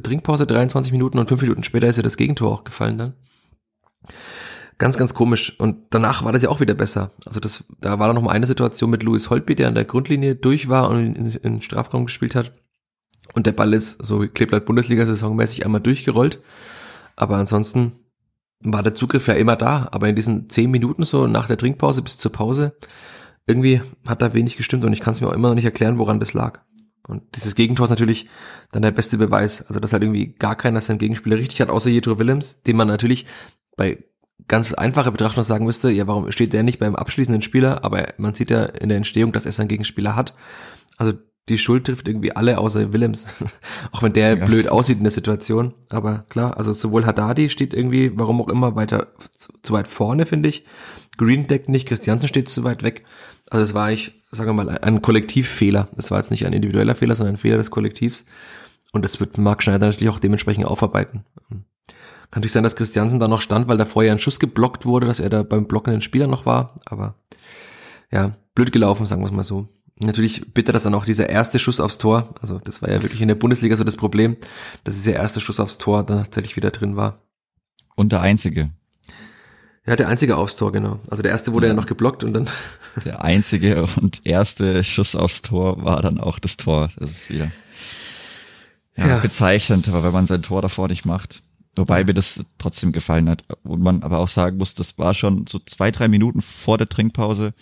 Trinkpause, 0.04 0.46
23 0.46 0.92
Minuten 0.92 1.18
und 1.18 1.30
fünf 1.30 1.42
Minuten 1.42 1.64
später 1.64 1.88
ist 1.88 1.96
ja 1.96 2.04
das 2.04 2.18
Gegentor 2.18 2.52
auch 2.52 2.64
gefallen 2.66 2.98
dann. 2.98 3.14
Ganz, 4.82 4.98
ganz 4.98 5.14
komisch. 5.14 5.54
Und 5.60 5.78
danach 5.92 6.26
war 6.26 6.32
das 6.32 6.42
ja 6.42 6.50
auch 6.50 6.60
wieder 6.60 6.74
besser. 6.74 7.12
Also 7.24 7.40
das, 7.40 7.64
da 7.82 8.00
war 8.00 8.12
noch 8.12 8.22
mal 8.24 8.32
eine 8.32 8.48
Situation 8.48 8.90
mit 8.90 9.04
Louis 9.04 9.30
Holtby, 9.30 9.54
der 9.54 9.68
an 9.68 9.76
der 9.76 9.86
Grundlinie 9.86 10.34
durch 10.34 10.70
war 10.70 10.90
und 10.90 11.16
in, 11.16 11.28
in, 11.28 11.62
Strafraum 11.62 12.06
gespielt 12.06 12.34
hat. 12.34 12.52
Und 13.36 13.46
der 13.46 13.52
Ball 13.52 13.76
ist 13.76 14.04
so 14.04 14.28
Kleeblatt 14.28 14.66
Bundesliga-Saison 14.66 15.36
mäßig 15.36 15.66
einmal 15.66 15.82
durchgerollt. 15.82 16.42
Aber 17.16 17.36
ansonsten 17.36 17.92
war 18.60 18.82
der 18.82 18.96
Zugriff 18.96 19.28
ja 19.28 19.36
immer 19.36 19.56
da. 19.56 19.88
Aber 19.92 20.10
in 20.10 20.16
diesen 20.16 20.50
zehn 20.50 20.72
Minuten 20.72 21.04
so 21.04 21.28
nach 21.28 21.46
der 21.46 21.60
Trinkpause 21.60 22.02
bis 22.02 22.18
zur 22.18 22.32
Pause, 22.32 22.76
irgendwie 23.46 23.84
hat 24.08 24.24
da 24.24 24.34
wenig 24.34 24.58
gestimmt 24.58 24.84
und 24.84 24.94
ich 24.94 25.00
kann 25.00 25.14
es 25.14 25.22
mir 25.22 25.28
auch 25.28 25.34
immer 25.34 25.50
noch 25.50 25.56
nicht 25.56 25.66
erklären, 25.66 26.00
woran 26.00 26.20
das 26.20 26.34
lag. 26.34 26.62
Und 27.08 27.22
dieses 27.36 27.54
Gegentor 27.54 27.84
ist 27.84 27.92
natürlich 27.92 28.30
dann 28.72 28.82
der 28.82 28.90
beste 28.90 29.20
Beweis. 29.20 29.62
Also, 29.68 29.80
dass 29.80 29.94
halt 29.94 30.02
irgendwie 30.02 30.34
gar 30.34 30.56
keiner 30.56 30.82
sein 30.82 30.98
Gegenspieler 30.98 31.38
richtig 31.38 31.62
hat, 31.62 31.70
außer 31.70 31.92
Jetro 31.92 32.18
Willems, 32.18 32.64
den 32.64 32.78
man 32.78 32.88
natürlich 32.88 33.28
bei 33.78 34.06
ganz 34.48 34.74
einfache 34.74 35.12
Betrachtung 35.12 35.44
sagen 35.44 35.66
müsste, 35.66 35.92
ja, 35.92 36.08
warum 36.08 36.32
steht 36.32 36.54
der 36.54 36.64
nicht 36.64 36.80
beim 36.80 36.96
abschließenden 36.96 37.42
Spieler? 37.42 37.84
Aber 37.84 38.08
man 38.18 38.34
sieht 38.34 38.50
ja 38.50 38.64
in 38.64 38.90
der 38.90 38.98
Entstehung, 38.98 39.32
dass 39.32 39.46
er 39.46 39.52
seinen 39.52 39.68
Gegenspieler 39.68 40.16
hat. 40.16 40.34
Also 40.98 41.14
die 41.50 41.58
Schuld 41.58 41.86
trifft 41.86 42.08
irgendwie 42.08 42.36
alle 42.36 42.58
außer 42.58 42.94
Willems, 42.94 43.28
auch 43.92 44.04
wenn 44.04 44.14
der 44.14 44.38
ja. 44.38 44.46
blöd 44.46 44.68
aussieht 44.70 44.98
in 44.98 45.04
der 45.04 45.12
Situation. 45.12 45.74
Aber 45.90 46.26
klar, 46.30 46.58
also 46.58 46.74
sowohl 46.74 47.06
Haddadi 47.06 47.50
steht 47.50 47.74
irgendwie, 47.74 48.12
warum 48.16 48.42
auch 48.42 48.50
immer, 48.50 48.76
weiter 48.76 49.08
zu, 49.32 49.54
zu 49.62 49.74
weit 49.74 49.88
vorne, 49.88 50.26
finde 50.26 50.50
ich. 50.50 50.66
Green 51.18 51.48
deckt 51.48 51.70
nicht, 51.70 51.88
Christiansen 51.88 52.28
steht 52.28 52.50
zu 52.50 52.64
weit 52.64 52.84
weg. 52.84 53.04
Also 53.50 53.64
das 53.64 53.74
war 53.74 53.92
ich, 53.92 54.22
sagen 54.32 54.50
wir 54.50 54.64
mal, 54.64 54.78
ein 54.80 55.02
Kollektivfehler. 55.02 55.90
Das 55.96 56.10
war 56.10 56.20
jetzt 56.20 56.32
nicht 56.32 56.46
ein 56.46 56.54
individueller 56.54 56.96
Fehler, 56.96 57.16
sondern 57.16 57.36
ein 57.36 57.40
Fehler 57.40 57.58
des 57.58 57.72
Kollektivs. 57.72 58.26
Und 58.94 59.04
das 59.04 59.20
wird 59.20 59.38
Marc 59.38 59.64
Schneider 59.64 59.88
natürlich 59.88 60.10
auch 60.10 60.20
dementsprechend 60.20 60.66
aufarbeiten. 60.66 61.26
Kann 62.32 62.40
natürlich 62.40 62.54
sein, 62.54 62.64
dass 62.64 62.78
Christiansen 62.78 63.20
da 63.20 63.28
noch 63.28 63.42
stand, 63.42 63.68
weil 63.68 63.78
da 63.78 63.86
vorher 63.86 64.14
ein 64.14 64.20
Schuss 64.20 64.40
geblockt 64.40 64.86
wurde, 64.86 65.06
dass 65.06 65.20
er 65.20 65.30
da 65.30 65.44
beim 65.44 65.68
blockenden 65.68 66.02
Spieler 66.02 66.28
noch 66.28 66.46
war. 66.46 66.80
Aber 66.86 67.16
ja, 68.10 68.38
blöd 68.56 68.72
gelaufen, 68.72 69.06
sagen 69.06 69.22
wir 69.22 69.26
es 69.28 69.34
mal 69.34 69.44
so. 69.44 69.68
Natürlich 70.02 70.54
bitter, 70.54 70.72
dass 70.72 70.84
dann 70.84 70.96
auch 70.96 71.06
dieser 71.06 71.30
erste 71.30 71.60
Schuss 71.60 71.82
aufs 71.82 71.98
Tor, 71.98 72.34
also 72.42 72.58
das 72.60 72.82
war 72.82 72.90
ja 72.90 73.04
wirklich 73.04 73.22
in 73.22 73.28
der 73.28 73.36
Bundesliga 73.36 73.76
so 73.76 73.84
das 73.84 73.98
Problem, 73.98 74.38
dass 74.84 74.96
dieser 74.96 75.14
erste 75.14 75.42
Schuss 75.42 75.60
aufs 75.60 75.78
Tor 75.78 76.04
dann 76.04 76.20
tatsächlich 76.20 76.56
wieder 76.56 76.72
drin 76.72 76.96
war. 76.96 77.22
Und 77.96 78.14
der 78.14 78.22
einzige. 78.22 78.72
Ja, 79.86 79.96
der 79.96 80.08
einzige 80.08 80.38
aufs 80.38 80.56
Tor, 80.56 80.72
genau. 80.72 81.00
Also 81.10 81.22
der 81.22 81.32
erste 81.32 81.52
wurde 81.52 81.68
ja, 81.68 81.74
ja 81.74 81.76
noch 81.76 81.86
geblockt 81.86 82.24
und 82.24 82.34
dann. 82.34 82.50
Der 83.06 83.24
einzige 83.24 83.88
und 84.02 84.26
erste 84.26 84.84
Schuss 84.84 85.16
aufs 85.16 85.42
Tor 85.42 85.84
war 85.84 86.02
dann 86.02 86.20
auch 86.20 86.40
das 86.40 86.58
Tor. 86.58 86.90
Das 86.98 87.12
ist 87.12 87.30
wieder 87.30 87.52
ja, 88.96 89.08
ja. 89.08 89.18
bezeichnend, 89.20 89.88
aber 89.90 90.04
wenn 90.04 90.12
man 90.12 90.26
sein 90.26 90.44
Tor 90.44 90.62
davor 90.62 90.88
nicht 90.88 91.06
macht. 91.06 91.42
Wobei 91.76 92.04
mir 92.04 92.14
das 92.14 92.46
trotzdem 92.58 92.92
gefallen 92.92 93.30
hat. 93.30 93.44
Und 93.64 93.82
man 93.82 94.04
aber 94.04 94.20
auch 94.20 94.28
sagen 94.28 94.58
muss, 94.58 94.74
das 94.74 94.98
war 94.98 95.14
schon 95.14 95.48
so 95.48 95.60
zwei, 95.60 95.90
drei 95.92 96.08
Minuten 96.08 96.42
vor 96.42 96.78
der 96.78 96.88
Trinkpause 96.88 97.54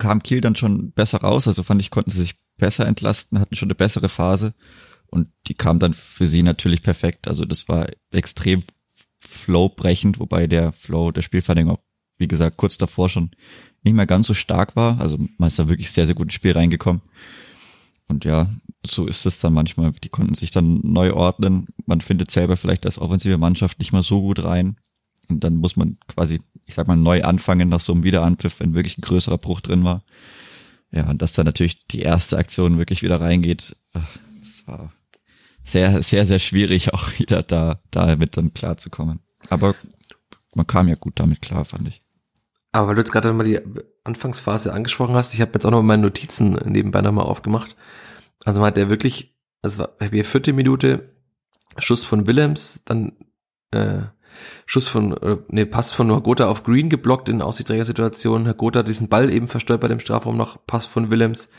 kam 0.00 0.22
Kiel 0.22 0.40
dann 0.40 0.56
schon 0.56 0.90
besser 0.90 1.18
raus. 1.20 1.46
Also 1.46 1.62
fand 1.62 1.80
ich, 1.80 1.90
konnten 1.90 2.10
sie 2.10 2.18
sich 2.18 2.34
besser 2.56 2.86
entlasten, 2.86 3.38
hatten 3.38 3.54
schon 3.54 3.68
eine 3.68 3.76
bessere 3.76 4.08
Phase. 4.08 4.54
Und 5.06 5.28
die 5.46 5.54
kam 5.54 5.78
dann 5.78 5.94
für 5.94 6.26
sie 6.26 6.42
natürlich 6.42 6.82
perfekt. 6.82 7.28
Also 7.28 7.44
das 7.44 7.68
war 7.68 7.86
extrem 8.12 8.64
flowbrechend, 9.20 10.18
wobei 10.18 10.48
der 10.48 10.72
Flow 10.72 11.12
der 11.12 11.22
Spielverlängerung, 11.22 11.78
wie 12.18 12.28
gesagt, 12.28 12.56
kurz 12.56 12.78
davor 12.78 13.08
schon 13.08 13.30
nicht 13.82 13.94
mehr 13.94 14.06
ganz 14.06 14.26
so 14.26 14.34
stark 14.34 14.74
war. 14.74 15.00
Also 15.00 15.18
man 15.38 15.48
ist 15.48 15.58
da 15.58 15.68
wirklich 15.68 15.90
sehr, 15.90 16.06
sehr 16.06 16.14
gut 16.14 16.26
ins 16.26 16.34
Spiel 16.34 16.52
reingekommen. 16.52 17.02
Und 18.08 18.24
ja, 18.24 18.50
so 18.86 19.06
ist 19.06 19.26
es 19.26 19.40
dann 19.40 19.52
manchmal. 19.52 19.92
Die 20.02 20.08
konnten 20.08 20.34
sich 20.34 20.50
dann 20.50 20.80
neu 20.82 21.12
ordnen. 21.12 21.68
Man 21.86 22.00
findet 22.00 22.30
selber 22.30 22.56
vielleicht 22.56 22.86
als 22.86 22.98
offensive 22.98 23.38
Mannschaft 23.38 23.78
nicht 23.78 23.92
mal 23.92 24.02
so 24.02 24.20
gut 24.20 24.42
rein. 24.42 24.76
Und 25.28 25.44
dann 25.44 25.56
muss 25.56 25.76
man 25.76 25.98
quasi, 26.08 26.40
ich 26.64 26.74
sag 26.74 26.88
mal, 26.88 26.96
neu 26.96 27.22
anfangen 27.22 27.68
nach 27.68 27.80
so 27.80 27.92
einem 27.92 28.04
Wiederanpfiff, 28.04 28.60
wenn 28.60 28.74
wirklich 28.74 28.98
ein 28.98 29.02
größerer 29.02 29.38
Bruch 29.38 29.60
drin 29.60 29.84
war. 29.84 30.02
Ja, 30.92 31.08
und 31.08 31.22
dass 31.22 31.34
dann 31.34 31.46
natürlich 31.46 31.86
die 31.86 32.00
erste 32.00 32.36
Aktion 32.36 32.78
wirklich 32.78 33.02
wieder 33.02 33.20
reingeht, 33.20 33.76
das 33.92 34.66
war 34.66 34.92
sehr, 35.62 36.02
sehr, 36.02 36.26
sehr 36.26 36.38
schwierig, 36.38 36.92
auch 36.94 37.18
wieder 37.18 37.42
da, 37.42 37.80
damit 37.90 38.36
dann 38.36 38.52
klarzukommen. 38.54 39.20
Aber 39.48 39.74
man 40.54 40.66
kam 40.66 40.88
ja 40.88 40.96
gut 40.96 41.20
damit 41.20 41.42
klar, 41.42 41.64
fand 41.64 41.88
ich. 41.88 42.02
Aber 42.72 42.88
weil 42.88 42.94
du 42.94 43.00
jetzt 43.00 43.12
gerade 43.12 43.32
mal 43.32 43.44
die 43.44 43.60
Anfangsphase 44.04 44.72
angesprochen 44.72 45.14
hast, 45.14 45.34
ich 45.34 45.40
habe 45.40 45.52
jetzt 45.54 45.66
auch 45.66 45.70
noch 45.70 45.82
meine 45.82 46.02
Notizen 46.02 46.52
nebenbei 46.64 47.00
nochmal 47.02 47.26
aufgemacht. 47.26 47.76
Also 48.44 48.60
man 48.60 48.68
hat 48.68 48.76
der 48.76 48.88
wirklich, 48.88 49.36
es 49.62 49.78
war 49.78 49.90
hier 50.10 50.24
vierte 50.24 50.52
Minute, 50.52 51.14
Schuss 51.78 52.04
von 52.04 52.26
Willems, 52.26 52.82
dann 52.84 53.12
äh, 53.70 54.00
Schuss 54.66 54.88
von, 54.88 55.16
äh, 55.18 55.36
nee, 55.48 55.64
Pass 55.64 55.92
von 55.92 56.10
Hagota 56.12 56.48
auf 56.48 56.62
Green 56.62 56.88
geblockt 56.88 57.28
in 57.28 57.42
Aussichtsträger-Situation. 57.42 58.48
Hagota 58.48 58.82
diesen 58.82 59.08
Ball 59.08 59.30
eben 59.30 59.48
verstolpert 59.48 59.90
im 59.90 60.00
Strafraum 60.00 60.36
noch, 60.36 60.58
Pass 60.66 60.86
von 60.86 61.10
Willems. 61.10 61.50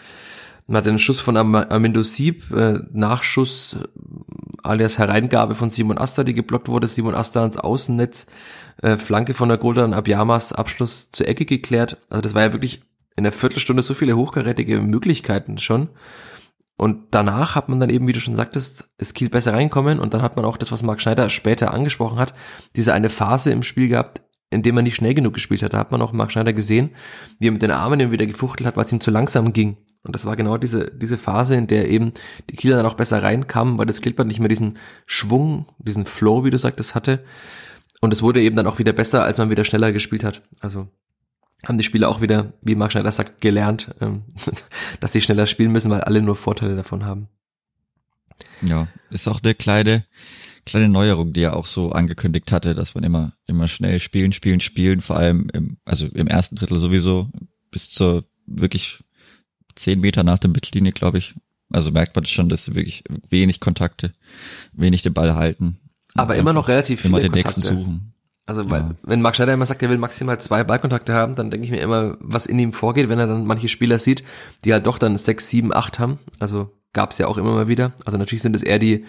Man 0.67 0.77
hat 0.77 0.85
den 0.85 0.99
Schuss 0.99 1.19
von 1.19 1.37
Am 1.37 1.55
Amindo 1.55 2.03
Sieb, 2.03 2.51
äh, 2.51 2.79
Nachschuss 2.91 3.77
äh, 3.81 3.87
alias 4.63 4.97
Hereingabe 4.97 5.55
von 5.55 5.69
Simon 5.69 5.97
Asta, 5.97 6.23
die 6.23 6.33
geblockt 6.33 6.69
wurde. 6.69 6.87
Simon 6.87 7.15
Asta 7.15 7.41
ans 7.41 7.57
Außennetz, 7.57 8.27
äh, 8.81 8.97
Flanke 8.97 9.33
von 9.33 9.49
der 9.49 9.57
Golden 9.57 9.93
Abyamas, 9.93 10.53
Abschluss 10.53 11.11
zur 11.11 11.27
Ecke 11.27 11.45
geklärt. 11.45 11.97
Also 12.09 12.21
das 12.21 12.35
war 12.35 12.43
ja 12.43 12.53
wirklich 12.53 12.83
in 13.15 13.23
der 13.23 13.33
Viertelstunde 13.33 13.83
so 13.83 13.93
viele 13.93 14.15
hochkarätige 14.15 14.81
Möglichkeiten 14.81 15.57
schon. 15.57 15.89
Und 16.81 17.09
danach 17.11 17.53
hat 17.55 17.69
man 17.69 17.79
dann 17.79 17.91
eben, 17.91 18.07
wie 18.07 18.11
du 18.11 18.19
schon 18.19 18.33
sagtest, 18.33 18.89
ist 18.97 19.13
Kiel 19.13 19.29
besser 19.29 19.53
reinkommen 19.53 19.99
und 19.99 20.15
dann 20.15 20.23
hat 20.23 20.35
man 20.35 20.45
auch 20.45 20.57
das, 20.57 20.71
was 20.71 20.81
Marc 20.81 20.99
Schneider 20.99 21.29
später 21.29 21.75
angesprochen 21.75 22.17
hat, 22.17 22.33
diese 22.75 22.91
eine 22.95 23.11
Phase 23.11 23.51
im 23.51 23.61
Spiel 23.61 23.87
gehabt, 23.87 24.23
in 24.49 24.63
dem 24.63 24.73
man 24.73 24.85
nicht 24.85 24.95
schnell 24.95 25.13
genug 25.13 25.35
gespielt 25.35 25.61
hat. 25.61 25.73
Da 25.73 25.77
hat 25.77 25.91
man 25.91 26.01
auch 26.01 26.11
Marc 26.11 26.31
Schneider 26.31 26.53
gesehen, 26.53 26.89
wie 27.37 27.49
er 27.49 27.51
mit 27.51 27.61
den 27.61 27.69
Armen 27.69 27.99
eben 27.99 28.11
wieder 28.11 28.25
gefuchtelt 28.25 28.65
hat, 28.65 28.77
weil 28.77 28.85
es 28.85 28.91
ihm 28.91 28.99
zu 28.99 29.11
langsam 29.11 29.53
ging. 29.53 29.77
Und 30.01 30.15
das 30.15 30.25
war 30.25 30.35
genau 30.35 30.57
diese, 30.57 30.89
diese 30.89 31.19
Phase, 31.19 31.53
in 31.53 31.67
der 31.67 31.87
eben 31.87 32.13
die 32.49 32.55
Kieler 32.55 32.77
dann 32.77 32.87
auch 32.87 32.95
besser 32.95 33.21
reinkamen, 33.21 33.77
weil 33.77 33.85
das 33.85 34.01
Klippert 34.01 34.25
nicht 34.25 34.39
mehr 34.39 34.49
diesen 34.49 34.79
Schwung, 35.05 35.67
diesen 35.77 36.07
Flow, 36.07 36.45
wie 36.45 36.49
du 36.49 36.57
sagtest, 36.57 36.95
hatte. 36.95 37.23
Und 37.99 38.11
es 38.11 38.23
wurde 38.23 38.41
eben 38.41 38.55
dann 38.55 38.65
auch 38.65 38.79
wieder 38.79 38.93
besser, 38.93 39.23
als 39.23 39.37
man 39.37 39.51
wieder 39.51 39.65
schneller 39.65 39.91
gespielt 39.91 40.23
hat. 40.23 40.41
Also 40.59 40.87
haben 41.65 41.77
die 41.77 41.83
Spieler 41.83 42.09
auch 42.09 42.21
wieder, 42.21 42.53
wie 42.61 42.75
Marc 42.75 42.91
Schneider 42.91 43.11
sagt, 43.11 43.41
gelernt, 43.41 43.93
ähm, 44.01 44.23
dass 44.99 45.13
sie 45.13 45.21
schneller 45.21 45.47
spielen 45.47 45.71
müssen, 45.71 45.91
weil 45.91 46.01
alle 46.01 46.21
nur 46.21 46.35
Vorteile 46.35 46.75
davon 46.75 47.05
haben. 47.05 47.27
Ja, 48.61 48.87
ist 49.09 49.27
auch 49.27 49.41
eine 49.43 49.53
kleine, 49.53 50.05
kleine 50.65 50.89
Neuerung, 50.89 51.33
die 51.33 51.41
er 51.41 51.55
auch 51.55 51.65
so 51.65 51.91
angekündigt 51.91 52.51
hatte, 52.51 52.75
dass 52.75 52.95
man 52.95 53.03
immer, 53.03 53.33
immer 53.47 53.67
schnell 53.67 53.99
spielen, 53.99 54.31
spielen, 54.31 54.59
spielen, 54.59 55.01
vor 55.01 55.17
allem 55.17 55.47
im, 55.53 55.77
also 55.85 56.07
im 56.07 56.27
ersten 56.27 56.55
Drittel 56.55 56.79
sowieso 56.79 57.29
bis 57.69 57.89
zur 57.89 58.25
wirklich 58.45 58.99
zehn 59.75 59.99
Meter 59.99 60.23
nach 60.23 60.39
der 60.39 60.49
Mittellinie, 60.49 60.91
glaube 60.91 61.17
ich. 61.17 61.35
Also 61.71 61.91
merkt 61.91 62.15
man 62.15 62.25
schon, 62.25 62.49
dass 62.49 62.65
sie 62.65 62.75
wirklich 62.75 63.03
wenig 63.29 63.59
Kontakte, 63.59 64.11
wenig 64.73 65.03
den 65.03 65.13
Ball 65.13 65.35
halten. 65.35 65.79
Aber 66.15 66.35
immer 66.35 66.51
noch 66.53 66.67
relativ 66.67 67.01
viele 67.01 67.09
Immer 67.09 67.19
den 67.21 67.31
Kontakte. 67.31 67.59
nächsten 67.59 67.75
suchen. 67.75 68.10
Also, 68.45 68.69
weil, 68.69 68.81
Ja. 68.81 68.91
wenn 69.03 69.21
Marc 69.21 69.35
Schneider 69.35 69.53
immer 69.53 69.65
sagt, 69.65 69.81
er 69.83 69.89
will 69.89 69.97
maximal 69.97 70.39
zwei 70.41 70.63
Ballkontakte 70.63 71.13
haben, 71.13 71.35
dann 71.35 71.51
denke 71.51 71.65
ich 71.65 71.71
mir 71.71 71.79
immer, 71.81 72.17
was 72.19 72.47
in 72.47 72.59
ihm 72.59 72.73
vorgeht, 72.73 73.07
wenn 73.07 73.19
er 73.19 73.27
dann 73.27 73.45
manche 73.45 73.69
Spieler 73.69 73.99
sieht, 73.99 74.23
die 74.65 74.73
halt 74.73 74.85
doch 74.87 74.97
dann 74.97 75.17
sechs, 75.17 75.47
sieben, 75.49 75.73
acht 75.73 75.99
haben. 75.99 76.19
Also 76.39 76.71
gab's 76.93 77.17
ja 77.17 77.27
auch 77.27 77.37
immer 77.37 77.51
mal 77.53 77.67
wieder. 77.67 77.93
Also 78.05 78.17
natürlich 78.17 78.41
sind 78.41 78.55
es 78.55 78.63
eher 78.63 78.79
die 78.79 79.05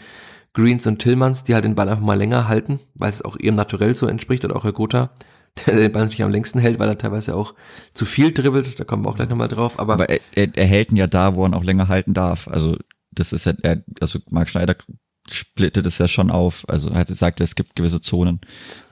Greens 0.53 0.87
und 0.87 0.99
Tillmans, 0.99 1.45
die 1.45 1.55
halt 1.55 1.64
den 1.64 1.75
Ball 1.75 1.88
einfach 1.88 2.05
mal 2.05 2.18
länger 2.18 2.47
halten, 2.47 2.79
weil 2.95 3.11
es 3.11 3.23
auch 3.23 3.37
ihrem 3.37 3.55
Naturell 3.57 3.97
so 3.97 4.07
entspricht 4.07 4.45
oder 4.45 4.55
auch 4.55 4.64
Herr 4.64 4.73
Gotha, 4.75 5.11
der 5.66 5.77
den 5.77 5.90
Ball 5.92 6.03
natürlich 6.03 6.23
am 6.23 6.31
längsten 6.31 6.59
hält, 6.59 6.79
weil 6.79 6.88
er 6.88 6.99
teilweise 6.99 7.35
auch 7.35 7.55
zu 7.95 8.05
viel 8.05 8.33
dribbelt. 8.33 8.79
Da 8.79 8.85
kommen 8.85 9.05
wir 9.05 9.09
auch 9.11 9.16
gleich 9.16 9.29
nochmal 9.31 9.49
drauf. 9.49 9.79
Aber, 9.79 9.95
Aber 9.95 10.09
er, 10.11 10.21
er, 10.35 10.49
er 10.55 10.66
hält 10.66 10.92
ihn 10.92 10.97
ja 10.97 11.07
da, 11.07 11.35
wo 11.35 11.42
er 11.45 11.49
ihn 11.49 11.55
auch 11.55 11.64
länger 11.64 11.88
halten 11.88 12.12
darf. 12.14 12.49
Also 12.49 12.77
das 13.11 13.33
ist 13.33 13.47
ja, 13.47 13.55
er, 13.62 13.83
also 14.01 14.18
Marc 14.31 14.49
Schneider 14.51 14.77
splittet 15.30 15.87
es 15.87 15.98
ja 15.98 16.08
schon 16.08 16.30
auf. 16.30 16.68
Also 16.68 16.90
er 16.90 17.04
gesagt, 17.04 17.40
es 17.40 17.54
gibt 17.54 17.76
gewisse 17.76 18.00
Zonen, 18.00 18.40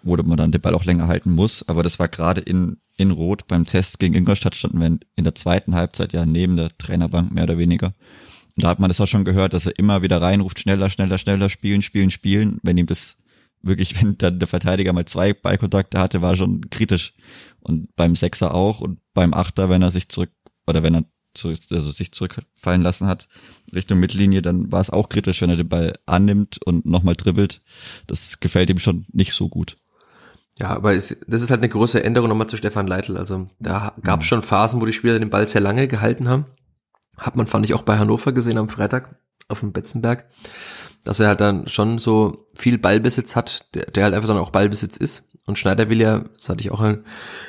wo 0.03 0.17
man 0.17 0.37
dann 0.37 0.53
den 0.53 0.61
Ball 0.61 0.75
auch 0.75 0.85
länger 0.85 1.09
halten 1.09 1.33
muss. 1.33 1.69
Aber 1.69 1.83
das 1.83 1.99
war 1.99 2.09
gerade 2.09 2.41
in, 2.41 2.79
in 2.97 3.11
Rot 3.11 3.47
beim 3.49 3.67
Test 3.67 3.99
gegen 3.99 4.15
Ingolstadt 4.15 4.55
standen 4.55 4.81
wir 4.81 4.99
in 5.17 5.25
der 5.25 5.35
zweiten 5.35 5.75
Halbzeit 5.75 6.13
ja 6.13 6.27
neben 6.27 6.57
der 6.57 6.77
Trainerbank 6.77 7.33
mehr 7.33 7.45
oder 7.45 7.59
weniger. 7.59 7.95
Und 8.57 8.65
da 8.65 8.69
hat 8.69 8.81
man 8.81 8.91
das 8.91 9.01
auch 9.01 9.07
schon 9.07 9.25
gehört, 9.25 9.53
dass 9.53 9.67
er 9.67 9.79
immer 9.79 10.03
wieder 10.03 10.21
reinruft, 10.21 10.61
schneller, 10.61 10.91
schneller, 10.91 11.19
schneller, 11.19 11.49
spielen, 11.51 11.83
spielen, 11.83 12.11
spielen. 12.11 12.59
Wenn 12.63 12.79
ihm 12.79 12.87
das 12.87 13.17
wirklich, 13.63 14.01
wenn 14.01 14.19
dann 14.19 14.39
der 14.39 14.49
Verteidiger 14.49 14.93
mal 14.93 15.05
zwei 15.05 15.33
Ballkontakte 15.33 15.99
hatte, 15.99 16.23
war 16.23 16.37
schon 16.37 16.69
kritisch. 16.71 17.15
Und 17.61 17.95
beim 17.97 18.17
Sechser 18.17 18.55
auch 18.55 18.81
und 18.81 19.01
beim 19.15 19.35
Achter, 19.35 19.69
wenn 19.69 19.83
er 19.83 19.91
sich 19.91 20.09
zurück, 20.09 20.31
oder 20.67 20.83
wenn 20.83 20.95
er 20.95 21.05
zurück, 21.35 21.59
also 21.71 21.91
sich 21.91 22.13
zurückfallen 22.13 22.83
lassen 22.83 23.07
hat 23.07 23.29
Richtung 23.73 24.01
Mittellinie, 24.01 24.43
dann 24.43 24.71
war 24.73 24.81
es 24.81 24.91
auch 24.91 25.09
kritisch, 25.09 25.41
wenn 25.43 25.51
er 25.51 25.57
den 25.57 25.69
Ball 25.69 25.93
annimmt 26.07 26.59
und 26.65 26.87
nochmal 26.87 27.15
dribbelt. 27.15 27.61
Das 28.07 28.41
gefällt 28.41 28.71
ihm 28.71 28.79
schon 28.79 29.07
nicht 29.13 29.33
so 29.33 29.49
gut. 29.49 29.77
Ja, 30.59 30.69
aber 30.69 30.95
es, 30.95 31.17
das 31.27 31.43
ist 31.43 31.51
halt 31.51 31.61
eine 31.61 31.69
große 31.69 32.03
Änderung 32.03 32.29
nochmal 32.29 32.49
zu 32.49 32.57
Stefan 32.57 32.87
Leitl. 32.87 33.17
Also 33.17 33.49
da 33.59 33.95
gab 34.03 34.23
es 34.23 34.27
schon 34.27 34.43
Phasen, 34.43 34.81
wo 34.81 34.87
die 34.87 34.93
Spieler 34.93 35.19
den 35.19 35.31
Ball 35.31 35.49
sehr 35.49 35.63
lange 35.63 35.89
gehalten 35.89 36.29
haben. 36.29 36.47
Hat 37.17 37.37
man, 37.37 37.47
fand 37.47 37.65
ich, 37.65 37.75
auch 37.75 37.83
bei 37.83 37.99
Hannover 37.99 38.33
gesehen 38.33 38.59
am 38.59 38.69
Freitag 38.69 39.17
auf 39.51 39.61
dem 39.61 39.73
Betzenberg, 39.73 40.27
dass 41.05 41.21
er 41.21 41.29
halt 41.29 41.41
dann 41.41 41.69
schon 41.69 41.99
so 41.99 42.47
viel 42.55 42.79
Ballbesitz 42.79 43.37
hat, 43.37 43.67
der, 43.75 43.87
der 43.87 44.05
halt 44.05 44.15
einfach 44.15 44.29
dann 44.29 44.39
auch 44.39 44.51
Ballbesitz 44.51 44.97
ist. 44.97 45.29
Und 45.47 45.59
Schneider 45.59 45.89
will 45.89 46.01
ja, 46.01 46.21
das 46.35 46.49
hatte 46.49 46.61
ich 46.61 46.71
auch 46.71 46.81
in, 46.83 47.03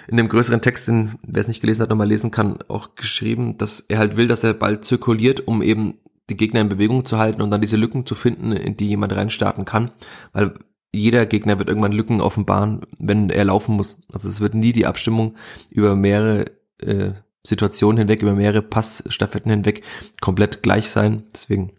dem 0.09 0.29
größeren 0.29 0.61
Text, 0.61 0.87
den, 0.87 1.19
wer 1.23 1.41
es 1.41 1.47
nicht 1.47 1.61
gelesen 1.61 1.81
hat, 1.81 1.89
nochmal 1.89 2.07
lesen 2.07 2.31
kann, 2.31 2.59
auch 2.67 2.95
geschrieben, 2.95 3.57
dass 3.57 3.81
er 3.81 3.99
halt 3.99 4.17
will, 4.17 4.27
dass 4.27 4.41
der 4.41 4.53
Ball 4.53 4.81
zirkuliert, 4.81 5.47
um 5.47 5.61
eben 5.61 5.99
die 6.29 6.37
Gegner 6.37 6.61
in 6.61 6.69
Bewegung 6.69 7.05
zu 7.05 7.17
halten 7.19 7.41
und 7.41 7.51
dann 7.51 7.61
diese 7.61 7.77
Lücken 7.77 8.05
zu 8.05 8.15
finden, 8.15 8.53
in 8.53 8.77
die 8.77 8.87
jemand 8.87 9.13
reinstarten 9.13 9.65
kann. 9.65 9.91
Weil 10.33 10.55
jeder 10.93 11.25
Gegner 11.25 11.59
wird 11.59 11.69
irgendwann 11.69 11.91
Lücken 11.91 12.21
offenbaren, 12.21 12.81
wenn 12.97 13.29
er 13.29 13.45
laufen 13.45 13.75
muss. 13.75 14.01
Also 14.11 14.29
es 14.29 14.41
wird 14.41 14.55
nie 14.55 14.71
die 14.71 14.85
Abstimmung 14.85 15.35
über 15.69 15.95
mehrere 15.95 16.45
äh, 16.79 17.11
Situationen 17.43 17.97
hinweg, 17.97 18.21
über 18.21 18.33
mehrere 18.33 18.61
Passstaffetten 18.61 19.51
hinweg 19.51 19.83
komplett 20.21 20.63
gleich 20.63 20.89
sein. 20.89 21.23
Deswegen, 21.33 21.71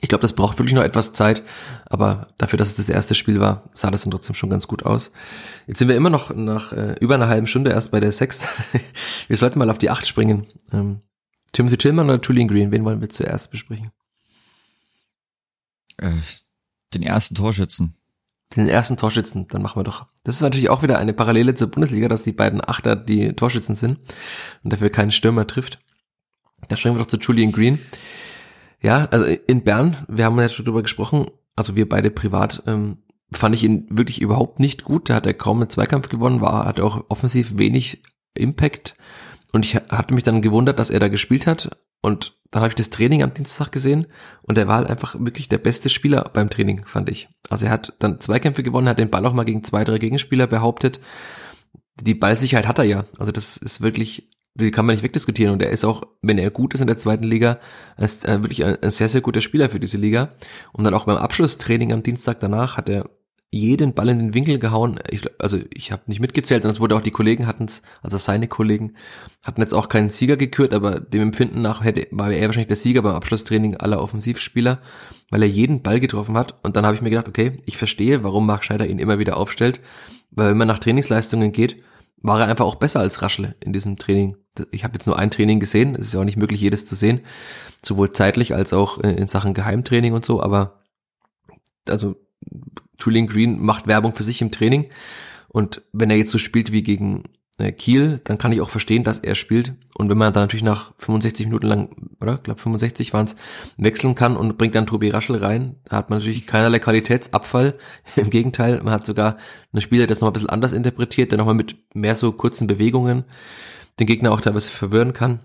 ich 0.00 0.08
glaube, 0.08 0.22
das 0.22 0.32
braucht 0.32 0.58
wirklich 0.58 0.74
noch 0.74 0.82
etwas 0.82 1.12
Zeit, 1.12 1.42
aber 1.86 2.28
dafür, 2.38 2.58
dass 2.58 2.70
es 2.70 2.76
das 2.76 2.88
erste 2.88 3.14
Spiel 3.14 3.38
war, 3.38 3.68
sah 3.74 3.90
das 3.90 4.02
dann 4.02 4.10
trotzdem 4.10 4.34
schon 4.34 4.50
ganz 4.50 4.66
gut 4.66 4.84
aus. 4.84 5.12
Jetzt 5.66 5.78
sind 5.78 5.88
wir 5.88 5.96
immer 5.96 6.10
noch 6.10 6.34
nach 6.34 6.72
äh, 6.72 6.96
über 7.00 7.16
einer 7.16 7.28
halben 7.28 7.46
Stunde 7.46 7.70
erst 7.70 7.90
bei 7.90 8.00
der 8.00 8.12
Sechst. 8.12 8.46
wir 9.28 9.36
sollten 9.36 9.58
mal 9.58 9.70
auf 9.70 9.78
die 9.78 9.90
Acht 9.90 10.06
springen. 10.06 10.46
Ähm, 10.72 11.00
Timothy 11.52 11.76
Tillman 11.76 12.08
oder 12.08 12.20
Julian 12.20 12.48
Green, 12.48 12.72
wen 12.72 12.84
wollen 12.84 13.00
wir 13.00 13.10
zuerst 13.10 13.50
besprechen? 13.50 13.90
Äh, 15.98 16.10
den 16.94 17.02
ersten 17.02 17.34
Torschützen. 17.34 17.96
Den 18.56 18.68
ersten 18.68 18.96
Torschützen, 18.96 19.46
dann 19.48 19.62
machen 19.62 19.78
wir 19.78 19.84
doch. 19.84 20.06
Das 20.24 20.36
ist 20.36 20.40
natürlich 20.40 20.70
auch 20.70 20.82
wieder 20.82 20.98
eine 20.98 21.12
Parallele 21.12 21.54
zur 21.54 21.70
Bundesliga, 21.70 22.08
dass 22.08 22.24
die 22.24 22.32
beiden 22.32 22.66
Achter 22.66 22.96
die 22.96 23.34
Torschützen 23.34 23.76
sind 23.76 23.98
und 24.64 24.72
dafür 24.72 24.90
keinen 24.90 25.12
Stürmer 25.12 25.46
trifft. 25.46 25.78
Da 26.68 26.76
springen 26.76 26.96
wir 26.96 27.02
doch 27.04 27.10
zu 27.10 27.18
Julian 27.18 27.52
Green. 27.52 27.78
Ja, 28.82 29.06
also 29.10 29.24
in 29.24 29.62
Bern, 29.62 29.96
wir 30.08 30.24
haben 30.24 30.38
ja 30.38 30.48
schon 30.48 30.64
drüber 30.64 30.82
gesprochen, 30.82 31.30
also 31.56 31.76
wir 31.76 31.88
beide 31.88 32.10
privat, 32.10 32.62
ähm, 32.66 32.98
fand 33.32 33.54
ich 33.54 33.62
ihn 33.62 33.86
wirklich 33.90 34.20
überhaupt 34.20 34.58
nicht 34.60 34.84
gut. 34.84 35.10
Da 35.10 35.14
hat 35.14 35.26
er 35.26 35.34
kaum 35.34 35.60
einen 35.60 35.70
Zweikampf 35.70 36.08
gewonnen, 36.08 36.40
war, 36.40 36.64
hatte 36.64 36.84
auch 36.84 37.04
offensiv 37.08 37.58
wenig 37.58 38.02
Impact. 38.34 38.96
Und 39.52 39.66
ich 39.66 39.76
hatte 39.76 40.14
mich 40.14 40.24
dann 40.24 40.42
gewundert, 40.42 40.78
dass 40.78 40.90
er 40.90 41.00
da 41.00 41.08
gespielt 41.08 41.46
hat. 41.46 41.76
Und 42.02 42.38
dann 42.50 42.62
habe 42.62 42.70
ich 42.70 42.76
das 42.76 42.90
Training 42.90 43.22
am 43.22 43.34
Dienstag 43.34 43.70
gesehen 43.70 44.06
und 44.42 44.58
er 44.58 44.66
war 44.66 44.78
halt 44.78 44.88
einfach 44.88 45.14
wirklich 45.18 45.48
der 45.48 45.58
beste 45.58 45.88
Spieler 45.88 46.30
beim 46.32 46.50
Training, 46.50 46.86
fand 46.86 47.10
ich. 47.10 47.28
Also 47.48 47.66
er 47.66 47.72
hat 47.72 47.94
dann 47.98 48.20
Zweikämpfe 48.20 48.62
gewonnen, 48.62 48.88
hat 48.88 48.98
den 48.98 49.10
Ball 49.10 49.24
auch 49.26 49.34
mal 49.34 49.44
gegen 49.44 49.62
zwei, 49.64 49.84
drei 49.84 49.98
Gegenspieler 49.98 50.46
behauptet. 50.46 51.00
Die 52.00 52.14
Ballsicherheit 52.14 52.66
hat 52.66 52.78
er 52.78 52.84
ja. 52.84 53.04
Also 53.18 53.32
das 53.32 53.56
ist 53.56 53.82
wirklich, 53.82 54.30
die 54.64 54.70
kann 54.70 54.86
man 54.86 54.94
nicht 54.94 55.02
wegdiskutieren. 55.02 55.52
Und 55.52 55.62
er 55.62 55.70
ist 55.70 55.84
auch, 55.84 56.02
wenn 56.22 56.38
er 56.38 56.50
gut 56.50 56.74
ist 56.74 56.80
in 56.80 56.86
der 56.86 56.96
zweiten 56.96 57.24
Liga, 57.24 57.58
ist 57.96 58.24
er 58.24 58.42
wirklich 58.42 58.64
ein, 58.64 58.76
ein 58.82 58.90
sehr, 58.90 59.08
sehr 59.08 59.20
guter 59.20 59.40
Spieler 59.40 59.70
für 59.70 59.80
diese 59.80 59.98
Liga. 59.98 60.32
Und 60.72 60.84
dann 60.84 60.94
auch 60.94 61.04
beim 61.04 61.16
Abschlusstraining 61.16 61.92
am 61.92 62.02
Dienstag 62.02 62.40
danach 62.40 62.76
hat 62.76 62.88
er 62.88 63.10
jeden 63.52 63.94
Ball 63.94 64.08
in 64.08 64.18
den 64.18 64.34
Winkel 64.34 64.58
gehauen. 64.58 65.00
Ich, 65.10 65.22
also 65.40 65.58
ich 65.74 65.90
habe 65.90 66.02
nicht 66.06 66.20
mitgezählt, 66.20 66.62
sonst 66.62 66.78
wurde 66.78 66.94
auch 66.94 67.02
die 67.02 67.10
Kollegen 67.10 67.46
hatten 67.46 67.64
es, 67.64 67.82
also 68.00 68.16
seine 68.16 68.46
Kollegen 68.46 68.94
hatten 69.42 69.60
jetzt 69.60 69.74
auch 69.74 69.88
keinen 69.88 70.10
Sieger 70.10 70.36
gekürt, 70.36 70.72
aber 70.72 71.00
dem 71.00 71.22
Empfinden 71.22 71.60
nach 71.60 71.82
hätte 71.82 72.06
war 72.12 72.30
er 72.30 72.46
wahrscheinlich 72.46 72.68
der 72.68 72.76
Sieger 72.76 73.02
beim 73.02 73.16
Abschlusstraining 73.16 73.76
aller 73.76 74.00
Offensivspieler, 74.00 74.80
weil 75.30 75.42
er 75.42 75.48
jeden 75.48 75.82
Ball 75.82 75.98
getroffen 75.98 76.38
hat. 76.38 76.54
Und 76.62 76.76
dann 76.76 76.86
habe 76.86 76.94
ich 76.94 77.02
mir 77.02 77.10
gedacht, 77.10 77.28
okay, 77.28 77.60
ich 77.66 77.76
verstehe, 77.76 78.22
warum 78.22 78.46
Marc 78.46 78.64
Schneider 78.64 78.86
ihn 78.86 79.00
immer 79.00 79.18
wieder 79.18 79.36
aufstellt, 79.36 79.80
weil 80.30 80.50
wenn 80.50 80.58
man 80.58 80.68
nach 80.68 80.78
Trainingsleistungen 80.78 81.50
geht, 81.50 81.82
war 82.22 82.40
er 82.40 82.46
einfach 82.46 82.64
auch 82.64 82.74
besser 82.76 83.00
als 83.00 83.22
Raschle 83.22 83.54
in 83.60 83.72
diesem 83.72 83.96
Training. 83.96 84.36
Ich 84.70 84.84
habe 84.84 84.94
jetzt 84.94 85.06
nur 85.06 85.18
ein 85.18 85.30
Training 85.30 85.60
gesehen, 85.60 85.94
es 85.94 86.08
ist 86.08 86.14
ja 86.14 86.20
auch 86.20 86.24
nicht 86.24 86.36
möglich, 86.36 86.60
jedes 86.60 86.86
zu 86.86 86.94
sehen, 86.94 87.20
sowohl 87.82 88.12
zeitlich 88.12 88.54
als 88.54 88.72
auch 88.72 88.98
in 88.98 89.28
Sachen 89.28 89.54
Geheimtraining 89.54 90.12
und 90.12 90.24
so, 90.24 90.42
aber 90.42 90.82
also 91.88 92.16
Julian 92.98 93.26
Green 93.26 93.60
macht 93.60 93.86
Werbung 93.86 94.14
für 94.14 94.22
sich 94.22 94.42
im 94.42 94.50
Training 94.50 94.90
und 95.48 95.82
wenn 95.92 96.10
er 96.10 96.16
jetzt 96.16 96.30
so 96.30 96.38
spielt 96.38 96.72
wie 96.72 96.82
gegen 96.82 97.24
äh, 97.24 97.30
Kiel, 97.72 98.20
dann 98.24 98.38
kann 98.38 98.52
ich 98.52 98.60
auch 98.60 98.70
verstehen, 98.70 99.04
dass 99.04 99.18
er 99.18 99.34
spielt. 99.34 99.74
Und 99.96 100.08
wenn 100.08 100.18
man 100.18 100.32
dann 100.32 100.44
natürlich 100.44 100.62
nach 100.62 100.92
65 100.98 101.46
Minuten 101.46 101.66
lang, 101.66 102.10
oder? 102.20 102.34
Ich 102.34 102.42
glaube 102.42 102.60
65 102.60 103.12
waren 103.12 103.26
es, 103.26 103.36
wechseln 103.76 104.14
kann 104.14 104.36
und 104.36 104.56
bringt 104.58 104.74
dann 104.74 104.86
Tobi 104.86 105.10
Raschel 105.10 105.36
rein, 105.36 105.76
da 105.84 105.96
hat 105.96 106.10
man 106.10 106.18
natürlich 106.18 106.46
keinerlei 106.46 106.78
Qualitätsabfall. 106.78 107.74
Im 108.16 108.30
Gegenteil, 108.30 108.80
man 108.82 108.92
hat 108.92 109.06
sogar 109.06 109.36
einen 109.72 109.82
Spieler, 109.82 110.02
der 110.02 110.08
das 110.08 110.20
noch 110.20 110.28
ein 110.28 110.32
bisschen 110.32 110.48
anders 110.48 110.72
interpretiert, 110.72 111.30
der 111.30 111.38
nochmal 111.38 111.54
mit 111.54 111.76
mehr 111.94 112.16
so 112.16 112.32
kurzen 112.32 112.66
Bewegungen 112.66 113.24
den 113.98 114.06
Gegner 114.06 114.32
auch 114.32 114.40
teilweise 114.40 114.70
verwirren 114.70 115.12
kann. 115.12 115.40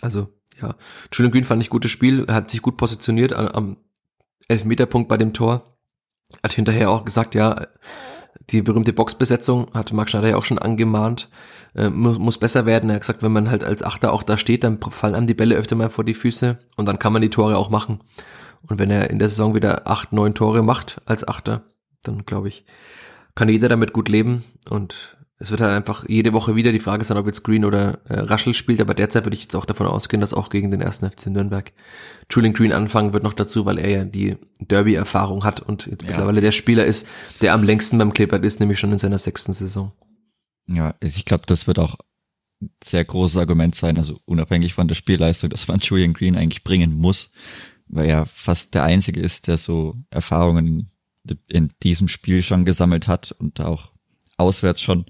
Also, 0.00 0.28
ja, 0.60 0.74
Julian 1.12 1.32
Green 1.32 1.44
fand 1.44 1.62
ich 1.62 1.70
gutes 1.70 1.90
Spiel, 1.90 2.26
hat 2.28 2.50
sich 2.50 2.62
gut 2.62 2.76
positioniert 2.76 3.32
am 3.32 3.76
Elfmeterpunkt 4.48 5.08
bei 5.08 5.16
dem 5.16 5.32
Tor. 5.32 5.64
Hat 6.42 6.52
hinterher 6.52 6.90
auch 6.90 7.04
gesagt, 7.04 7.34
ja, 7.34 7.66
die 8.50 8.62
berühmte 8.62 8.92
Boxbesetzung 8.92 9.68
hat 9.74 9.92
Marc 9.92 10.10
Schneider 10.10 10.30
ja 10.30 10.36
auch 10.36 10.44
schon 10.44 10.58
angemahnt, 10.58 11.28
äh, 11.74 11.88
muss, 11.88 12.18
muss 12.18 12.38
besser 12.38 12.66
werden. 12.66 12.90
Er 12.90 12.96
hat 12.96 13.02
gesagt, 13.02 13.22
wenn 13.22 13.32
man 13.32 13.50
halt 13.50 13.64
als 13.64 13.82
Achter 13.82 14.12
auch 14.12 14.22
da 14.22 14.36
steht, 14.36 14.64
dann 14.64 14.80
fallen 14.80 15.14
einem 15.14 15.26
die 15.26 15.34
Bälle 15.34 15.56
öfter 15.56 15.76
mal 15.76 15.90
vor 15.90 16.04
die 16.04 16.14
Füße 16.14 16.58
und 16.76 16.86
dann 16.86 16.98
kann 16.98 17.12
man 17.12 17.22
die 17.22 17.30
Tore 17.30 17.56
auch 17.56 17.70
machen. 17.70 18.00
Und 18.66 18.78
wenn 18.78 18.90
er 18.90 19.10
in 19.10 19.18
der 19.18 19.28
Saison 19.28 19.54
wieder 19.54 19.86
acht, 19.86 20.12
neun 20.12 20.34
Tore 20.34 20.62
macht 20.62 21.00
als 21.06 21.26
Achter, 21.26 21.62
dann 22.02 22.24
glaube 22.24 22.48
ich, 22.48 22.64
kann 23.34 23.48
jeder 23.48 23.68
damit 23.68 23.92
gut 23.92 24.08
leben 24.08 24.44
und 24.68 25.16
es 25.38 25.50
wird 25.50 25.60
halt 25.60 25.72
einfach 25.72 26.08
jede 26.08 26.32
Woche 26.32 26.54
wieder 26.54 26.70
die 26.70 26.80
Frage 26.80 27.04
sein, 27.04 27.16
ob 27.16 27.26
jetzt 27.26 27.42
Green 27.42 27.64
oder 27.64 27.98
äh, 28.08 28.20
Raschel 28.20 28.54
spielt, 28.54 28.80
aber 28.80 28.94
derzeit 28.94 29.24
würde 29.24 29.36
ich 29.36 29.42
jetzt 29.42 29.56
auch 29.56 29.64
davon 29.64 29.86
ausgehen, 29.86 30.20
dass 30.20 30.32
auch 30.32 30.48
gegen 30.48 30.70
den 30.70 30.80
ersten 30.80 31.10
FC 31.10 31.26
Nürnberg 31.26 31.72
Julian 32.30 32.54
Green 32.54 32.72
anfangen 32.72 33.12
wird 33.12 33.24
noch 33.24 33.34
dazu, 33.34 33.66
weil 33.66 33.78
er 33.78 33.90
ja 33.90 34.04
die 34.04 34.36
Derby-Erfahrung 34.60 35.44
hat 35.44 35.60
und 35.60 35.86
jetzt 35.86 36.02
ja. 36.02 36.10
mittlerweile 36.10 36.40
der 36.40 36.52
Spieler 36.52 36.84
ist, 36.86 37.08
der 37.40 37.52
am 37.52 37.64
längsten 37.64 37.98
beim 37.98 38.12
Clippert 38.12 38.44
ist, 38.44 38.60
nämlich 38.60 38.78
schon 38.78 38.92
in 38.92 38.98
seiner 38.98 39.18
sechsten 39.18 39.52
Saison. 39.52 39.92
Ja, 40.66 40.94
ich 41.00 41.24
glaube, 41.24 41.44
das 41.46 41.66
wird 41.66 41.80
auch 41.80 41.96
ein 42.62 42.70
sehr 42.82 43.04
großes 43.04 43.36
Argument 43.36 43.74
sein, 43.74 43.98
also 43.98 44.20
unabhängig 44.26 44.72
von 44.72 44.86
der 44.86 44.94
Spielleistung, 44.94 45.50
dass 45.50 45.66
man 45.66 45.80
Julian 45.80 46.14
Green 46.14 46.36
eigentlich 46.36 46.62
bringen 46.62 46.94
muss, 46.94 47.32
weil 47.88 48.08
er 48.08 48.24
fast 48.24 48.74
der 48.74 48.84
Einzige 48.84 49.20
ist, 49.20 49.48
der 49.48 49.58
so 49.58 49.96
Erfahrungen 50.10 50.92
in 51.48 51.72
diesem 51.82 52.08
Spiel 52.08 52.42
schon 52.42 52.64
gesammelt 52.64 53.08
hat 53.08 53.32
und 53.32 53.60
auch 53.60 53.93
auswärts 54.36 54.80
schon 54.80 55.06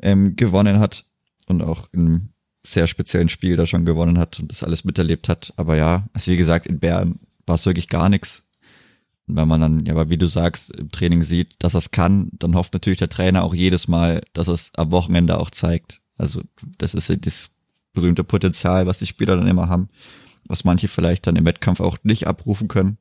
ähm, 0.00 0.36
gewonnen 0.36 0.78
hat 0.78 1.04
und 1.46 1.62
auch 1.62 1.88
im 1.92 2.30
sehr 2.62 2.86
speziellen 2.86 3.28
Spiel 3.28 3.56
da 3.56 3.66
schon 3.66 3.84
gewonnen 3.84 4.18
hat 4.18 4.40
und 4.40 4.50
das 4.50 4.62
alles 4.62 4.84
miterlebt 4.84 5.28
hat. 5.28 5.52
Aber 5.56 5.76
ja, 5.76 6.06
also 6.12 6.32
wie 6.32 6.36
gesagt, 6.36 6.66
in 6.66 6.78
Bern 6.78 7.18
war 7.46 7.54
es 7.54 7.66
wirklich 7.66 7.88
gar 7.88 8.08
nichts. 8.08 8.48
Und 9.26 9.36
wenn 9.36 9.48
man 9.48 9.60
dann, 9.60 9.86
ja, 9.86 9.92
aber 9.92 10.10
wie 10.10 10.18
du 10.18 10.26
sagst, 10.26 10.70
im 10.76 10.90
Training 10.90 11.22
sieht, 11.22 11.56
dass 11.60 11.74
er 11.74 11.78
es 11.78 11.90
kann, 11.90 12.30
dann 12.32 12.54
hofft 12.54 12.72
natürlich 12.72 12.98
der 12.98 13.08
Trainer 13.08 13.44
auch 13.44 13.54
jedes 13.54 13.88
Mal, 13.88 14.22
dass 14.32 14.48
er 14.48 14.54
es 14.54 14.72
am 14.74 14.90
Wochenende 14.90 15.38
auch 15.38 15.50
zeigt. 15.50 16.00
Also 16.16 16.42
das 16.78 16.94
ist 16.94 17.10
das 17.26 17.50
berühmte 17.92 18.24
Potenzial, 18.24 18.86
was 18.86 18.98
die 18.98 19.06
Spieler 19.06 19.36
dann 19.36 19.46
immer 19.46 19.68
haben, 19.68 19.88
was 20.46 20.64
manche 20.64 20.88
vielleicht 20.88 21.26
dann 21.26 21.36
im 21.36 21.44
Wettkampf 21.44 21.80
auch 21.80 21.98
nicht 22.02 22.26
abrufen 22.26 22.68
können 22.68 22.98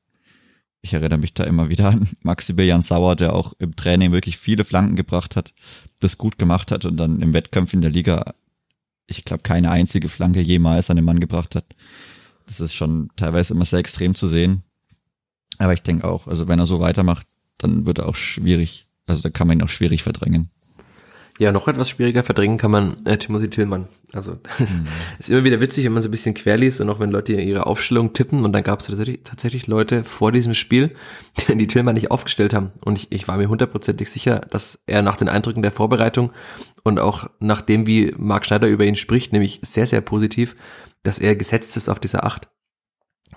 ich 0.87 0.93
erinnere 0.93 1.19
mich 1.19 1.33
da 1.33 1.43
immer 1.43 1.69
wieder 1.69 1.89
an 1.89 2.09
Maximilian 2.21 2.81
Sauer, 2.81 3.15
der 3.15 3.33
auch 3.33 3.53
im 3.59 3.75
Training 3.75 4.11
wirklich 4.11 4.37
viele 4.37 4.63
Flanken 4.63 4.95
gebracht 4.95 5.35
hat, 5.35 5.53
das 5.99 6.17
gut 6.17 6.37
gemacht 6.37 6.71
hat 6.71 6.85
und 6.85 6.97
dann 6.97 7.21
im 7.21 7.33
Wettkampf 7.33 7.73
in 7.73 7.81
der 7.81 7.91
Liga, 7.91 8.33
ich 9.05 9.25
glaube, 9.25 9.43
keine 9.43 9.69
einzige 9.69 10.07
Flanke 10.07 10.39
jemals 10.39 10.89
an 10.89 10.95
den 10.95 11.05
Mann 11.05 11.19
gebracht 11.19 11.55
hat. 11.55 11.75
Das 12.45 12.61
ist 12.61 12.73
schon 12.73 13.09
teilweise 13.17 13.53
immer 13.53 13.65
sehr 13.65 13.79
extrem 13.79 14.15
zu 14.15 14.27
sehen. 14.27 14.63
Aber 15.57 15.73
ich 15.73 15.81
denke 15.81 16.07
auch, 16.07 16.27
also 16.27 16.47
wenn 16.47 16.59
er 16.59 16.65
so 16.65 16.79
weitermacht, 16.79 17.27
dann 17.57 17.85
wird 17.85 17.99
er 17.99 18.07
auch 18.07 18.15
schwierig, 18.15 18.87
also 19.07 19.21
da 19.21 19.29
kann 19.29 19.47
man 19.47 19.59
ihn 19.59 19.63
auch 19.63 19.69
schwierig 19.69 20.03
verdrängen. 20.03 20.49
Ja, 21.39 21.51
noch 21.51 21.67
etwas 21.67 21.89
schwieriger 21.89 22.23
verdrängen 22.23 22.57
kann 22.57 22.71
man 22.71 23.05
äh, 23.05 23.17
Timothy 23.17 23.49
Tillmann. 23.49 23.87
Also 24.13 24.33
mhm. 24.57 24.87
ist 25.19 25.29
immer 25.29 25.43
wieder 25.43 25.59
witzig, 25.59 25.85
wenn 25.85 25.93
man 25.93 26.01
so 26.01 26.07
ein 26.07 26.11
bisschen 26.11 26.33
querliest 26.33 26.81
und 26.81 26.89
auch 26.89 26.99
wenn 26.99 27.11
Leute 27.11 27.33
ihre 27.33 27.67
Aufstellung 27.67 28.13
tippen 28.13 28.43
und 28.43 28.53
dann 28.53 28.63
gab 28.63 28.79
es 28.79 28.87
tatsächlich, 28.87 29.21
tatsächlich 29.23 29.67
Leute 29.67 30.03
vor 30.03 30.31
diesem 30.31 30.53
Spiel, 30.55 30.95
die 31.47 31.67
Tillmann 31.67 31.95
nicht 31.95 32.09
aufgestellt 32.09 32.53
haben. 32.53 32.71
Und 32.81 32.97
ich, 32.97 33.11
ich 33.11 33.27
war 33.27 33.37
mir 33.37 33.49
hundertprozentig 33.49 34.09
sicher, 34.09 34.41
dass 34.49 34.79
er 34.87 35.01
nach 35.03 35.17
den 35.17 35.29
Eindrücken 35.29 35.61
der 35.61 35.71
Vorbereitung 35.71 36.31
und 36.83 36.99
auch 36.99 37.29
nach 37.39 37.61
dem, 37.61 37.85
wie 37.85 38.13
Marc 38.17 38.45
Schneider 38.45 38.67
über 38.67 38.85
ihn 38.85 38.95
spricht, 38.95 39.31
nämlich 39.31 39.59
sehr, 39.61 39.85
sehr 39.85 40.01
positiv, 40.01 40.55
dass 41.03 41.19
er 41.19 41.35
gesetzt 41.35 41.77
ist 41.77 41.89
auf 41.89 41.99
dieser 41.99 42.25
Acht. 42.25 42.47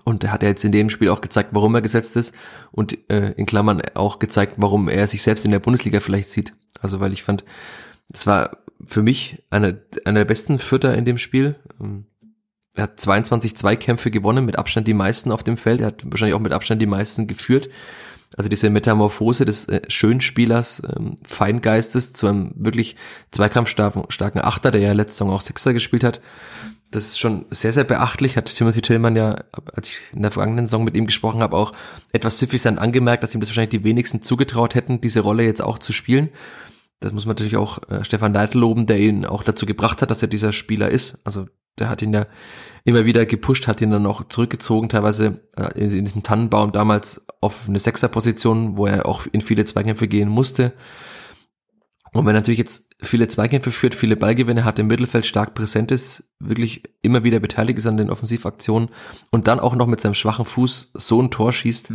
Und 0.05 0.25
er 0.25 0.33
hat 0.33 0.43
ja 0.43 0.49
jetzt 0.49 0.65
in 0.65 0.73
dem 0.73 0.89
Spiel 0.89 1.11
auch 1.11 1.21
gezeigt, 1.21 1.51
warum 1.53 1.75
er 1.75 1.83
gesetzt 1.83 2.17
ist 2.17 2.35
und 2.73 2.97
äh, 3.11 3.33
in 3.33 3.45
Klammern 3.45 3.83
auch 3.95 4.19
gezeigt, 4.19 4.55
warum 4.57 4.89
er 4.89 5.07
sich 5.07 5.23
selbst 5.23 5.45
in 5.45 5.51
der 5.51 5.59
Bundesliga 5.59 6.01
vielleicht 6.01 6.31
sieht. 6.31 6.55
Also 6.81 7.01
weil 7.01 7.13
ich 7.13 7.23
fand, 7.23 7.45
es 8.13 8.27
war 8.27 8.59
für 8.87 9.03
mich 9.03 9.43
einer 9.51 9.75
einer 10.05 10.21
der 10.21 10.25
besten 10.25 10.59
Fütter 10.59 10.95
in 10.95 11.05
dem 11.05 11.19
Spiel. 11.19 11.57
Ähm, 11.81 12.07
er 12.75 12.85
hat 12.85 13.01
22 13.01 13.57
Zweikämpfe 13.57 14.11
gewonnen, 14.11 14.45
mit 14.45 14.59
Abstand 14.59 14.87
die 14.87 14.95
meisten 14.95 15.33
auf 15.33 15.43
dem 15.43 15.57
Feld. 15.57 15.81
Er 15.81 15.89
hat 15.89 16.03
wahrscheinlich 16.05 16.35
auch 16.35 16.41
mit 16.41 16.53
Abstand 16.53 16.81
die 16.81 16.87
meisten 16.87 17.27
geführt. 17.27 17.69
Also 18.37 18.49
diese 18.49 18.71
Metamorphose 18.71 19.45
des 19.45 19.69
äh, 19.69 19.83
Schönspielers, 19.89 20.83
ähm, 20.97 21.17
Feingeistes 21.25 22.13
zu 22.13 22.29
einem 22.29 22.53
wirklich 22.55 22.95
zweikampfstarken 23.33 24.41
Achter, 24.41 24.71
der 24.71 24.81
ja 24.81 24.93
letzte 24.93 25.15
Saison 25.15 25.31
auch 25.31 25.41
Sechser 25.41 25.73
gespielt 25.73 26.05
hat. 26.05 26.21
Das 26.93 27.07
ist 27.07 27.19
schon 27.19 27.47
sehr, 27.51 27.73
sehr 27.73 27.85
beachtlich. 27.85 28.37
Hat 28.37 28.55
Timothy 28.55 28.83
Tillman 28.83 29.17
ja, 29.17 29.45
als 29.75 29.89
ich 29.89 30.01
in 30.13 30.23
der 30.23 30.31
vergangenen 30.31 30.67
Saison 30.67 30.85
mit 30.85 30.97
ihm 30.97 31.07
gesprochen 31.07 31.43
habe, 31.43 31.57
auch 31.57 31.73
etwas 32.13 32.39
süffisant 32.39 32.79
angemerkt, 32.79 33.25
dass 33.25 33.35
ihm 33.35 33.41
das 33.41 33.51
wahrscheinlich 33.51 33.81
die 33.81 33.85
wenigsten 33.85 34.23
zugetraut 34.23 34.77
hätten, 34.77 35.01
diese 35.01 35.21
Rolle 35.21 35.43
jetzt 35.43 35.63
auch 35.63 35.79
zu 35.79 35.93
spielen 35.93 36.31
das 37.01 37.13
muss 37.13 37.25
man 37.25 37.33
natürlich 37.33 37.57
auch 37.57 37.79
äh, 37.89 38.05
Stefan 38.05 38.33
Neidl 38.33 38.59
loben, 38.59 38.87
der 38.87 38.99
ihn 38.99 39.25
auch 39.25 39.43
dazu 39.43 39.67
gebracht 39.67 40.03
hat, 40.03 40.11
dass 40.11 40.23
er 40.23 40.29
dieser 40.29 40.53
Spieler 40.53 40.91
ist. 40.91 41.19
Also 41.25 41.47
der 41.79 41.89
hat 41.89 42.03
ihn 42.03 42.13
ja 42.13 42.27
immer 42.85 43.07
wieder 43.07 43.27
gepusht, 43.27 43.67
hat 43.67 43.81
ihn 43.81 43.91
dann 43.91 44.07
auch 44.07 44.29
zurückgezogen, 44.29 44.89
teilweise 44.89 45.41
äh, 45.57 45.73
in, 45.79 45.91
in 45.91 46.05
diesem 46.05 46.23
Tannenbaum 46.23 46.73
damals 46.73 47.27
auf 47.41 47.69
eine 47.69 47.79
Sechserposition, 47.79 48.77
wo 48.77 48.87
er 48.87 49.07
auch 49.07 49.27
in 49.33 49.41
viele 49.41 49.65
Zweikämpfe 49.65 50.09
gehen 50.09 50.29
musste. 50.29 50.73
Und 52.13 52.27
wenn 52.27 52.35
natürlich 52.35 52.59
jetzt 52.59 52.89
viele 53.01 53.29
Zweikämpfe 53.29 53.71
führt, 53.71 53.95
viele 53.95 54.17
Ballgewinne 54.17 54.65
hat, 54.65 54.79
im 54.79 54.89
Mittelfeld 54.89 55.27
stark 55.27 55.55
präsent 55.55 55.93
ist, 55.93 56.25
wirklich 56.41 56.83
immer 57.03 57.23
wieder 57.23 57.39
beteiligt 57.39 57.79
ist 57.79 57.87
an 57.87 57.97
den 57.97 58.11
Offensivaktionen 58.11 58.89
und 59.31 59.47
dann 59.47 59.61
auch 59.61 59.77
noch 59.77 59.87
mit 59.87 60.01
seinem 60.01 60.15
schwachen 60.15 60.45
Fuß 60.45 60.91
so 60.95 61.23
ein 61.23 61.31
Tor 61.31 61.53
schießt, 61.53 61.93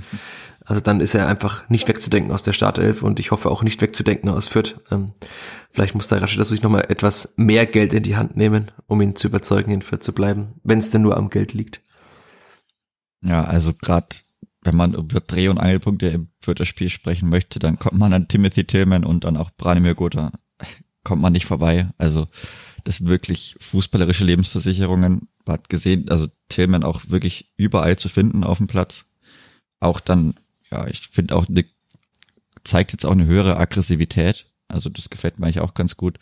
also 0.66 0.82
dann 0.82 1.00
ist 1.00 1.14
er 1.14 1.28
einfach 1.28 1.70
nicht 1.70 1.88
wegzudenken 1.88 2.32
aus 2.32 2.42
der 2.42 2.54
Startelf 2.54 3.04
und 3.04 3.20
ich 3.20 3.32
hoffe 3.32 3.52
auch 3.52 3.62
nicht 3.62 3.82
wegzudenken 3.82 4.30
aus 4.30 4.48
Fürth. 4.48 4.80
Ähm, 4.90 5.12
vielleicht 5.72 5.94
muss 5.94 6.08
der 6.08 6.22
Rashid 6.22 6.46
sich 6.46 6.64
nochmal 6.64 6.86
etwas 6.90 7.34
mehr 7.36 7.68
Geld 7.68 7.94
in 7.94 8.02
die 8.02 8.18
Hand 8.18 8.36
nehmen, 8.36 8.72
um 8.88 9.00
ihn 9.02 9.16
zu 9.16 9.28
überzeugen, 9.28 9.72
in 9.72 9.84
Fürth 9.84 10.04
zu 10.04 10.12
bleiben, 10.12 10.56
wenn 10.64 10.80
es 10.80 10.90
denn 10.90 11.04
nur 11.04 11.18
am 11.18 11.30
Geld 11.30 11.54
liegt. 11.54 11.82
Ja, 13.22 13.44
also 13.44 13.74
gerade 13.74 14.08
wenn 14.66 14.76
man 14.76 14.94
über 14.94 15.20
Dreh- 15.20 15.48
und 15.48 15.58
Angelpunkte 15.58 16.08
im 16.08 16.28
Fürther 16.40 16.66
Spiel 16.66 16.90
sprechen 16.90 17.30
möchte, 17.30 17.60
dann 17.60 17.80
kommt 17.80 17.98
man 17.98 18.14
an 18.14 18.28
Timothy 18.28 18.66
Tillman 18.66 19.06
und 19.06 19.24
dann 19.24 19.38
auch 19.38 19.52
Branimir 19.58 19.96
Gotha, 19.96 20.32
kommt 21.04 21.22
man 21.22 21.34
nicht 21.34 21.46
vorbei. 21.46 21.90
Also 21.98 22.28
das 22.84 22.98
sind 22.98 23.08
wirklich 23.08 23.56
fußballerische 23.60 24.26
Lebensversicherungen. 24.26 25.28
Man 25.46 25.54
hat 25.54 25.70
gesehen, 25.70 26.10
also 26.10 26.28
Tillman 26.50 26.84
auch 26.84 27.04
wirklich 27.10 27.52
überall 27.58 27.98
zu 27.98 28.10
finden 28.10 28.44
auf 28.44 28.58
dem 28.58 28.68
Platz. 28.68 29.12
Auch 29.80 30.00
dann 30.00 30.36
ja, 30.72 30.88
ich 30.88 31.08
finde 31.08 31.36
auch, 31.36 31.48
ne, 31.48 31.66
zeigt 32.64 32.92
jetzt 32.92 33.06
auch 33.06 33.12
eine 33.12 33.26
höhere 33.26 33.58
Aggressivität. 33.58 34.48
Also 34.68 34.90
das 34.90 35.10
gefällt 35.10 35.40
mir 35.40 35.46
eigentlich 35.46 35.60
auch 35.60 35.74
ganz 35.74 35.98
gut. 35.98 36.18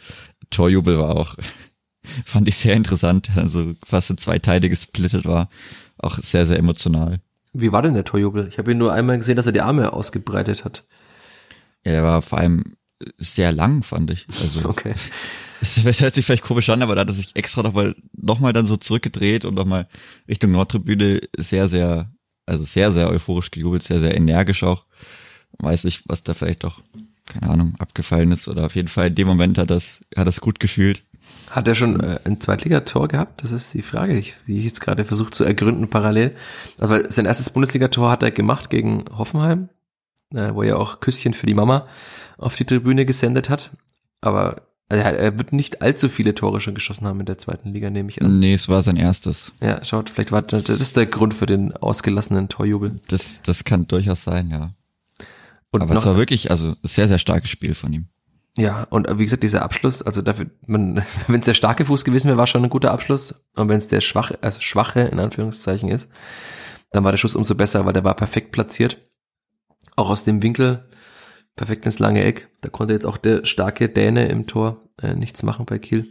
Torjubel 0.49 0.99
war 0.99 1.15
auch, 1.15 1.35
fand 2.25 2.47
ich 2.47 2.57
sehr 2.57 2.75
interessant. 2.75 3.29
Also 3.35 3.75
fast 3.83 4.09
in 4.09 4.17
zwei 4.17 4.39
Teile 4.39 4.69
gesplittet 4.69 5.25
war. 5.25 5.49
Auch 5.97 6.17
sehr, 6.17 6.45
sehr 6.45 6.57
emotional. 6.57 7.21
Wie 7.53 7.71
war 7.71 7.81
denn 7.81 7.93
der 7.93 8.03
Torjubel? 8.03 8.47
Ich 8.47 8.57
habe 8.57 8.71
ihn 8.71 8.77
nur 8.77 8.93
einmal 8.93 9.17
gesehen, 9.17 9.35
dass 9.35 9.45
er 9.45 9.51
die 9.51 9.61
Arme 9.61 9.93
ausgebreitet 9.93 10.65
hat. 10.65 10.83
Ja, 11.85 11.91
der 11.91 12.03
war 12.03 12.21
vor 12.21 12.39
allem 12.39 12.75
sehr 13.17 13.51
lang, 13.51 13.83
fand 13.83 14.11
ich. 14.11 14.27
Also, 14.41 14.65
okay. 14.69 14.95
Es 15.61 16.01
hört 16.01 16.13
sich 16.13 16.25
vielleicht 16.25 16.43
komisch 16.43 16.69
an, 16.69 16.81
aber 16.81 16.93
da 16.93 17.01
hat 17.01 17.07
er 17.07 17.13
sich 17.13 17.37
extra 17.37 17.63
nochmal 17.63 17.95
noch 18.11 18.41
mal 18.41 18.51
dann 18.51 18.65
so 18.65 18.75
zurückgedreht 18.75 19.45
und 19.45 19.53
nochmal 19.53 19.87
Richtung 20.27 20.51
Nordtribüne 20.51 21.21
sehr, 21.37 21.69
sehr 21.69 22.11
also 22.45 22.63
sehr, 22.63 22.91
sehr 22.91 23.09
euphorisch 23.09 23.51
gejubelt, 23.51 23.83
sehr, 23.83 23.99
sehr 23.99 24.15
energisch 24.15 24.63
auch. 24.63 24.85
weiß 25.59 25.83
nicht, 25.85 26.03
was 26.07 26.23
da 26.23 26.33
vielleicht 26.33 26.63
doch, 26.63 26.81
keine 27.25 27.49
Ahnung, 27.49 27.75
abgefallen 27.79 28.31
ist 28.31 28.47
oder 28.47 28.65
auf 28.65 28.75
jeden 28.75 28.87
Fall 28.87 29.07
in 29.07 29.15
dem 29.15 29.27
Moment 29.27 29.57
hat 29.57 29.69
das, 29.69 30.01
hat 30.15 30.27
das 30.27 30.41
gut 30.41 30.59
gefühlt. 30.59 31.03
Hat 31.49 31.67
er 31.67 31.75
schon 31.75 31.99
äh, 31.99 32.19
ein 32.25 32.41
Zweitligator 32.41 33.07
gehabt? 33.07 33.43
Das 33.43 33.51
ist 33.51 33.73
die 33.73 33.83
Frage, 33.83 34.23
die 34.47 34.57
ich 34.57 34.65
jetzt 34.65 34.81
gerade 34.81 35.05
versuche 35.05 35.31
zu 35.31 35.43
ergründen 35.43 35.89
parallel. 35.89 36.35
Aber 36.79 37.11
sein 37.11 37.25
erstes 37.25 37.49
Bundesligator 37.49 38.09
hat 38.09 38.23
er 38.23 38.31
gemacht 38.31 38.69
gegen 38.69 39.05
Hoffenheim, 39.15 39.69
äh, 40.33 40.53
wo 40.53 40.63
er 40.63 40.79
auch 40.79 40.99
Küsschen 40.99 41.33
für 41.33 41.45
die 41.45 41.53
Mama 41.53 41.87
auf 42.37 42.55
die 42.55 42.65
Tribüne 42.65 43.05
gesendet 43.05 43.49
hat. 43.49 43.71
Aber 44.21 44.63
also 44.89 45.03
er 45.03 45.37
wird 45.37 45.53
nicht 45.53 45.81
allzu 45.81 46.09
viele 46.09 46.35
Tore 46.35 46.61
schon 46.61 46.75
geschossen 46.75 47.07
haben 47.07 47.19
in 47.19 47.25
der 47.25 47.37
zweiten 47.37 47.73
Liga, 47.73 47.89
nehme 47.89 48.09
ich 48.09 48.21
an. 48.21 48.39
Nee, 48.39 48.53
es 48.53 48.69
war 48.69 48.81
sein 48.81 48.97
erstes. 48.97 49.51
Ja, 49.59 49.83
schaut, 49.83 50.09
vielleicht 50.09 50.31
war 50.31 50.41
das 50.41 50.69
ist 50.69 50.97
der 50.97 51.05
Grund 51.05 51.33
für 51.33 51.45
den 51.45 51.75
ausgelassenen 51.75 52.49
Torjubel. 52.49 52.99
Das, 53.07 53.41
das 53.41 53.63
kann 53.63 53.87
durchaus 53.87 54.23
sein, 54.23 54.49
ja. 54.49 54.73
Und 55.71 55.81
Aber 55.81 55.95
es 55.95 56.05
war 56.05 56.17
wirklich, 56.17 56.51
also 56.51 56.75
sehr, 56.83 57.07
sehr 57.07 57.17
starkes 57.17 57.49
Spiel 57.49 57.73
von 57.73 57.91
ihm. 57.93 58.07
Ja, 58.55 58.85
und 58.91 59.07
wie 59.17 59.23
gesagt, 59.23 59.43
dieser 59.43 59.63
Abschluss, 59.63 60.01
also 60.01 60.21
dafür, 60.21 60.47
wenn 60.67 61.03
es 61.27 61.45
der 61.45 61.53
starke 61.53 61.85
Fuß 61.85 62.05
gewesen 62.05 62.27
wäre, 62.27 62.37
war 62.37 62.47
schon 62.47 62.63
ein 62.63 62.69
guter 62.69 62.91
Abschluss. 62.91 63.43
Und 63.55 63.69
wenn 63.69 63.77
es 63.77 63.87
der 63.87 64.01
schwache, 64.01 64.37
also 64.41 64.61
schwache 64.61 65.01
in 65.01 65.19
Anführungszeichen 65.19 65.89
ist, 65.89 66.07
dann 66.91 67.03
war 67.03 67.11
der 67.11 67.17
Schuss 67.17 67.35
umso 67.35 67.55
besser, 67.55 67.85
weil 67.85 67.93
der 67.93 68.03
war 68.03 68.15
perfekt 68.15 68.51
platziert. 68.51 68.97
Auch 69.95 70.09
aus 70.09 70.23
dem 70.23 70.43
Winkel, 70.43 70.87
perfekt 71.55 71.85
ins 71.85 71.99
lange 71.99 72.23
Eck. 72.23 72.49
Da 72.61 72.69
konnte 72.69 72.93
jetzt 72.93 73.05
auch 73.05 73.17
der 73.17 73.45
starke 73.45 73.89
Däne 73.89 74.27
im 74.27 74.45
Tor 74.45 74.89
äh, 75.01 75.15
nichts 75.15 75.41
machen 75.41 75.65
bei 75.65 75.79
Kiel. 75.79 76.07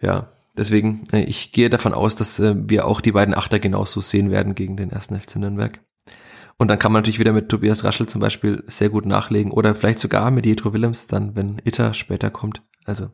Ja, 0.00 0.32
deswegen, 0.56 1.04
äh, 1.12 1.22
ich 1.24 1.52
gehe 1.52 1.68
davon 1.68 1.92
aus, 1.92 2.16
dass 2.16 2.38
äh, 2.40 2.54
wir 2.56 2.86
auch 2.86 3.02
die 3.02 3.12
beiden 3.12 3.34
Achter 3.34 3.58
genauso 3.58 4.00
sehen 4.00 4.30
werden 4.30 4.54
gegen 4.54 4.76
den 4.76 4.90
ersten 4.90 5.18
FC 5.18 5.36
Nürnberg. 5.36 5.78
Und 6.60 6.68
dann 6.68 6.78
kann 6.78 6.92
man 6.92 7.00
natürlich 7.00 7.18
wieder 7.18 7.32
mit 7.32 7.48
Tobias 7.48 7.84
Raschel 7.84 8.06
zum 8.06 8.20
Beispiel 8.20 8.62
sehr 8.66 8.90
gut 8.90 9.06
nachlegen 9.06 9.50
oder 9.50 9.74
vielleicht 9.74 9.98
sogar 9.98 10.30
mit 10.30 10.44
Jetro 10.44 10.74
Willems 10.74 11.06
dann, 11.06 11.34
wenn 11.34 11.58
Itter 11.64 11.94
später 11.94 12.28
kommt. 12.28 12.60
Also 12.84 13.08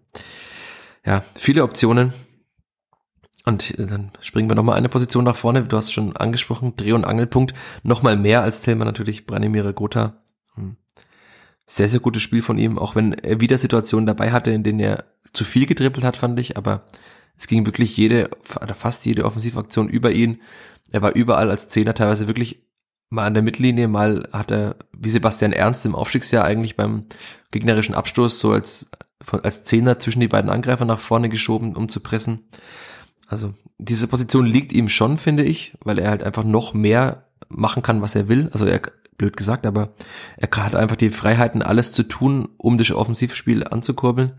ja, 1.04 1.22
viele 1.36 1.62
Optionen. 1.62 2.12
Und 3.44 3.78
dann 3.78 4.10
springen 4.20 4.50
wir 4.50 4.56
nochmal 4.56 4.76
eine 4.76 4.88
Position 4.88 5.22
nach 5.22 5.36
vorne. 5.36 5.62
Du 5.62 5.76
hast 5.76 5.92
schon 5.92 6.16
angesprochen, 6.16 6.74
Dreh- 6.76 6.90
und 6.90 7.04
Angelpunkt. 7.04 7.54
Nochmal 7.84 8.16
mehr 8.16 8.42
als 8.42 8.62
Thema 8.62 8.84
natürlich 8.84 9.26
Branimir 9.26 9.72
Gotha. 9.72 10.24
Hm. 10.56 10.74
Sehr, 11.68 11.88
sehr 11.88 12.00
gutes 12.00 12.22
Spiel 12.22 12.42
von 12.42 12.58
ihm, 12.58 12.80
auch 12.80 12.96
wenn 12.96 13.12
er 13.12 13.40
wieder 13.40 13.58
Situationen 13.58 14.06
dabei 14.06 14.32
hatte, 14.32 14.50
in 14.50 14.64
denen 14.64 14.80
er 14.80 15.04
zu 15.32 15.44
viel 15.44 15.66
gedribbelt 15.66 16.04
hat, 16.04 16.16
fand 16.16 16.40
ich. 16.40 16.56
Aber 16.56 16.84
es 17.38 17.46
ging 17.46 17.64
wirklich 17.64 17.96
jede, 17.96 18.28
fast 18.42 19.06
jede 19.06 19.24
Offensivaktion 19.24 19.88
über 19.88 20.10
ihn. 20.10 20.40
Er 20.90 21.02
war 21.02 21.14
überall 21.14 21.48
als 21.48 21.68
Zehner 21.68 21.94
teilweise 21.94 22.26
wirklich 22.26 22.65
mal 23.08 23.26
an 23.26 23.34
der 23.34 23.42
Mittellinie, 23.42 23.88
mal 23.88 24.28
hat 24.32 24.50
er, 24.50 24.76
wie 24.96 25.10
Sebastian 25.10 25.52
Ernst 25.52 25.86
im 25.86 25.94
Aufstiegsjahr 25.94 26.44
eigentlich 26.44 26.76
beim 26.76 27.06
gegnerischen 27.50 27.94
Abstoß 27.94 28.38
so 28.38 28.52
als, 28.52 28.90
als 29.30 29.64
Zehner 29.64 29.98
zwischen 29.98 30.20
die 30.20 30.28
beiden 30.28 30.50
Angreifer 30.50 30.84
nach 30.84 30.98
vorne 30.98 31.28
geschoben, 31.28 31.76
um 31.76 31.88
zu 31.88 32.00
pressen. 32.00 32.48
Also 33.28 33.54
diese 33.78 34.08
Position 34.08 34.46
liegt 34.46 34.72
ihm 34.72 34.88
schon, 34.88 35.18
finde 35.18 35.44
ich, 35.44 35.76
weil 35.82 35.98
er 35.98 36.10
halt 36.10 36.22
einfach 36.22 36.44
noch 36.44 36.74
mehr 36.74 37.24
machen 37.48 37.82
kann, 37.82 38.02
was 38.02 38.14
er 38.14 38.28
will. 38.28 38.48
Also 38.52 38.66
er, 38.66 38.80
blöd 39.16 39.36
gesagt, 39.36 39.66
aber 39.66 39.94
er 40.36 40.50
hat 40.64 40.76
einfach 40.76 40.96
die 40.96 41.10
Freiheiten, 41.10 41.62
alles 41.62 41.92
zu 41.92 42.02
tun, 42.02 42.48
um 42.58 42.78
das 42.78 42.90
Offensivspiel 42.90 43.64
anzukurbeln. 43.64 44.34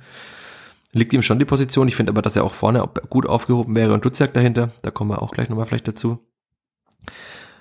Liegt 0.94 1.14
ihm 1.14 1.22
schon 1.22 1.40
die 1.40 1.46
Position. 1.46 1.88
Ich 1.88 1.96
finde 1.96 2.12
aber, 2.12 2.22
dass 2.22 2.36
er 2.36 2.44
auch 2.44 2.54
vorne 2.54 2.88
gut 3.10 3.28
aufgehoben 3.28 3.76
wäre 3.76 3.94
und 3.94 4.06
Dutzjak 4.06 4.34
dahinter. 4.34 4.72
Da 4.82 4.92
kommen 4.92 5.12
wir 5.12 5.22
auch 5.22 5.32
gleich 5.32 5.50
nochmal 5.50 5.66
vielleicht 5.66 5.88
dazu. 5.88 6.20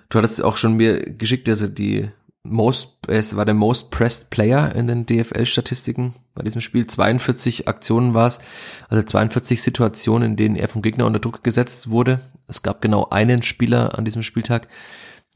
Du 0.09 0.19
hattest 0.19 0.43
auch 0.43 0.57
schon 0.57 0.77
mir 0.77 1.01
geschickt, 1.01 1.49
also 1.49 1.67
die 1.67 2.11
most, 2.45 2.97
es 3.09 3.37
war 3.37 3.45
der 3.45 3.55
most 3.55 3.91
pressed 3.91 4.31
Player 4.31 4.75
in 4.75 4.87
den 4.87 5.07
DFL-Statistiken 5.07 6.15
bei 6.35 6.43
diesem 6.43 6.61
Spiel. 6.61 6.87
42 6.87 7.69
Aktionen 7.69 8.15
war 8.15 8.29
es, 8.29 8.41
also 8.89 9.03
42 9.03 9.63
Situationen, 9.63 10.31
in 10.31 10.37
denen 10.37 10.57
er 10.57 10.69
vom 10.69 10.83
Gegner 10.83 11.07
unter 11.07 11.19
Druck 11.19 11.43
gesetzt 11.43 11.91
wurde. 11.91 12.21
Es 12.47 12.63
gab 12.63 12.81
genau 12.81 13.09
einen 13.11 13.43
Spieler 13.43 13.99
an 13.99 14.05
diesem 14.05 14.23
Spieltag, 14.23 14.69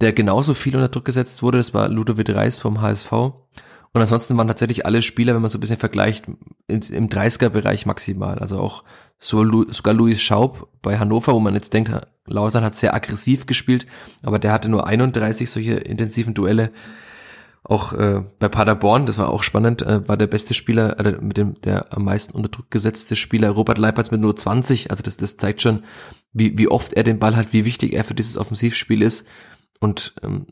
der 0.00 0.12
genauso 0.12 0.54
viel 0.54 0.76
unter 0.76 0.88
Druck 0.88 1.04
gesetzt 1.04 1.42
wurde. 1.42 1.58
Das 1.58 1.74
war 1.74 1.88
Ludovic 1.88 2.30
Reis 2.30 2.58
vom 2.58 2.80
HSV. 2.80 3.12
Und 3.92 4.00
ansonsten 4.00 4.36
waren 4.36 4.46
tatsächlich 4.46 4.86
alle 4.86 5.02
Spieler, 5.02 5.34
wenn 5.34 5.42
man 5.42 5.50
so 5.50 5.58
ein 5.58 5.60
bisschen 5.60 5.78
vergleicht, 5.78 6.26
im 6.68 7.08
30er-Bereich 7.08 7.86
maximal. 7.86 8.38
Also 8.38 8.60
auch 8.60 8.84
sogar 9.18 9.94
Louis 9.94 10.22
Schaub 10.22 10.68
bei 10.80 10.98
Hannover, 10.98 11.34
wo 11.34 11.40
man 11.40 11.54
jetzt 11.54 11.74
denkt, 11.74 11.90
Lautern 12.26 12.64
hat 12.64 12.76
sehr 12.76 12.94
aggressiv 12.94 13.46
gespielt, 13.46 13.86
aber 14.22 14.38
der 14.38 14.52
hatte 14.52 14.68
nur 14.68 14.86
31 14.86 15.50
solche 15.50 15.74
intensiven 15.74 16.34
Duelle. 16.34 16.70
Auch 17.62 17.92
äh, 17.92 18.22
bei 18.38 18.48
Paderborn, 18.48 19.04
das 19.04 19.18
war 19.18 19.28
auch 19.28 19.42
spannend, 19.42 19.82
äh, 19.82 20.08
war 20.08 20.16
der 20.16 20.28
beste 20.28 20.54
Spieler, 20.54 20.98
äh, 20.98 21.20
mit 21.20 21.36
dem 21.36 21.60
der 21.60 21.92
am 21.92 22.04
meisten 22.04 22.34
unter 22.34 22.48
Druck 22.48 22.70
gesetzte 22.70 23.16
Spieler 23.16 23.50
Robert 23.50 23.76
Leipertz 23.76 24.10
mit 24.10 24.20
nur 24.20 24.34
20. 24.34 24.90
Also 24.90 25.02
das, 25.02 25.18
das 25.18 25.36
zeigt 25.36 25.60
schon, 25.60 25.82
wie, 26.32 26.56
wie 26.56 26.68
oft 26.68 26.94
er 26.94 27.02
den 27.02 27.18
Ball 27.18 27.36
hat, 27.36 27.52
wie 27.52 27.66
wichtig 27.66 27.92
er 27.92 28.04
für 28.04 28.14
dieses 28.14 28.38
Offensivspiel 28.38 29.02
ist. 29.02 29.26
Und 29.78 30.14
ähm, 30.22 30.46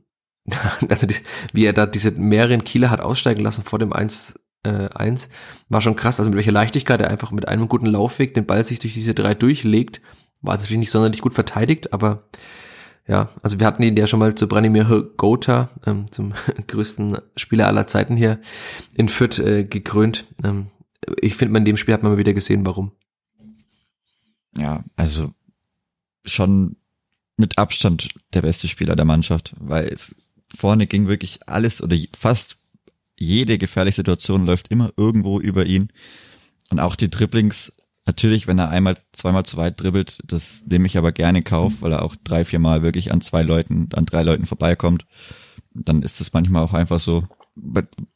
also 0.89 1.07
die, 1.07 1.17
wie 1.53 1.65
er 1.65 1.73
da 1.73 1.87
diese 1.87 2.13
mehreren 2.13 2.65
Kieler 2.65 2.91
hat 2.91 3.01
aussteigen 3.01 3.43
lassen 3.43 3.65
vor 3.65 3.79
dem 3.79 3.93
1 3.93 4.39
äh, 4.65 4.89
1, 4.89 5.29
war 5.69 5.81
schon 5.81 5.97
krass. 5.97 6.19
Also 6.19 6.31
mit 6.31 6.37
welcher 6.37 6.53
Leichtigkeit 6.53 7.01
er 7.01 7.11
einfach 7.11 7.31
mit 7.31 7.49
einem 7.49 7.69
guten 7.69 7.87
Laufweg 7.87 8.35
den 8.35 8.47
Ball 8.47 8.65
sich 8.65 8.79
durch 8.79 8.95
diese 8.95 9.15
drei 9.15 9.35
durchlegt 9.35 10.01
war 10.41 10.55
natürlich 10.55 10.79
nicht 10.79 10.91
sonderlich 10.91 11.21
gut 11.21 11.35
verteidigt, 11.35 11.93
aber 11.93 12.29
ja, 13.07 13.31
also 13.43 13.59
wir 13.59 13.67
hatten 13.67 13.83
ihn 13.83 13.97
ja 13.97 14.07
schon 14.07 14.19
mal 14.19 14.35
zu 14.35 14.47
Branimir 14.47 15.13
Gotha, 15.17 15.71
ähm, 15.87 16.11
zum 16.13 16.35
größten 16.67 17.19
Spieler 17.37 17.67
aller 17.67 17.87
Zeiten 17.87 18.17
hier 18.17 18.41
in 18.95 19.09
Fürth 19.09 19.39
äh, 19.39 19.65
gekrönt. 19.65 20.27
Ähm, 20.45 20.71
ich 21.21 21.37
finde, 21.37 21.59
in 21.59 21.65
dem 21.65 21.77
Spiel 21.77 21.95
hat 21.95 22.03
man 22.03 22.13
mal 22.13 22.19
wieder 22.19 22.35
gesehen, 22.35 22.67
warum. 22.67 22.93
Ja, 24.59 24.85
also 24.97 25.33
schon 26.25 26.77
mit 27.37 27.57
Abstand 27.57 28.09
der 28.35 28.43
beste 28.43 28.69
Spieler 28.69 28.97
der 28.97 29.05
Mannschaft, 29.05 29.55
weil 29.59 29.87
es 29.87 30.28
vorne 30.55 30.87
ging 30.87 31.09
wirklich 31.09 31.49
alles 31.49 31.83
oder 31.83 31.97
fast 32.17 32.57
jede 33.19 33.59
gefährliche 33.59 33.97
Situation 33.97 34.47
läuft 34.47 34.69
immer 34.69 34.93
irgendwo 34.97 35.41
über 35.41 35.67
ihn. 35.67 35.89
Und 36.71 36.81
auch 36.81 36.97
die 36.97 37.11
Dribblings 37.11 37.73
Natürlich, 38.09 38.47
wenn 38.47 38.59
er 38.59 38.71
einmal, 38.71 38.97
zweimal 39.13 39.45
zu 39.45 39.59
weit 39.59 39.83
dribbelt, 39.83 40.21
das 40.25 40.65
nehme 40.67 40.87
ich 40.87 40.97
aber 40.97 41.13
gerne 41.13 41.41
in 41.41 41.45
Kauf, 41.45 41.83
weil 41.83 41.93
er 41.93 42.01
auch 42.01 42.17
drei, 42.17 42.47
vier 42.47 42.59
Mal 42.59 42.83
wirklich 42.83 43.13
an 43.13 43.21
zwei 43.21 43.43
Leuten, 43.43 43.91
an 43.93 44.07
drei 44.07 44.23
Leuten 44.23 44.47
vorbeikommt. 44.47 45.05
Dann 45.75 46.01
ist 46.01 46.19
es 46.23 46.33
manchmal 46.33 46.63
auch 46.63 46.73
einfach 46.73 47.01
so. 47.01 47.29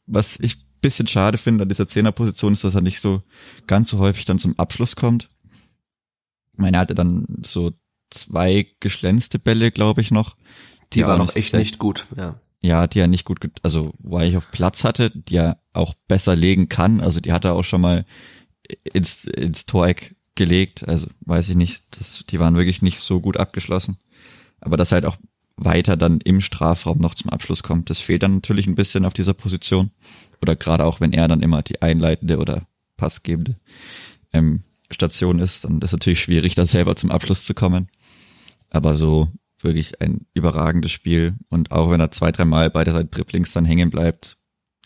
Was 0.07 0.39
ich 0.39 0.65
bisschen 0.81 1.05
schade 1.05 1.37
finde 1.37 1.61
an 1.61 1.69
dieser 1.69 1.87
Zehnerposition 1.87 2.53
ist, 2.53 2.63
dass 2.63 2.73
er 2.73 2.81
nicht 2.81 3.01
so 3.01 3.21
ganz 3.67 3.91
so 3.91 3.99
häufig 3.99 4.25
dann 4.25 4.39
zum 4.39 4.57
Abschluss 4.57 4.95
kommt. 4.95 5.29
Ich 6.53 6.59
meine, 6.59 6.77
er 6.77 6.79
hatte 6.81 6.95
dann 6.95 7.27
so 7.45 7.71
zwei 8.09 8.65
geschlänzte 8.79 9.37
Bälle, 9.37 9.69
glaube 9.69 10.01
ich, 10.01 10.09
noch. 10.09 10.35
Die, 10.93 10.99
die 10.99 11.05
waren 11.05 11.19
noch 11.19 11.35
echt 11.35 11.53
nicht 11.53 11.79
gut, 11.79 12.07
ja. 12.15 12.39
Ja, 12.61 12.87
die 12.87 12.99
er 12.99 13.07
nicht 13.07 13.25
gut, 13.25 13.39
also 13.61 13.93
er 14.09 14.21
ich 14.21 14.37
auf 14.37 14.49
Platz 14.49 14.85
hatte, 14.85 15.11
die 15.11 15.35
er 15.35 15.57
auch 15.73 15.95
besser 16.07 16.35
legen 16.35 16.69
kann. 16.69 17.01
Also 17.01 17.19
die 17.19 17.33
hat 17.33 17.43
er 17.43 17.55
auch 17.55 17.65
schon 17.65 17.81
mal 17.81 18.05
ins, 18.93 19.25
ins 19.25 19.65
Toreck 19.65 20.15
gelegt. 20.35 20.87
Also 20.87 21.07
weiß 21.21 21.49
ich 21.49 21.55
nicht, 21.55 21.99
das, 21.99 22.23
die 22.29 22.39
waren 22.39 22.55
wirklich 22.55 22.81
nicht 22.81 22.99
so 22.99 23.19
gut 23.19 23.35
abgeschlossen. 23.35 23.97
Aber 24.61 24.77
dass 24.77 24.93
halt 24.93 25.05
auch 25.05 25.17
weiter 25.57 25.97
dann 25.97 26.19
im 26.21 26.39
Strafraum 26.39 26.99
noch 26.99 27.15
zum 27.15 27.29
Abschluss 27.31 27.63
kommt, 27.63 27.89
das 27.89 27.99
fehlt 27.99 28.23
dann 28.23 28.35
natürlich 28.35 28.65
ein 28.65 28.75
bisschen 28.75 29.05
auf 29.05 29.13
dieser 29.13 29.33
Position. 29.33 29.91
Oder 30.41 30.55
gerade 30.55 30.85
auch, 30.85 31.01
wenn 31.01 31.11
er 31.11 31.27
dann 31.27 31.41
immer 31.41 31.61
die 31.63 31.81
einleitende 31.81 32.37
oder 32.37 32.65
passgebende 32.95 33.57
ähm, 34.31 34.63
Station 34.89 35.39
ist, 35.39 35.65
dann 35.65 35.79
ist 35.79 35.87
es 35.87 35.91
natürlich 35.91 36.21
schwierig, 36.21 36.55
da 36.55 36.65
selber 36.65 36.95
zum 36.95 37.11
Abschluss 37.11 37.45
zu 37.45 37.53
kommen. 37.53 37.89
Aber 38.69 38.95
so 38.95 39.29
wirklich 39.63 40.01
ein 40.01 40.25
überragendes 40.33 40.91
Spiel. 40.91 41.35
Und 41.49 41.71
auch 41.71 41.91
wenn 41.91 41.99
er 41.99 42.11
zwei, 42.11 42.31
dreimal 42.31 42.69
bei 42.69 42.83
der 42.83 43.03
Dribblings 43.03 43.53
dann 43.53 43.65
hängen 43.65 43.89
bleibt, 43.89 44.37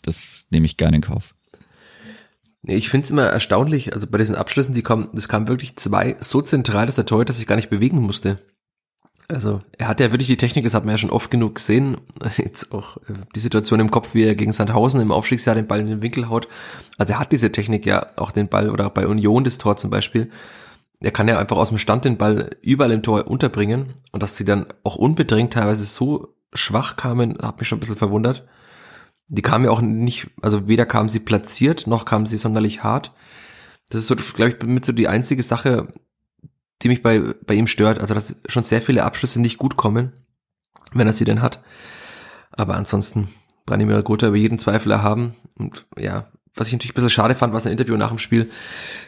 das 0.02 0.46
nehme 0.50 0.66
ich 0.66 0.76
gerne 0.76 0.96
in 0.96 1.02
Kauf. 1.02 1.34
Ich 2.62 2.88
finde 2.88 3.04
es 3.04 3.10
immer 3.10 3.24
erstaunlich, 3.24 3.94
also 3.94 4.06
bei 4.06 4.18
diesen 4.18 4.34
Abschlüssen, 4.34 4.74
die 4.74 4.82
kommen, 4.82 5.08
das 5.12 5.28
kam 5.28 5.48
wirklich 5.48 5.76
zwei 5.76 6.16
so 6.20 6.42
zentral, 6.42 6.86
dass 6.86 6.96
der 6.96 7.06
Torhüter 7.06 7.32
sich 7.32 7.46
gar 7.46 7.56
nicht 7.56 7.70
bewegen 7.70 8.00
musste. 8.00 8.38
Also 9.28 9.60
er 9.76 9.88
hat 9.88 10.00
ja 10.00 10.10
wirklich 10.10 10.28
die 10.28 10.38
Technik, 10.38 10.64
das 10.64 10.72
hat 10.72 10.86
man 10.86 10.94
ja 10.94 10.98
schon 10.98 11.10
oft 11.10 11.30
genug 11.30 11.56
gesehen. 11.56 11.98
Jetzt 12.36 12.72
auch 12.72 12.96
äh, 12.96 13.14
die 13.34 13.40
Situation 13.40 13.78
im 13.78 13.90
Kopf, 13.90 14.14
wie 14.14 14.24
er 14.24 14.34
gegen 14.34 14.52
Sandhausen 14.52 15.00
im 15.00 15.12
Aufstiegsjahr 15.12 15.54
den 15.54 15.66
Ball 15.66 15.80
in 15.80 15.86
den 15.86 16.02
Winkel 16.02 16.30
haut. 16.30 16.48
Also 16.96 17.12
er 17.12 17.18
hat 17.18 17.30
diese 17.30 17.52
Technik 17.52 17.84
ja 17.84 18.06
auch 18.16 18.32
den 18.32 18.48
Ball 18.48 18.70
oder 18.70 18.88
bei 18.88 19.06
Union 19.06 19.44
das 19.44 19.58
Tor 19.58 19.76
zum 19.76 19.90
Beispiel. 19.90 20.30
Er 21.00 21.12
kann 21.12 21.28
ja 21.28 21.38
einfach 21.38 21.56
aus 21.56 21.68
dem 21.68 21.78
Stand 21.78 22.04
den 22.04 22.18
Ball 22.18 22.56
überall 22.60 22.90
im 22.90 23.02
Tor 23.02 23.28
unterbringen 23.28 23.94
und 24.10 24.22
dass 24.22 24.36
sie 24.36 24.44
dann 24.44 24.66
auch 24.82 24.96
unbedingt 24.96 25.52
teilweise 25.52 25.84
so 25.84 26.34
schwach 26.52 26.96
kamen, 26.96 27.38
hat 27.40 27.58
mich 27.58 27.68
schon 27.68 27.78
ein 27.78 27.80
bisschen 27.80 27.96
verwundert. 27.96 28.46
Die 29.28 29.42
kam 29.42 29.64
ja 29.64 29.70
auch 29.70 29.80
nicht, 29.80 30.30
also 30.42 30.66
weder 30.66 30.86
kam 30.86 31.08
sie 31.08 31.20
platziert, 31.20 31.86
noch 31.86 32.04
kam 32.04 32.26
sie 32.26 32.38
sonderlich 32.38 32.82
hart. 32.82 33.12
Das 33.90 34.02
ist 34.02 34.08
so, 34.08 34.16
glaube 34.16 34.52
ich, 34.52 34.62
mit 34.66 34.84
so 34.84 34.92
die 34.92 35.08
einzige 35.08 35.42
Sache, 35.42 35.88
die 36.82 36.88
mich 36.88 37.02
bei, 37.02 37.34
bei 37.46 37.54
ihm 37.54 37.66
stört. 37.66 37.98
Also, 37.98 38.14
dass 38.14 38.36
schon 38.46 38.64
sehr 38.64 38.82
viele 38.82 39.04
Abschlüsse 39.04 39.40
nicht 39.40 39.58
gut 39.58 39.76
kommen, 39.76 40.12
wenn 40.92 41.06
er 41.06 41.12
sie 41.12 41.24
denn 41.24 41.42
hat. 41.42 41.62
Aber 42.50 42.74
ansonsten 42.76 43.28
Branimir 43.66 44.02
Gotha 44.02 44.28
über 44.28 44.36
jeden 44.36 44.58
Zweifel 44.58 44.92
erhaben. 44.92 45.36
Und 45.56 45.86
ja, 45.96 46.30
was 46.54 46.68
ich 46.68 46.72
natürlich 46.72 46.92
ein 46.92 46.94
bisschen 46.94 47.10
schade 47.10 47.34
fand, 47.34 47.52
war 47.52 47.60
sein 47.60 47.72
Interview 47.72 47.96
nach 47.96 48.08
dem 48.08 48.18
Spiel. 48.18 48.50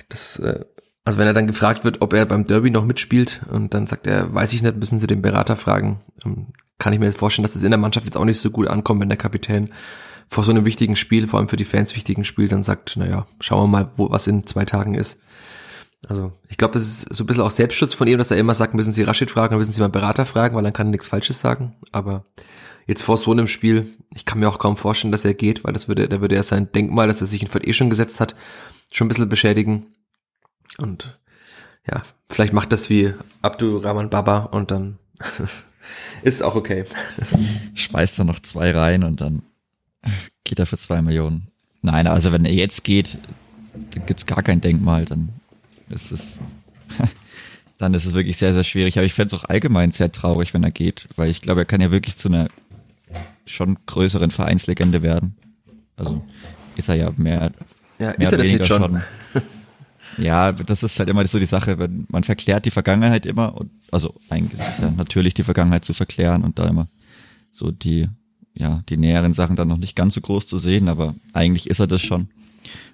Das, 0.09 0.39
äh, 0.39 0.65
also 1.05 1.19
wenn 1.19 1.27
er 1.27 1.33
dann 1.33 1.47
gefragt 1.47 1.85
wird, 1.85 2.03
ob 2.03 2.13
er 2.13 2.27
beim 2.27 2.45
Derby 2.45 2.71
noch 2.71 2.85
mitspielt 2.85 3.41
und 3.51 3.75
dann 3.75 3.87
sagt 3.87 4.07
er, 4.07 4.33
weiß 4.35 4.53
ich 4.53 4.63
nicht, 4.63 4.77
müssen 4.77 4.99
Sie 4.99 5.07
den 5.07 5.23
Berater 5.23 5.57
fragen. 5.57 6.01
Ähm, 6.25 6.49
kann 6.79 6.93
ich 6.93 6.99
mir 6.99 7.07
jetzt 7.07 7.19
vorstellen, 7.19 7.45
dass 7.45 7.57
es 7.57 7.63
in 7.63 7.71
der 7.71 7.79
Mannschaft 7.79 8.07
jetzt 8.07 8.17
auch 8.17 8.25
nicht 8.25 8.39
so 8.39 8.51
gut 8.51 8.69
ankommt, 8.69 9.01
wenn 9.01 9.09
der 9.09 9.19
Kapitän 9.19 9.71
vor 10.29 10.45
so 10.45 10.51
einem 10.51 10.65
wichtigen 10.65 10.97
Spiel, 10.97 11.27
vor 11.27 11.39
allem 11.39 11.49
für 11.49 11.57
die 11.57 11.65
Fans 11.65 11.95
wichtigen 11.97 12.25
Spiel, 12.25 12.49
dann 12.49 12.63
sagt, 12.63 12.97
naja, 12.97 13.27
schauen 13.41 13.65
wir 13.65 13.67
mal, 13.67 13.91
wo 13.97 14.11
was 14.11 14.27
in 14.27 14.47
zwei 14.47 14.65
Tagen 14.65 14.95
ist. 14.95 15.21
Also 16.09 16.33
ich 16.49 16.57
glaube, 16.57 16.75
das 16.75 16.85
ist 16.85 17.15
so 17.15 17.25
ein 17.25 17.27
bisschen 17.27 17.43
auch 17.43 17.51
Selbstschutz 17.51 17.93
von 17.95 18.09
ihm, 18.09 18.19
dass 18.19 18.31
er 18.31 18.39
immer 18.39 18.55
sagt, 18.55 18.75
müssen 18.75 18.93
Sie 18.93 19.03
Rashid 19.03 19.31
fragen, 19.31 19.57
müssen 19.57 19.73
Sie 19.73 19.81
mal 19.81 19.89
Berater 19.89 20.25
fragen, 20.25 20.57
weil 20.57 20.63
dann 20.63 20.73
kann 20.73 20.89
er 20.89 20.93
nichts 20.93 21.09
Falsches 21.09 21.41
sagen. 21.41 21.75
Aber 21.93 22.25
jetzt 22.87 23.03
vor 23.03 23.19
so 23.19 23.33
einem 23.33 23.49
Spiel, 23.49 23.89
ich 24.15 24.25
kann 24.25 24.39
mir 24.39 24.49
auch 24.49 24.59
kaum 24.59 24.77
vorstellen, 24.77 25.13
dass 25.13 25.25
er 25.25 25.35
geht, 25.35 25.65
weil 25.65 25.73
das 25.73 25.89
würde, 25.89 26.09
da 26.09 26.21
würde 26.21 26.37
er 26.37 26.43
sein 26.43 26.73
Denkmal, 26.73 27.09
dass 27.09 27.21
er 27.21 27.27
sich 27.27 27.43
in 27.43 27.49
eh 27.63 27.73
schon 27.73 27.91
gesetzt 27.91 28.21
hat, 28.21 28.35
schon 28.91 29.07
ein 29.07 29.09
bisschen 29.09 29.29
beschädigen. 29.29 29.87
Und 30.79 31.19
ja, 31.91 32.03
vielleicht 32.29 32.53
macht 32.53 32.73
das 32.73 32.91
wie 32.91 33.15
Abdul 33.43 33.85
Rahman 33.85 34.11
Baba 34.11 34.39
und 34.39 34.71
dann 34.71 34.99
ist 36.23 36.43
auch 36.43 36.55
okay. 36.55 36.85
Schmeißt 37.75 38.19
er 38.19 38.25
noch 38.25 38.41
zwei 38.41 38.71
rein 38.71 39.05
und 39.05 39.21
dann 39.21 39.43
geht 40.45 40.59
er 40.59 40.67
für 40.67 40.77
zwei 40.77 41.03
Millionen. 41.03 41.49
Nein, 41.83 42.07
also 42.07 42.33
wenn 42.33 42.45
er 42.45 42.53
jetzt 42.53 42.85
geht, 42.85 43.19
dann 43.93 44.07
gibt's 44.07 44.27
gar 44.27 44.43
kein 44.43 44.61
Denkmal, 44.61 45.05
dann 45.05 45.31
ist 45.89 46.13
es, 46.13 46.41
dann 47.79 47.95
ist 47.95 48.05
es 48.05 48.15
wirklich 48.15 48.37
sehr, 48.37 48.53
sehr 48.53 48.65
schwierig. 48.65 48.99
Aber 48.99 49.07
ich 49.07 49.15
fände 49.15 49.35
es 49.35 49.41
auch 49.41 49.49
allgemein 49.49 49.91
sehr 49.91 50.13
traurig, 50.13 50.53
wenn 50.55 50.63
er 50.63 50.71
geht, 50.71 51.09
weil 51.17 51.31
ich 51.31 51.41
glaube, 51.41 51.63
er 51.63 51.67
kann 51.67 51.81
ja 51.81 51.91
wirklich 51.91 52.17
zu 52.17 52.29
einer 52.29 52.49
schon 53.47 53.79
größeren 53.87 54.31
Vereinslegende 54.31 55.03
werden. 55.03 55.37
Also 55.97 56.23
ist 56.77 56.89
er 56.89 56.95
ja 56.95 57.13
mehr, 57.17 57.53
Ja, 57.99 58.09
mehr 58.09 58.21
ist 58.21 58.33
er 58.33 58.39
das 58.39 58.47
nicht 58.47 58.67
schon? 58.67 59.03
Ja, 60.19 60.53
das 60.53 60.83
ist 60.83 60.99
halt 60.99 61.09
immer 61.09 61.27
so 61.27 61.39
die 61.39 61.47
Sache, 61.47 61.79
wenn 61.79 62.07
man 62.09 62.25
verklärt 62.25 62.67
die 62.67 62.71
Vergangenheit 62.71 63.27
immer 63.27 63.57
und 63.57 63.71
also 63.91 64.15
eigentlich 64.29 64.61
ist 64.61 64.69
es 64.69 64.79
ja 64.79 64.91
natürlich 64.91 65.35
die 65.35 65.45
Vergangenheit 65.45 65.85
zu 65.85 65.95
verklären 65.95 66.45
und 66.45 66.59
da 66.59 66.67
immer 66.67 66.89
so 67.51 67.71
die 67.71 68.09
ja, 68.55 68.83
die 68.89 68.97
näheren 68.97 69.35
Sachen 69.35 69.57
dann 69.57 69.69
noch 69.69 69.77
nicht 69.77 69.97
ganz 69.97 70.15
so 70.15 70.21
groß 70.21 70.47
zu 70.47 70.59
sehen, 70.59 70.89
aber 70.89 71.15
eigentlich 71.33 71.69
ist 71.69 71.81
er 71.81 71.87
das 71.87 72.03
schon. 72.03 72.29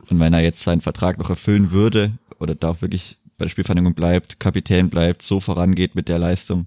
Und 0.09 0.21
wenn 0.21 0.33
er 0.33 0.41
jetzt 0.41 0.63
seinen 0.63 0.81
Vertrag 0.81 1.19
noch 1.19 1.31
erfüllen 1.31 1.71
würde 1.71 2.13
oder 2.39 2.55
da 2.55 2.71
auch 2.71 2.83
wirklich 2.83 3.19
bei 3.39 3.45
der 3.45 3.51
Spielvereinigung 3.51 3.95
bleibt, 3.95 4.39
Kapitän 4.41 4.91
bleibt, 4.91 5.23
so 5.23 5.41
vorangeht 5.41 5.95
mit 5.95 6.09
der 6.09 6.19
Leistung, 6.19 6.67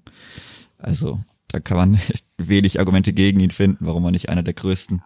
also 0.78 1.20
da 1.47 1.60
kann 1.60 1.78
man 1.78 2.00
wenig 2.38 2.80
Argumente 2.80 3.14
gegen 3.14 3.39
ihn 3.39 3.52
finden, 3.52 3.86
warum 3.86 4.06
er 4.06 4.12
nicht 4.12 4.30
einer 4.30 4.43
der 4.43 4.54
größten 4.54 5.02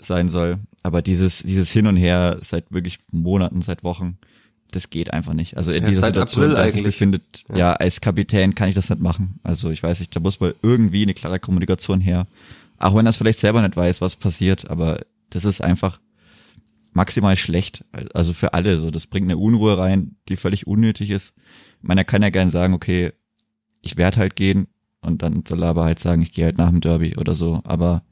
sein 0.00 0.28
soll. 0.28 0.58
Aber 0.82 1.02
dieses, 1.02 1.42
dieses 1.42 1.70
Hin 1.70 1.86
und 1.86 1.96
Her 1.96 2.38
seit 2.40 2.70
wirklich 2.72 2.98
Monaten, 3.10 3.62
seit 3.62 3.84
Wochen, 3.84 4.18
das 4.74 4.90
geht 4.90 5.12
einfach 5.12 5.34
nicht. 5.34 5.56
Also 5.56 5.72
in 5.72 5.82
Ja, 5.84 5.88
dieser 5.88 6.06
Situation, 6.06 6.50
April 6.52 6.70
sich 6.70 6.82
befindet, 6.82 7.44
Ja. 7.50 7.56
ja. 7.56 7.72
als 7.74 8.00
Kapitän 8.00 8.54
kann 8.54 8.68
ich 8.68 8.74
das 8.74 8.90
nicht 8.90 9.00
machen. 9.00 9.38
Also 9.42 9.70
ich 9.70 9.82
weiß 9.82 10.00
nicht, 10.00 10.14
da 10.14 10.20
muss 10.20 10.40
mal 10.40 10.54
irgendwie 10.62 11.02
eine 11.02 11.14
klare 11.14 11.38
Kommunikation 11.38 12.00
her. 12.00 12.26
Auch 12.78 12.94
wenn 12.94 13.06
er 13.06 13.10
es 13.10 13.16
vielleicht 13.16 13.38
selber 13.38 13.62
nicht 13.62 13.76
weiß, 13.76 14.00
was 14.00 14.16
passiert, 14.16 14.68
aber 14.70 15.00
das 15.30 15.44
ist 15.44 15.60
einfach 15.60 16.00
maximal 16.92 17.36
schlecht. 17.36 17.84
Also 18.14 18.32
für 18.32 18.54
alle 18.54 18.78
so. 18.78 18.90
Das 18.90 19.06
bringt 19.06 19.26
eine 19.26 19.38
Unruhe 19.38 19.78
rein, 19.78 20.16
die 20.28 20.36
völlig 20.36 20.66
unnötig 20.66 21.10
ist. 21.10 21.34
Ich 21.82 21.88
meine, 21.88 22.02
er 22.02 22.04
kann 22.04 22.22
ja 22.22 22.30
gern 22.30 22.50
sagen, 22.50 22.74
okay, 22.74 23.12
ich 23.82 23.96
werde 23.96 24.18
halt 24.18 24.36
gehen 24.36 24.66
und 25.00 25.22
dann 25.22 25.44
soll 25.46 25.62
er 25.62 25.68
aber 25.68 25.84
halt 25.84 25.98
sagen, 25.98 26.22
ich 26.22 26.32
gehe 26.32 26.46
halt 26.46 26.58
nach 26.58 26.70
dem 26.70 26.80
Derby 26.80 27.16
oder 27.16 27.34
so. 27.34 27.60
Aber 27.64 28.02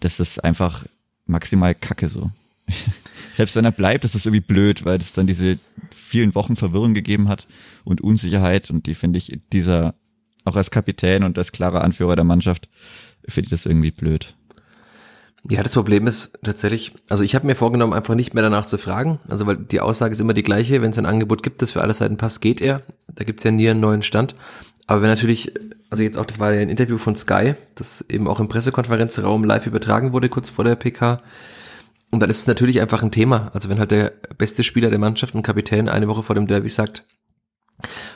das 0.00 0.20
ist 0.20 0.42
einfach 0.44 0.84
maximal 1.26 1.74
kacke 1.74 2.08
so. 2.08 2.30
Selbst 3.34 3.54
wenn 3.56 3.64
er 3.64 3.72
bleibt, 3.72 4.04
ist 4.04 4.14
es 4.14 4.26
irgendwie 4.26 4.44
blöd, 4.44 4.84
weil 4.84 4.98
es 4.98 5.12
dann 5.12 5.26
diese 5.26 5.58
vielen 5.94 6.34
Wochen 6.34 6.56
Verwirrung 6.56 6.94
gegeben 6.94 7.28
hat 7.28 7.46
und 7.84 8.00
Unsicherheit 8.00 8.70
und 8.70 8.86
die 8.86 8.94
finde 8.94 9.18
ich 9.18 9.40
dieser 9.52 9.94
auch 10.44 10.56
als 10.56 10.70
Kapitän 10.70 11.24
und 11.24 11.38
als 11.38 11.52
klarer 11.52 11.82
Anführer 11.82 12.16
der 12.16 12.24
Mannschaft 12.24 12.68
finde 13.28 13.46
ich 13.46 13.50
das 13.50 13.66
irgendwie 13.66 13.90
blöd. 13.90 14.34
Ja, 15.48 15.62
das 15.62 15.74
Problem 15.74 16.06
ist 16.06 16.32
tatsächlich, 16.42 16.94
also 17.08 17.22
ich 17.22 17.34
habe 17.34 17.46
mir 17.46 17.54
vorgenommen, 17.54 17.92
einfach 17.92 18.14
nicht 18.14 18.34
mehr 18.34 18.42
danach 18.42 18.66
zu 18.66 18.76
fragen. 18.76 19.20
Also 19.28 19.46
weil 19.46 19.56
die 19.56 19.80
Aussage 19.80 20.12
ist 20.12 20.20
immer 20.20 20.34
die 20.34 20.42
gleiche, 20.42 20.82
wenn 20.82 20.90
es 20.90 20.98
ein 20.98 21.06
Angebot 21.06 21.42
gibt, 21.42 21.62
das 21.62 21.72
für 21.72 21.80
alle 21.80 21.94
Seiten 21.94 22.16
passt, 22.16 22.40
geht 22.40 22.60
er. 22.60 22.82
Da 23.14 23.24
gibt's 23.24 23.44
ja 23.44 23.50
nie 23.50 23.68
einen 23.68 23.80
neuen 23.80 24.02
Stand. 24.02 24.34
Aber 24.86 25.02
wenn 25.02 25.08
natürlich, 25.10 25.52
also 25.90 26.02
jetzt 26.02 26.18
auch, 26.18 26.26
das 26.26 26.38
war 26.38 26.52
ja 26.52 26.60
ein 26.60 26.70
Interview 26.70 26.98
von 26.98 27.14
Sky, 27.14 27.54
das 27.76 28.04
eben 28.08 28.26
auch 28.26 28.40
im 28.40 28.48
Pressekonferenzraum 28.48 29.44
live 29.44 29.66
übertragen 29.66 30.12
wurde, 30.12 30.28
kurz 30.28 30.50
vor 30.50 30.64
der 30.64 30.76
PK. 30.76 31.22
Und 32.10 32.20
dann 32.20 32.30
ist 32.30 32.38
es 32.38 32.46
natürlich 32.46 32.80
einfach 32.80 33.02
ein 33.02 33.10
Thema. 33.10 33.50
Also 33.52 33.68
wenn 33.68 33.78
halt 33.78 33.90
der 33.90 34.12
beste 34.38 34.64
Spieler 34.64 34.90
der 34.90 34.98
Mannschaft 34.98 35.34
und 35.34 35.42
Kapitän 35.42 35.88
eine 35.88 36.08
Woche 36.08 36.22
vor 36.22 36.34
dem 36.34 36.46
Derby 36.46 36.68
sagt, 36.68 37.04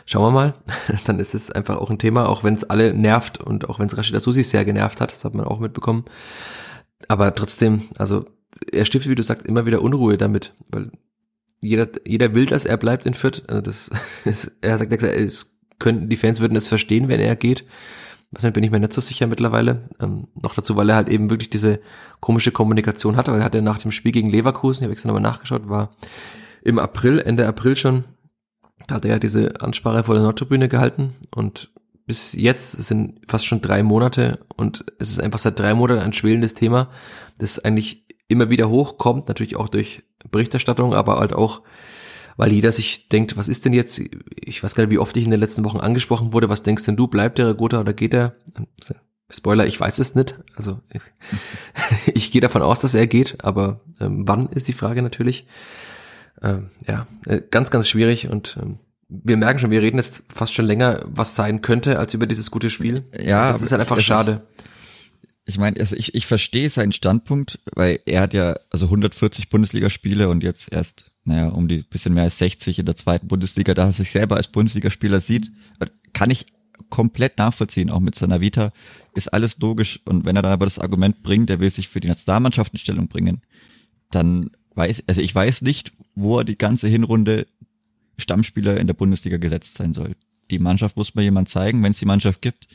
schauen 0.07 0.25
wir 0.25 0.31
mal, 0.31 0.55
dann 1.05 1.19
ist 1.19 1.35
es 1.35 1.51
einfach 1.51 1.77
auch 1.77 1.91
ein 1.91 1.99
Thema, 1.99 2.29
auch 2.29 2.45
wenn 2.45 2.55
es 2.55 2.65
alle 2.65 2.95
nervt 2.95 3.41
und 3.41 3.69
auch 3.69 3.79
wenn 3.79 3.89
es 3.89 3.97
Rashida 3.97 4.21
Susi 4.21 4.43
sehr 4.43 4.65
genervt 4.65 5.01
hat, 5.01 5.13
das 5.13 5.25
hat 5.25 5.35
man 5.35 5.47
auch 5.47 5.61
mitbekommen. 5.61 6.05
Aber 7.09 7.35
trotzdem, 7.35 7.83
also 7.99 8.27
er 8.71 8.85
stiftet, 8.85 9.11
wie 9.11 9.17
du 9.17 9.23
sagst, 9.23 9.47
immer 9.47 9.67
wieder 9.67 9.83
Unruhe 9.83 10.17
damit, 10.17 10.55
weil 10.69 10.91
jeder, 11.61 11.89
jeder 12.07 12.35
will, 12.35 12.47
dass 12.47 12.65
er 12.65 12.77
bleibt 12.77 13.07
in 13.07 13.15
Fürth. 13.15 13.43
Also 13.49 13.61
das 13.61 13.91
ist, 14.25 14.53
er 14.61 14.79
sagt, 14.79 14.93
er 14.93 15.17
es 15.17 15.59
könnten, 15.79 16.09
die 16.09 16.17
Fans 16.17 16.41
würden 16.41 16.57
es 16.57 16.69
verstehen, 16.69 17.09
wenn 17.09 17.21
er 17.21 17.37
geht. 17.37 17.65
Was 18.33 18.51
bin 18.51 18.65
ich 18.65 18.71
mir 18.71 18.81
nicht 18.81 18.95
so 18.95 19.03
sicher 19.03 19.27
mittlerweile. 19.27 19.89
Ähm, 20.01 20.29
noch 20.41 20.55
dazu, 20.55 20.75
weil 20.75 20.89
er 20.89 20.97
halt 20.97 21.09
eben 21.09 21.29
wirklich 21.29 21.51
diese 21.51 21.81
komische 22.21 22.51
Kommunikation 22.51 23.17
hatte, 23.17 23.31
weil 23.31 23.41
er 23.41 23.45
hatte 23.45 23.63
nach 23.63 23.79
dem 23.79 23.93
Spiel 23.93 24.13
gegen 24.13 24.31
Leverkusen, 24.31 24.83
ich 24.83 24.85
habe 24.85 24.93
extra 24.93 25.09
nochmal 25.09 25.23
nachgeschaut, 25.23 25.69
war 25.69 25.95
im 26.63 26.79
April, 26.79 27.19
Ende 27.19 27.47
April 27.47 27.77
schon, 27.77 28.05
da 28.87 28.97
hat 28.97 29.05
er 29.05 29.13
ja 29.13 29.19
diese 29.19 29.61
Ansprache 29.61 30.05
vor 30.05 30.15
der 30.15 30.25
Nordtribüne 30.25 30.69
gehalten 30.69 31.15
und 31.35 31.71
bis 32.07 32.33
jetzt 32.33 32.73
sind 32.73 33.21
fast 33.29 33.47
schon 33.47 33.61
drei 33.61 33.83
Monate 33.83 34.41
und 34.57 34.85
es 34.99 35.11
ist 35.11 35.21
einfach 35.21 35.39
seit 35.39 35.59
drei 35.59 35.75
Monaten 35.75 36.01
ein 36.01 36.13
schwelendes 36.13 36.55
Thema, 36.55 36.89
das 37.39 37.59
eigentlich 37.59 38.07
immer 38.29 38.51
wieder 38.51 38.71
hochkommt, 38.71 39.29
natürlich 39.29 39.57
auch 39.57 39.69
durch 39.69 40.03
Berichterstattung, 40.31 40.95
aber 40.95 41.19
halt 41.19 41.33
auch, 41.33 41.63
weil 42.37 42.53
jeder 42.53 42.73
sich 42.73 43.09
denkt, 43.09 43.37
was 43.37 43.49
ist 43.49 43.65
denn 43.65 43.73
jetzt, 43.73 44.01
ich 44.41 44.63
weiß 44.63 44.75
gar 44.75 44.85
nicht, 44.85 44.93
wie 44.93 44.99
oft 44.99 45.17
ich 45.17 45.25
in 45.25 45.31
den 45.31 45.41
letzten 45.41 45.65
Wochen 45.65 45.81
angesprochen 45.81 46.33
wurde, 46.33 46.49
was 46.49 46.63
denkst 46.63 46.85
denn 46.85 46.97
du, 46.97 47.07
bleibt 47.07 47.39
der 47.39 47.55
Gotha 47.55 47.81
oder 47.81 47.93
geht 47.93 48.15
er? 48.15 48.37
Spoiler, 49.31 49.67
ich 49.67 49.81
weiß 49.81 49.99
es 49.99 50.15
nicht, 50.15 50.39
also 50.57 50.81
ich, 50.91 51.03
ich 52.15 52.33
gehe 52.33 52.41
davon 52.41 52.63
aus, 52.63 52.81
dass 52.81 52.95
er 52.95 53.07
geht, 53.07 53.45
aber 53.45 53.81
ähm, 54.01 54.27
wann 54.27 54.49
ist 54.49 54.69
die 54.69 54.75
Frage 54.75 55.03
natürlich. 55.03 55.47
Ähm, 56.43 56.71
ja, 56.87 57.07
äh, 57.27 57.41
ganz, 57.51 57.71
ganz 57.71 57.89
schwierig 57.89 58.29
und 58.29 58.59
ähm, 58.61 58.79
wir 59.09 59.37
merken 59.37 59.59
schon, 59.59 59.71
wir 59.71 59.83
reden 59.83 59.99
jetzt 59.99 60.23
fast 60.33 60.55
schon 60.55 60.65
länger, 60.65 61.05
was 61.07 61.37
sein 61.37 61.61
könnte, 61.61 61.99
als 61.99 62.15
über 62.15 62.27
dieses 62.27 62.51
gute 62.51 62.71
Spiel. 62.71 63.05
Ja, 63.23 63.53
das 63.53 63.61
ist 63.61 63.71
halt 63.71 63.81
einfach 63.81 63.97
also 63.97 64.05
schade. 64.05 64.47
Ich 65.45 65.59
meine, 65.59 65.79
also 65.81 65.97
ich, 65.97 66.15
ich 66.15 66.27
verstehe 66.27 66.71
seinen 66.71 66.93
Standpunkt, 66.93 67.59
weil 67.75 67.99
er 68.07 68.23
hat 68.23 68.33
ja 68.33 68.55
also 68.71 68.87
140 68.87 69.49
Bundesligaspiele 69.49 70.29
und 70.29 70.43
jetzt 70.43 70.73
erst, 70.73 71.12
naja, 71.25 71.49
um 71.49 71.69
die 71.69 71.83
bisschen 71.83 72.15
mehr 72.15 72.25
als 72.25 72.39
60 72.39 72.81
in 72.81 72.87
der 72.87 72.97
zweiten 72.97 73.29
Bundesliga, 73.29 73.75
da 73.75 73.87
er 73.87 73.93
sich 73.93 74.11
selber 74.11 74.37
als 74.37 74.49
Bundesligaspieler 74.49 75.21
sieht, 75.21 75.53
kann 76.13 76.31
ich 76.31 76.47
komplett 76.91 77.39
nachvollziehen, 77.39 77.91
auch 77.91 78.01
mit 78.01 78.15
seiner 78.15 78.41
Vita, 78.41 78.73
ist 79.15 79.33
alles 79.33 79.59
logisch. 79.59 80.01
Und 80.05 80.25
wenn 80.25 80.37
er 80.37 80.43
dann 80.43 80.53
aber 80.53 80.67
das 80.67 80.79
Argument 80.79 81.23
bringt, 81.23 81.51
er 81.51 81.61
will 81.61 81.71
sich 81.71 81.89
für 81.89 82.01
die 82.01 82.09
Nationalmannschaft 82.09 82.73
in 82.73 82.79
Stellung 82.79 83.09
bringen, 83.09 83.41
dann 84.11 84.51
weiß, 84.75 85.05
also 85.07 85.21
ich 85.21 85.35
weiß 85.35 85.63
nicht, 85.63 85.93
wo 86.15 86.39
er 86.39 86.45
die 86.45 86.59
ganze 86.59 86.89
Hinrunde 86.89 87.47
Stammspieler 88.19 88.79
in 88.79 88.87
der 88.87 88.95
Bundesliga 88.95 89.37
gesetzt 89.37 89.77
sein 89.77 89.93
soll. 89.93 90.15
Die 90.51 90.59
Mannschaft 90.59 90.97
muss 90.97 91.15
mir 91.15 91.23
jemand 91.23 91.49
zeigen, 91.49 91.83
wenn 91.83 91.93
es 91.93 91.99
die 91.99 92.07
Mannschaft 92.07 92.43
gibt, 92.43 92.69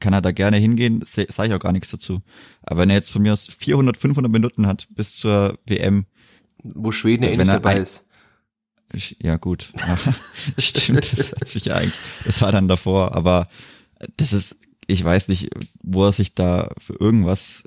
kann 0.00 0.12
er 0.12 0.22
da 0.22 0.32
gerne 0.32 0.56
hingehen, 0.56 1.02
sage 1.04 1.48
ich 1.48 1.54
auch 1.54 1.60
gar 1.60 1.72
nichts 1.72 1.90
dazu. 1.90 2.22
Aber 2.62 2.80
wenn 2.80 2.90
er 2.90 2.96
jetzt 2.96 3.12
von 3.12 3.22
mir 3.22 3.32
aus 3.32 3.46
400, 3.46 3.96
500 3.96 4.32
Minuten 4.32 4.66
hat 4.66 4.88
bis 4.90 5.16
zur 5.16 5.58
WM, 5.66 6.06
Wo 6.62 6.92
Schweden 6.92 7.24
ja 7.24 7.30
eh 7.30 7.38
wenn 7.38 7.46
nicht 7.46 7.54
dabei 7.56 7.78
ist. 7.78 8.06
ich- 8.92 9.16
ja 9.20 9.36
gut, 9.36 9.72
ja, 9.78 9.98
stimmt, 10.58 11.10
das 11.12 11.32
hat 11.32 11.48
sich 11.48 11.66
ja 11.66 11.76
eigentlich, 11.76 11.98
das 12.24 12.40
war 12.42 12.52
dann 12.52 12.68
davor, 12.68 13.14
aber 13.14 13.48
das 14.16 14.32
ist, 14.32 14.56
ich 14.86 15.02
weiß 15.04 15.28
nicht, 15.28 15.50
wo 15.82 16.04
er 16.04 16.12
sich 16.12 16.34
da 16.34 16.68
für 16.78 16.94
irgendwas 16.98 17.64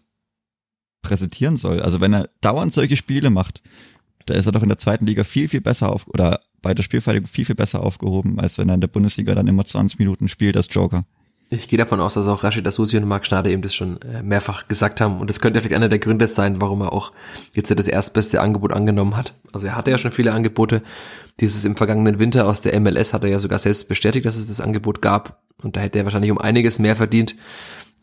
präsentieren 1.01 1.57
soll. 1.57 1.81
Also 1.81 2.01
wenn 2.01 2.13
er 2.13 2.29
dauernd 2.41 2.73
solche 2.73 2.95
Spiele 2.97 3.29
macht, 3.29 3.61
da 4.25 4.33
ist 4.35 4.45
er 4.45 4.51
doch 4.53 4.63
in 4.63 4.69
der 4.69 4.77
zweiten 4.77 5.05
Liga 5.05 5.23
viel, 5.23 5.47
viel 5.49 5.61
besser 5.61 5.91
auf, 5.91 6.07
oder 6.07 6.39
bei 6.61 6.73
der 6.73 6.83
Spielvereinigung 6.83 7.27
viel, 7.27 7.43
viel 7.45 7.55
besser 7.55 7.83
aufgehoben, 7.83 8.39
als 8.39 8.57
wenn 8.57 8.69
er 8.69 8.75
in 8.75 8.81
der 8.81 8.87
Bundesliga 8.87 9.35
dann 9.35 9.47
immer 9.47 9.65
20 9.65 9.99
Minuten 9.99 10.29
spielt 10.29 10.55
als 10.55 10.67
Joker. 10.71 11.03
Ich 11.53 11.67
gehe 11.67 11.77
davon 11.77 12.01
aus, 12.01 12.15
dass 12.15 12.27
auch 12.27 12.43
Rashid 12.43 12.65
Asusi 12.65 12.97
und 12.97 13.07
Marc 13.07 13.27
Schneider 13.27 13.51
eben 13.51 13.61
das 13.61 13.75
schon 13.75 14.01
äh, 14.01 14.23
mehrfach 14.23 14.67
gesagt 14.67 14.99
haben. 14.99 15.19
Und 15.19 15.29
das 15.29 15.39
könnte 15.39 15.59
vielleicht 15.59 15.75
einer 15.75 15.89
der 15.89 15.99
Gründe 15.99 16.27
sein, 16.27 16.59
warum 16.59 16.81
er 16.81 16.91
auch 16.91 17.11
jetzt 17.53 17.69
das 17.69 17.87
erstbeste 17.87 18.41
Angebot 18.41 18.73
angenommen 18.73 19.15
hat. 19.15 19.35
Also 19.51 19.67
er 19.67 19.75
hatte 19.75 19.91
ja 19.91 19.99
schon 19.99 20.11
viele 20.11 20.33
Angebote. 20.33 20.81
Dieses 21.39 21.63
im 21.63 21.75
vergangenen 21.75 22.17
Winter 22.17 22.47
aus 22.47 22.61
der 22.61 22.79
MLS 22.79 23.13
hat 23.13 23.23
er 23.23 23.29
ja 23.29 23.37
sogar 23.37 23.59
selbst 23.59 23.87
bestätigt, 23.87 24.25
dass 24.25 24.35
es 24.35 24.47
das 24.47 24.61
Angebot 24.61 25.01
gab. 25.03 25.43
Und 25.61 25.75
da 25.75 25.81
hätte 25.81 25.99
er 25.99 26.05
wahrscheinlich 26.05 26.31
um 26.31 26.39
einiges 26.39 26.79
mehr 26.79 26.95
verdient. 26.95 27.35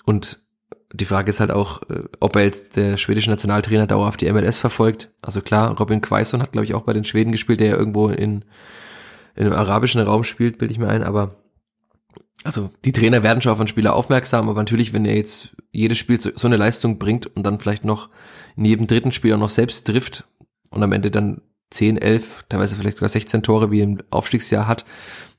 Und 0.04 0.40
die 0.92 1.04
Frage 1.04 1.30
ist 1.30 1.40
halt 1.40 1.50
auch, 1.50 1.82
äh, 1.90 2.04
ob 2.20 2.36
er 2.36 2.44
jetzt 2.44 2.76
der 2.76 2.98
schwedische 2.98 3.30
Nationaltrainer 3.30 3.88
dauerhaft 3.88 4.20
die 4.20 4.30
MLS 4.30 4.58
verfolgt. 4.58 5.10
Also 5.22 5.40
klar, 5.40 5.76
Robin 5.76 6.00
Quaison 6.00 6.40
hat, 6.40 6.52
glaube 6.52 6.66
ich, 6.66 6.74
auch 6.74 6.82
bei 6.82 6.92
den 6.92 7.04
Schweden 7.04 7.32
gespielt, 7.32 7.58
der 7.58 7.70
ja 7.70 7.76
irgendwo 7.76 8.10
in, 8.10 8.44
in 9.34 9.46
einem 9.46 9.54
arabischen 9.54 10.00
Raum 10.00 10.22
spielt, 10.22 10.58
bilde 10.58 10.70
ich 10.72 10.78
mir 10.78 10.88
ein, 10.88 11.02
aber 11.02 11.39
also 12.44 12.70
die 12.84 12.92
Trainer 12.92 13.22
werden 13.22 13.42
schon 13.42 13.52
auf 13.52 13.60
einen 13.60 13.68
Spieler 13.68 13.94
aufmerksam, 13.94 14.48
aber 14.48 14.60
natürlich, 14.60 14.92
wenn 14.92 15.04
er 15.04 15.16
jetzt 15.16 15.50
jedes 15.72 15.98
Spiel 15.98 16.20
so, 16.20 16.30
so 16.34 16.46
eine 16.46 16.56
Leistung 16.56 16.98
bringt 16.98 17.26
und 17.26 17.44
dann 17.44 17.60
vielleicht 17.60 17.84
noch 17.84 18.08
in 18.56 18.64
jedem 18.64 18.86
dritten 18.86 19.12
Spiel 19.12 19.34
auch 19.34 19.38
noch 19.38 19.50
selbst 19.50 19.86
trifft 19.86 20.24
und 20.70 20.82
am 20.82 20.92
Ende 20.92 21.10
dann 21.10 21.42
10, 21.70 21.98
11, 21.98 22.46
teilweise 22.48 22.76
vielleicht 22.76 22.98
sogar 22.98 23.08
16 23.08 23.42
Tore 23.42 23.70
wie 23.70 23.80
im 23.80 24.02
Aufstiegsjahr 24.10 24.66
hat, 24.66 24.84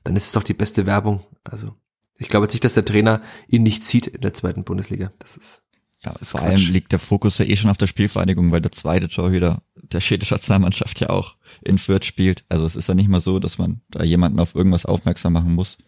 dann 0.04 0.16
ist 0.16 0.26
es 0.26 0.32
doch 0.32 0.42
die 0.42 0.54
beste 0.54 0.86
Werbung. 0.86 1.20
Also 1.44 1.74
ich 2.18 2.28
glaube 2.28 2.46
jetzt 2.46 2.54
nicht, 2.54 2.64
dass 2.64 2.74
der 2.74 2.84
Trainer 2.84 3.20
ihn 3.48 3.62
nicht 3.62 3.84
zieht 3.84 4.06
in 4.06 4.20
der 4.20 4.34
zweiten 4.34 4.64
Bundesliga. 4.64 5.12
Das 5.18 5.36
ist 5.36 5.62
ja, 6.04 6.10
das 6.10 6.22
ist 6.22 6.30
vor 6.32 6.40
Quatsch. 6.40 6.50
allem 6.50 6.72
liegt 6.72 6.92
der 6.92 6.98
Fokus 6.98 7.38
ja 7.38 7.44
eh 7.44 7.56
schon 7.56 7.70
auf 7.70 7.76
der 7.76 7.86
Spielvereinigung, 7.86 8.50
weil 8.50 8.60
der 8.60 8.72
zweite 8.72 9.08
Torhüter 9.08 9.62
der 9.76 10.00
schwedischen 10.00 10.34
Nationalmannschaft 10.34 11.00
ja 11.00 11.10
auch 11.10 11.36
in 11.62 11.78
Fürth 11.78 12.04
spielt. 12.04 12.44
Also 12.48 12.66
es 12.66 12.74
ist 12.74 12.88
ja 12.88 12.94
nicht 12.94 13.08
mal 13.08 13.20
so, 13.20 13.38
dass 13.38 13.58
man 13.58 13.82
da 13.88 14.02
jemanden 14.02 14.40
auf 14.40 14.54
irgendwas 14.54 14.84
aufmerksam 14.84 15.34
machen 15.34 15.54
muss. 15.54 15.78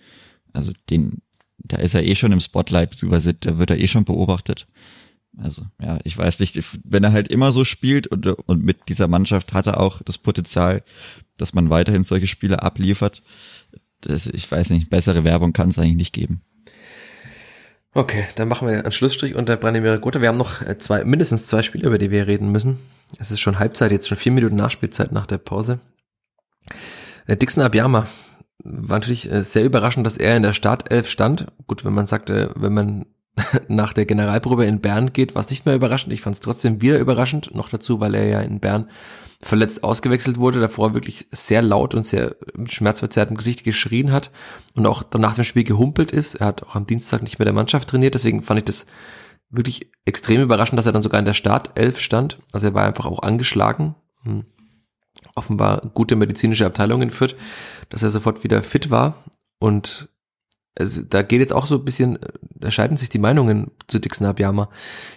Also 0.55 0.73
den, 0.89 1.21
da 1.59 1.77
ist 1.77 1.95
er 1.95 2.05
eh 2.05 2.15
schon 2.15 2.33
im 2.33 2.41
Spotlight, 2.41 2.91
beziehungsweise 2.91 3.35
da 3.35 3.59
wird 3.59 3.71
er 3.71 3.81
eh 3.81 3.89
schon 3.89 4.05
beobachtet. 4.05 4.67
Also, 5.37 5.63
ja, 5.83 5.99
ich 6.05 6.17
weiß 6.17 6.41
nicht, 6.41 6.59
wenn 6.85 7.03
er 7.03 7.13
halt 7.13 7.29
immer 7.29 7.51
so 7.53 7.65
spielt 7.65 8.07
und, 8.07 8.27
und 8.27 8.65
mit 8.65 8.89
dieser 8.89 9.09
Mannschaft 9.09 9.53
hat 9.53 9.67
er 9.67 9.81
auch 9.81 10.01
das 10.03 10.17
Potenzial, 10.17 10.85
dass 11.37 11.55
man 11.55 11.71
weiterhin 11.71 12.05
solche 12.05 12.29
Spiele 12.29 12.63
abliefert. 12.63 13.23
Das, 14.01 14.27
ich 14.27 14.51
weiß 14.51 14.71
nicht, 14.71 14.91
bessere 14.91 15.25
Werbung 15.25 15.53
kann 15.53 15.71
es 15.71 15.79
eigentlich 15.79 15.97
nicht 15.97 16.13
geben. 16.13 16.43
Okay, 17.95 18.27
dann 18.37 18.49
machen 18.49 18.69
wir 18.69 18.79
einen 18.79 18.93
Schlussstrich 18.93 19.35
unter 19.35 19.57
Branimir 19.57 19.99
Gotha. 19.99 20.21
Wir 20.21 20.29
haben 20.29 20.37
noch 20.37 20.63
äh, 20.63 20.79
zwei, 20.79 21.05
mindestens 21.05 21.47
zwei 21.47 21.63
Spiele, 21.63 21.87
über 21.87 21.99
die 21.99 22.11
wir 22.11 22.27
reden 22.27 22.51
müssen. 22.51 22.79
Es 23.19 23.31
ist 23.31 23.41
schon 23.41 23.59
Halbzeit, 23.59 23.93
jetzt 23.93 24.09
schon 24.09 24.19
vier 24.19 24.33
Minuten 24.33 24.57
Nachspielzeit 24.57 25.13
nach 25.13 25.27
der 25.27 25.39
Pause. 25.39 25.81
Äh, 27.27 27.37
Dixon 27.37 27.63
Abiyama 27.63 28.09
war 28.63 28.99
natürlich 28.99 29.31
äh, 29.31 29.43
sehr 29.43 29.65
überraschend, 29.65 30.07
dass 30.07 30.17
er 30.17 30.37
in 30.37 30.43
der 30.43 30.53
Startelf 30.53 31.09
stand. 31.09 31.47
Gut, 31.67 31.85
wenn 31.85 31.95
man 31.95 32.07
sagte, 32.07 32.53
wenn 32.57 32.75
man 32.75 33.07
nach 33.69 33.93
der 33.93 34.07
Generalprobe 34.07 34.65
in 34.65 34.81
Bern 34.81 35.13
geht, 35.13 35.35
war 35.35 35.41
es 35.41 35.51
nicht 35.51 35.67
mehr 35.67 35.75
überraschend. 35.75 36.13
Ich 36.13 36.21
fand 36.21 36.35
es 36.35 36.41
trotzdem 36.41 36.81
wieder 36.81 36.99
überraschend, 36.99 37.55
noch 37.55 37.69
dazu, 37.69 38.01
weil 38.01 38.15
er 38.15 38.27
ja 38.27 38.41
in 38.41 38.61
Bern 38.61 38.89
verletzt 39.43 39.85
ausgewechselt 39.85 40.39
wurde, 40.39 40.61
davor 40.61 40.95
wirklich 40.95 41.27
sehr 41.31 41.61
laut 41.61 41.95
und 41.95 42.07
sehr 42.07 42.37
mit 42.57 42.73
schmerzverzerrtem 42.73 43.37
Gesicht 43.37 43.63
geschrien 43.65 44.11
hat 44.11 44.31
und 44.75 44.87
auch 44.87 45.03
danach 45.03 45.35
dem 45.35 45.45
Spiel 45.45 45.65
gehumpelt 45.65 46.13
ist. 46.13 46.37
Er 46.37 46.47
hat 46.47 46.63
auch 46.63 46.75
am 46.75 46.87
Dienstag 46.87 47.23
nicht 47.23 47.39
mehr 47.39 47.45
der 47.45 47.53
Mannschaft 47.53 47.89
trainiert, 47.91 48.15
deswegen 48.15 48.43
fand 48.43 48.59
ich 48.59 48.65
das 48.65 48.87
wirklich 49.51 49.91
extrem 50.05 50.41
überraschend, 50.41 50.79
dass 50.79 50.87
er 50.87 50.93
dann 50.93 51.03
sogar 51.03 51.19
in 51.19 51.27
der 51.27 51.35
Startelf 51.35 52.01
stand. 52.01 52.39
Also 52.53 52.69
er 52.69 52.75
war 52.75 52.87
einfach 52.87 53.07
auch 53.07 53.23
angeschlagen. 53.23 53.95
Hm. 54.23 54.45
Offenbar 55.35 55.91
gute 55.95 56.17
medizinische 56.17 56.67
Abteilung 56.67 57.03
in 57.03 57.11
Fürth, 57.11 57.37
dass 57.91 58.03
er 58.03 58.11
sofort 58.11 58.45
wieder 58.45 58.63
fit 58.63 58.91
war 58.91 59.25
und 59.59 60.09
also 60.77 61.03
da 61.09 61.23
geht 61.23 61.41
jetzt 61.41 61.53
auch 61.53 61.67
so 61.67 61.77
ein 61.77 61.85
bisschen, 61.85 62.19
da 62.57 62.71
scheiden 62.71 62.97
sich 62.97 63.09
die 63.09 63.21
Meinungen 63.21 63.71
zu 63.87 64.01
Dixon 64.01 64.27
Abiyama. 64.27 64.69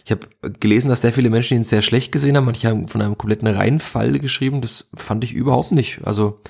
Ich 0.05 0.11
habe 0.11 0.27
gelesen, 0.59 0.89
dass 0.89 1.01
sehr 1.01 1.13
viele 1.13 1.31
Menschen 1.31 1.57
ihn 1.57 1.63
sehr 1.63 1.81
schlecht 1.81 2.11
gesehen 2.11 2.37
haben. 2.37 2.45
Manche 2.45 2.67
haben 2.67 2.87
von 2.87 3.01
einem 3.01 3.17
kompletten 3.17 3.47
Reinfall 3.47 4.19
geschrieben. 4.19 4.61
Das 4.61 4.87
fand 4.95 5.23
ich 5.23 5.33
überhaupt 5.33 5.71
nicht. 5.71 6.01
Also 6.03 6.41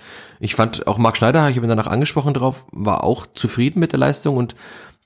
ich 0.42 0.56
fand 0.56 0.88
auch 0.88 0.98
Marc 0.98 1.16
Schneider, 1.16 1.50
ich 1.50 1.56
habe 1.56 1.66
ihn 1.66 1.70
danach 1.70 1.88
angesprochen 1.88 2.34
drauf, 2.34 2.66
war 2.72 3.06
auch 3.06 3.26
zufrieden 3.34 3.80
mit 3.80 3.94
der 3.94 4.00
Leistung 4.00 4.36
und 4.36 4.56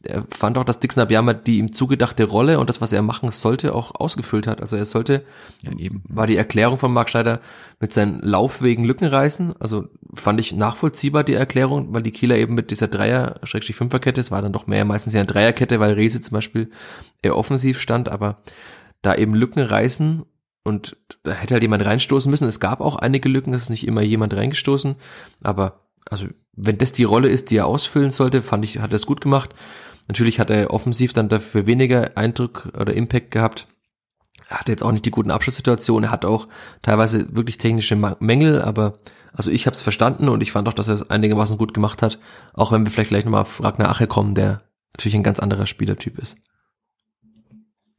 er 0.04 0.26
fand 0.30 0.58
auch, 0.58 0.64
dass 0.64 0.80
Dixon 0.80 1.04
Abiyama 1.04 1.34
die 1.34 1.58
ihm 1.58 1.74
zugedachte 1.74 2.24
Rolle 2.24 2.60
und 2.60 2.70
das, 2.70 2.82
was 2.82 2.92
er 2.92 3.02
machen 3.02 3.32
sollte, 3.32 3.76
auch 3.76 3.94
ausgefüllt 3.96 4.48
hat. 4.48 4.62
Also 4.62 4.76
er 4.76 4.86
sollte, 4.86 5.24
ja, 5.62 5.72
war 6.08 6.28
die 6.28 6.38
Erklärung 6.38 6.78
von 6.80 6.92
Marc 6.92 7.10
Schneider 7.10 7.40
mit 7.80 7.94
seinen 7.94 8.20
Laufwegen 8.22 8.86
Lücken 8.86 9.06
reißen. 9.06 9.54
Also 9.60 9.86
fand 10.14 10.40
ich 10.40 10.54
nachvollziehbar 10.54 11.24
die 11.24 11.34
Erklärung, 11.34 11.94
weil 11.94 12.04
die 12.04 12.12
Kieler 12.12 12.38
eben 12.38 12.56
mit 12.56 12.72
dieser 12.72 12.88
Dreier-Fünferkette, 12.88 14.22
es 14.22 14.32
war 14.32 14.42
dann 14.42 14.54
doch 14.54 14.68
mehr 14.68 14.86
meistens 14.86 15.14
ja 15.14 15.20
eine 15.20 15.28
Dreierkette, 15.28 15.80
weil 15.80 15.94
Rese 15.94 16.22
zum 16.22 16.36
Beispiel 16.36 16.72
eher 17.22 17.38
offensiv 17.38 17.80
stand, 17.80 18.10
aber 18.10 18.42
da 19.02 19.16
eben 19.16 19.34
Lücken 19.34 19.60
reißen 19.60 20.24
und 20.64 20.98
da 21.24 21.32
hätte 21.32 21.56
halt 21.56 21.64
jemand 21.64 21.86
reinstoßen 21.86 22.30
müssen. 22.30 22.48
Es 22.48 22.60
gab 22.60 22.82
auch 22.82 22.96
einige 22.96 23.30
Lücken, 23.30 23.54
es 23.54 23.64
ist 23.64 23.70
nicht 23.70 23.88
immer 23.88 24.02
jemand 24.02 24.34
reingestoßen, 24.34 24.96
aber 25.42 25.82
also 26.10 26.26
wenn 26.54 26.78
das 26.78 26.92
die 26.92 27.04
Rolle 27.04 27.30
ist, 27.30 27.52
die 27.52 27.58
er 27.58 27.68
ausfüllen 27.68 28.12
sollte, 28.12 28.42
fand 28.42 28.66
ich, 28.66 28.80
hat 28.80 28.92
er 28.92 28.98
es 28.98 29.06
gut 29.06 29.22
gemacht. 29.22 29.52
Natürlich 30.08 30.40
hat 30.40 30.50
er 30.50 30.72
offensiv 30.72 31.14
dann 31.14 31.30
dafür 31.30 31.66
weniger 31.66 32.18
Eindruck 32.18 32.72
oder 32.80 32.94
Impact 32.94 33.32
gehabt. 33.32 33.68
Er 34.50 34.60
hatte 34.60 34.72
jetzt 34.72 34.84
auch 34.84 34.92
nicht 34.92 35.06
die 35.06 35.12
guten 35.12 35.32
Abschlusssituationen. 35.32 36.10
Er 36.10 36.12
hat 36.12 36.26
auch 36.26 36.48
teilweise 36.82 37.34
wirklich 37.36 37.58
technische 37.58 37.96
Mängel, 38.20 38.62
aber 38.62 39.00
also 39.34 39.50
ich 39.50 39.66
habe 39.66 39.76
es 39.76 39.82
verstanden 39.82 40.28
und 40.28 40.42
ich 40.42 40.52
fand 40.52 40.68
auch, 40.68 40.74
dass 40.74 40.90
er 40.90 40.96
es 40.96 41.10
einigermaßen 41.10 41.58
gut 41.58 41.74
gemacht 41.74 42.02
hat. 42.02 42.20
Auch 42.54 42.72
wenn 42.72 42.84
wir 42.84 42.92
vielleicht 42.92 43.10
gleich 43.10 43.24
nochmal 43.24 43.42
auf 43.42 43.64
Ragnar 43.64 43.90
Ache 43.90 44.08
kommen, 44.08 44.36
der 44.36 44.62
natürlich 44.94 45.16
ein 45.16 45.24
ganz 45.24 45.40
anderer 45.40 45.68
Spielertyp 45.68 46.20
ist. 46.20 46.36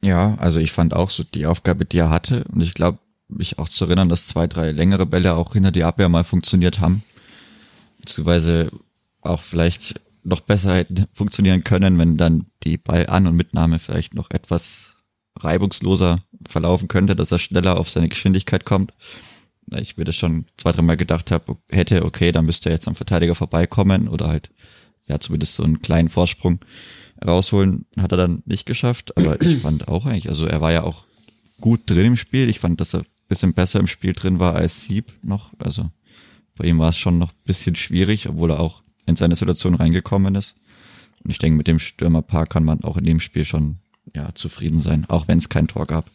Ja, 0.03 0.35
also 0.35 0.59
ich 0.59 0.71
fand 0.71 0.93
auch 0.93 1.09
so 1.09 1.23
die 1.23 1.45
Aufgabe, 1.45 1.85
die 1.85 1.97
er 1.97 2.09
hatte 2.09 2.43
und 2.53 2.61
ich 2.61 2.73
glaube, 2.73 2.99
mich 3.29 3.57
auch 3.57 3.69
zu 3.69 3.85
erinnern, 3.85 4.09
dass 4.09 4.27
zwei, 4.27 4.47
drei 4.47 4.71
längere 4.71 5.05
Bälle 5.05 5.33
auch 5.33 5.53
hinter 5.53 5.71
die 5.71 5.83
Abwehr 5.83 6.09
mal 6.09 6.23
funktioniert 6.23 6.79
haben. 6.79 7.03
Beziehungsweise 7.99 8.71
auch 9.21 9.39
vielleicht 9.39 10.01
noch 10.23 10.41
besser 10.41 10.75
hätten 10.75 11.05
funktionieren 11.13 11.63
können, 11.63 11.97
wenn 11.97 12.17
dann 12.17 12.45
die 12.63 12.77
Ballan- 12.77 13.27
und 13.27 13.35
Mitnahme 13.35 13.79
vielleicht 13.79 14.13
noch 14.13 14.31
etwas 14.31 14.95
reibungsloser 15.35 16.23
verlaufen 16.47 16.87
könnte, 16.87 17.15
dass 17.15 17.31
er 17.31 17.39
schneller 17.39 17.79
auf 17.79 17.89
seine 17.89 18.09
Geschwindigkeit 18.09 18.65
kommt. 18.65 18.93
Ich 19.79 19.97
würde 19.97 20.13
schon 20.13 20.45
zwei, 20.57 20.71
dreimal 20.71 20.97
gedacht 20.97 21.31
habe, 21.31 21.57
hätte, 21.69 22.05
okay, 22.05 22.31
dann 22.31 22.45
müsste 22.45 22.69
er 22.69 22.75
jetzt 22.75 22.87
am 22.87 22.95
Verteidiger 22.95 23.33
vorbeikommen 23.33 24.07
oder 24.07 24.27
halt, 24.27 24.51
ja, 25.07 25.19
zumindest 25.19 25.55
so 25.55 25.63
einen 25.63 25.81
kleinen 25.81 26.09
Vorsprung 26.09 26.59
rausholen. 27.25 27.85
Hat 27.97 28.11
er 28.11 28.17
dann 28.17 28.43
nicht 28.45 28.65
geschafft, 28.65 29.17
aber 29.17 29.41
ich 29.41 29.57
fand 29.61 29.87
auch 29.87 30.05
eigentlich, 30.05 30.29
also 30.29 30.45
er 30.45 30.61
war 30.61 30.71
ja 30.71 30.83
auch 30.83 31.05
gut 31.59 31.81
drin 31.85 32.07
im 32.07 32.17
Spiel. 32.17 32.49
Ich 32.49 32.59
fand, 32.59 32.81
dass 32.81 32.93
er 32.93 33.03
bisschen 33.27 33.53
besser 33.53 33.79
im 33.79 33.87
Spiel 33.87 34.13
drin 34.13 34.39
war 34.39 34.55
als 34.55 34.85
Sieb 34.85 35.13
noch. 35.23 35.51
Also 35.59 35.89
bei 36.55 36.65
ihm 36.65 36.79
war 36.79 36.89
es 36.89 36.97
schon 36.97 37.17
noch 37.17 37.31
bisschen 37.45 37.75
schwierig, 37.75 38.29
obwohl 38.29 38.51
er 38.51 38.59
auch 38.59 38.83
in 39.05 39.15
seine 39.15 39.35
Situation 39.35 39.75
reingekommen 39.75 40.35
ist. 40.35 40.57
Und 41.23 41.31
ich 41.31 41.39
denke, 41.39 41.57
mit 41.57 41.67
dem 41.67 41.79
Stürmerpaar 41.79 42.47
kann 42.47 42.65
man 42.65 42.83
auch 42.83 42.97
in 42.97 43.05
dem 43.05 43.19
Spiel 43.19 43.45
schon 43.45 43.77
ja, 44.13 44.29
zufrieden 44.33 44.81
sein, 44.81 45.05
auch 45.07 45.27
wenn 45.27 45.37
es 45.37 45.49
kein 45.49 45.67
Tor 45.67 45.87
gab. 45.87 46.05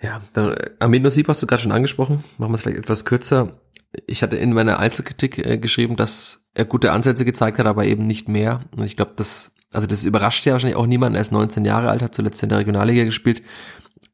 Ja, 0.00 0.20
dann, 0.32 0.52
äh, 0.52 0.70
Amino 0.80 1.10
Sieb 1.10 1.28
hast 1.28 1.42
du 1.42 1.46
gerade 1.46 1.62
schon 1.62 1.72
angesprochen. 1.72 2.22
Machen 2.38 2.52
wir 2.52 2.56
es 2.56 2.62
vielleicht 2.62 2.78
etwas 2.78 3.04
kürzer. 3.04 3.58
Ich 4.06 4.22
hatte 4.22 4.36
in 4.36 4.52
meiner 4.52 4.78
Einzelkritik 4.78 5.38
äh, 5.38 5.58
geschrieben, 5.58 5.96
dass 5.96 6.44
er 6.54 6.64
gute 6.64 6.92
Ansätze 6.92 7.24
gezeigt 7.24 7.58
hat, 7.58 7.66
aber 7.66 7.84
eben 7.84 8.06
nicht 8.06 8.28
mehr. 8.28 8.60
Und 8.76 8.84
ich 8.84 8.96
glaube, 8.96 9.12
das, 9.16 9.52
also 9.72 9.86
das 9.86 10.04
überrascht 10.04 10.46
ja 10.46 10.52
wahrscheinlich 10.52 10.76
auch 10.76 10.86
niemanden. 10.86 11.16
Er 11.16 11.22
ist 11.22 11.32
19 11.32 11.64
Jahre 11.64 11.90
alt, 11.90 12.02
hat 12.02 12.14
zuletzt 12.14 12.42
in 12.42 12.48
der 12.48 12.58
Regionalliga 12.58 13.04
gespielt. 13.04 13.42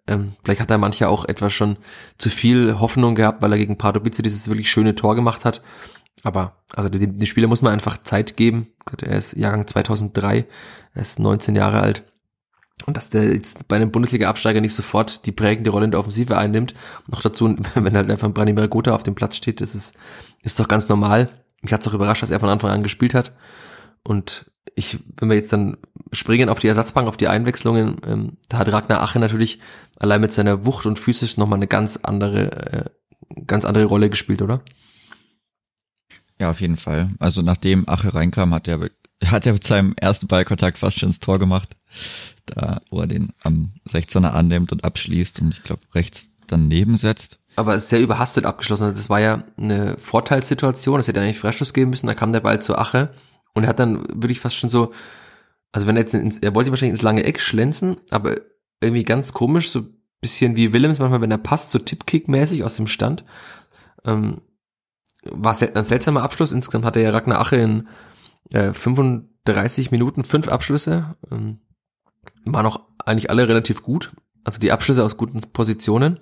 Ähm, 0.06 0.32
vielleicht 0.42 0.60
hat 0.60 0.70
er 0.70 0.78
mancher 0.78 1.08
auch 1.08 1.24
etwas 1.24 1.52
schon 1.52 1.76
zu 2.18 2.30
viel 2.30 2.78
Hoffnung 2.78 3.14
gehabt, 3.14 3.42
weil 3.42 3.52
er 3.52 3.58
gegen 3.58 3.78
Pardubice 3.78 4.22
dieses 4.22 4.48
wirklich 4.48 4.70
schöne 4.70 4.94
Tor 4.94 5.14
gemacht 5.14 5.44
hat. 5.44 5.60
Aber 6.22 6.62
also 6.72 6.88
die, 6.88 7.06
die 7.06 7.26
Spieler 7.26 7.48
muss 7.48 7.62
man 7.62 7.72
einfach 7.72 8.02
Zeit 8.02 8.36
geben. 8.36 8.68
Er 9.02 9.18
ist 9.18 9.34
Jahrgang 9.34 9.66
2003, 9.66 10.46
er 10.94 11.02
ist 11.02 11.18
19 11.18 11.56
Jahre 11.56 11.80
alt. 11.80 12.04
Und 12.86 12.96
dass 12.96 13.10
der 13.10 13.32
jetzt 13.34 13.68
bei 13.68 13.76
einem 13.76 13.90
Bundesliga-Absteiger 13.90 14.60
nicht 14.60 14.74
sofort 14.74 15.26
die 15.26 15.32
prägende 15.32 15.70
Rolle 15.70 15.86
in 15.86 15.90
der 15.90 16.00
Offensive 16.00 16.36
einnimmt, 16.36 16.74
noch 17.06 17.20
dazu, 17.20 17.56
wenn 17.74 17.96
halt 17.96 18.10
einfach 18.10 18.30
ein 18.34 18.70
Gotha 18.70 18.94
auf 18.94 19.02
dem 19.02 19.14
Platz 19.14 19.36
steht, 19.36 19.60
das 19.60 19.74
ist, 19.74 19.94
ist 20.42 20.58
doch 20.58 20.68
ganz 20.68 20.88
normal. 20.88 21.28
Mich 21.62 21.72
hat 21.72 21.82
es 21.82 21.88
auch 21.88 21.94
überrascht, 21.94 22.22
dass 22.22 22.30
er 22.30 22.40
von 22.40 22.48
Anfang 22.48 22.70
an 22.70 22.82
gespielt 22.82 23.14
hat. 23.14 23.32
Und 24.02 24.50
ich, 24.74 24.98
wenn 25.18 25.28
wir 25.28 25.36
jetzt 25.36 25.52
dann 25.52 25.76
springen 26.12 26.48
auf 26.48 26.58
die 26.58 26.68
Ersatzbank, 26.68 27.06
auf 27.06 27.16
die 27.16 27.28
Einwechslungen, 27.28 27.96
ähm, 28.06 28.36
da 28.48 28.58
hat 28.58 28.72
Ragnar 28.72 29.02
Ache 29.02 29.18
natürlich 29.18 29.58
allein 29.98 30.20
mit 30.20 30.32
seiner 30.32 30.64
Wucht 30.64 30.86
und 30.86 30.98
physisch 30.98 31.36
nochmal 31.36 31.58
eine 31.58 31.66
ganz 31.66 31.98
andere, 31.98 32.52
äh, 32.72 32.84
ganz 33.46 33.64
andere 33.64 33.84
Rolle 33.84 34.08
gespielt, 34.08 34.42
oder? 34.42 34.62
Ja, 36.40 36.50
auf 36.50 36.60
jeden 36.62 36.78
Fall. 36.78 37.10
Also 37.18 37.42
nachdem 37.42 37.86
Ache 37.88 38.14
reinkam, 38.14 38.54
hat 38.54 38.66
er, 38.66 38.88
hat 39.26 39.46
er 39.46 39.52
mit 39.52 39.64
seinem 39.64 39.94
ersten 40.00 40.26
Ballkontakt 40.26 40.78
fast 40.78 40.98
schon 40.98 41.10
ins 41.10 41.20
Tor 41.20 41.38
gemacht. 41.38 41.76
Da, 42.46 42.80
wo 42.90 43.00
er 43.00 43.06
den 43.06 43.32
am 43.42 43.72
16er 43.88 44.30
annimmt 44.30 44.72
und 44.72 44.84
abschließt 44.84 45.40
und 45.42 45.54
ich 45.54 45.62
glaube 45.62 45.82
rechts 45.94 46.32
daneben 46.46 46.96
setzt. 46.96 47.38
Aber 47.56 47.78
sehr 47.78 48.00
überhastet 48.00 48.44
abgeschlossen. 48.44 48.94
Das 48.94 49.10
war 49.10 49.20
ja 49.20 49.44
eine 49.56 49.98
Vorteilssituation. 50.00 50.98
Es 50.98 51.08
hätte 51.08 51.20
eigentlich 51.20 51.38
Freistoß 51.38 51.74
geben 51.74 51.90
müssen. 51.90 52.06
Da 52.06 52.14
kam 52.14 52.32
der 52.32 52.40
Ball 52.40 52.62
zu 52.62 52.76
Ache 52.76 53.10
und 53.52 53.64
er 53.64 53.68
hat 53.68 53.78
dann 53.78 54.04
wirklich 54.08 54.40
fast 54.40 54.56
schon 54.56 54.70
so, 54.70 54.92
also 55.72 55.86
wenn 55.86 55.96
er 55.96 56.02
jetzt 56.02 56.14
ins, 56.14 56.38
er 56.38 56.54
wollte 56.54 56.70
wahrscheinlich 56.70 56.98
ins 56.98 57.02
lange 57.02 57.24
Eck 57.24 57.40
schlänzen, 57.40 57.98
aber 58.10 58.36
irgendwie 58.80 59.04
ganz 59.04 59.34
komisch, 59.34 59.70
so 59.70 59.84
bisschen 60.20 60.56
wie 60.56 60.72
Willems 60.72 60.98
manchmal, 60.98 61.20
wenn 61.20 61.30
er 61.30 61.38
passt, 61.38 61.70
so 61.70 61.78
Tippkick-mäßig 61.78 62.64
aus 62.64 62.76
dem 62.76 62.86
Stand. 62.86 63.24
Ähm, 64.04 64.40
war 65.24 65.56
ein 65.60 65.84
seltsamer 65.84 66.22
Abschluss. 66.22 66.52
Insgesamt 66.52 66.84
hatte 66.84 67.00
ja 67.00 67.10
Ragnar 67.10 67.40
Ache 67.40 67.56
in 67.56 67.88
äh, 68.50 68.72
35 68.72 69.90
Minuten 69.90 70.24
fünf 70.24 70.48
Abschlüsse. 70.48 71.16
Ähm, 71.30 71.60
war 72.44 72.62
noch 72.62 72.86
eigentlich 73.04 73.30
alle 73.30 73.48
relativ 73.48 73.82
gut. 73.82 74.12
Also 74.44 74.58
die 74.58 74.72
Abschlüsse 74.72 75.04
aus 75.04 75.16
guten 75.16 75.40
Positionen. 75.52 76.20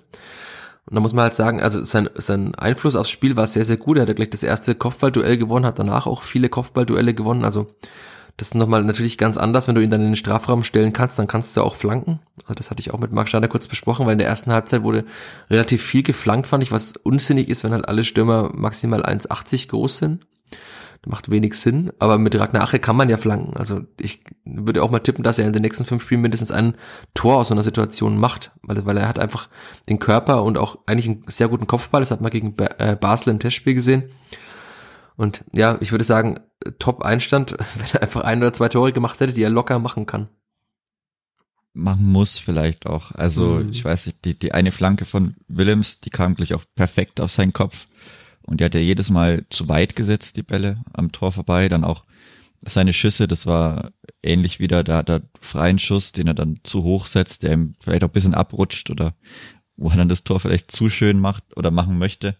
Und 0.85 0.95
da 0.95 1.01
muss 1.01 1.13
man 1.13 1.23
halt 1.23 1.35
sagen, 1.35 1.61
also 1.61 1.83
sein, 1.83 2.09
sein 2.15 2.55
Einfluss 2.55 2.95
aufs 2.95 3.09
Spiel 3.11 3.37
war 3.37 3.47
sehr, 3.47 3.63
sehr 3.63 3.77
gut. 3.77 3.97
Er 3.97 4.01
hat 4.01 4.09
ja 4.09 4.15
gleich 4.15 4.31
das 4.31 4.43
erste 4.43 4.75
Kopfballduell 4.75 5.37
gewonnen, 5.37 5.65
hat 5.65 5.79
danach 5.79 6.07
auch 6.07 6.23
viele 6.23 6.49
Kopfballduelle 6.49 7.13
gewonnen. 7.13 7.45
Also 7.45 7.67
das 8.39 8.49
ist 8.49 8.55
nochmal 8.55 8.85
natürlich 8.85 9.17
ganz 9.17 9.37
anders, 9.37 9.67
wenn 9.67 9.75
du 9.75 9.81
ihn 9.81 9.89
dann 9.89 9.99
in 9.99 10.07
den 10.07 10.15
Strafraum 10.15 10.63
stellen 10.63 10.93
kannst, 10.93 11.19
dann 11.19 11.27
kannst 11.27 11.57
du 11.57 11.61
auch 11.61 11.75
flanken. 11.75 12.19
Also 12.43 12.53
das 12.53 12.71
hatte 12.71 12.79
ich 12.79 12.93
auch 12.93 12.99
mit 12.99 13.11
Marc 13.11 13.27
Schneider 13.27 13.49
kurz 13.49 13.67
besprochen, 13.67 14.05
weil 14.05 14.13
in 14.13 14.19
der 14.19 14.29
ersten 14.29 14.53
Halbzeit 14.53 14.81
wurde 14.81 15.03
relativ 15.49 15.83
viel 15.83 16.03
geflankt, 16.03 16.47
fand 16.47 16.63
ich, 16.63 16.71
was 16.71 16.95
unsinnig 16.95 17.49
ist, 17.49 17.65
wenn 17.65 17.73
halt 17.73 17.89
alle 17.89 18.05
Stürmer 18.05 18.49
maximal 18.53 19.03
1,80 19.03 19.67
groß 19.67 19.97
sind. 19.97 20.25
Das 21.01 21.11
macht 21.11 21.29
wenig 21.29 21.55
Sinn, 21.55 21.91
aber 21.99 22.17
mit 22.17 22.37
Ragnar 22.39 22.63
Ache 22.63 22.79
kann 22.79 22.95
man 22.95 23.09
ja 23.09 23.17
flanken. 23.17 23.57
Also 23.57 23.81
ich 23.99 24.21
würde 24.45 24.83
auch 24.83 24.89
mal 24.89 24.99
tippen, 24.99 25.23
dass 25.23 25.37
er 25.37 25.45
in 25.45 25.53
den 25.53 25.61
nächsten 25.61 25.83
fünf 25.83 26.03
Spielen 26.03 26.21
mindestens 26.21 26.51
ein 26.51 26.75
Tor 27.13 27.37
aus 27.37 27.49
so 27.49 27.53
einer 27.53 27.63
Situation 27.63 28.17
macht, 28.17 28.51
weil, 28.61 28.85
weil 28.85 28.97
er 28.97 29.09
hat 29.09 29.19
einfach 29.19 29.49
den 29.89 29.99
Körper 29.99 30.43
und 30.43 30.57
auch 30.57 30.77
eigentlich 30.85 31.07
einen 31.07 31.23
sehr 31.27 31.49
guten 31.49 31.67
Kopfball. 31.67 32.01
Das 32.01 32.11
hat 32.11 32.21
man 32.21 32.31
gegen 32.31 32.55
äh, 32.77 32.95
Basel 32.95 33.31
im 33.31 33.39
Testspiel 33.39 33.73
gesehen. 33.73 34.11
Und 35.19 35.43
ja, 35.51 35.77
ich 35.81 35.91
würde 35.91 36.05
sagen, 36.05 36.39
Top-Einstand, 36.79 37.51
wenn 37.75 37.89
er 37.91 38.03
einfach 38.03 38.21
ein 38.21 38.39
oder 38.39 38.53
zwei 38.53 38.69
Tore 38.69 38.93
gemacht 38.93 39.19
hätte, 39.19 39.33
die 39.33 39.43
er 39.43 39.49
locker 39.49 39.77
machen 39.77 40.05
kann. 40.05 40.29
Machen 41.73 42.05
muss 42.05 42.39
vielleicht 42.39 42.87
auch. 42.87 43.11
Also 43.11 43.55
mhm. 43.55 43.69
ich 43.69 43.83
weiß 43.83 44.05
nicht, 44.05 44.23
die, 44.23 44.39
die 44.39 44.53
eine 44.53 44.71
Flanke 44.71 45.03
von 45.03 45.35
Willems, 45.49 45.99
die 45.99 46.09
kam 46.09 46.35
gleich 46.35 46.53
auch 46.53 46.63
perfekt 46.73 47.19
auf 47.19 47.31
seinen 47.31 47.51
Kopf. 47.51 47.87
Und 48.43 48.61
der 48.61 48.65
hat 48.65 48.75
ja 48.75 48.79
jedes 48.79 49.09
Mal 49.09 49.43
zu 49.49 49.67
weit 49.67 49.97
gesetzt, 49.97 50.37
die 50.37 50.43
Bälle 50.43 50.81
am 50.93 51.11
Tor 51.11 51.33
vorbei. 51.33 51.67
Dann 51.67 51.83
auch 51.83 52.05
seine 52.61 52.93
Schüsse, 52.93 53.27
das 53.27 53.45
war 53.45 53.91
ähnlich 54.23 54.61
wieder, 54.61 54.85
da 54.85 54.95
hat 54.95 55.09
er 55.09 55.23
freien 55.41 55.79
Schuss, 55.79 56.13
den 56.13 56.27
er 56.27 56.33
dann 56.33 56.61
zu 56.63 56.83
hoch 56.83 57.07
setzt, 57.07 57.43
der 57.43 57.51
ihm 57.51 57.75
vielleicht 57.81 58.05
auch 58.05 58.09
ein 58.09 58.13
bisschen 58.13 58.35
abrutscht 58.35 58.89
oder 58.89 59.13
wo 59.75 59.89
er 59.89 59.97
dann 59.97 60.07
das 60.07 60.23
Tor 60.23 60.39
vielleicht 60.39 60.71
zu 60.71 60.87
schön 60.89 61.19
macht 61.19 61.43
oder 61.57 61.71
machen 61.71 61.97
möchte. 61.97 62.37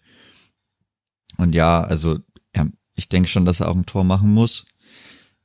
Und 1.36 1.56
ja, 1.56 1.82
also 1.82 2.20
ich 3.00 3.10
denke 3.10 3.30
schon, 3.30 3.46
dass 3.46 3.62
er 3.62 3.70
auch 3.70 3.76
ein 3.76 3.86
Tor 3.86 4.04
machen 4.04 4.32
muss. 4.34 4.66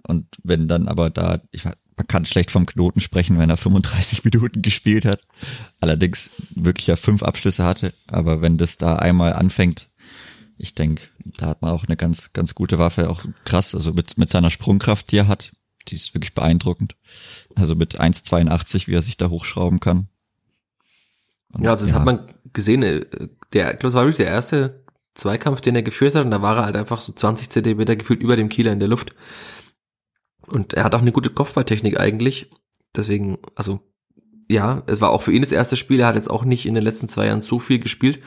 Und 0.06 0.26
wenn 0.42 0.68
dann 0.68 0.88
aber 0.88 1.08
da, 1.08 1.40
ich 1.50 1.64
man 1.96 2.08
kann 2.08 2.24
schlecht 2.24 2.50
vom 2.50 2.66
Knoten 2.66 3.00
sprechen, 3.00 3.38
wenn 3.38 3.50
er 3.50 3.56
35 3.56 4.24
Minuten 4.32 4.62
gespielt 4.62 5.04
hat. 5.04 5.22
Allerdings 5.80 6.30
wirklich 6.54 6.86
ja 6.86 6.96
fünf 6.96 7.22
Abschlüsse 7.22 7.64
hatte. 7.64 7.94
Aber 8.08 8.42
wenn 8.42 8.58
das 8.58 8.76
da 8.76 8.96
einmal 8.96 9.32
anfängt, 9.32 9.88
ich 10.58 10.74
denke, 10.74 11.08
da 11.38 11.46
hat 11.46 11.62
man 11.62 11.70
auch 11.70 11.84
eine 11.86 11.96
ganz, 11.96 12.32
ganz 12.32 12.54
gute 12.54 12.78
Waffe, 12.78 13.10
auch 13.10 13.24
krass, 13.44 13.74
also 13.74 13.92
mit, 13.92 14.18
mit 14.18 14.30
seiner 14.30 14.50
Sprungkraft, 14.50 15.10
die 15.10 15.18
er 15.18 15.28
hat, 15.28 15.52
die 15.88 15.96
ist 15.96 16.14
wirklich 16.14 16.34
beeindruckend. 16.34 16.96
Also 17.54 17.74
mit 17.74 18.00
1,82, 18.00 18.86
wie 18.86 18.94
er 18.94 19.02
sich 19.02 19.16
da 19.16 19.30
hochschrauben 19.30 19.80
kann. 19.80 20.08
Und, 21.52 21.64
ja, 21.64 21.72
also 21.72 21.84
das 21.84 21.92
ja. 21.92 21.98
hat 21.98 22.06
man 22.06 22.34
gesehen, 22.52 22.82
äh, 22.82 23.06
der, 23.52 23.74
ich 23.74 23.78
glaube, 23.78 23.92
das 23.92 23.94
war 23.94 24.02
wirklich 24.02 24.16
der 24.16 24.26
erste 24.26 24.83
Zweikampf, 25.14 25.60
den 25.60 25.76
er 25.76 25.82
geführt 25.82 26.14
hat, 26.14 26.24
und 26.24 26.30
da 26.30 26.42
war 26.42 26.58
er 26.58 26.64
halt 26.64 26.76
einfach 26.76 27.00
so 27.00 27.12
20 27.12 27.50
Zentimeter 27.50 27.96
gefühlt 27.96 28.22
über 28.22 28.36
dem 28.36 28.48
Kieler 28.48 28.72
in 28.72 28.80
der 28.80 28.88
Luft. 28.88 29.14
Und 30.46 30.74
er 30.74 30.84
hat 30.84 30.94
auch 30.94 31.00
eine 31.00 31.12
gute 31.12 31.30
Kopfballtechnik 31.30 31.98
eigentlich. 31.98 32.50
Deswegen, 32.94 33.38
also, 33.54 33.80
ja, 34.48 34.82
es 34.86 35.00
war 35.00 35.10
auch 35.10 35.22
für 35.22 35.32
ihn 35.32 35.42
das 35.42 35.52
erste 35.52 35.76
Spiel. 35.76 36.00
Er 36.00 36.08
hat 36.08 36.16
jetzt 36.16 36.30
auch 36.30 36.44
nicht 36.44 36.66
in 36.66 36.74
den 36.74 36.84
letzten 36.84 37.08
zwei 37.08 37.26
Jahren 37.26 37.40
so 37.40 37.58
viel 37.58 37.78
gespielt 37.78 38.20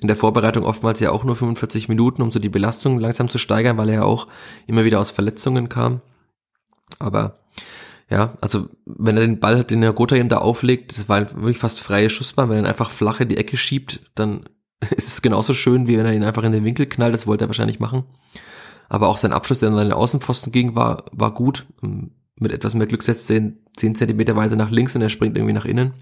in 0.00 0.08
der 0.08 0.16
Vorbereitung 0.16 0.64
oftmals 0.64 1.00
ja 1.00 1.10
auch 1.10 1.24
nur 1.24 1.36
45 1.36 1.88
Minuten, 1.88 2.22
um 2.22 2.30
so 2.30 2.38
die 2.38 2.48
Belastung 2.48 2.98
langsam 2.98 3.30
zu 3.30 3.38
steigern, 3.38 3.78
weil 3.78 3.88
er 3.88 3.94
ja 3.94 4.02
auch 4.02 4.26
immer 4.66 4.84
wieder 4.84 5.00
aus 5.00 5.10
Verletzungen 5.10 5.68
kam. 5.68 6.02
Aber 6.98 7.40
ja, 8.10 8.36
also 8.40 8.68
wenn 8.84 9.16
er 9.16 9.22
den 9.22 9.40
Ball, 9.40 9.64
den 9.64 9.80
der 9.80 9.92
Gotha 9.92 10.16
ihm 10.16 10.28
da 10.28 10.38
auflegt, 10.38 10.96
das 10.96 11.08
war 11.08 11.32
wirklich 11.34 11.58
fast 11.58 11.80
freie 11.80 12.10
Schussbahn, 12.10 12.48
wenn 12.48 12.58
er 12.58 12.62
ihn 12.62 12.66
einfach 12.66 12.90
flach 12.90 13.20
in 13.20 13.28
die 13.28 13.38
Ecke 13.38 13.56
schiebt, 13.56 14.00
dann 14.14 14.44
ist 14.96 15.08
es 15.08 15.22
genauso 15.22 15.54
schön, 15.54 15.86
wie 15.86 15.98
wenn 15.98 16.06
er 16.06 16.14
ihn 16.14 16.24
einfach 16.24 16.44
in 16.44 16.52
den 16.52 16.64
Winkel 16.64 16.86
knallt, 16.86 17.14
das 17.14 17.26
wollte 17.26 17.44
er 17.44 17.48
wahrscheinlich 17.48 17.80
machen. 17.80 18.04
Aber 18.88 19.08
auch 19.08 19.16
sein 19.16 19.32
Abschluss, 19.32 19.60
der 19.60 19.70
an 19.70 19.76
den 19.76 19.92
Außenpfosten 19.92 20.52
ging, 20.52 20.74
war, 20.74 21.04
war 21.12 21.34
gut. 21.34 21.66
Mit 22.38 22.52
etwas 22.52 22.74
mehr 22.74 22.86
Glück 22.86 23.02
setzt 23.02 23.30
er 23.30 23.38
ihn 23.38 23.58
10 23.76 23.94
Zentimeter 23.94 24.36
weiter 24.36 24.56
nach 24.56 24.70
links 24.70 24.94
und 24.94 25.02
er 25.02 25.08
springt 25.08 25.36
irgendwie 25.36 25.54
nach 25.54 25.64
innen. 25.64 25.94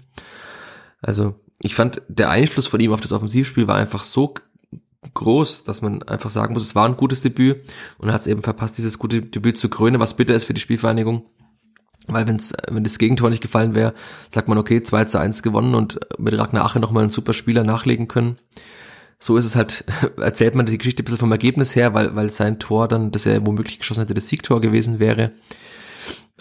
Also 1.01 1.35
ich 1.59 1.75
fand, 1.75 2.01
der 2.07 2.29
Einfluss 2.29 2.67
von 2.67 2.79
ihm 2.79 2.93
auf 2.93 3.01
das 3.01 3.11
Offensivspiel 3.11 3.67
war 3.67 3.75
einfach 3.75 4.03
so 4.03 4.33
groß, 5.13 5.63
dass 5.63 5.81
man 5.81 6.03
einfach 6.03 6.29
sagen 6.29 6.53
muss, 6.53 6.63
es 6.63 6.75
war 6.75 6.85
ein 6.85 6.97
gutes 6.97 7.21
Debüt 7.21 7.61
und 7.97 8.09
er 8.09 8.13
hat 8.13 8.21
es 8.21 8.27
eben 8.27 8.41
verpasst, 8.41 8.77
dieses 8.77 8.99
gute 8.99 9.21
Debüt 9.21 9.57
zu 9.57 9.69
krönen, 9.69 9.99
was 9.99 10.17
bitter 10.17 10.35
ist 10.35 10.45
für 10.45 10.53
die 10.53 10.61
Spielvereinigung. 10.61 11.25
Weil 12.07 12.27
wenn's, 12.27 12.53
wenn 12.69 12.83
das 12.83 12.99
Gegentor 12.99 13.29
nicht 13.29 13.41
gefallen 13.41 13.75
wäre, 13.75 13.93
sagt 14.29 14.47
man, 14.47 14.57
okay, 14.57 14.83
2 14.83 15.05
zu 15.05 15.19
1 15.19 15.43
gewonnen 15.43 15.73
und 15.73 15.99
mit 16.17 16.37
Ragnar 16.37 16.65
Ache 16.65 16.79
nochmal 16.79 17.03
einen 17.03 17.11
super 17.11 17.33
Spieler 17.33 17.63
nachlegen 17.63 18.07
können. 18.07 18.37
So 19.17 19.37
ist 19.37 19.45
es 19.45 19.55
halt, 19.55 19.85
erzählt 20.17 20.55
man 20.55 20.65
die 20.65 20.77
Geschichte 20.77 21.01
ein 21.01 21.05
bisschen 21.05 21.19
vom 21.19 21.31
Ergebnis 21.31 21.75
her, 21.75 21.93
weil, 21.93 22.15
weil 22.15 22.29
sein 22.29 22.59
Tor 22.59 22.87
dann, 22.87 23.11
das 23.11 23.25
er 23.25 23.45
womöglich 23.45 23.79
geschossen 23.79 24.01
hätte, 24.01 24.13
das 24.13 24.27
Siegtor 24.27 24.61
gewesen 24.61 24.99
wäre. 24.99 25.31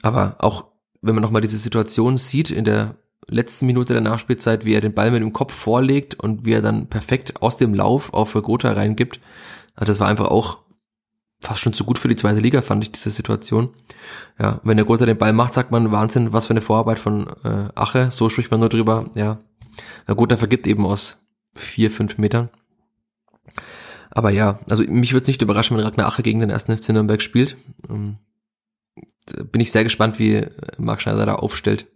Aber 0.03 0.37
auch, 0.39 0.67
wenn 1.01 1.15
man 1.15 1.23
nochmal 1.23 1.43
diese 1.43 1.59
Situation 1.59 2.17
sieht 2.17 2.51
in 2.51 2.65
der 2.65 2.97
letzten 3.29 3.67
Minute 3.67 3.93
der 3.95 4.03
Nachspielzeit, 4.03 4.65
wie 4.65 4.75
er 4.75 4.81
den 4.81 4.93
Ball 4.93 5.11
mit 5.11 5.23
dem 5.23 5.33
Kopf 5.33 5.55
vorlegt 5.55 6.15
und 6.15 6.45
wie 6.45 6.53
er 6.53 6.63
dann 6.63 6.89
perfekt 6.89 7.41
aus 7.43 7.57
dem 7.57 7.73
Lauf 7.75 8.13
auf 8.13 8.35
Gotha 8.35 8.73
reingibt. 8.73 9.21
Also 9.75 9.93
das 9.93 10.01
war 10.01 10.09
einfach 10.09 10.27
auch 10.27 10.59
fast 11.45 11.61
schon 11.61 11.73
zu 11.73 11.85
gut 11.85 11.99
für 11.99 12.09
die 12.09 12.17
zweite 12.17 12.41
Liga, 12.41 12.63
fand 12.63 12.83
ich 12.83 12.93
diese 12.93 13.11
Situation. 13.11 13.71
Ja, 14.39 14.61
wenn 14.65 14.77
der 14.77 14.87
Gotha 14.87 15.07
den 15.07 15.19
Ball 15.19 15.33
macht, 15.33 15.53
sagt 15.53 15.71
man 15.71 15.93
Wahnsinn, 15.93 16.33
was 16.33 16.47
für 16.47 16.53
eine 16.53 16.63
Vorarbeit 16.63 16.99
von 16.99 17.29
äh, 17.45 17.69
Ache. 17.75 18.11
So 18.11 18.31
spricht 18.31 18.51
man 18.51 18.61
nur 18.61 18.69
drüber. 18.69 19.11
Ja, 19.15 19.39
der 20.09 20.15
Gotha 20.15 20.37
vergibt 20.37 20.67
eben 20.67 20.87
aus 20.87 21.25
vier, 21.55 21.91
fünf 21.91 22.19
Metern. 22.19 22.49
Aber 24.11 24.31
ja, 24.31 24.61
also 24.69 24.85
mich 24.85 25.13
würde 25.13 25.25
es 25.25 25.29
nicht 25.29 25.43
überraschen, 25.43 25.77
wenn 25.77 25.85
Ragnar 25.85 26.07
Ache 26.07 26.23
gegen 26.23 26.41
den 26.41 26.51
ersten 26.51 26.77
FC 26.77 26.91
Nürnberg 26.91 27.21
spielt. 27.21 27.57
Ähm, 27.89 28.17
bin 29.51 29.61
ich 29.61 29.73
sehr 29.73 29.85
gespannt, 29.85 30.19
wie 30.19 30.47
Marc 30.79 31.03
Schneider 31.03 31.27
da 31.27 31.35
aufstellt. 31.35 31.87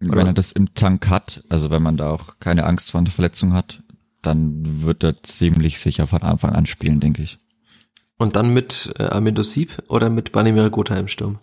Oder? 0.00 0.16
Wenn 0.16 0.26
er 0.26 0.32
das 0.32 0.52
im 0.52 0.74
Tank 0.74 1.08
hat, 1.08 1.44
also 1.48 1.70
wenn 1.70 1.82
man 1.82 1.96
da 1.96 2.10
auch 2.10 2.38
keine 2.40 2.64
Angst 2.64 2.90
vor 2.90 3.00
einer 3.00 3.10
Verletzung 3.10 3.54
hat, 3.54 3.82
dann 4.20 4.82
wird 4.82 5.02
er 5.02 5.20
ziemlich 5.22 5.80
sicher 5.80 6.06
von 6.06 6.22
Anfang 6.22 6.52
an 6.52 6.66
spielen, 6.66 7.00
denke 7.00 7.22
ich. 7.22 7.38
Und 8.22 8.36
dann 8.36 8.54
mit 8.54 8.94
äh, 9.00 9.02
Armindo 9.02 9.42
Sieb 9.42 9.82
oder 9.88 10.08
mit 10.08 10.30
Banimir 10.30 10.70
Gotha 10.70 10.94
im 10.94 11.08
Sturm? 11.08 11.40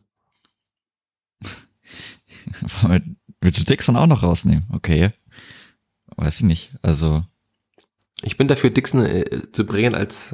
Willst 3.41 3.59
du 3.59 3.65
Dixon 3.65 3.97
auch 3.97 4.07
noch 4.07 4.23
rausnehmen? 4.23 4.63
Okay. 4.71 5.09
Weiß 6.15 6.37
ich 6.37 6.45
nicht. 6.45 6.71
Also. 6.81 7.25
Ich 8.21 8.37
bin 8.37 8.47
dafür, 8.47 8.69
Dixon 8.69 9.05
äh, 9.05 9.51
zu 9.51 9.65
bringen 9.65 9.93
als 9.93 10.33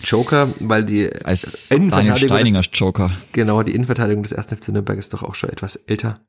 Joker, 0.00 0.54
weil 0.60 0.84
die 0.84 1.12
als 1.24 1.68
Daniel 1.68 2.16
Steininger 2.16 2.60
Joker. 2.72 3.10
Genau, 3.32 3.64
die 3.64 3.74
Innenverteidigung 3.74 4.22
des 4.22 4.32
1. 4.32 4.46
FC 4.54 4.68
Nürnberg 4.68 5.00
ist 5.00 5.12
doch 5.14 5.24
auch 5.24 5.34
schon 5.34 5.50
etwas 5.50 5.74
älter. 5.74 6.20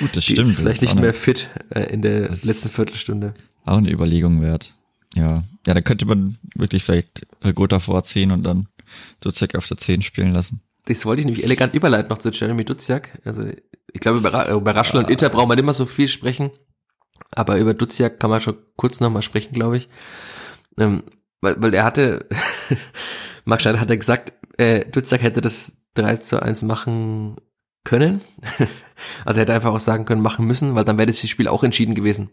Gut, 0.00 0.14
das 0.14 0.26
die 0.26 0.32
stimmt. 0.32 0.50
Ist 0.50 0.56
vielleicht 0.56 0.82
nicht 0.82 0.96
mehr 0.96 1.14
fit 1.14 1.48
äh, 1.70 1.84
in 1.84 2.02
der 2.02 2.28
letzten 2.28 2.68
Viertelstunde. 2.68 3.32
Auch 3.64 3.78
eine 3.78 3.90
Überlegung 3.90 4.42
wert. 4.42 4.74
Ja. 5.14 5.44
Ja, 5.66 5.74
da 5.74 5.80
könnte 5.80 6.06
man 6.06 6.38
wirklich 6.54 6.82
vielleicht 6.82 7.26
Gotha 7.54 7.78
vorziehen 7.78 8.32
und 8.32 8.42
dann 8.42 8.68
Duziak 9.20 9.54
auf 9.54 9.66
der 9.66 9.76
10 9.76 10.02
spielen 10.02 10.32
lassen. 10.32 10.62
Das 10.86 11.06
wollte 11.06 11.20
ich 11.20 11.26
nämlich 11.26 11.44
elegant 11.44 11.74
überleiten 11.74 12.10
noch 12.10 12.18
zu 12.18 12.30
Jeremy 12.30 12.64
Duziak. 12.64 13.20
Also 13.24 13.44
ich 13.92 14.00
glaube, 14.00 14.18
über, 14.18 14.74
Raschel 14.74 15.00
ja. 15.00 15.06
und 15.06 15.12
Itter 15.12 15.28
braucht 15.28 15.48
man 15.48 15.58
immer 15.58 15.74
so 15.74 15.86
viel 15.86 16.08
sprechen. 16.08 16.50
Aber 17.30 17.58
über 17.58 17.74
Duziak 17.74 18.18
kann 18.18 18.30
man 18.30 18.40
schon 18.40 18.58
kurz 18.76 19.00
nochmal 19.00 19.22
sprechen, 19.22 19.54
glaube 19.54 19.76
ich. 19.76 19.88
Ähm, 20.78 21.04
weil, 21.40 21.60
weil 21.62 21.74
er 21.74 21.84
hatte, 21.84 22.28
Marc 23.44 23.62
Schneider 23.62 23.80
hat 23.80 23.90
er 23.90 23.96
gesagt, 23.96 24.32
äh, 24.58 24.84
Duziak 24.84 25.22
hätte 25.22 25.40
das 25.40 25.78
3 25.94 26.16
zu 26.16 26.42
1 26.42 26.62
machen 26.62 27.36
können. 27.84 28.20
also 29.24 29.38
er 29.38 29.42
hätte 29.42 29.54
einfach 29.54 29.72
auch 29.72 29.80
sagen 29.80 30.04
können, 30.04 30.22
machen 30.22 30.46
müssen, 30.46 30.74
weil 30.74 30.84
dann 30.84 30.98
wäre 30.98 31.06
das 31.06 31.28
Spiel 31.28 31.48
auch 31.48 31.62
entschieden 31.62 31.94
gewesen. 31.94 32.30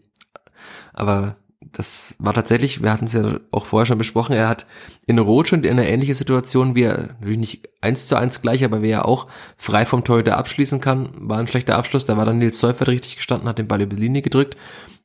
Aber 0.92 1.36
das 1.60 2.14
war 2.18 2.32
tatsächlich, 2.32 2.82
wir 2.82 2.90
hatten 2.90 3.04
es 3.04 3.12
ja 3.12 3.38
auch 3.50 3.66
vorher 3.66 3.86
schon 3.86 3.98
besprochen, 3.98 4.34
er 4.34 4.48
hat 4.48 4.66
in 5.06 5.18
Rot 5.18 5.48
schon 5.48 5.62
in 5.62 5.78
einer 5.78 5.86
ähnlichen 5.86 6.14
Situation, 6.14 6.74
wie 6.74 6.84
er 6.84 7.14
natürlich 7.20 7.38
nicht 7.38 7.68
eins 7.82 8.06
zu 8.06 8.16
eins 8.16 8.40
gleich, 8.40 8.64
aber 8.64 8.82
wie 8.82 8.90
er 8.90 9.06
auch 9.06 9.26
frei 9.56 9.84
vom 9.84 10.02
Torhüter 10.02 10.38
abschließen 10.38 10.80
kann, 10.80 11.10
war 11.16 11.38
ein 11.38 11.48
schlechter 11.48 11.76
Abschluss, 11.76 12.06
da 12.06 12.16
war 12.16 12.24
dann 12.24 12.38
Nils 12.38 12.58
Seufert 12.58 12.88
richtig 12.88 13.16
gestanden, 13.16 13.48
hat 13.48 13.58
den 13.58 13.68
Ball 13.68 13.82
über 13.82 13.94
die 13.94 14.02
Linie 14.02 14.22
gedrückt. 14.22 14.56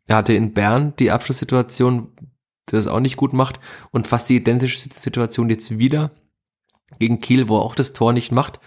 Er 0.08 0.18
hatte 0.18 0.34
in 0.34 0.53
Bern 0.53 0.93
die 0.97 1.12
Abschlusssituation, 1.12 2.10
die 2.70 2.76
das 2.76 2.88
auch 2.88 2.99
nicht 2.99 3.18
gut 3.18 3.34
macht 3.34 3.60
und 3.91 4.08
fast 4.08 4.30
die 4.30 4.38
identische 4.38 4.80
Situation 4.80 5.49
jetzt 5.49 5.78
wieder 5.78 6.12
gegen 6.99 7.20
Kiel, 7.20 7.49
wo 7.49 7.58
er 7.58 7.64
auch 7.64 7.76
das 7.76 7.93
Tor 7.93 8.14
nicht 8.14 8.32
macht. 8.32 8.60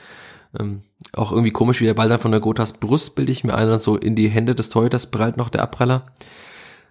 Ähm, 0.58 0.82
auch 1.12 1.32
irgendwie 1.32 1.52
komisch, 1.52 1.80
wie 1.80 1.84
der 1.84 1.94
Ball 1.94 2.08
dann 2.08 2.20
von 2.20 2.32
der 2.32 2.40
Gotas 2.40 2.74
Brust, 2.74 3.14
bilde 3.14 3.32
ich 3.32 3.44
mir 3.44 3.54
ein, 3.54 3.70
und 3.70 3.80
so 3.80 3.96
in 3.96 4.14
die 4.16 4.28
Hände 4.28 4.54
des 4.54 4.68
Torhüters 4.68 5.10
prallt 5.10 5.36
noch 5.36 5.48
der 5.48 5.62
Abpraller. 5.62 6.06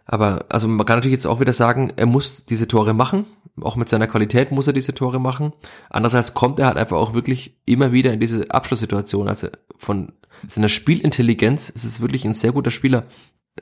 Aber 0.07 0.45
also 0.49 0.67
man 0.67 0.85
kann 0.85 0.97
natürlich 0.97 1.17
jetzt 1.17 1.27
auch 1.27 1.41
wieder 1.41 1.53
sagen, 1.53 1.91
er 1.97 2.05
muss 2.05 2.45
diese 2.45 2.67
Tore 2.67 2.93
machen. 2.93 3.25
Auch 3.61 3.75
mit 3.75 3.89
seiner 3.89 4.07
Qualität 4.07 4.51
muss 4.51 4.67
er 4.67 4.73
diese 4.73 4.93
Tore 4.93 5.19
machen. 5.19 5.51
Andererseits 5.89 6.33
kommt 6.33 6.59
er 6.59 6.67
halt 6.67 6.77
einfach 6.77 6.97
auch 6.97 7.13
wirklich 7.13 7.57
immer 7.65 7.91
wieder 7.91 8.13
in 8.13 8.19
diese 8.19 8.49
Abschlusssituation. 8.49 9.27
Also 9.27 9.49
von 9.77 10.13
seiner 10.47 10.69
Spielintelligenz 10.69 11.69
ist 11.69 11.83
es 11.83 11.99
wirklich 11.99 12.23
ein 12.23 12.33
sehr 12.33 12.53
guter 12.53 12.71
Spieler. 12.71 13.03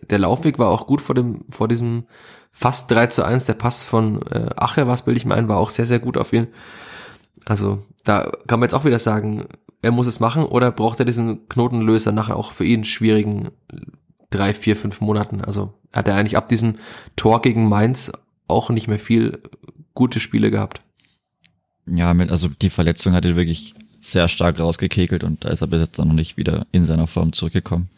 Der 0.09 0.19
Laufweg 0.19 0.59
war 0.59 0.69
auch 0.69 0.85
gut 0.85 1.01
vor 1.01 1.15
dem, 1.15 1.45
vor 1.49 1.67
diesem 1.67 2.05
fast 2.51 2.91
3 2.91 3.07
zu 3.07 3.25
1. 3.25 3.45
Der 3.45 3.53
Pass 3.53 3.83
von 3.83 4.21
äh, 4.27 4.49
Ache, 4.55 4.87
was 4.87 5.03
bilde 5.03 5.17
ich 5.17 5.25
mir 5.25 5.35
ein, 5.35 5.47
war 5.47 5.57
auch 5.57 5.71
sehr, 5.71 5.85
sehr 5.85 5.99
gut 5.99 6.17
auf 6.17 6.31
ihn. 6.31 6.47
Also 7.45 7.83
da 8.03 8.31
kann 8.47 8.59
man 8.59 8.67
jetzt 8.67 8.75
auch 8.75 8.85
wieder 8.85 8.99
sagen, 8.99 9.47
er 9.81 9.91
muss 9.91 10.07
es 10.07 10.19
machen 10.19 10.45
oder 10.45 10.71
braucht 10.71 10.99
er 10.99 11.05
diesen 11.05 11.47
Knotenlöser 11.47 12.11
nachher 12.11 12.35
auch 12.35 12.51
für 12.51 12.65
ihn 12.65 12.83
schwierigen 12.83 13.51
drei, 14.35 14.53
vier, 14.53 14.75
fünf 14.75 15.01
Monaten. 15.01 15.41
Also 15.41 15.73
hat 15.93 16.07
er 16.07 16.15
eigentlich 16.15 16.37
ab 16.37 16.49
diesem 16.49 16.75
Tor 17.15 17.41
gegen 17.41 17.67
Mainz 17.67 18.11
auch 18.47 18.69
nicht 18.69 18.87
mehr 18.87 18.99
viel 18.99 19.39
gute 19.93 20.19
Spiele 20.19 20.51
gehabt. 20.51 20.81
Ja, 21.87 22.13
mit, 22.13 22.29
also 22.29 22.49
die 22.49 22.69
Verletzung 22.69 23.13
hat 23.13 23.25
ihn 23.25 23.35
wirklich 23.35 23.73
sehr 23.99 24.27
stark 24.27 24.59
rausgekegelt 24.59 25.23
und 25.23 25.45
da 25.45 25.49
ist 25.49 25.61
er 25.61 25.67
bis 25.67 25.81
jetzt 25.81 25.99
auch 25.99 26.05
noch 26.05 26.13
nicht 26.13 26.37
wieder 26.37 26.67
in 26.71 26.85
seiner 26.85 27.07
Form 27.07 27.33
zurückgekommen. 27.33 27.89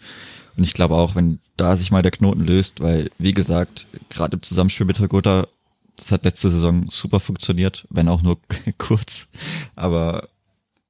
Und 0.56 0.64
ich 0.64 0.74
glaube 0.74 0.96
auch, 0.96 1.16
wenn 1.16 1.40
da 1.56 1.76
sich 1.76 1.92
mal 1.92 2.02
der 2.02 2.12
Knoten 2.12 2.46
löst, 2.46 2.80
weil, 2.82 3.12
wie 3.20 3.32
gesagt, 3.32 3.86
gerade 4.10 4.38
im 4.38 4.44
Zusammenspiel 4.44 4.88
mit 4.88 5.00
Hagota, 5.00 5.48
das 5.96 6.12
hat 6.12 6.26
letzte 6.26 6.50
Saison 6.50 6.88
super 6.90 7.20
funktioniert, 7.20 7.86
wenn 7.90 8.08
auch 8.08 8.22
nur 8.22 8.40
kurz. 8.78 9.30
Aber 9.76 10.28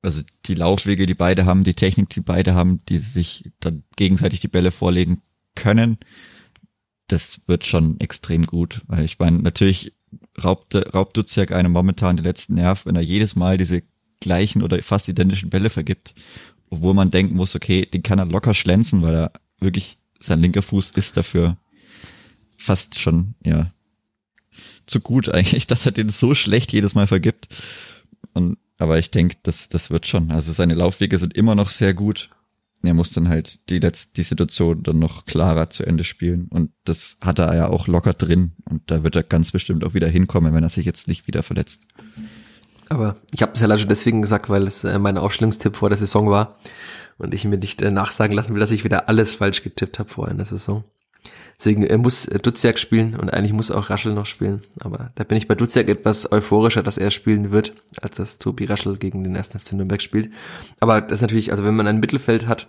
also 0.02 0.22
die 0.46 0.56
Laufwege, 0.56 1.06
die 1.06 1.16
beide 1.16 1.46
haben, 1.46 1.64
die 1.64 1.74
Technik, 1.74 2.10
die 2.10 2.22
beide 2.22 2.54
haben, 2.54 2.80
die 2.88 2.98
sich 2.98 3.52
dann 3.60 3.84
gegenseitig 3.96 4.40
die 4.40 4.48
Bälle 4.48 4.72
vorlegen 4.72 5.22
können, 5.58 5.98
das 7.08 7.42
wird 7.48 7.66
schon 7.66 8.00
extrem 8.00 8.46
gut. 8.46 8.82
Weil 8.88 9.04
ich 9.04 9.20
meine, 9.20 9.40
natürlich 9.40 9.94
raubt, 10.42 10.76
raubt 10.94 11.18
Duziak 11.18 11.52
einem 11.52 11.72
momentan 11.72 12.18
den 12.18 12.24
letzten 12.24 12.56
Nerv, 12.56 12.86
wenn 12.86 12.96
er 12.96 13.02
jedes 13.02 13.36
Mal 13.36 13.58
diese 13.58 13.84
gleichen 14.22 14.64
oder 14.64 14.82
fast 14.82 15.10
identischen 15.10 15.50
Bälle 15.50 15.70
vergibt, 15.70 16.14
obwohl 16.70 16.94
man 16.94 17.12
denken 17.12 17.36
muss, 17.36 17.56
okay, 17.56 17.86
den 17.86 18.04
kann 18.04 18.20
er 18.20 18.26
locker 18.26 18.54
schlänzen, 18.54 19.02
weil 19.02 19.16
er 19.16 19.32
wirklich 19.60 19.98
sein 20.20 20.42
linker 20.42 20.62
Fuß 20.62 20.92
ist 20.92 21.18
dafür 21.18 21.58
fast 22.58 23.00
schon, 23.00 23.36
ja, 23.46 23.72
zu 24.86 25.00
gut 25.00 25.30
eigentlich, 25.34 25.68
dass 25.68 25.86
er 25.86 25.92
den 25.92 26.10
so 26.10 26.34
schlecht 26.34 26.74
jedes 26.74 26.96
Mal 26.96 27.08
vergibt. 27.08 27.48
Und, 28.34 28.58
aber 28.78 29.00
ich 29.00 29.12
denke, 29.12 29.38
das, 29.44 29.70
das 29.70 29.90
wird 29.90 30.08
schon. 30.08 30.32
Also 30.32 30.52
seine 30.52 30.74
Laufwege 30.74 31.18
sind 31.18 31.34
immer 31.36 31.56
noch 31.56 31.70
sehr 31.70 31.94
gut. 31.94 32.30
Er 32.84 32.94
muss 32.94 33.12
dann 33.12 33.28
halt 33.28 33.70
die 33.70 33.80
letzte, 33.80 34.14
die 34.14 34.24
Situation 34.24 34.84
dann 34.84 35.00
noch 35.00 35.26
klarer 35.26 35.70
zu 35.70 35.86
Ende 35.86 36.04
spielen. 36.04 36.48
Und 36.50 36.72
das 36.86 37.18
hat 37.22 37.40
er 37.40 37.56
ja 37.56 37.68
auch 37.68 37.88
locker 37.88 38.14
drin. 38.14 38.54
Und 38.70 38.90
da 38.92 39.04
wird 39.04 39.16
er 39.16 39.24
ganz 39.24 39.52
bestimmt 39.52 39.84
auch 39.84 39.94
wieder 39.94 40.08
hinkommen, 40.08 40.54
wenn 40.54 40.64
er 40.64 40.70
sich 40.70 40.86
jetzt 40.86 41.08
nicht 41.08 41.28
wieder 41.28 41.44
verletzt. 41.44 41.88
Aber 42.90 43.18
ich 43.34 43.42
habe 43.42 43.54
es 43.54 43.60
ja 43.60 43.68
leider 43.68 43.80
schon 43.80 43.90
deswegen 43.90 44.22
gesagt, 44.22 44.50
weil 44.50 44.66
es 44.68 44.84
äh, 44.84 44.98
mein 45.00 45.18
Aufstellungstipp 45.18 45.76
vor 45.76 45.90
der 45.90 45.98
Saison 45.98 46.30
war 46.30 46.58
und 47.18 47.34
ich 47.34 47.44
mir 47.46 47.58
nicht 47.58 47.82
äh, 47.82 47.92
nachsagen 47.92 48.36
lassen 48.36 48.54
will, 48.54 48.60
dass 48.60 48.72
ich 48.72 48.84
wieder 48.84 49.10
alles 49.10 49.34
falsch 49.34 49.64
getippt 49.64 50.00
habe 50.00 50.10
vor 50.10 50.28
einer 50.28 50.46
Saison. 50.46 50.84
Deswegen 51.60 51.84
er 51.84 51.98
muss 51.98 52.26
äh, 52.26 52.40
Duziak 52.40 52.78
spielen 52.78 53.16
und 53.16 53.34
eigentlich 53.34 53.54
muss 53.54 53.72
auch 53.72 53.90
Raschel 53.90 54.14
noch 54.14 54.26
spielen. 54.26 54.62
Aber 54.80 55.12
da 55.16 55.24
bin 55.24 55.38
ich 55.38 55.48
bei 55.48 55.56
Duziak 55.56 55.90
etwas 55.90 56.32
euphorischer, 56.32 56.84
dass 56.84 56.98
er 56.98 57.12
spielen 57.12 57.52
wird, 57.52 57.74
als 58.02 58.18
dass 58.18 58.38
Tobi 58.38 58.66
Raschel 58.66 58.98
gegen 58.98 59.24
den 59.24 59.36
1. 59.36 59.50
FC 59.50 59.74
Nürnberg 59.74 60.02
spielt. 60.02 60.32
Aber 60.80 61.02
das 61.02 61.14
ist 61.14 61.22
natürlich, 61.22 61.52
also 61.52 61.64
wenn 61.64 61.76
man 61.76 61.88
ein 61.88 62.00
Mittelfeld 62.00 62.48
hat, 62.48 62.68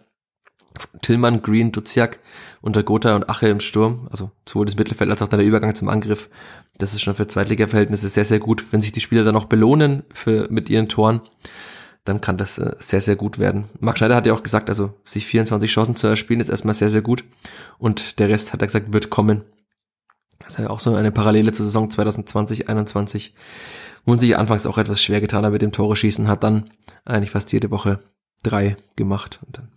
Tillmann, 1.03 1.43
Green, 1.43 1.73
Duziak 1.73 2.21
unter 2.61 2.83
Gotha 2.83 3.15
und 3.17 3.29
Ache 3.29 3.49
im 3.49 3.61
Sturm, 3.61 4.07
also 4.11 4.31
sowohl 4.49 4.67
das 4.67 4.77
Mittelfeld 4.77 5.11
als 5.11 5.23
auch 5.23 5.29
dann 5.29 5.41
der 5.41 5.49
Übergang 5.49 5.75
zum 5.75 5.89
Angriff, 5.89 6.29
das 6.79 6.95
ist 6.95 7.03
schon 7.03 7.17
für 7.17 7.27
Zweitliga-Verhältnisse 7.27 8.09
sehr, 8.09 8.25
sehr 8.25 8.39
gut. 8.39 8.65
Wenn 8.71 8.81
sich 8.81 8.93
die 8.93 9.01
Spieler 9.01 9.25
dann 9.25 9.35
noch 9.35 9.47
belohnen 9.47 10.05
für, 10.13 10.47
mit 10.51 10.71
ihren 10.71 10.89
Toren, 10.89 11.21
dann 12.05 12.21
kann 12.21 12.39
das 12.39 12.59
äh, 12.59 12.75
sehr, 12.79 13.01
sehr 13.01 13.17
gut 13.17 13.39
werden. 13.39 13.65
Marc 13.81 13.99
Schneider 13.99 14.17
hat 14.17 14.27
ja 14.27 14.35
auch 14.35 14.43
gesagt, 14.43 14.69
also 14.69 14.95
sich 15.05 15.27
24 15.27 15.71
Chancen 15.71 15.97
zu 15.97 16.07
erspielen, 16.07 16.41
ist 16.41 16.49
erstmal 16.49 16.75
sehr, 16.75 16.91
sehr 16.91 17.03
gut. 17.03 17.25
Und 17.79 18.19
der 18.19 18.29
Rest, 18.29 18.53
hat 18.53 18.63
er 18.63 18.67
gesagt, 18.67 18.93
wird 18.93 19.11
kommen. 19.11 19.43
Das 20.39 20.55
ist 20.55 20.59
ja 20.59 20.71
auch 20.71 20.81
so 20.81 20.95
eine 20.95 21.13
Parallele 21.13 21.53
zur 21.53 21.67
Saison 21.67 21.91
2020, 21.91 22.61
2021, 22.61 23.35
wo 24.05 24.13
man 24.13 24.21
sich 24.21 24.37
anfangs 24.37 24.67
auch 24.67 24.79
etwas 24.79 25.03
schwer 25.03 25.21
getan 25.21 25.45
hat 25.45 25.53
mit 25.53 25.63
dem 25.63 25.73
Tore 25.73 25.97
schießen, 25.97 26.29
hat 26.29 26.43
dann 26.43 26.71
eigentlich 27.05 27.31
fast 27.31 27.53
jede 27.53 27.71
Woche 27.71 27.99
drei 28.43 28.77
gemacht. 28.97 29.41
Und 29.45 29.59
dann, 29.59 29.73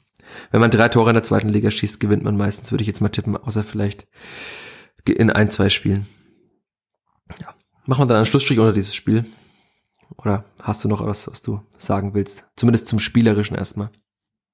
wenn 0.51 0.61
man 0.61 0.71
drei 0.71 0.87
Tore 0.87 1.09
in 1.09 1.15
der 1.15 1.23
zweiten 1.23 1.49
Liga 1.49 1.71
schießt, 1.71 1.99
gewinnt 1.99 2.23
man 2.23 2.37
meistens, 2.37 2.71
würde 2.71 2.83
ich 2.83 2.87
jetzt 2.87 3.01
mal 3.01 3.09
tippen, 3.09 3.35
außer 3.35 3.63
vielleicht 3.63 4.07
in 5.05 5.31
ein, 5.31 5.49
zwei 5.49 5.69
Spielen. 5.69 6.05
Ja. 7.39 7.55
Machen 7.85 8.03
wir 8.03 8.07
dann 8.07 8.17
einen 8.17 8.25
Schlussstrich 8.25 8.59
unter 8.59 8.73
dieses 8.73 8.95
Spiel. 8.95 9.25
Oder 10.21 10.45
hast 10.61 10.83
du 10.83 10.87
noch 10.87 11.05
was, 11.05 11.27
was 11.27 11.41
du 11.41 11.61
sagen 11.77 12.13
willst? 12.13 12.45
Zumindest 12.55 12.87
zum 12.87 12.99
Spielerischen 12.99 13.55
erstmal. 13.55 13.89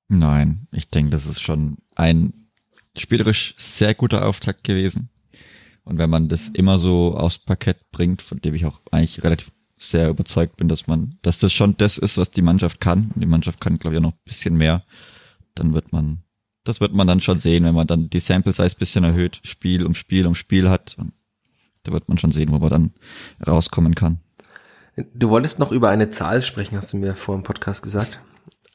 Nein, 0.07 0.68
ich 0.72 0.89
denke, 0.89 1.11
das 1.11 1.26
ist 1.26 1.41
schon 1.41 1.78
ein 1.95 2.49
spielerisch 2.97 3.53
sehr 3.57 3.93
guter 3.93 4.26
Auftakt 4.26 4.63
gewesen. 4.63 5.09
Und 5.84 5.97
wenn 5.97 6.09
man 6.09 6.28
das 6.28 6.49
immer 6.49 6.80
so 6.80 7.15
aufs 7.15 7.39
Parkett 7.39 7.91
bringt, 7.91 8.22
von 8.22 8.39
dem 8.39 8.53
ich 8.53 8.65
auch 8.65 8.82
eigentlich 8.91 9.24
relativ 9.24 9.51
sehr 9.78 10.09
überzeugt 10.09 10.57
bin, 10.57 10.68
dass 10.68 10.88
man, 10.88 11.18
dass 11.22 11.38
das 11.38 11.53
schon 11.53 11.78
das 11.78 11.97
ist, 11.97 12.18
was 12.18 12.32
die 12.32 12.41
Mannschaft 12.41 12.82
kann. 12.82 13.11
Und 13.13 13.22
die 13.22 13.28
Mannschaft 13.28 13.61
kann, 13.61 13.78
glaube 13.78 13.95
ich, 13.95 13.99
auch 13.99 14.03
noch 14.03 14.13
ein 14.13 14.26
bisschen 14.26 14.57
mehr. 14.57 14.84
Dann 15.55 15.74
wird 15.74 15.91
man, 15.91 16.24
das 16.63 16.82
wird 16.82 16.93
man 16.93 17.07
dann 17.07 17.22
schon 17.22 17.38
sehen, 17.38 17.63
wenn 17.63 17.76
man 17.76 17.88
dann 17.88 18.09
die 18.09 18.20
Sample 18.20 18.53
Size 18.53 18.76
bisschen 18.76 19.03
erhöht, 19.03 19.39
Spiel 19.43 19.86
um 19.86 19.93
Spiel 19.93 20.26
um 20.26 20.36
Spiel 20.36 20.70
hat. 20.70 20.97
Da 21.84 21.91
wird 21.91 22.09
man 22.09 22.18
schon 22.18 22.32
sehen, 22.32 22.51
wo 22.51 22.59
man 22.59 22.70
dann 22.70 22.91
rauskommen 23.45 23.95
kann. 23.95 24.20
Du 25.14 25.30
wolltest 25.30 25.60
noch 25.60 25.72
über 25.72 25.89
eine 25.89 26.10
Zahl 26.10 26.41
sprechen, 26.41 26.76
hast 26.76 26.91
du 26.91 26.98
mir 26.98 27.16
vor 27.16 27.36
dem 27.36 27.43
Podcast 27.43 27.84
gesagt. 27.84 28.20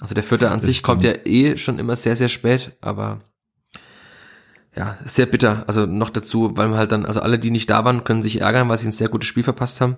Also 0.00 0.14
der 0.14 0.22
Vierter 0.22 0.52
an 0.52 0.58
das 0.58 0.66
sich 0.66 0.78
stimmt. 0.78 0.86
kommt 0.86 1.02
ja 1.02 1.14
eh 1.24 1.56
schon 1.56 1.80
immer 1.80 1.96
sehr, 1.96 2.14
sehr 2.14 2.28
spät, 2.28 2.76
aber 2.80 3.22
ja, 4.76 4.98
sehr 5.04 5.26
bitter. 5.26 5.64
Also 5.66 5.86
noch 5.86 6.10
dazu, 6.10 6.56
weil 6.56 6.68
man 6.68 6.78
halt 6.78 6.92
dann, 6.92 7.06
also 7.06 7.20
alle, 7.20 7.38
die 7.38 7.50
nicht 7.50 7.70
da 7.70 7.84
waren, 7.84 8.04
können 8.04 8.22
sich 8.22 8.40
ärgern, 8.40 8.68
weil 8.68 8.78
sie 8.78 8.88
ein 8.88 8.92
sehr 8.92 9.08
gutes 9.08 9.28
Spiel 9.28 9.44
verpasst 9.44 9.80
haben. 9.80 9.96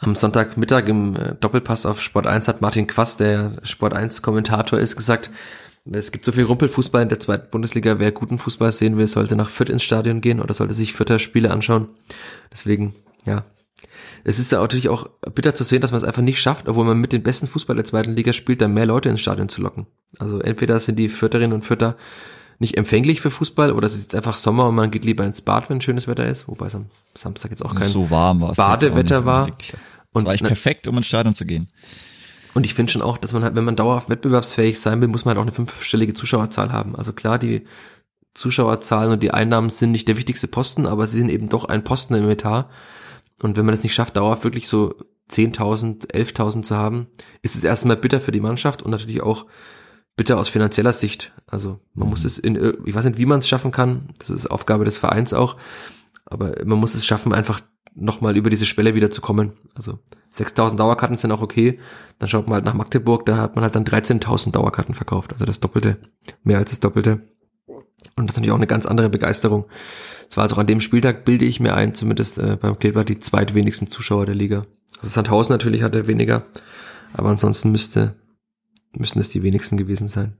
Am 0.00 0.14
Sonntagmittag 0.14 0.88
im 0.88 1.16
äh, 1.16 1.34
Doppelpass 1.34 1.86
auf 1.86 2.00
Sport 2.00 2.26
1 2.26 2.48
hat 2.48 2.60
Martin 2.60 2.86
Quast, 2.86 3.20
der 3.20 3.58
Sport 3.62 3.94
1 3.94 4.22
Kommentator 4.22 4.78
ist, 4.78 4.96
gesagt, 4.96 5.30
es 5.90 6.12
gibt 6.12 6.24
so 6.24 6.32
viel 6.32 6.44
Rumpelfußball 6.44 7.02
in 7.02 7.10
der 7.10 7.20
zweiten 7.20 7.50
Bundesliga. 7.50 7.98
Wer 7.98 8.10
guten 8.10 8.38
Fußball 8.38 8.72
sehen 8.72 8.96
will, 8.96 9.06
sollte 9.06 9.36
nach 9.36 9.50
Fürth 9.50 9.68
ins 9.68 9.82
Stadion 9.82 10.22
gehen 10.22 10.40
oder 10.40 10.54
sollte 10.54 10.72
sich 10.72 10.94
Fürther 10.94 11.18
Spiele 11.18 11.50
anschauen. 11.50 11.88
Deswegen, 12.50 12.94
ja. 13.26 13.44
Es 14.26 14.38
ist 14.38 14.50
ja 14.50 14.60
natürlich 14.60 14.88
auch 14.88 15.10
bitter 15.34 15.54
zu 15.54 15.62
sehen, 15.62 15.82
dass 15.82 15.90
man 15.90 15.98
es 15.98 16.04
einfach 16.04 16.22
nicht 16.22 16.40
schafft, 16.40 16.68
obwohl 16.68 16.86
man 16.86 16.98
mit 16.98 17.12
den 17.12 17.22
besten 17.22 17.46
Fußball 17.46 17.76
der 17.76 17.84
zweiten 17.84 18.14
Liga 18.14 18.32
spielt, 18.32 18.62
da 18.62 18.68
mehr 18.68 18.86
Leute 18.86 19.10
ins 19.10 19.20
Stadion 19.20 19.50
zu 19.50 19.60
locken. 19.60 19.86
Also 20.18 20.40
entweder 20.40 20.80
sind 20.80 20.98
die 20.98 21.10
Fürtherinnen 21.10 21.52
und 21.52 21.66
Fürther 21.66 21.96
nicht 22.58 22.76
empfänglich 22.76 23.20
für 23.20 23.30
Fußball 23.30 23.72
oder 23.72 23.86
es 23.86 23.94
ist 23.94 24.02
jetzt 24.02 24.14
einfach 24.14 24.36
Sommer 24.36 24.66
und 24.66 24.74
man 24.74 24.90
geht 24.90 25.04
lieber 25.04 25.24
ins 25.24 25.42
Bad, 25.42 25.70
wenn 25.70 25.80
schönes 25.80 26.06
Wetter 26.06 26.26
ist, 26.26 26.48
wobei 26.48 26.66
es 26.66 26.74
am 26.74 26.86
Samstag 27.14 27.50
jetzt 27.50 27.64
auch 27.64 27.74
kein 27.74 27.88
so 27.88 28.10
warm 28.10 28.40
Badewetter 28.40 29.24
war. 29.24 29.46
Und 30.12 30.22
es 30.22 30.24
war 30.24 30.34
echt 30.34 30.44
perfekt, 30.44 30.86
um 30.86 30.96
ins 30.96 31.06
Stadion 31.06 31.34
zu 31.34 31.44
gehen. 31.44 31.68
Und 32.54 32.64
ich 32.64 32.74
finde 32.74 32.92
schon 32.92 33.02
auch, 33.02 33.18
dass 33.18 33.32
man 33.32 33.42
halt, 33.42 33.56
wenn 33.56 33.64
man 33.64 33.74
dauerhaft 33.74 34.08
wettbewerbsfähig 34.08 34.78
sein 34.80 35.00
will, 35.00 35.08
muss 35.08 35.24
man 35.24 35.30
halt 35.30 35.38
auch 35.38 35.46
eine 35.46 35.52
fünfstellige 35.52 36.14
Zuschauerzahl 36.14 36.72
haben. 36.72 36.94
Also 36.94 37.12
klar, 37.12 37.38
die 37.38 37.66
Zuschauerzahlen 38.34 39.12
und 39.12 39.22
die 39.22 39.32
Einnahmen 39.32 39.70
sind 39.70 39.90
nicht 39.90 40.06
der 40.06 40.16
wichtigste 40.16 40.46
Posten, 40.48 40.86
aber 40.86 41.06
sie 41.08 41.18
sind 41.18 41.30
eben 41.30 41.48
doch 41.48 41.64
ein 41.64 41.82
Posten 41.82 42.14
im 42.14 42.28
Etat. 42.30 42.68
Und 43.42 43.56
wenn 43.56 43.66
man 43.66 43.74
es 43.74 43.82
nicht 43.82 43.94
schafft, 43.94 44.16
dauerhaft 44.16 44.44
wirklich 44.44 44.68
so 44.68 44.94
10.000, 45.30 46.12
11.000 46.12 46.62
zu 46.62 46.76
haben, 46.76 47.08
ist 47.42 47.56
es 47.56 47.64
erstmal 47.64 47.96
bitter 47.96 48.20
für 48.20 48.32
die 48.32 48.40
Mannschaft 48.40 48.82
und 48.82 48.90
natürlich 48.92 49.22
auch 49.22 49.46
bitter 50.16 50.38
aus 50.38 50.48
finanzieller 50.48 50.92
Sicht. 50.92 51.32
Also 51.46 51.80
man 51.94 52.06
mhm. 52.06 52.10
muss 52.10 52.24
es 52.24 52.38
in, 52.38 52.56
ich 52.84 52.94
weiß 52.94 53.04
nicht, 53.04 53.18
wie 53.18 53.26
man 53.26 53.40
es 53.40 53.48
schaffen 53.48 53.70
kann. 53.70 54.08
Das 54.18 54.30
ist 54.30 54.46
Aufgabe 54.46 54.84
des 54.84 54.98
Vereins 54.98 55.32
auch. 55.32 55.56
Aber 56.26 56.54
man 56.64 56.78
muss 56.78 56.94
es 56.94 57.04
schaffen, 57.04 57.34
einfach 57.34 57.60
nochmal 57.94 58.36
über 58.36 58.50
diese 58.50 58.66
Schwelle 58.66 58.94
wieder 58.94 59.10
zu 59.10 59.20
kommen. 59.20 59.52
Also 59.74 59.98
6000 60.30 60.78
Dauerkarten 60.78 61.16
sind 61.16 61.32
auch 61.32 61.42
okay. 61.42 61.78
Dann 62.18 62.28
schaut 62.28 62.46
man 62.46 62.54
halt 62.54 62.64
nach 62.64 62.74
Magdeburg, 62.74 63.26
da 63.26 63.36
hat 63.36 63.54
man 63.54 63.62
halt 63.62 63.76
dann 63.76 63.84
13.000 63.84 64.52
Dauerkarten 64.52 64.94
verkauft. 64.94 65.32
Also 65.32 65.44
das 65.44 65.60
Doppelte, 65.60 65.98
mehr 66.42 66.58
als 66.58 66.70
das 66.70 66.80
Doppelte. 66.80 67.28
Und 68.16 68.28
das 68.28 68.34
ist 68.34 68.36
natürlich 68.36 68.52
auch 68.52 68.56
eine 68.56 68.66
ganz 68.66 68.86
andere 68.86 69.10
Begeisterung. 69.10 69.66
Es 70.28 70.36
war 70.36 70.42
also 70.42 70.56
auch 70.56 70.60
an 70.60 70.66
dem 70.66 70.80
Spieltag, 70.80 71.24
bilde 71.24 71.44
ich 71.44 71.60
mir 71.60 71.74
ein, 71.74 71.94
zumindest 71.94 72.38
äh, 72.38 72.56
beim 72.60 72.78
Kleber, 72.78 73.04
die 73.04 73.18
zweitwenigsten 73.18 73.88
Zuschauer 73.88 74.26
der 74.26 74.34
Liga. 74.34 74.66
Also 74.98 75.08
Sandhausen 75.08 75.52
natürlich 75.52 75.82
hatte 75.82 76.06
weniger, 76.06 76.44
aber 77.12 77.30
ansonsten 77.30 77.70
müsste, 77.70 78.14
müssten 78.98 79.18
es 79.18 79.28
die 79.28 79.42
wenigsten 79.42 79.76
gewesen 79.76 80.08
sein. 80.08 80.36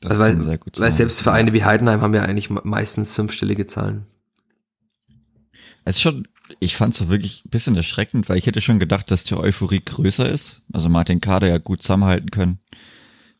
Das 0.00 0.12
also 0.12 0.22
weil, 0.22 0.42
sehr 0.42 0.58
gut 0.58 0.78
weil 0.78 0.92
selbst 0.92 1.20
Vereine 1.20 1.52
wie 1.52 1.64
Heidenheim 1.64 2.00
haben 2.00 2.14
ja 2.14 2.22
eigentlich 2.22 2.50
meistens 2.50 3.14
fünfstellige 3.14 3.66
Zahlen. 3.66 4.06
Es 5.84 5.96
ist 5.96 6.02
schon, 6.02 6.28
ich 6.60 6.76
fand 6.76 6.92
es 6.92 6.98
so 6.98 7.08
wirklich 7.08 7.44
ein 7.44 7.50
bisschen 7.50 7.74
erschreckend, 7.74 8.28
weil 8.28 8.38
ich 8.38 8.46
hätte 8.46 8.60
schon 8.60 8.78
gedacht, 8.78 9.10
dass 9.10 9.24
die 9.24 9.34
Euphorie 9.34 9.80
größer 9.84 10.28
ist. 10.28 10.62
Also 10.72 10.88
den 10.88 11.20
Kader 11.20 11.48
ja 11.48 11.58
gut 11.58 11.82
zusammenhalten 11.82 12.30
können. 12.30 12.58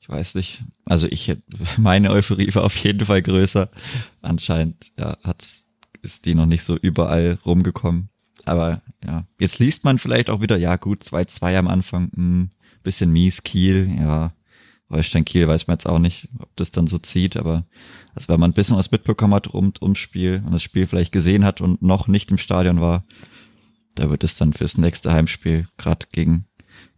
Ich 0.01 0.09
weiß 0.09 0.35
nicht. 0.35 0.63
Also 0.85 1.07
ich 1.11 1.29
hätte, 1.29 1.43
meine 1.79 2.11
Euphorie 2.11 2.53
war 2.55 2.65
auf 2.65 2.77
jeden 2.77 3.05
Fall 3.05 3.23
größer. 3.23 3.71
Anscheinend, 4.23 4.93
ja, 4.99 5.17
hat's, 5.23 5.67
ist 6.03 6.27
die 6.27 6.35
noch 6.35 6.47
nicht 6.47 6.65
so 6.65 6.77
überall 6.77 7.39
rumgekommen. 7.45 8.09
Aber 8.47 8.83
ja, 9.05 9.27
jetzt 9.39 9.59
liest 9.59 9.85
man 9.85 9.99
vielleicht 9.99 10.31
auch 10.31 10.41
wieder, 10.41 10.57
ja 10.57 10.77
gut, 10.77 11.03
2-2 11.03 11.59
am 11.59 11.69
Anfang, 11.69 12.11
hm, 12.15 12.51
bisschen 12.83 13.13
mies, 13.13 13.43
Kiel, 13.43 13.91
ja, 13.99 14.33
Holstein 14.91 15.25
Kiel 15.25 15.47
weiß 15.47 15.67
man 15.67 15.75
jetzt 15.75 15.87
auch 15.87 15.99
nicht, 15.99 16.29
ob 16.39 16.49
das 16.57 16.71
dann 16.71 16.87
so 16.87 16.99
zieht, 16.99 17.37
aber 17.37 17.67
also 18.15 18.29
wenn 18.29 18.41
man 18.41 18.51
ein 18.51 18.55
bisschen 18.55 18.77
was 18.77 18.91
mitbekommen 18.91 19.35
hat 19.35 19.53
rund 19.53 19.83
ums 19.83 19.99
Spiel 19.99 20.43
und 20.45 20.53
das 20.53 20.63
Spiel 20.63 20.87
vielleicht 20.87 21.13
gesehen 21.13 21.45
hat 21.45 21.61
und 21.61 21.83
noch 21.83 22.09
nicht 22.09 22.31
im 22.31 22.39
Stadion 22.39 22.81
war, 22.81 23.05
da 23.97 24.09
wird 24.09 24.25
es 24.25 24.35
dann 24.35 24.53
fürs 24.53 24.79
nächste 24.79 25.13
Heimspiel, 25.13 25.69
gerade 25.77 26.07
gegen 26.11 26.47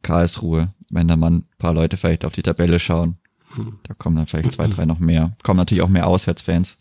Karlsruhe, 0.02 0.72
wenn 0.88 1.08
da 1.08 1.16
mal 1.16 1.30
ein 1.32 1.44
paar 1.58 1.74
Leute 1.74 1.96
vielleicht 1.96 2.24
auf 2.24 2.32
die 2.32 2.42
Tabelle 2.42 2.78
schauen, 2.78 3.16
da 3.82 3.94
kommen 3.94 4.16
dann 4.16 4.26
vielleicht 4.26 4.52
zwei, 4.52 4.68
drei 4.68 4.86
noch 4.86 4.98
mehr. 4.98 5.36
Kommen 5.42 5.58
natürlich 5.58 5.82
auch 5.82 5.88
mehr 5.88 6.06
Auswärtsfans. 6.06 6.78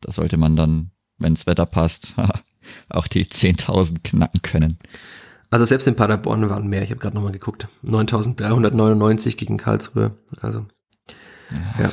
Da 0.00 0.12
sollte 0.12 0.36
man 0.36 0.56
dann, 0.56 0.90
wenn 1.18 1.34
das 1.34 1.46
Wetter 1.46 1.66
passt, 1.66 2.14
auch 2.88 3.06
die 3.06 3.24
10.000 3.24 4.02
knacken 4.02 4.42
können. 4.42 4.78
Also 5.56 5.64
selbst 5.64 5.88
in 5.88 5.96
Paderborn 5.96 6.50
waren 6.50 6.66
mehr. 6.66 6.82
Ich 6.82 6.90
habe 6.90 7.00
gerade 7.00 7.16
nochmal 7.16 7.32
geguckt. 7.32 7.66
9.399 7.82 9.38
gegen 9.38 9.56
Karlsruhe. 9.56 10.18
Also 10.42 10.66
ja. 11.50 11.84
ja. 11.84 11.92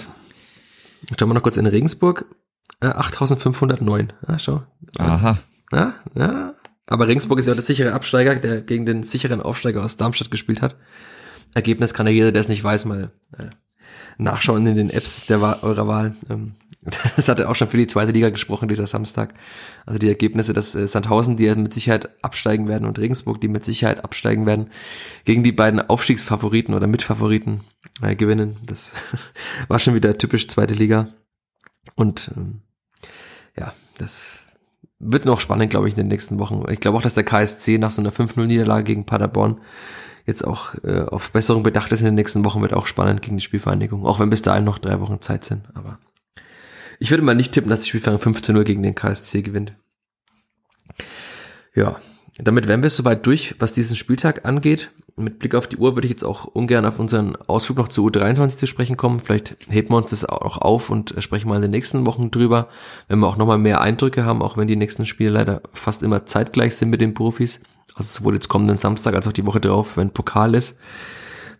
Schauen 1.18 1.30
wir 1.30 1.34
noch 1.34 1.44
kurz 1.44 1.56
in 1.56 1.66
Regensburg. 1.66 2.26
Äh, 2.82 2.88
8.509. 2.88 4.10
Ja, 4.28 4.38
schau. 4.38 4.64
Aha. 5.00 5.38
Ja, 5.72 5.94
ja. 6.14 6.56
Aber 6.88 7.08
Regensburg 7.08 7.40
ist 7.40 7.48
ja 7.48 7.54
der 7.54 7.64
sichere 7.64 7.94
Absteiger, 7.94 8.36
der 8.36 8.60
gegen 8.60 8.86
den 8.86 9.04
sicheren 9.04 9.42
Aufsteiger 9.42 9.82
aus 9.82 9.96
Darmstadt 9.96 10.30
gespielt 10.30 10.62
hat. 10.62 10.76
Ergebnis 11.54 11.94
kann 11.94 12.06
ja 12.06 12.12
jeder, 12.12 12.34
der 12.34 12.42
es 12.42 12.50
nicht 12.50 12.66
weiß, 12.66 12.84
mal 12.84 13.14
äh, 13.38 13.46
nachschauen 14.18 14.66
in 14.68 14.76
den 14.76 14.90
Apps 14.90 15.26
der 15.26 15.42
Wahl, 15.42 15.60
eurer 15.62 15.88
Wahl. 15.88 16.16
Ähm, 16.30 16.56
das 17.16 17.30
hatte 17.30 17.50
auch 17.50 17.56
schon 17.56 17.70
für 17.70 17.78
die 17.78 17.88
zweite 17.88 18.12
Liga 18.12 18.30
gesprochen, 18.30 18.68
dieser 18.68 18.88
Samstag. 18.88 19.34
Also 19.86 20.00
die 20.00 20.08
Ergebnisse, 20.08 20.54
dass 20.54 20.76
äh, 20.76 20.88
Sandhausen, 20.88 21.38
die 21.38 21.54
mit 21.56 21.74
Sicherheit 21.74 22.10
absteigen 22.24 22.68
werden 22.68 22.88
und 22.88 23.00
Regensburg, 23.00 23.40
die 23.40 23.48
mit 23.48 23.64
Sicherheit 23.64 24.04
absteigen 24.04 24.46
werden, 24.46 24.70
gegen 25.26 25.44
die 25.44 25.52
beiden 25.52 25.82
Aufstiegsfavoriten 25.82 26.74
oder 26.74 26.88
Mitfavoriten 26.88 27.62
äh, 28.02 28.16
gewinnen. 28.16 28.58
Das 28.66 28.94
war 29.68 29.80
schon 29.80 29.96
wieder 29.96 30.18
typisch 30.18 30.48
zweite 30.48 30.74
Liga. 30.74 31.08
Und 31.96 32.32
ähm, 32.36 32.62
ja, 33.58 33.74
das 33.98 34.40
wird 35.00 35.26
noch 35.26 35.40
spannend, 35.40 35.70
glaube 35.70 35.88
ich, 35.88 35.94
in 35.94 36.02
den 36.02 36.08
nächsten 36.08 36.40
Wochen. 36.40 36.64
Ich 36.70 36.80
glaube 36.80 36.98
auch, 36.98 37.02
dass 37.02 37.14
der 37.14 37.26
KSC 37.26 37.78
nach 37.78 37.92
so 37.92 38.02
einer 38.02 38.12
5-0-Niederlage 38.12 38.84
gegen 38.84 39.06
Paderborn 39.06 39.60
jetzt 40.26 40.46
auch 40.46 40.76
äh, 40.84 41.02
auf 41.02 41.32
Besserung 41.32 41.64
bedacht 41.64 41.92
ist 41.92 42.00
in 42.00 42.06
den 42.06 42.16
nächsten 42.16 42.46
Wochen, 42.46 42.62
wird 42.62 42.74
auch 42.74 42.88
spannend 42.88 43.22
gegen 43.22 43.38
die 43.38 43.44
Spielvereinigung. 43.44 44.06
Auch 44.06 44.20
wenn 44.20 44.30
bis 44.30 44.42
dahin 44.42 44.64
noch 44.64 44.78
drei 44.78 45.00
Wochen 45.00 45.22
Zeit 45.22 45.44
sind. 45.44 45.66
Aber 45.74 46.00
ich 47.00 47.12
würde 47.12 47.24
mal 47.24 47.36
nicht 47.36 47.52
tippen, 47.52 47.70
dass 47.70 47.82
die 47.82 47.90
Spielvereinigung 47.90 48.24
15 48.24 48.56
0 48.56 48.64
gegen 48.64 48.84
den 48.84 48.96
KSC 48.96 49.42
gewinnt. 49.42 49.74
Ja, 51.76 52.00
damit 52.38 52.68
wären 52.68 52.84
wir 52.84 52.90
soweit 52.90 53.26
durch, 53.26 53.56
was 53.60 53.74
diesen 53.74 53.96
Spieltag 53.96 54.46
angeht. 54.46 54.92
Mit 55.16 55.38
Blick 55.38 55.54
auf 55.54 55.68
die 55.68 55.78
Uhr 55.78 55.96
würde 55.96 56.08
ich 56.08 56.12
jetzt 56.12 56.24
auch 56.24 56.46
ungern 56.46 56.86
auf 56.86 56.98
unseren 56.98 57.36
Ausflug 57.36 57.78
noch 57.78 57.88
zu 57.88 58.08
U23 58.08 58.58
zu 58.58 58.66
sprechen 58.66 58.98
kommen. 58.98 59.20
Vielleicht 59.20 59.58
heben 59.70 59.90
wir 59.92 59.98
uns 59.98 60.10
das 60.10 60.26
auch 60.26 60.58
auf 60.58 60.90
und 60.90 61.14
sprechen 61.20 61.50
mal 61.50 61.58
in 61.58 61.62
den 61.62 61.72
nächsten 61.72 62.08
Wochen 62.08 62.32
drüber, 62.32 62.68
wenn 63.08 63.20
wir 63.20 63.28
auch 63.28 63.38
nochmal 63.38 63.60
mehr 63.60 63.82
Eindrücke 63.82 64.26
haben, 64.26 64.42
auch 64.42 64.58
wenn 64.58 64.68
die 64.68 64.76
nächsten 64.76 65.06
Spiele 65.06 65.30
leider 65.30 65.62
fast 65.74 66.02
immer 66.02 66.26
zeitgleich 66.26 66.76
sind 66.76 66.90
mit 66.90 67.00
den 67.00 67.14
Profis. 67.14 67.62
Also 67.94 68.20
sowohl 68.20 68.34
jetzt 68.34 68.50
kommenden 68.50 68.78
Samstag 68.78 69.14
als 69.14 69.28
auch 69.28 69.34
die 69.34 69.46
Woche 69.46 69.62
drauf, 69.62 69.98
wenn 69.98 70.10
Pokal 70.10 70.56
ist. 70.56 70.80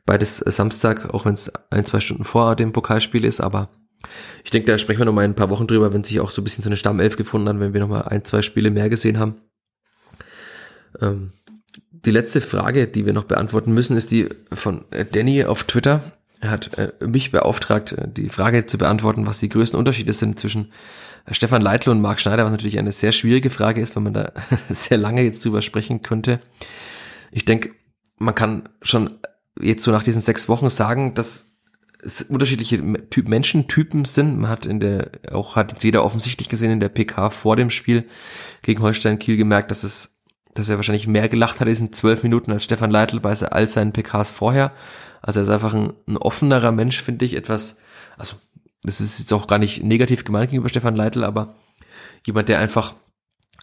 Beides 0.06 0.38
Samstag, 0.38 1.14
auch 1.14 1.26
wenn 1.26 1.36
es 1.36 1.52
ein, 1.70 1.86
zwei 1.86 2.00
Stunden 2.00 2.24
vor 2.24 2.56
dem 2.56 2.74
Pokalspiel 2.74 3.24
ist, 3.24 3.40
aber 3.40 3.70
ich 4.44 4.52
denke, 4.52 4.72
da 4.72 4.78
sprechen 4.78 5.00
wir 5.00 5.06
noch 5.06 5.14
mal 5.14 5.24
in 5.24 5.32
ein 5.32 5.36
paar 5.36 5.50
Wochen 5.50 5.68
drüber, 5.68 5.94
wenn 5.94 6.04
sich 6.04 6.20
auch 6.20 6.32
so 6.32 6.42
ein 6.42 6.44
bisschen 6.44 6.64
so 6.64 6.70
eine 6.70 6.78
Stammelf 6.78 7.16
gefunden 7.16 7.48
hat, 7.48 7.60
wenn 7.60 7.74
wir 7.74 7.82
noch 7.82 7.88
mal 7.88 8.02
ein, 8.02 8.26
zwei 8.26 8.42
Spiele 8.42 8.72
mehr 8.72 8.90
gesehen 8.90 9.20
haben. 9.20 9.36
Ähm, 11.00 11.32
die 12.06 12.12
letzte 12.12 12.42
Frage, 12.42 12.88
die 12.88 13.06
wir 13.06 13.14
noch 13.14 13.26
beantworten 13.26 13.74
müssen, 13.74 13.98
ist 13.98 14.12
die 14.12 14.30
von 14.52 14.86
äh, 14.92 15.06
Danny 15.06 15.46
auf 15.46 15.64
Twitter. 15.64 16.02
Er 16.42 16.52
hat 16.52 16.78
äh, 16.78 16.92
mich 17.06 17.32
beauftragt, 17.32 17.94
äh, 17.94 18.08
die 18.08 18.30
Frage 18.30 18.66
zu 18.66 18.78
beantworten, 18.78 19.26
was 19.26 19.40
die 19.40 19.50
größten 19.50 19.80
Unterschiede 19.80 20.14
sind 20.14 20.40
zwischen 20.40 20.72
Stefan 21.32 21.62
Leitl 21.62 21.90
und 21.90 22.02
Marc 22.02 22.20
Schneider, 22.20 22.44
was 22.44 22.52
natürlich 22.52 22.78
eine 22.78 22.92
sehr 22.92 23.14
schwierige 23.14 23.50
Frage 23.50 23.82
ist, 23.82 23.96
wenn 23.96 24.04
man 24.04 24.14
da 24.14 24.34
sehr 24.70 24.98
lange 24.98 25.24
jetzt 25.24 25.46
drüber 25.46 25.62
sprechen 25.62 26.02
könnte. 26.02 26.42
Ich 27.32 27.46
denke, 27.46 27.72
man 28.18 28.36
kann 28.36 28.70
schon 28.82 29.20
jetzt 29.60 29.84
so 29.84 29.92
nach 29.92 30.04
diesen 30.04 30.22
sechs 30.22 30.50
Wochen 30.50 30.70
sagen, 30.70 31.14
dass 31.14 31.54
es 32.04 32.22
unterschiedliche 32.24 32.82
Typ 33.10 33.28
Menschentypen 33.30 34.06
sind. 34.06 34.38
Man 34.38 34.50
hat 34.50 34.66
in 34.66 34.80
der, 34.80 35.12
auch 35.32 35.56
hat 35.56 35.84
jeder 35.84 36.04
offensichtlich 36.04 36.50
gesehen 36.50 36.72
in 36.72 36.80
der 36.80 36.90
PK 36.90 37.30
vor 37.30 37.56
dem 37.56 37.70
Spiel 37.70 38.06
gegen 38.62 38.82
Holstein 38.82 39.20
Kiel 39.20 39.38
gemerkt, 39.38 39.72
dass 39.72 39.84
es, 39.84 40.13
dass 40.56 40.70
er 40.70 40.78
wahrscheinlich 40.78 41.08
mehr 41.08 41.30
gelacht 41.30 41.60
hat 41.60 41.68
in 41.68 41.74
diesen 41.74 41.94
zwölf 41.94 42.24
Minuten 42.24 42.52
als 42.52 42.64
Stefan 42.64 42.92
Leitl 42.92 43.20
bei 43.20 43.34
all 43.34 43.70
seinen 43.70 43.94
PKs 43.94 44.32
vorher. 44.32 44.72
Also 45.22 45.40
er 45.40 45.44
ist 45.46 45.50
einfach 45.50 45.74
ein, 45.74 45.94
ein 46.08 46.18
offenerer 46.18 46.72
Mensch, 46.72 47.02
finde 47.02 47.26
ich, 47.26 47.36
etwas, 47.36 47.80
also 48.18 48.36
das 48.84 49.02
ist 49.02 49.20
jetzt 49.20 49.34
auch 49.34 49.48
gar 49.48 49.60
nicht 49.60 49.84
negativ 49.84 50.26
gemeint 50.26 50.52
gegenüber 50.52 50.70
Stefan 50.70 50.96
Leitl, 50.96 51.24
aber 51.24 51.56
jemand, 52.26 52.50
der 52.50 52.60
einfach 52.60 52.94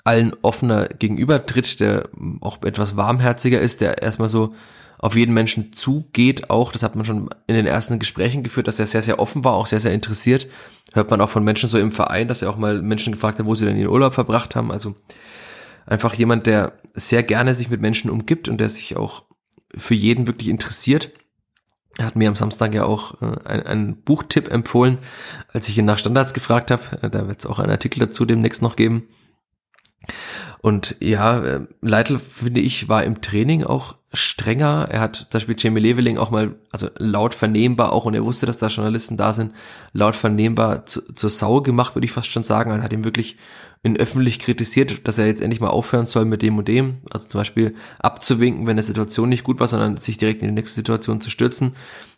allen 0.04 0.34
offener 0.42 0.88
gegenübertritt, 0.88 1.80
der 1.80 2.08
auch 2.40 2.62
etwas 2.62 2.96
warmherziger 2.96 3.60
ist, 3.60 3.80
der 3.80 4.02
erstmal 4.02 4.28
so 4.28 4.54
auf 4.98 5.14
jeden 5.14 5.32
Menschen 5.32 5.72
zugeht 5.72 6.50
auch. 6.50 6.72
Das 6.72 6.82
hat 6.82 6.94
man 6.94 7.04
schon 7.04 7.30
in 7.46 7.54
den 7.54 7.66
ersten 7.66 7.98
Gesprächen 7.98 8.42
geführt, 8.42 8.68
dass 8.68 8.78
er 8.78 8.86
sehr, 8.86 9.02
sehr 9.02 9.18
offen 9.18 9.44
war, 9.44 9.54
auch 9.54 9.66
sehr, 9.66 9.80
sehr 9.80 9.92
interessiert. 9.92 10.46
Hört 10.92 11.10
man 11.10 11.20
auch 11.20 11.30
von 11.30 11.44
Menschen 11.44 11.68
so 11.68 11.78
im 11.78 11.92
Verein, 11.92 12.28
dass 12.28 12.42
er 12.42 12.50
auch 12.50 12.56
mal 12.56 12.82
Menschen 12.82 13.12
gefragt 13.12 13.38
hat, 13.38 13.46
wo 13.46 13.54
sie 13.54 13.64
denn 13.64 13.76
ihren 13.76 13.88
Urlaub 13.90 14.14
verbracht 14.14 14.56
haben. 14.56 14.70
Also 14.70 14.94
einfach 15.86 16.14
jemand, 16.14 16.46
der 16.46 16.72
sehr 16.94 17.22
gerne 17.22 17.54
sich 17.54 17.70
mit 17.70 17.80
Menschen 17.80 18.10
umgibt 18.10 18.48
und 18.48 18.58
der 18.58 18.68
sich 18.68 18.96
auch 18.96 19.24
für 19.76 19.94
jeden 19.94 20.26
wirklich 20.26 20.48
interessiert. 20.48 21.12
Er 21.98 22.06
hat 22.06 22.16
mir 22.16 22.28
am 22.28 22.36
Samstag 22.36 22.74
ja 22.74 22.84
auch 22.84 23.20
äh, 23.20 23.48
einen, 23.48 24.02
Buchtipp 24.02 24.48
empfohlen, 24.48 24.98
als 25.52 25.68
ich 25.68 25.76
ihn 25.76 25.84
nach 25.84 25.98
Standards 25.98 26.32
gefragt 26.32 26.70
habe. 26.70 26.82
Äh, 27.02 27.10
da 27.10 27.28
wird 27.28 27.40
es 27.40 27.46
auch 27.46 27.58
einen 27.58 27.70
Artikel 27.72 28.00
dazu 28.00 28.24
demnächst 28.24 28.62
noch 28.62 28.76
geben. 28.76 29.08
Und 30.62 30.96
ja, 31.00 31.40
äh, 31.40 31.60
Leitl, 31.80 32.18
finde 32.18 32.60
ich, 32.60 32.88
war 32.88 33.04
im 33.04 33.20
Training 33.20 33.64
auch 33.64 33.96
strenger. 34.12 34.88
Er 34.90 35.00
hat 35.00 35.16
zum 35.16 35.28
Beispiel 35.30 35.56
Jamie 35.58 35.80
Leveling 35.80 36.18
auch 36.18 36.30
mal, 36.30 36.54
also 36.70 36.88
laut 36.96 37.34
vernehmbar 37.34 37.92
auch, 37.92 38.04
und 38.04 38.14
er 38.14 38.24
wusste, 38.24 38.46
dass 38.46 38.58
da 38.58 38.66
Journalisten 38.66 39.16
da 39.16 39.32
sind, 39.32 39.54
laut 39.92 40.16
vernehmbar 40.16 40.86
zu, 40.86 41.14
zur 41.14 41.30
Sau 41.30 41.60
gemacht, 41.60 41.94
würde 41.94 42.04
ich 42.04 42.12
fast 42.12 42.30
schon 42.30 42.44
sagen. 42.44 42.70
Er 42.70 42.82
hat 42.82 42.92
ihn 42.92 43.04
wirklich 43.04 43.36
in 43.82 43.96
öffentlich 43.96 44.38
kritisiert, 44.38 45.08
dass 45.08 45.18
er 45.18 45.26
jetzt 45.26 45.40
endlich 45.40 45.60
mal 45.60 45.68
aufhören 45.68 46.06
soll 46.06 46.26
mit 46.26 46.42
dem 46.42 46.58
und 46.58 46.68
dem. 46.68 46.98
Also 47.10 47.28
zum 47.28 47.40
Beispiel 47.40 47.74
abzuwinken, 47.98 48.66
wenn 48.66 48.72
eine 48.72 48.82
Situation 48.82 49.30
nicht 49.30 49.44
gut 49.44 49.58
war, 49.58 49.68
sondern 49.68 49.96
sich 49.96 50.18
direkt 50.18 50.42
in 50.42 50.48
die 50.48 50.54
nächste 50.54 50.76
Situation 50.76 51.20
zu 51.20 51.30
stürzen. 51.30 51.74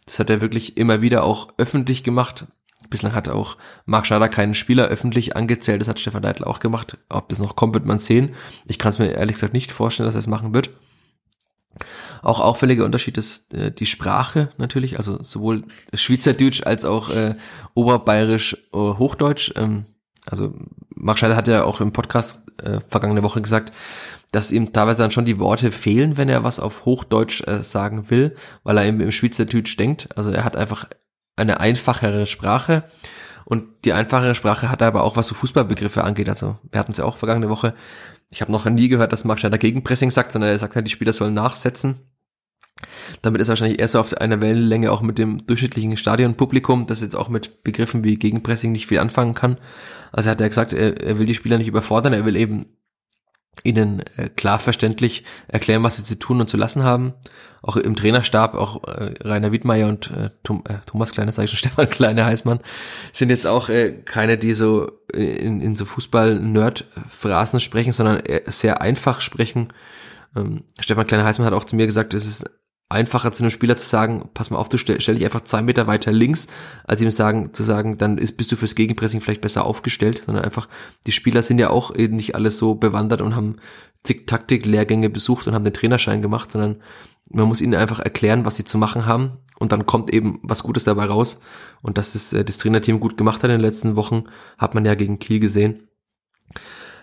Das 0.07 0.19
hat 0.19 0.31
er 0.31 0.41
wirklich 0.41 0.77
immer 0.77 1.03
wieder 1.03 1.23
auch 1.23 1.49
öffentlich 1.59 2.03
gemacht. 2.03 2.47
Bislang 2.91 3.15
hat 3.15 3.29
auch 3.29 3.57
Marc 3.87 4.07
Scheider 4.07 4.29
keinen 4.29 4.55
Spieler 4.55 4.87
öffentlich 4.87 5.37
angezählt. 5.37 5.81
Das 5.81 5.89
hat 5.89 6.01
Stefan 6.01 6.25
Leitl 6.25 6.45
auch 6.45 6.59
gemacht. 6.59 6.99
Ob 7.09 7.29
das 7.29 7.39
noch 7.39 7.55
kommt, 7.55 7.75
wird 7.75 7.87
man 7.87 8.01
sehen. 8.01 8.35
Ich 8.67 8.79
kann 8.79 8.91
es 8.91 8.99
mir 8.99 9.13
ehrlich 9.13 9.35
gesagt 9.35 9.55
nicht 9.55 9.71
vorstellen, 9.71 10.07
dass 10.07 10.17
er 10.17 10.21
es 10.21 10.27
machen 10.27 10.55
wird. 10.55 10.71
Auch 12.23 12.41
auffälliger 12.41 12.85
Unterschied 12.85 13.17
ist 13.17 13.55
äh, 13.55 13.73
die 13.73 13.87
Sprache 13.87 14.51
natürlich, 14.59 14.99
also 14.99 15.23
sowohl 15.23 15.65
Schweizerdeutsch 15.95 16.65
als 16.65 16.85
auch 16.85 17.09
äh, 17.11 17.35
Oberbayerisch 17.75 18.55
äh, 18.73 18.77
Hochdeutsch. 18.77 19.53
Ähm, 19.57 19.87
also 20.27 20.55
Mark 21.03 21.19
Scheider 21.19 21.37
hat 21.37 21.49
ja 21.49 21.65
auch 21.65 21.81
im 21.81 21.93
Podcast 21.93 22.49
äh, 22.63 22.79
vergangene 22.89 23.23
Woche 23.23 23.43
gesagt, 23.43 23.73
dass 24.31 24.53
ihm 24.53 24.73
teilweise 24.73 25.03
dann 25.03 25.11
schon 25.11 25.25
die 25.25 25.39
Worte 25.39 25.73
fehlen, 25.73 26.17
wenn 26.17 26.29
er 26.29 26.45
was 26.45 26.61
auf 26.61 26.85
Hochdeutsch 26.85 27.47
äh, 27.47 27.63
sagen 27.63 28.09
will, 28.09 28.37
weil 28.63 28.79
er 28.79 28.87
eben 28.87 29.01
im 29.01 29.13
Schweizerdeutsch 29.13 29.77
denkt. 29.79 30.09
Also 30.17 30.31
er 30.31 30.45
hat 30.45 30.57
einfach 30.57 30.89
eine 31.37 31.61
einfachere 31.61 32.27
Sprache 32.27 32.85
und 33.45 33.85
die 33.85 33.93
einfachere 33.93 34.35
Sprache 34.35 34.71
hat 34.71 34.81
er 34.81 34.87
aber 34.87 35.03
auch, 35.03 35.17
was 35.17 35.27
so 35.27 35.35
Fußballbegriffe 35.35 36.05
angeht. 36.05 36.29
Also 36.29 36.57
wir 36.71 36.79
hatten 36.79 36.93
es 36.93 36.99
ja 36.99 37.05
auch 37.05 37.17
vergangene 37.17 37.49
Woche. 37.49 37.75
Ich 38.31 38.41
habe 38.41 38.53
noch 38.53 38.65
nie 38.65 38.89
gehört, 38.89 39.13
dass 39.13 39.25
Mark 39.25 39.41
Schneider 39.41 39.59
Gegenpressing 39.59 40.11
sagt, 40.11 40.33
sondern 40.33 40.51
er 40.51 40.59
sagt 40.59 40.77
halt, 40.77 40.87
die 40.87 40.93
Spieler 40.93 41.13
sollen 41.13 41.35
nachsetzen. 41.35 41.99
Damit 43.23 43.41
ist 43.41 43.49
er 43.49 43.53
wahrscheinlich 43.53 43.81
eher 43.81 43.89
so 43.89 44.01
auf 44.01 44.15
einer 44.15 44.41
Wellenlänge 44.41 44.91
auch 44.91 45.03
mit 45.03 45.19
dem 45.19 45.47
durchschnittlichen 45.47 45.97
Stadionpublikum, 45.97 46.87
das 46.87 47.01
jetzt 47.01 47.17
auch 47.17 47.29
mit 47.29 47.63
Begriffen 47.65 48.05
wie 48.05 48.17
Gegenpressing 48.17 48.73
nicht 48.73 48.87
viel 48.87 48.99
anfangen 48.99 49.35
kann. 49.35 49.59
Also 50.13 50.29
er 50.29 50.33
hat 50.33 50.41
ja 50.41 50.49
gesagt, 50.49 50.73
er, 50.73 51.01
er 51.01 51.19
will 51.19 51.27
die 51.27 51.35
Spieler 51.35 51.59
nicht 51.59 51.69
überfordern, 51.69 52.13
er 52.13 52.25
will 52.25 52.37
eben 52.37 52.67
ihnen 53.65 54.03
äh, 54.17 54.29
klar 54.29 54.59
verständlich 54.59 55.25
erklären, 55.47 55.83
was 55.83 55.97
sie 55.97 56.05
zu 56.05 56.19
tun 56.19 56.41
und 56.41 56.49
zu 56.49 56.57
lassen 56.57 56.83
haben. 56.83 57.15
Auch 57.61 57.77
im 57.77 57.95
Trainerstab, 57.95 58.55
auch 58.55 58.83
äh, 58.85 59.15
Rainer 59.21 59.53
Wiedmeier 59.53 59.89
und 59.89 60.11
äh, 60.11 60.27
äh, 60.27 60.79
Thomas 60.87 61.13
Kleine, 61.13 61.33
sage 61.33 61.45
ich 61.45 61.51
schon, 61.51 61.59
Stefan 61.71 61.91
Kleine 61.91 62.25
Heißmann, 62.25 62.61
sind 63.13 63.31
jetzt 63.31 63.47
auch 63.47 63.69
äh, 63.69 63.93
keine, 64.05 64.39
die 64.39 64.55
so 64.55 64.91
in, 65.13 65.61
in 65.61 65.77
so 65.77 65.85
Fußball-Nerd-Phrasen 65.85 67.61
sprechen, 67.61 67.93
sondern 67.93 68.23
sehr 68.47 68.81
einfach 68.81 69.21
sprechen. 69.21 69.73
Ähm, 70.35 70.65
Stefan 70.81 71.07
Kleine 71.07 71.25
Heißmann 71.25 71.47
hat 71.47 71.55
auch 71.55 71.65
zu 71.65 71.77
mir 71.77 71.87
gesagt, 71.87 72.15
es 72.15 72.27
ist 72.27 72.51
einfacher 72.93 73.33
zu 73.33 73.43
einem 73.43 73.51
Spieler 73.51 73.77
zu 73.77 73.87
sagen, 73.87 74.29
pass 74.35 74.51
mal 74.51 74.59
auf, 74.59 74.69
du 74.69 74.79
stell, 74.79 75.01
stell 75.01 75.17
dich 75.17 75.25
einfach 75.25 75.43
zwei 75.43 75.63
Meter 75.63 75.87
weiter 75.87 76.13
links, 76.13 76.47
als 76.85 77.01
ihm 77.01 77.11
sagen, 77.11 77.53
zu 77.53 77.63
sagen, 77.63 77.99
dann 77.99 78.19
ist, 78.19 78.37
bist 78.37 78.53
du 78.53 78.57
fürs 78.57 78.75
Gegenpressing 78.75 79.21
vielleicht 79.21 79.41
besser 79.41 79.65
aufgestellt, 79.65 80.23
sondern 80.25 80.45
einfach, 80.45 80.69
die 81.07 81.13
Spieler 81.13 81.43
sind 81.43 81.59
ja 81.59 81.71
auch 81.71 81.95
eben 81.95 82.17
nicht 82.17 82.35
alles 82.35 82.59
so 82.59 82.75
bewandert 82.75 83.21
und 83.21 83.35
haben 83.35 83.57
zig 84.05 84.27
Taktik-Lehrgänge 84.27 85.11
besucht 85.11 85.47
und 85.47 85.55
haben 85.55 85.65
den 85.65 85.75
Trainerschein 85.75 86.23
gemacht, 86.23 86.53
sondern 86.53 86.77
man 87.31 87.49
muss 87.49 87.61
ihnen 87.61 87.75
einfach 87.75 88.01
erklären, 88.01 88.45
was 88.45 88.57
sie 88.57 88.65
zu 88.65 88.79
machen 88.79 89.07
haben 89.07 89.39
und 89.59 89.73
dann 89.73 89.87
kommt 89.87 90.13
eben 90.13 90.41
was 90.43 90.63
Gutes 90.63 90.85
dabei 90.85 91.07
raus 91.07 91.41
und 91.83 91.99
dass 91.99 92.13
das, 92.13 92.33
äh, 92.33 92.45
das 92.45 92.59
Trainerteam 92.59 93.01
gut 93.01 93.17
gemacht 93.17 93.43
hat 93.43 93.51
in 93.51 93.57
den 93.57 93.61
letzten 93.61 93.97
Wochen, 93.97 94.25
hat 94.59 94.75
man 94.75 94.85
ja 94.85 94.95
gegen 94.95 95.19
Kiel 95.19 95.41
gesehen. 95.41 95.89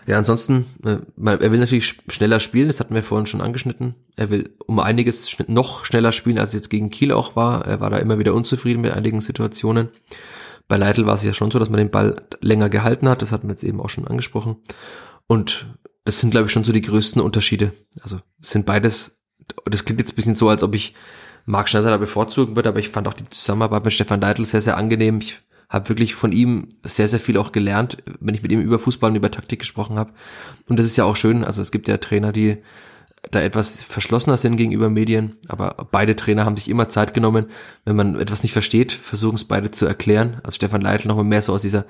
Ja, 0.06 0.18
ansonsten, 0.18 0.66
äh, 0.84 0.98
er 1.24 1.52
will 1.52 1.58
natürlich 1.58 2.00
schneller 2.08 2.40
spielen, 2.40 2.68
das 2.68 2.80
hatten 2.80 2.94
wir 2.94 3.02
vorhin 3.02 3.26
schon 3.26 3.40
angeschnitten. 3.40 3.94
Er 4.16 4.30
will 4.30 4.54
um 4.66 4.80
einiges 4.80 5.36
noch 5.46 5.84
schneller 5.84 6.12
spielen, 6.12 6.38
als 6.38 6.50
es 6.50 6.54
jetzt 6.54 6.70
gegen 6.70 6.90
Kiel 6.90 7.12
auch 7.12 7.36
war. 7.36 7.66
Er 7.66 7.80
war 7.80 7.90
da 7.90 7.98
immer 7.98 8.18
wieder 8.18 8.34
unzufrieden 8.34 8.80
mit 8.80 8.92
einigen 8.92 9.20
Situationen. 9.20 9.90
Bei 10.68 10.76
Leitl 10.76 11.06
war 11.06 11.14
es 11.14 11.24
ja 11.24 11.32
schon 11.32 11.50
so, 11.50 11.58
dass 11.58 11.68
man 11.68 11.78
den 11.78 11.90
Ball 11.90 12.22
länger 12.40 12.68
gehalten 12.68 13.08
hat, 13.08 13.22
das 13.22 13.32
hatten 13.32 13.48
wir 13.48 13.54
jetzt 13.54 13.64
eben 13.64 13.80
auch 13.80 13.88
schon 13.88 14.06
angesprochen. 14.06 14.56
Und 15.26 15.66
das 16.04 16.20
sind, 16.20 16.30
glaube 16.30 16.46
ich, 16.46 16.52
schon 16.52 16.64
so 16.64 16.72
die 16.72 16.80
größten 16.80 17.20
Unterschiede. 17.20 17.72
Also 18.02 18.20
sind 18.40 18.66
beides, 18.66 19.20
das 19.64 19.84
klingt 19.84 20.00
jetzt 20.00 20.12
ein 20.12 20.16
bisschen 20.16 20.34
so, 20.34 20.48
als 20.48 20.62
ob 20.62 20.74
ich 20.74 20.94
Marc 21.44 21.68
Schneider 21.68 21.90
da 21.90 21.96
bevorzugen 21.96 22.56
würde, 22.56 22.68
aber 22.68 22.78
ich 22.78 22.88
fand 22.88 23.08
auch 23.08 23.14
die 23.14 23.28
Zusammenarbeit 23.30 23.84
mit 23.84 23.92
Stefan 23.92 24.20
Leitl 24.20 24.44
sehr, 24.44 24.60
sehr 24.60 24.76
angenehm. 24.76 25.18
Ich 25.20 25.40
habe 25.70 25.88
wirklich 25.88 26.14
von 26.14 26.32
ihm 26.32 26.68
sehr, 26.82 27.08
sehr 27.08 27.20
viel 27.20 27.38
auch 27.38 27.52
gelernt, 27.52 27.98
wenn 28.18 28.34
ich 28.34 28.42
mit 28.42 28.52
ihm 28.52 28.60
über 28.60 28.78
Fußball 28.78 29.10
und 29.10 29.16
über 29.16 29.30
Taktik 29.30 29.60
gesprochen 29.60 29.98
habe. 29.98 30.12
Und 30.68 30.78
das 30.78 30.86
ist 30.86 30.96
ja 30.96 31.04
auch 31.04 31.16
schön. 31.16 31.44
Also 31.44 31.62
es 31.62 31.70
gibt 31.70 31.88
ja 31.88 31.96
Trainer, 31.96 32.32
die 32.32 32.58
da 33.30 33.40
etwas 33.40 33.82
verschlossener 33.82 34.36
sind 34.36 34.56
gegenüber 34.56 34.90
Medien, 34.90 35.36
aber 35.46 35.88
beide 35.90 36.16
Trainer 36.16 36.44
haben 36.44 36.56
sich 36.56 36.68
immer 36.68 36.88
Zeit 36.88 37.14
genommen, 37.14 37.46
wenn 37.84 37.94
man 37.96 38.18
etwas 38.18 38.42
nicht 38.42 38.52
versteht, 38.52 38.92
versuchen 38.92 39.36
es 39.36 39.44
beide 39.44 39.70
zu 39.70 39.86
erklären. 39.86 40.40
Also 40.42 40.56
Stefan 40.56 40.80
Leitl 40.80 41.06
nochmal 41.06 41.24
mehr 41.24 41.42
so 41.42 41.52
aus 41.52 41.62
dieser 41.62 41.84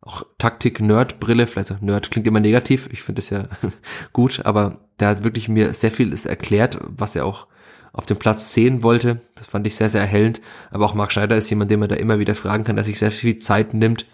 auch 0.00 0.24
Taktik-Nerd-Brille, 0.38 1.46
vielleicht 1.46 1.72
auch 1.72 1.80
Nerd 1.82 2.10
klingt 2.10 2.26
immer 2.26 2.40
negativ, 2.40 2.88
ich 2.90 3.02
finde 3.02 3.20
es 3.20 3.28
ja 3.28 3.44
gut, 4.14 4.44
aber 4.46 4.78
der 4.98 5.08
hat 5.08 5.22
wirklich 5.22 5.48
mir 5.48 5.74
sehr 5.74 5.90
viel 5.90 6.14
erklärt, 6.24 6.78
was 6.80 7.14
er 7.14 7.26
auch 7.26 7.46
auf 7.92 8.06
dem 8.06 8.18
Platz 8.18 8.52
sehen 8.52 8.82
wollte. 8.82 9.20
Das 9.34 9.46
fand 9.46 9.66
ich 9.66 9.76
sehr, 9.76 9.88
sehr 9.88 10.02
erhellend. 10.02 10.40
Aber 10.70 10.84
auch 10.84 10.94
Marc 10.94 11.12
Schneider 11.12 11.36
ist 11.36 11.50
jemand, 11.50 11.70
den 11.70 11.80
man 11.80 11.88
da 11.88 11.96
immer 11.96 12.18
wieder 12.18 12.34
fragen 12.34 12.64
kann, 12.64 12.76
dass 12.76 12.86
sich 12.86 12.98
sehr 12.98 13.10
viel 13.10 13.38
Zeit 13.38 13.74
nimmt. 13.74 14.06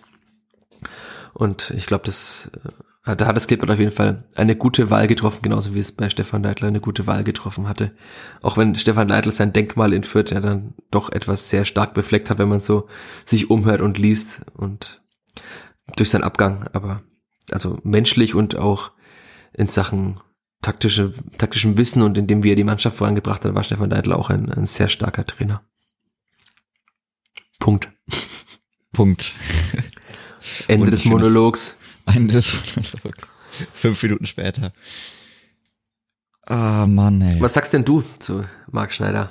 Und 1.34 1.70
ich 1.76 1.86
glaube, 1.86 2.04
das, 2.06 2.50
äh, 3.04 3.14
da 3.14 3.26
hat 3.26 3.36
das 3.36 3.46
Klippert 3.46 3.70
auf 3.70 3.78
jeden 3.78 3.92
Fall 3.92 4.24
eine 4.34 4.56
gute 4.56 4.90
Wahl 4.90 5.06
getroffen, 5.06 5.40
genauso 5.42 5.74
wie 5.74 5.80
es 5.80 5.92
bei 5.92 6.08
Stefan 6.08 6.42
Leitler 6.42 6.68
eine 6.68 6.80
gute 6.80 7.06
Wahl 7.06 7.24
getroffen 7.24 7.68
hatte. 7.68 7.92
Auch 8.40 8.56
wenn 8.56 8.74
Stefan 8.74 9.08
Leitl 9.08 9.32
sein 9.32 9.52
Denkmal 9.52 9.92
in 9.92 10.04
Fürth 10.04 10.30
ja 10.30 10.40
dann 10.40 10.74
doch 10.90 11.12
etwas 11.12 11.50
sehr 11.50 11.66
stark 11.66 11.92
befleckt 11.92 12.30
hat, 12.30 12.38
wenn 12.38 12.48
man 12.48 12.62
so 12.62 12.88
sich 13.26 13.50
umhört 13.50 13.82
und 13.82 13.98
liest 13.98 14.40
und 14.54 15.02
durch 15.96 16.10
seinen 16.10 16.24
Abgang, 16.24 16.68
aber 16.72 17.02
also 17.52 17.78
menschlich 17.84 18.34
und 18.34 18.56
auch 18.56 18.92
in 19.52 19.68
Sachen 19.68 20.20
taktische, 20.62 21.12
taktischem 21.38 21.76
Wissen 21.76 22.02
und 22.02 22.18
in 22.18 22.26
dem, 22.26 22.42
wie 22.42 22.50
er 22.50 22.56
die 22.56 22.64
Mannschaft 22.64 22.96
vorangebracht 22.96 23.44
hat, 23.44 23.54
war 23.54 23.62
Stefan 23.62 23.90
Deitl 23.90 24.12
auch 24.12 24.30
ein, 24.30 24.50
ein 24.52 24.66
sehr 24.66 24.88
starker 24.88 25.26
Trainer. 25.26 25.62
Punkt. 27.58 27.90
Punkt. 28.92 29.34
Ende 30.68 30.90
des 30.90 31.04
Monologs. 31.04 31.76
Ende 32.06 32.34
des 32.34 32.54
Monologs. 32.76 33.28
Fünf 33.72 34.02
Minuten 34.02 34.26
später. 34.26 34.72
Ah, 36.42 36.86
Mann, 36.86 37.20
ey. 37.20 37.40
Was 37.40 37.54
sagst 37.54 37.72
denn 37.72 37.84
du 37.84 38.04
zu 38.18 38.44
Marc 38.70 38.92
Schneider? 38.92 39.30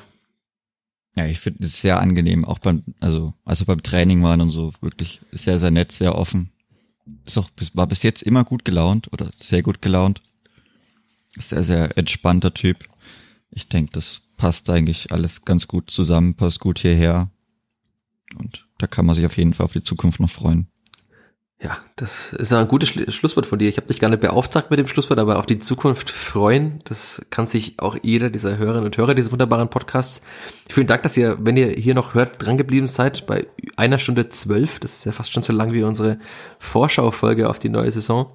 Ja, 1.16 1.26
ich 1.26 1.40
finde 1.40 1.66
es 1.66 1.80
sehr 1.80 2.02
angenehm, 2.02 2.44
auch 2.44 2.60
beim, 2.60 2.84
also, 3.00 3.34
also 3.46 3.64
beim 3.64 3.82
Training 3.82 4.22
waren 4.22 4.42
und 4.42 4.50
so, 4.50 4.74
wirklich 4.82 5.22
sehr, 5.32 5.60
sehr 5.60 5.72
nett, 5.72 5.94
sehr 5.94 6.16
offen. 6.16 6.52
Ist 7.24 7.38
auch, 7.38 7.50
war 7.74 7.88
bis 7.88 8.04
jetzt 8.04 8.22
immer 8.24 8.44
gut 8.44 8.66
gelaunt 8.66 9.12
oder 9.14 9.30
sehr 9.36 9.64
gut 9.64 9.82
gelaunt. 9.82 10.22
Sehr, 11.38 11.64
sehr 11.64 11.98
entspannter 11.98 12.54
Typ. 12.54 12.86
Ich 13.50 13.68
denke, 13.68 13.92
das 13.94 14.22
passt 14.38 14.70
eigentlich 14.70 15.12
alles 15.12 15.46
ganz 15.46 15.68
gut 15.68 15.90
zusammen, 15.92 16.36
passt 16.36 16.60
gut 16.60 16.80
hierher. 16.80 17.30
Und 18.38 18.68
da 18.78 18.88
kann 18.88 19.06
man 19.06 19.16
sich 19.16 19.26
auf 19.26 19.38
jeden 19.38 19.54
Fall 19.54 19.66
auf 19.66 19.74
die 19.74 19.84
Zukunft 19.84 20.20
noch 20.20 20.30
freuen. 20.30 20.68
Ja, 21.62 21.78
das 21.96 22.34
ist 22.34 22.52
ein 22.52 22.68
gutes 22.68 22.90
Schlusswort 22.90 23.46
von 23.46 23.58
dir. 23.58 23.70
Ich 23.70 23.78
habe 23.78 23.88
dich 23.88 24.00
gar 24.00 24.10
nicht 24.10 24.20
beauftragt 24.20 24.70
mit 24.70 24.78
dem 24.78 24.90
Schlusswort, 24.90 25.20
aber 25.20 25.40
auf 25.40 25.46
die 25.46 25.58
Zukunft 25.58 26.10
freuen. 26.10 26.80
Das 26.84 27.26
kann 27.30 27.48
sich 27.48 27.80
auch 27.80 27.98
jeder 28.04 28.30
dieser 28.30 28.58
Hörerinnen 28.58 28.86
und 28.86 28.98
Hörer 28.98 29.16
dieses 29.16 29.32
wunderbaren 29.32 29.70
Podcasts. 29.70 30.22
Vielen 30.70 30.86
Dank, 30.86 31.04
dass 31.04 31.16
ihr, 31.16 31.38
wenn 31.40 31.56
ihr 31.56 31.70
hier 31.70 31.96
noch 31.96 32.14
hört, 32.14 32.46
drangeblieben 32.46 32.88
seid 32.88 33.26
bei 33.26 33.48
einer 33.78 34.00
Stunde 34.00 34.28
zwölf. 34.30 34.80
Das 34.80 34.98
ist 34.98 35.06
ja 35.06 35.14
fast 35.14 35.32
schon 35.32 35.44
so 35.44 35.54
lang 35.54 35.72
wie 35.72 35.84
unsere 35.84 36.20
Vorschaufolge 36.60 37.50
auf 37.50 37.58
die 37.58 37.70
neue 37.70 37.92
Saison. 37.92 38.32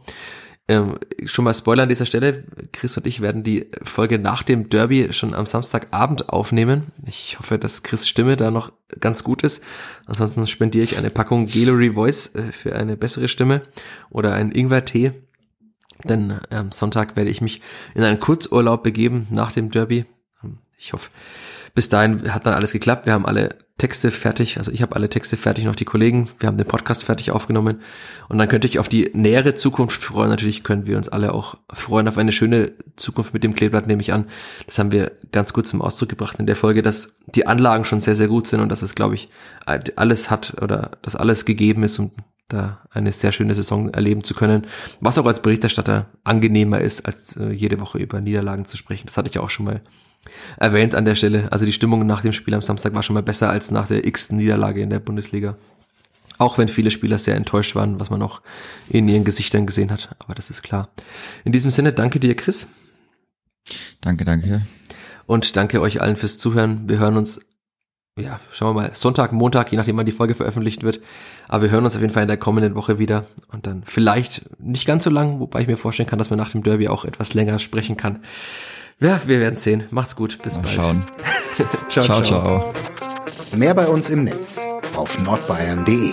Ähm, 0.70 1.00
schon 1.24 1.44
mal 1.44 1.52
Spoiler 1.52 1.82
an 1.82 1.88
dieser 1.88 2.06
Stelle. 2.06 2.44
Chris 2.72 2.96
und 2.96 3.04
ich 3.04 3.20
werden 3.20 3.42
die 3.42 3.66
Folge 3.82 4.20
nach 4.20 4.44
dem 4.44 4.68
Derby 4.68 5.12
schon 5.12 5.34
am 5.34 5.44
Samstagabend 5.44 6.28
aufnehmen. 6.28 6.92
Ich 7.06 7.40
hoffe, 7.40 7.58
dass 7.58 7.82
Chris 7.82 8.06
Stimme 8.06 8.36
da 8.36 8.52
noch 8.52 8.70
ganz 9.00 9.24
gut 9.24 9.42
ist. 9.42 9.64
Ansonsten 10.06 10.46
spendiere 10.46 10.84
ich 10.84 10.96
eine 10.96 11.10
Packung 11.10 11.46
Gallery 11.46 11.94
Voice 11.94 12.36
äh, 12.36 12.52
für 12.52 12.76
eine 12.76 12.96
bessere 12.96 13.26
Stimme 13.26 13.62
oder 14.10 14.32
einen 14.32 14.52
Ingwer-Tee. 14.52 15.10
Denn 16.04 16.38
am 16.50 16.66
ähm, 16.66 16.70
Sonntag 16.70 17.16
werde 17.16 17.30
ich 17.30 17.40
mich 17.40 17.60
in 17.96 18.04
einen 18.04 18.20
Kurzurlaub 18.20 18.84
begeben 18.84 19.26
nach 19.30 19.50
dem 19.50 19.72
Derby. 19.72 20.04
Ähm, 20.44 20.58
ich 20.78 20.92
hoffe, 20.92 21.10
bis 21.74 21.88
dahin 21.88 22.32
hat 22.32 22.46
dann 22.46 22.54
alles 22.54 22.72
geklappt. 22.72 23.06
Wir 23.06 23.12
haben 23.12 23.26
alle 23.26 23.56
Texte 23.80 24.10
fertig, 24.10 24.58
also 24.58 24.70
ich 24.70 24.82
habe 24.82 24.94
alle 24.94 25.08
Texte 25.08 25.38
fertig, 25.38 25.64
noch 25.64 25.74
die 25.74 25.86
Kollegen. 25.86 26.28
Wir 26.38 26.48
haben 26.48 26.58
den 26.58 26.66
Podcast 26.66 27.04
fertig 27.04 27.30
aufgenommen. 27.30 27.80
Und 28.28 28.36
dann 28.36 28.48
könnte 28.48 28.68
ich 28.68 28.78
auf 28.78 28.90
die 28.90 29.10
nähere 29.14 29.54
Zukunft 29.54 30.04
freuen. 30.04 30.28
Natürlich 30.28 30.62
können 30.62 30.86
wir 30.86 30.98
uns 30.98 31.08
alle 31.08 31.32
auch 31.32 31.56
freuen 31.72 32.06
auf 32.06 32.18
eine 32.18 32.32
schöne 32.32 32.72
Zukunft 32.96 33.32
mit 33.32 33.42
dem 33.42 33.54
Kleeblatt, 33.54 33.86
nehme 33.86 34.02
ich 34.02 34.12
an. 34.12 34.26
Das 34.66 34.78
haben 34.78 34.92
wir 34.92 35.12
ganz 35.32 35.54
gut 35.54 35.66
zum 35.66 35.80
Ausdruck 35.80 36.10
gebracht 36.10 36.38
in 36.38 36.46
der 36.46 36.56
Folge, 36.56 36.82
dass 36.82 37.16
die 37.34 37.46
Anlagen 37.46 37.84
schon 37.84 38.00
sehr, 38.00 38.14
sehr 38.14 38.28
gut 38.28 38.46
sind 38.46 38.60
und 38.60 38.68
dass 38.68 38.82
es, 38.82 38.94
glaube 38.94 39.14
ich, 39.14 39.30
alles 39.64 40.30
hat 40.30 40.60
oder 40.60 40.90
dass 41.00 41.16
alles 41.16 41.46
gegeben 41.46 41.82
ist, 41.82 41.98
um 41.98 42.10
da 42.48 42.80
eine 42.90 43.12
sehr 43.12 43.32
schöne 43.32 43.54
Saison 43.54 43.88
erleben 43.88 44.24
zu 44.24 44.34
können. 44.34 44.66
Was 45.00 45.18
auch 45.18 45.26
als 45.26 45.40
Berichterstatter 45.40 46.06
angenehmer 46.22 46.80
ist, 46.80 47.06
als 47.06 47.36
äh, 47.36 47.50
jede 47.50 47.80
Woche 47.80 47.98
über 47.98 48.20
Niederlagen 48.20 48.66
zu 48.66 48.76
sprechen. 48.76 49.06
Das 49.06 49.16
hatte 49.16 49.30
ich 49.30 49.38
auch 49.38 49.50
schon 49.50 49.66
mal 49.66 49.80
erwähnt 50.58 50.94
an 50.94 51.04
der 51.04 51.14
Stelle. 51.14 51.50
Also 51.50 51.64
die 51.64 51.72
Stimmung 51.72 52.06
nach 52.06 52.22
dem 52.22 52.32
Spiel 52.32 52.54
am 52.54 52.62
Samstag 52.62 52.94
war 52.94 53.02
schon 53.02 53.14
mal 53.14 53.22
besser 53.22 53.50
als 53.50 53.70
nach 53.70 53.88
der 53.88 54.06
x 54.06 54.30
Niederlage 54.32 54.82
in 54.82 54.90
der 54.90 55.00
Bundesliga. 55.00 55.56
Auch 56.38 56.56
wenn 56.56 56.68
viele 56.68 56.90
Spieler 56.90 57.18
sehr 57.18 57.36
enttäuscht 57.36 57.74
waren, 57.74 58.00
was 58.00 58.08
man 58.08 58.22
auch 58.22 58.40
in 58.88 59.08
ihren 59.08 59.24
Gesichtern 59.24 59.66
gesehen 59.66 59.90
hat. 59.90 60.14
Aber 60.18 60.34
das 60.34 60.48
ist 60.48 60.62
klar. 60.62 60.88
In 61.44 61.52
diesem 61.52 61.70
Sinne, 61.70 61.92
danke 61.92 62.18
dir, 62.18 62.34
Chris. 62.34 62.66
Danke, 64.00 64.24
danke. 64.24 64.62
Und 65.26 65.56
danke 65.56 65.80
euch 65.82 66.00
allen 66.00 66.16
fürs 66.16 66.38
Zuhören. 66.38 66.88
Wir 66.88 66.98
hören 66.98 67.18
uns, 67.18 67.40
ja, 68.18 68.40
schauen 68.52 68.74
wir 68.74 68.82
mal, 68.82 68.94
Sonntag, 68.94 69.32
Montag, 69.32 69.70
je 69.70 69.76
nachdem 69.76 69.98
wann 69.98 70.06
die 70.06 70.12
Folge 70.12 70.34
veröffentlicht 70.34 70.82
wird. 70.82 71.00
Aber 71.46 71.64
wir 71.64 71.70
hören 71.70 71.84
uns 71.84 71.94
auf 71.94 72.00
jeden 72.00 72.12
Fall 72.12 72.22
in 72.22 72.28
der 72.28 72.38
kommenden 72.38 72.74
Woche 72.74 72.98
wieder. 72.98 73.26
Und 73.48 73.66
dann 73.66 73.82
vielleicht 73.84 74.58
nicht 74.58 74.86
ganz 74.86 75.04
so 75.04 75.10
lang, 75.10 75.40
wobei 75.40 75.60
ich 75.60 75.66
mir 75.66 75.76
vorstellen 75.76 76.08
kann, 76.08 76.18
dass 76.18 76.30
man 76.30 76.38
nach 76.38 76.52
dem 76.52 76.62
Derby 76.62 76.88
auch 76.88 77.04
etwas 77.04 77.34
länger 77.34 77.58
sprechen 77.58 77.98
kann. 77.98 78.20
Ja, 79.00 79.20
wir 79.26 79.40
werden 79.40 79.56
sehen. 79.56 79.84
Macht's 79.90 80.14
gut. 80.14 80.38
Bis 80.42 80.56
Mal 80.56 80.62
bald. 80.62 80.74
schauen. 80.74 81.04
ciao, 81.88 82.04
ciao. 82.04 82.22
ciao. 82.22 82.72
Mehr 83.56 83.74
bei 83.74 83.86
uns 83.88 84.08
im 84.10 84.24
Netz 84.24 84.60
auf 84.94 85.22
nordbayern.de. 85.22 86.12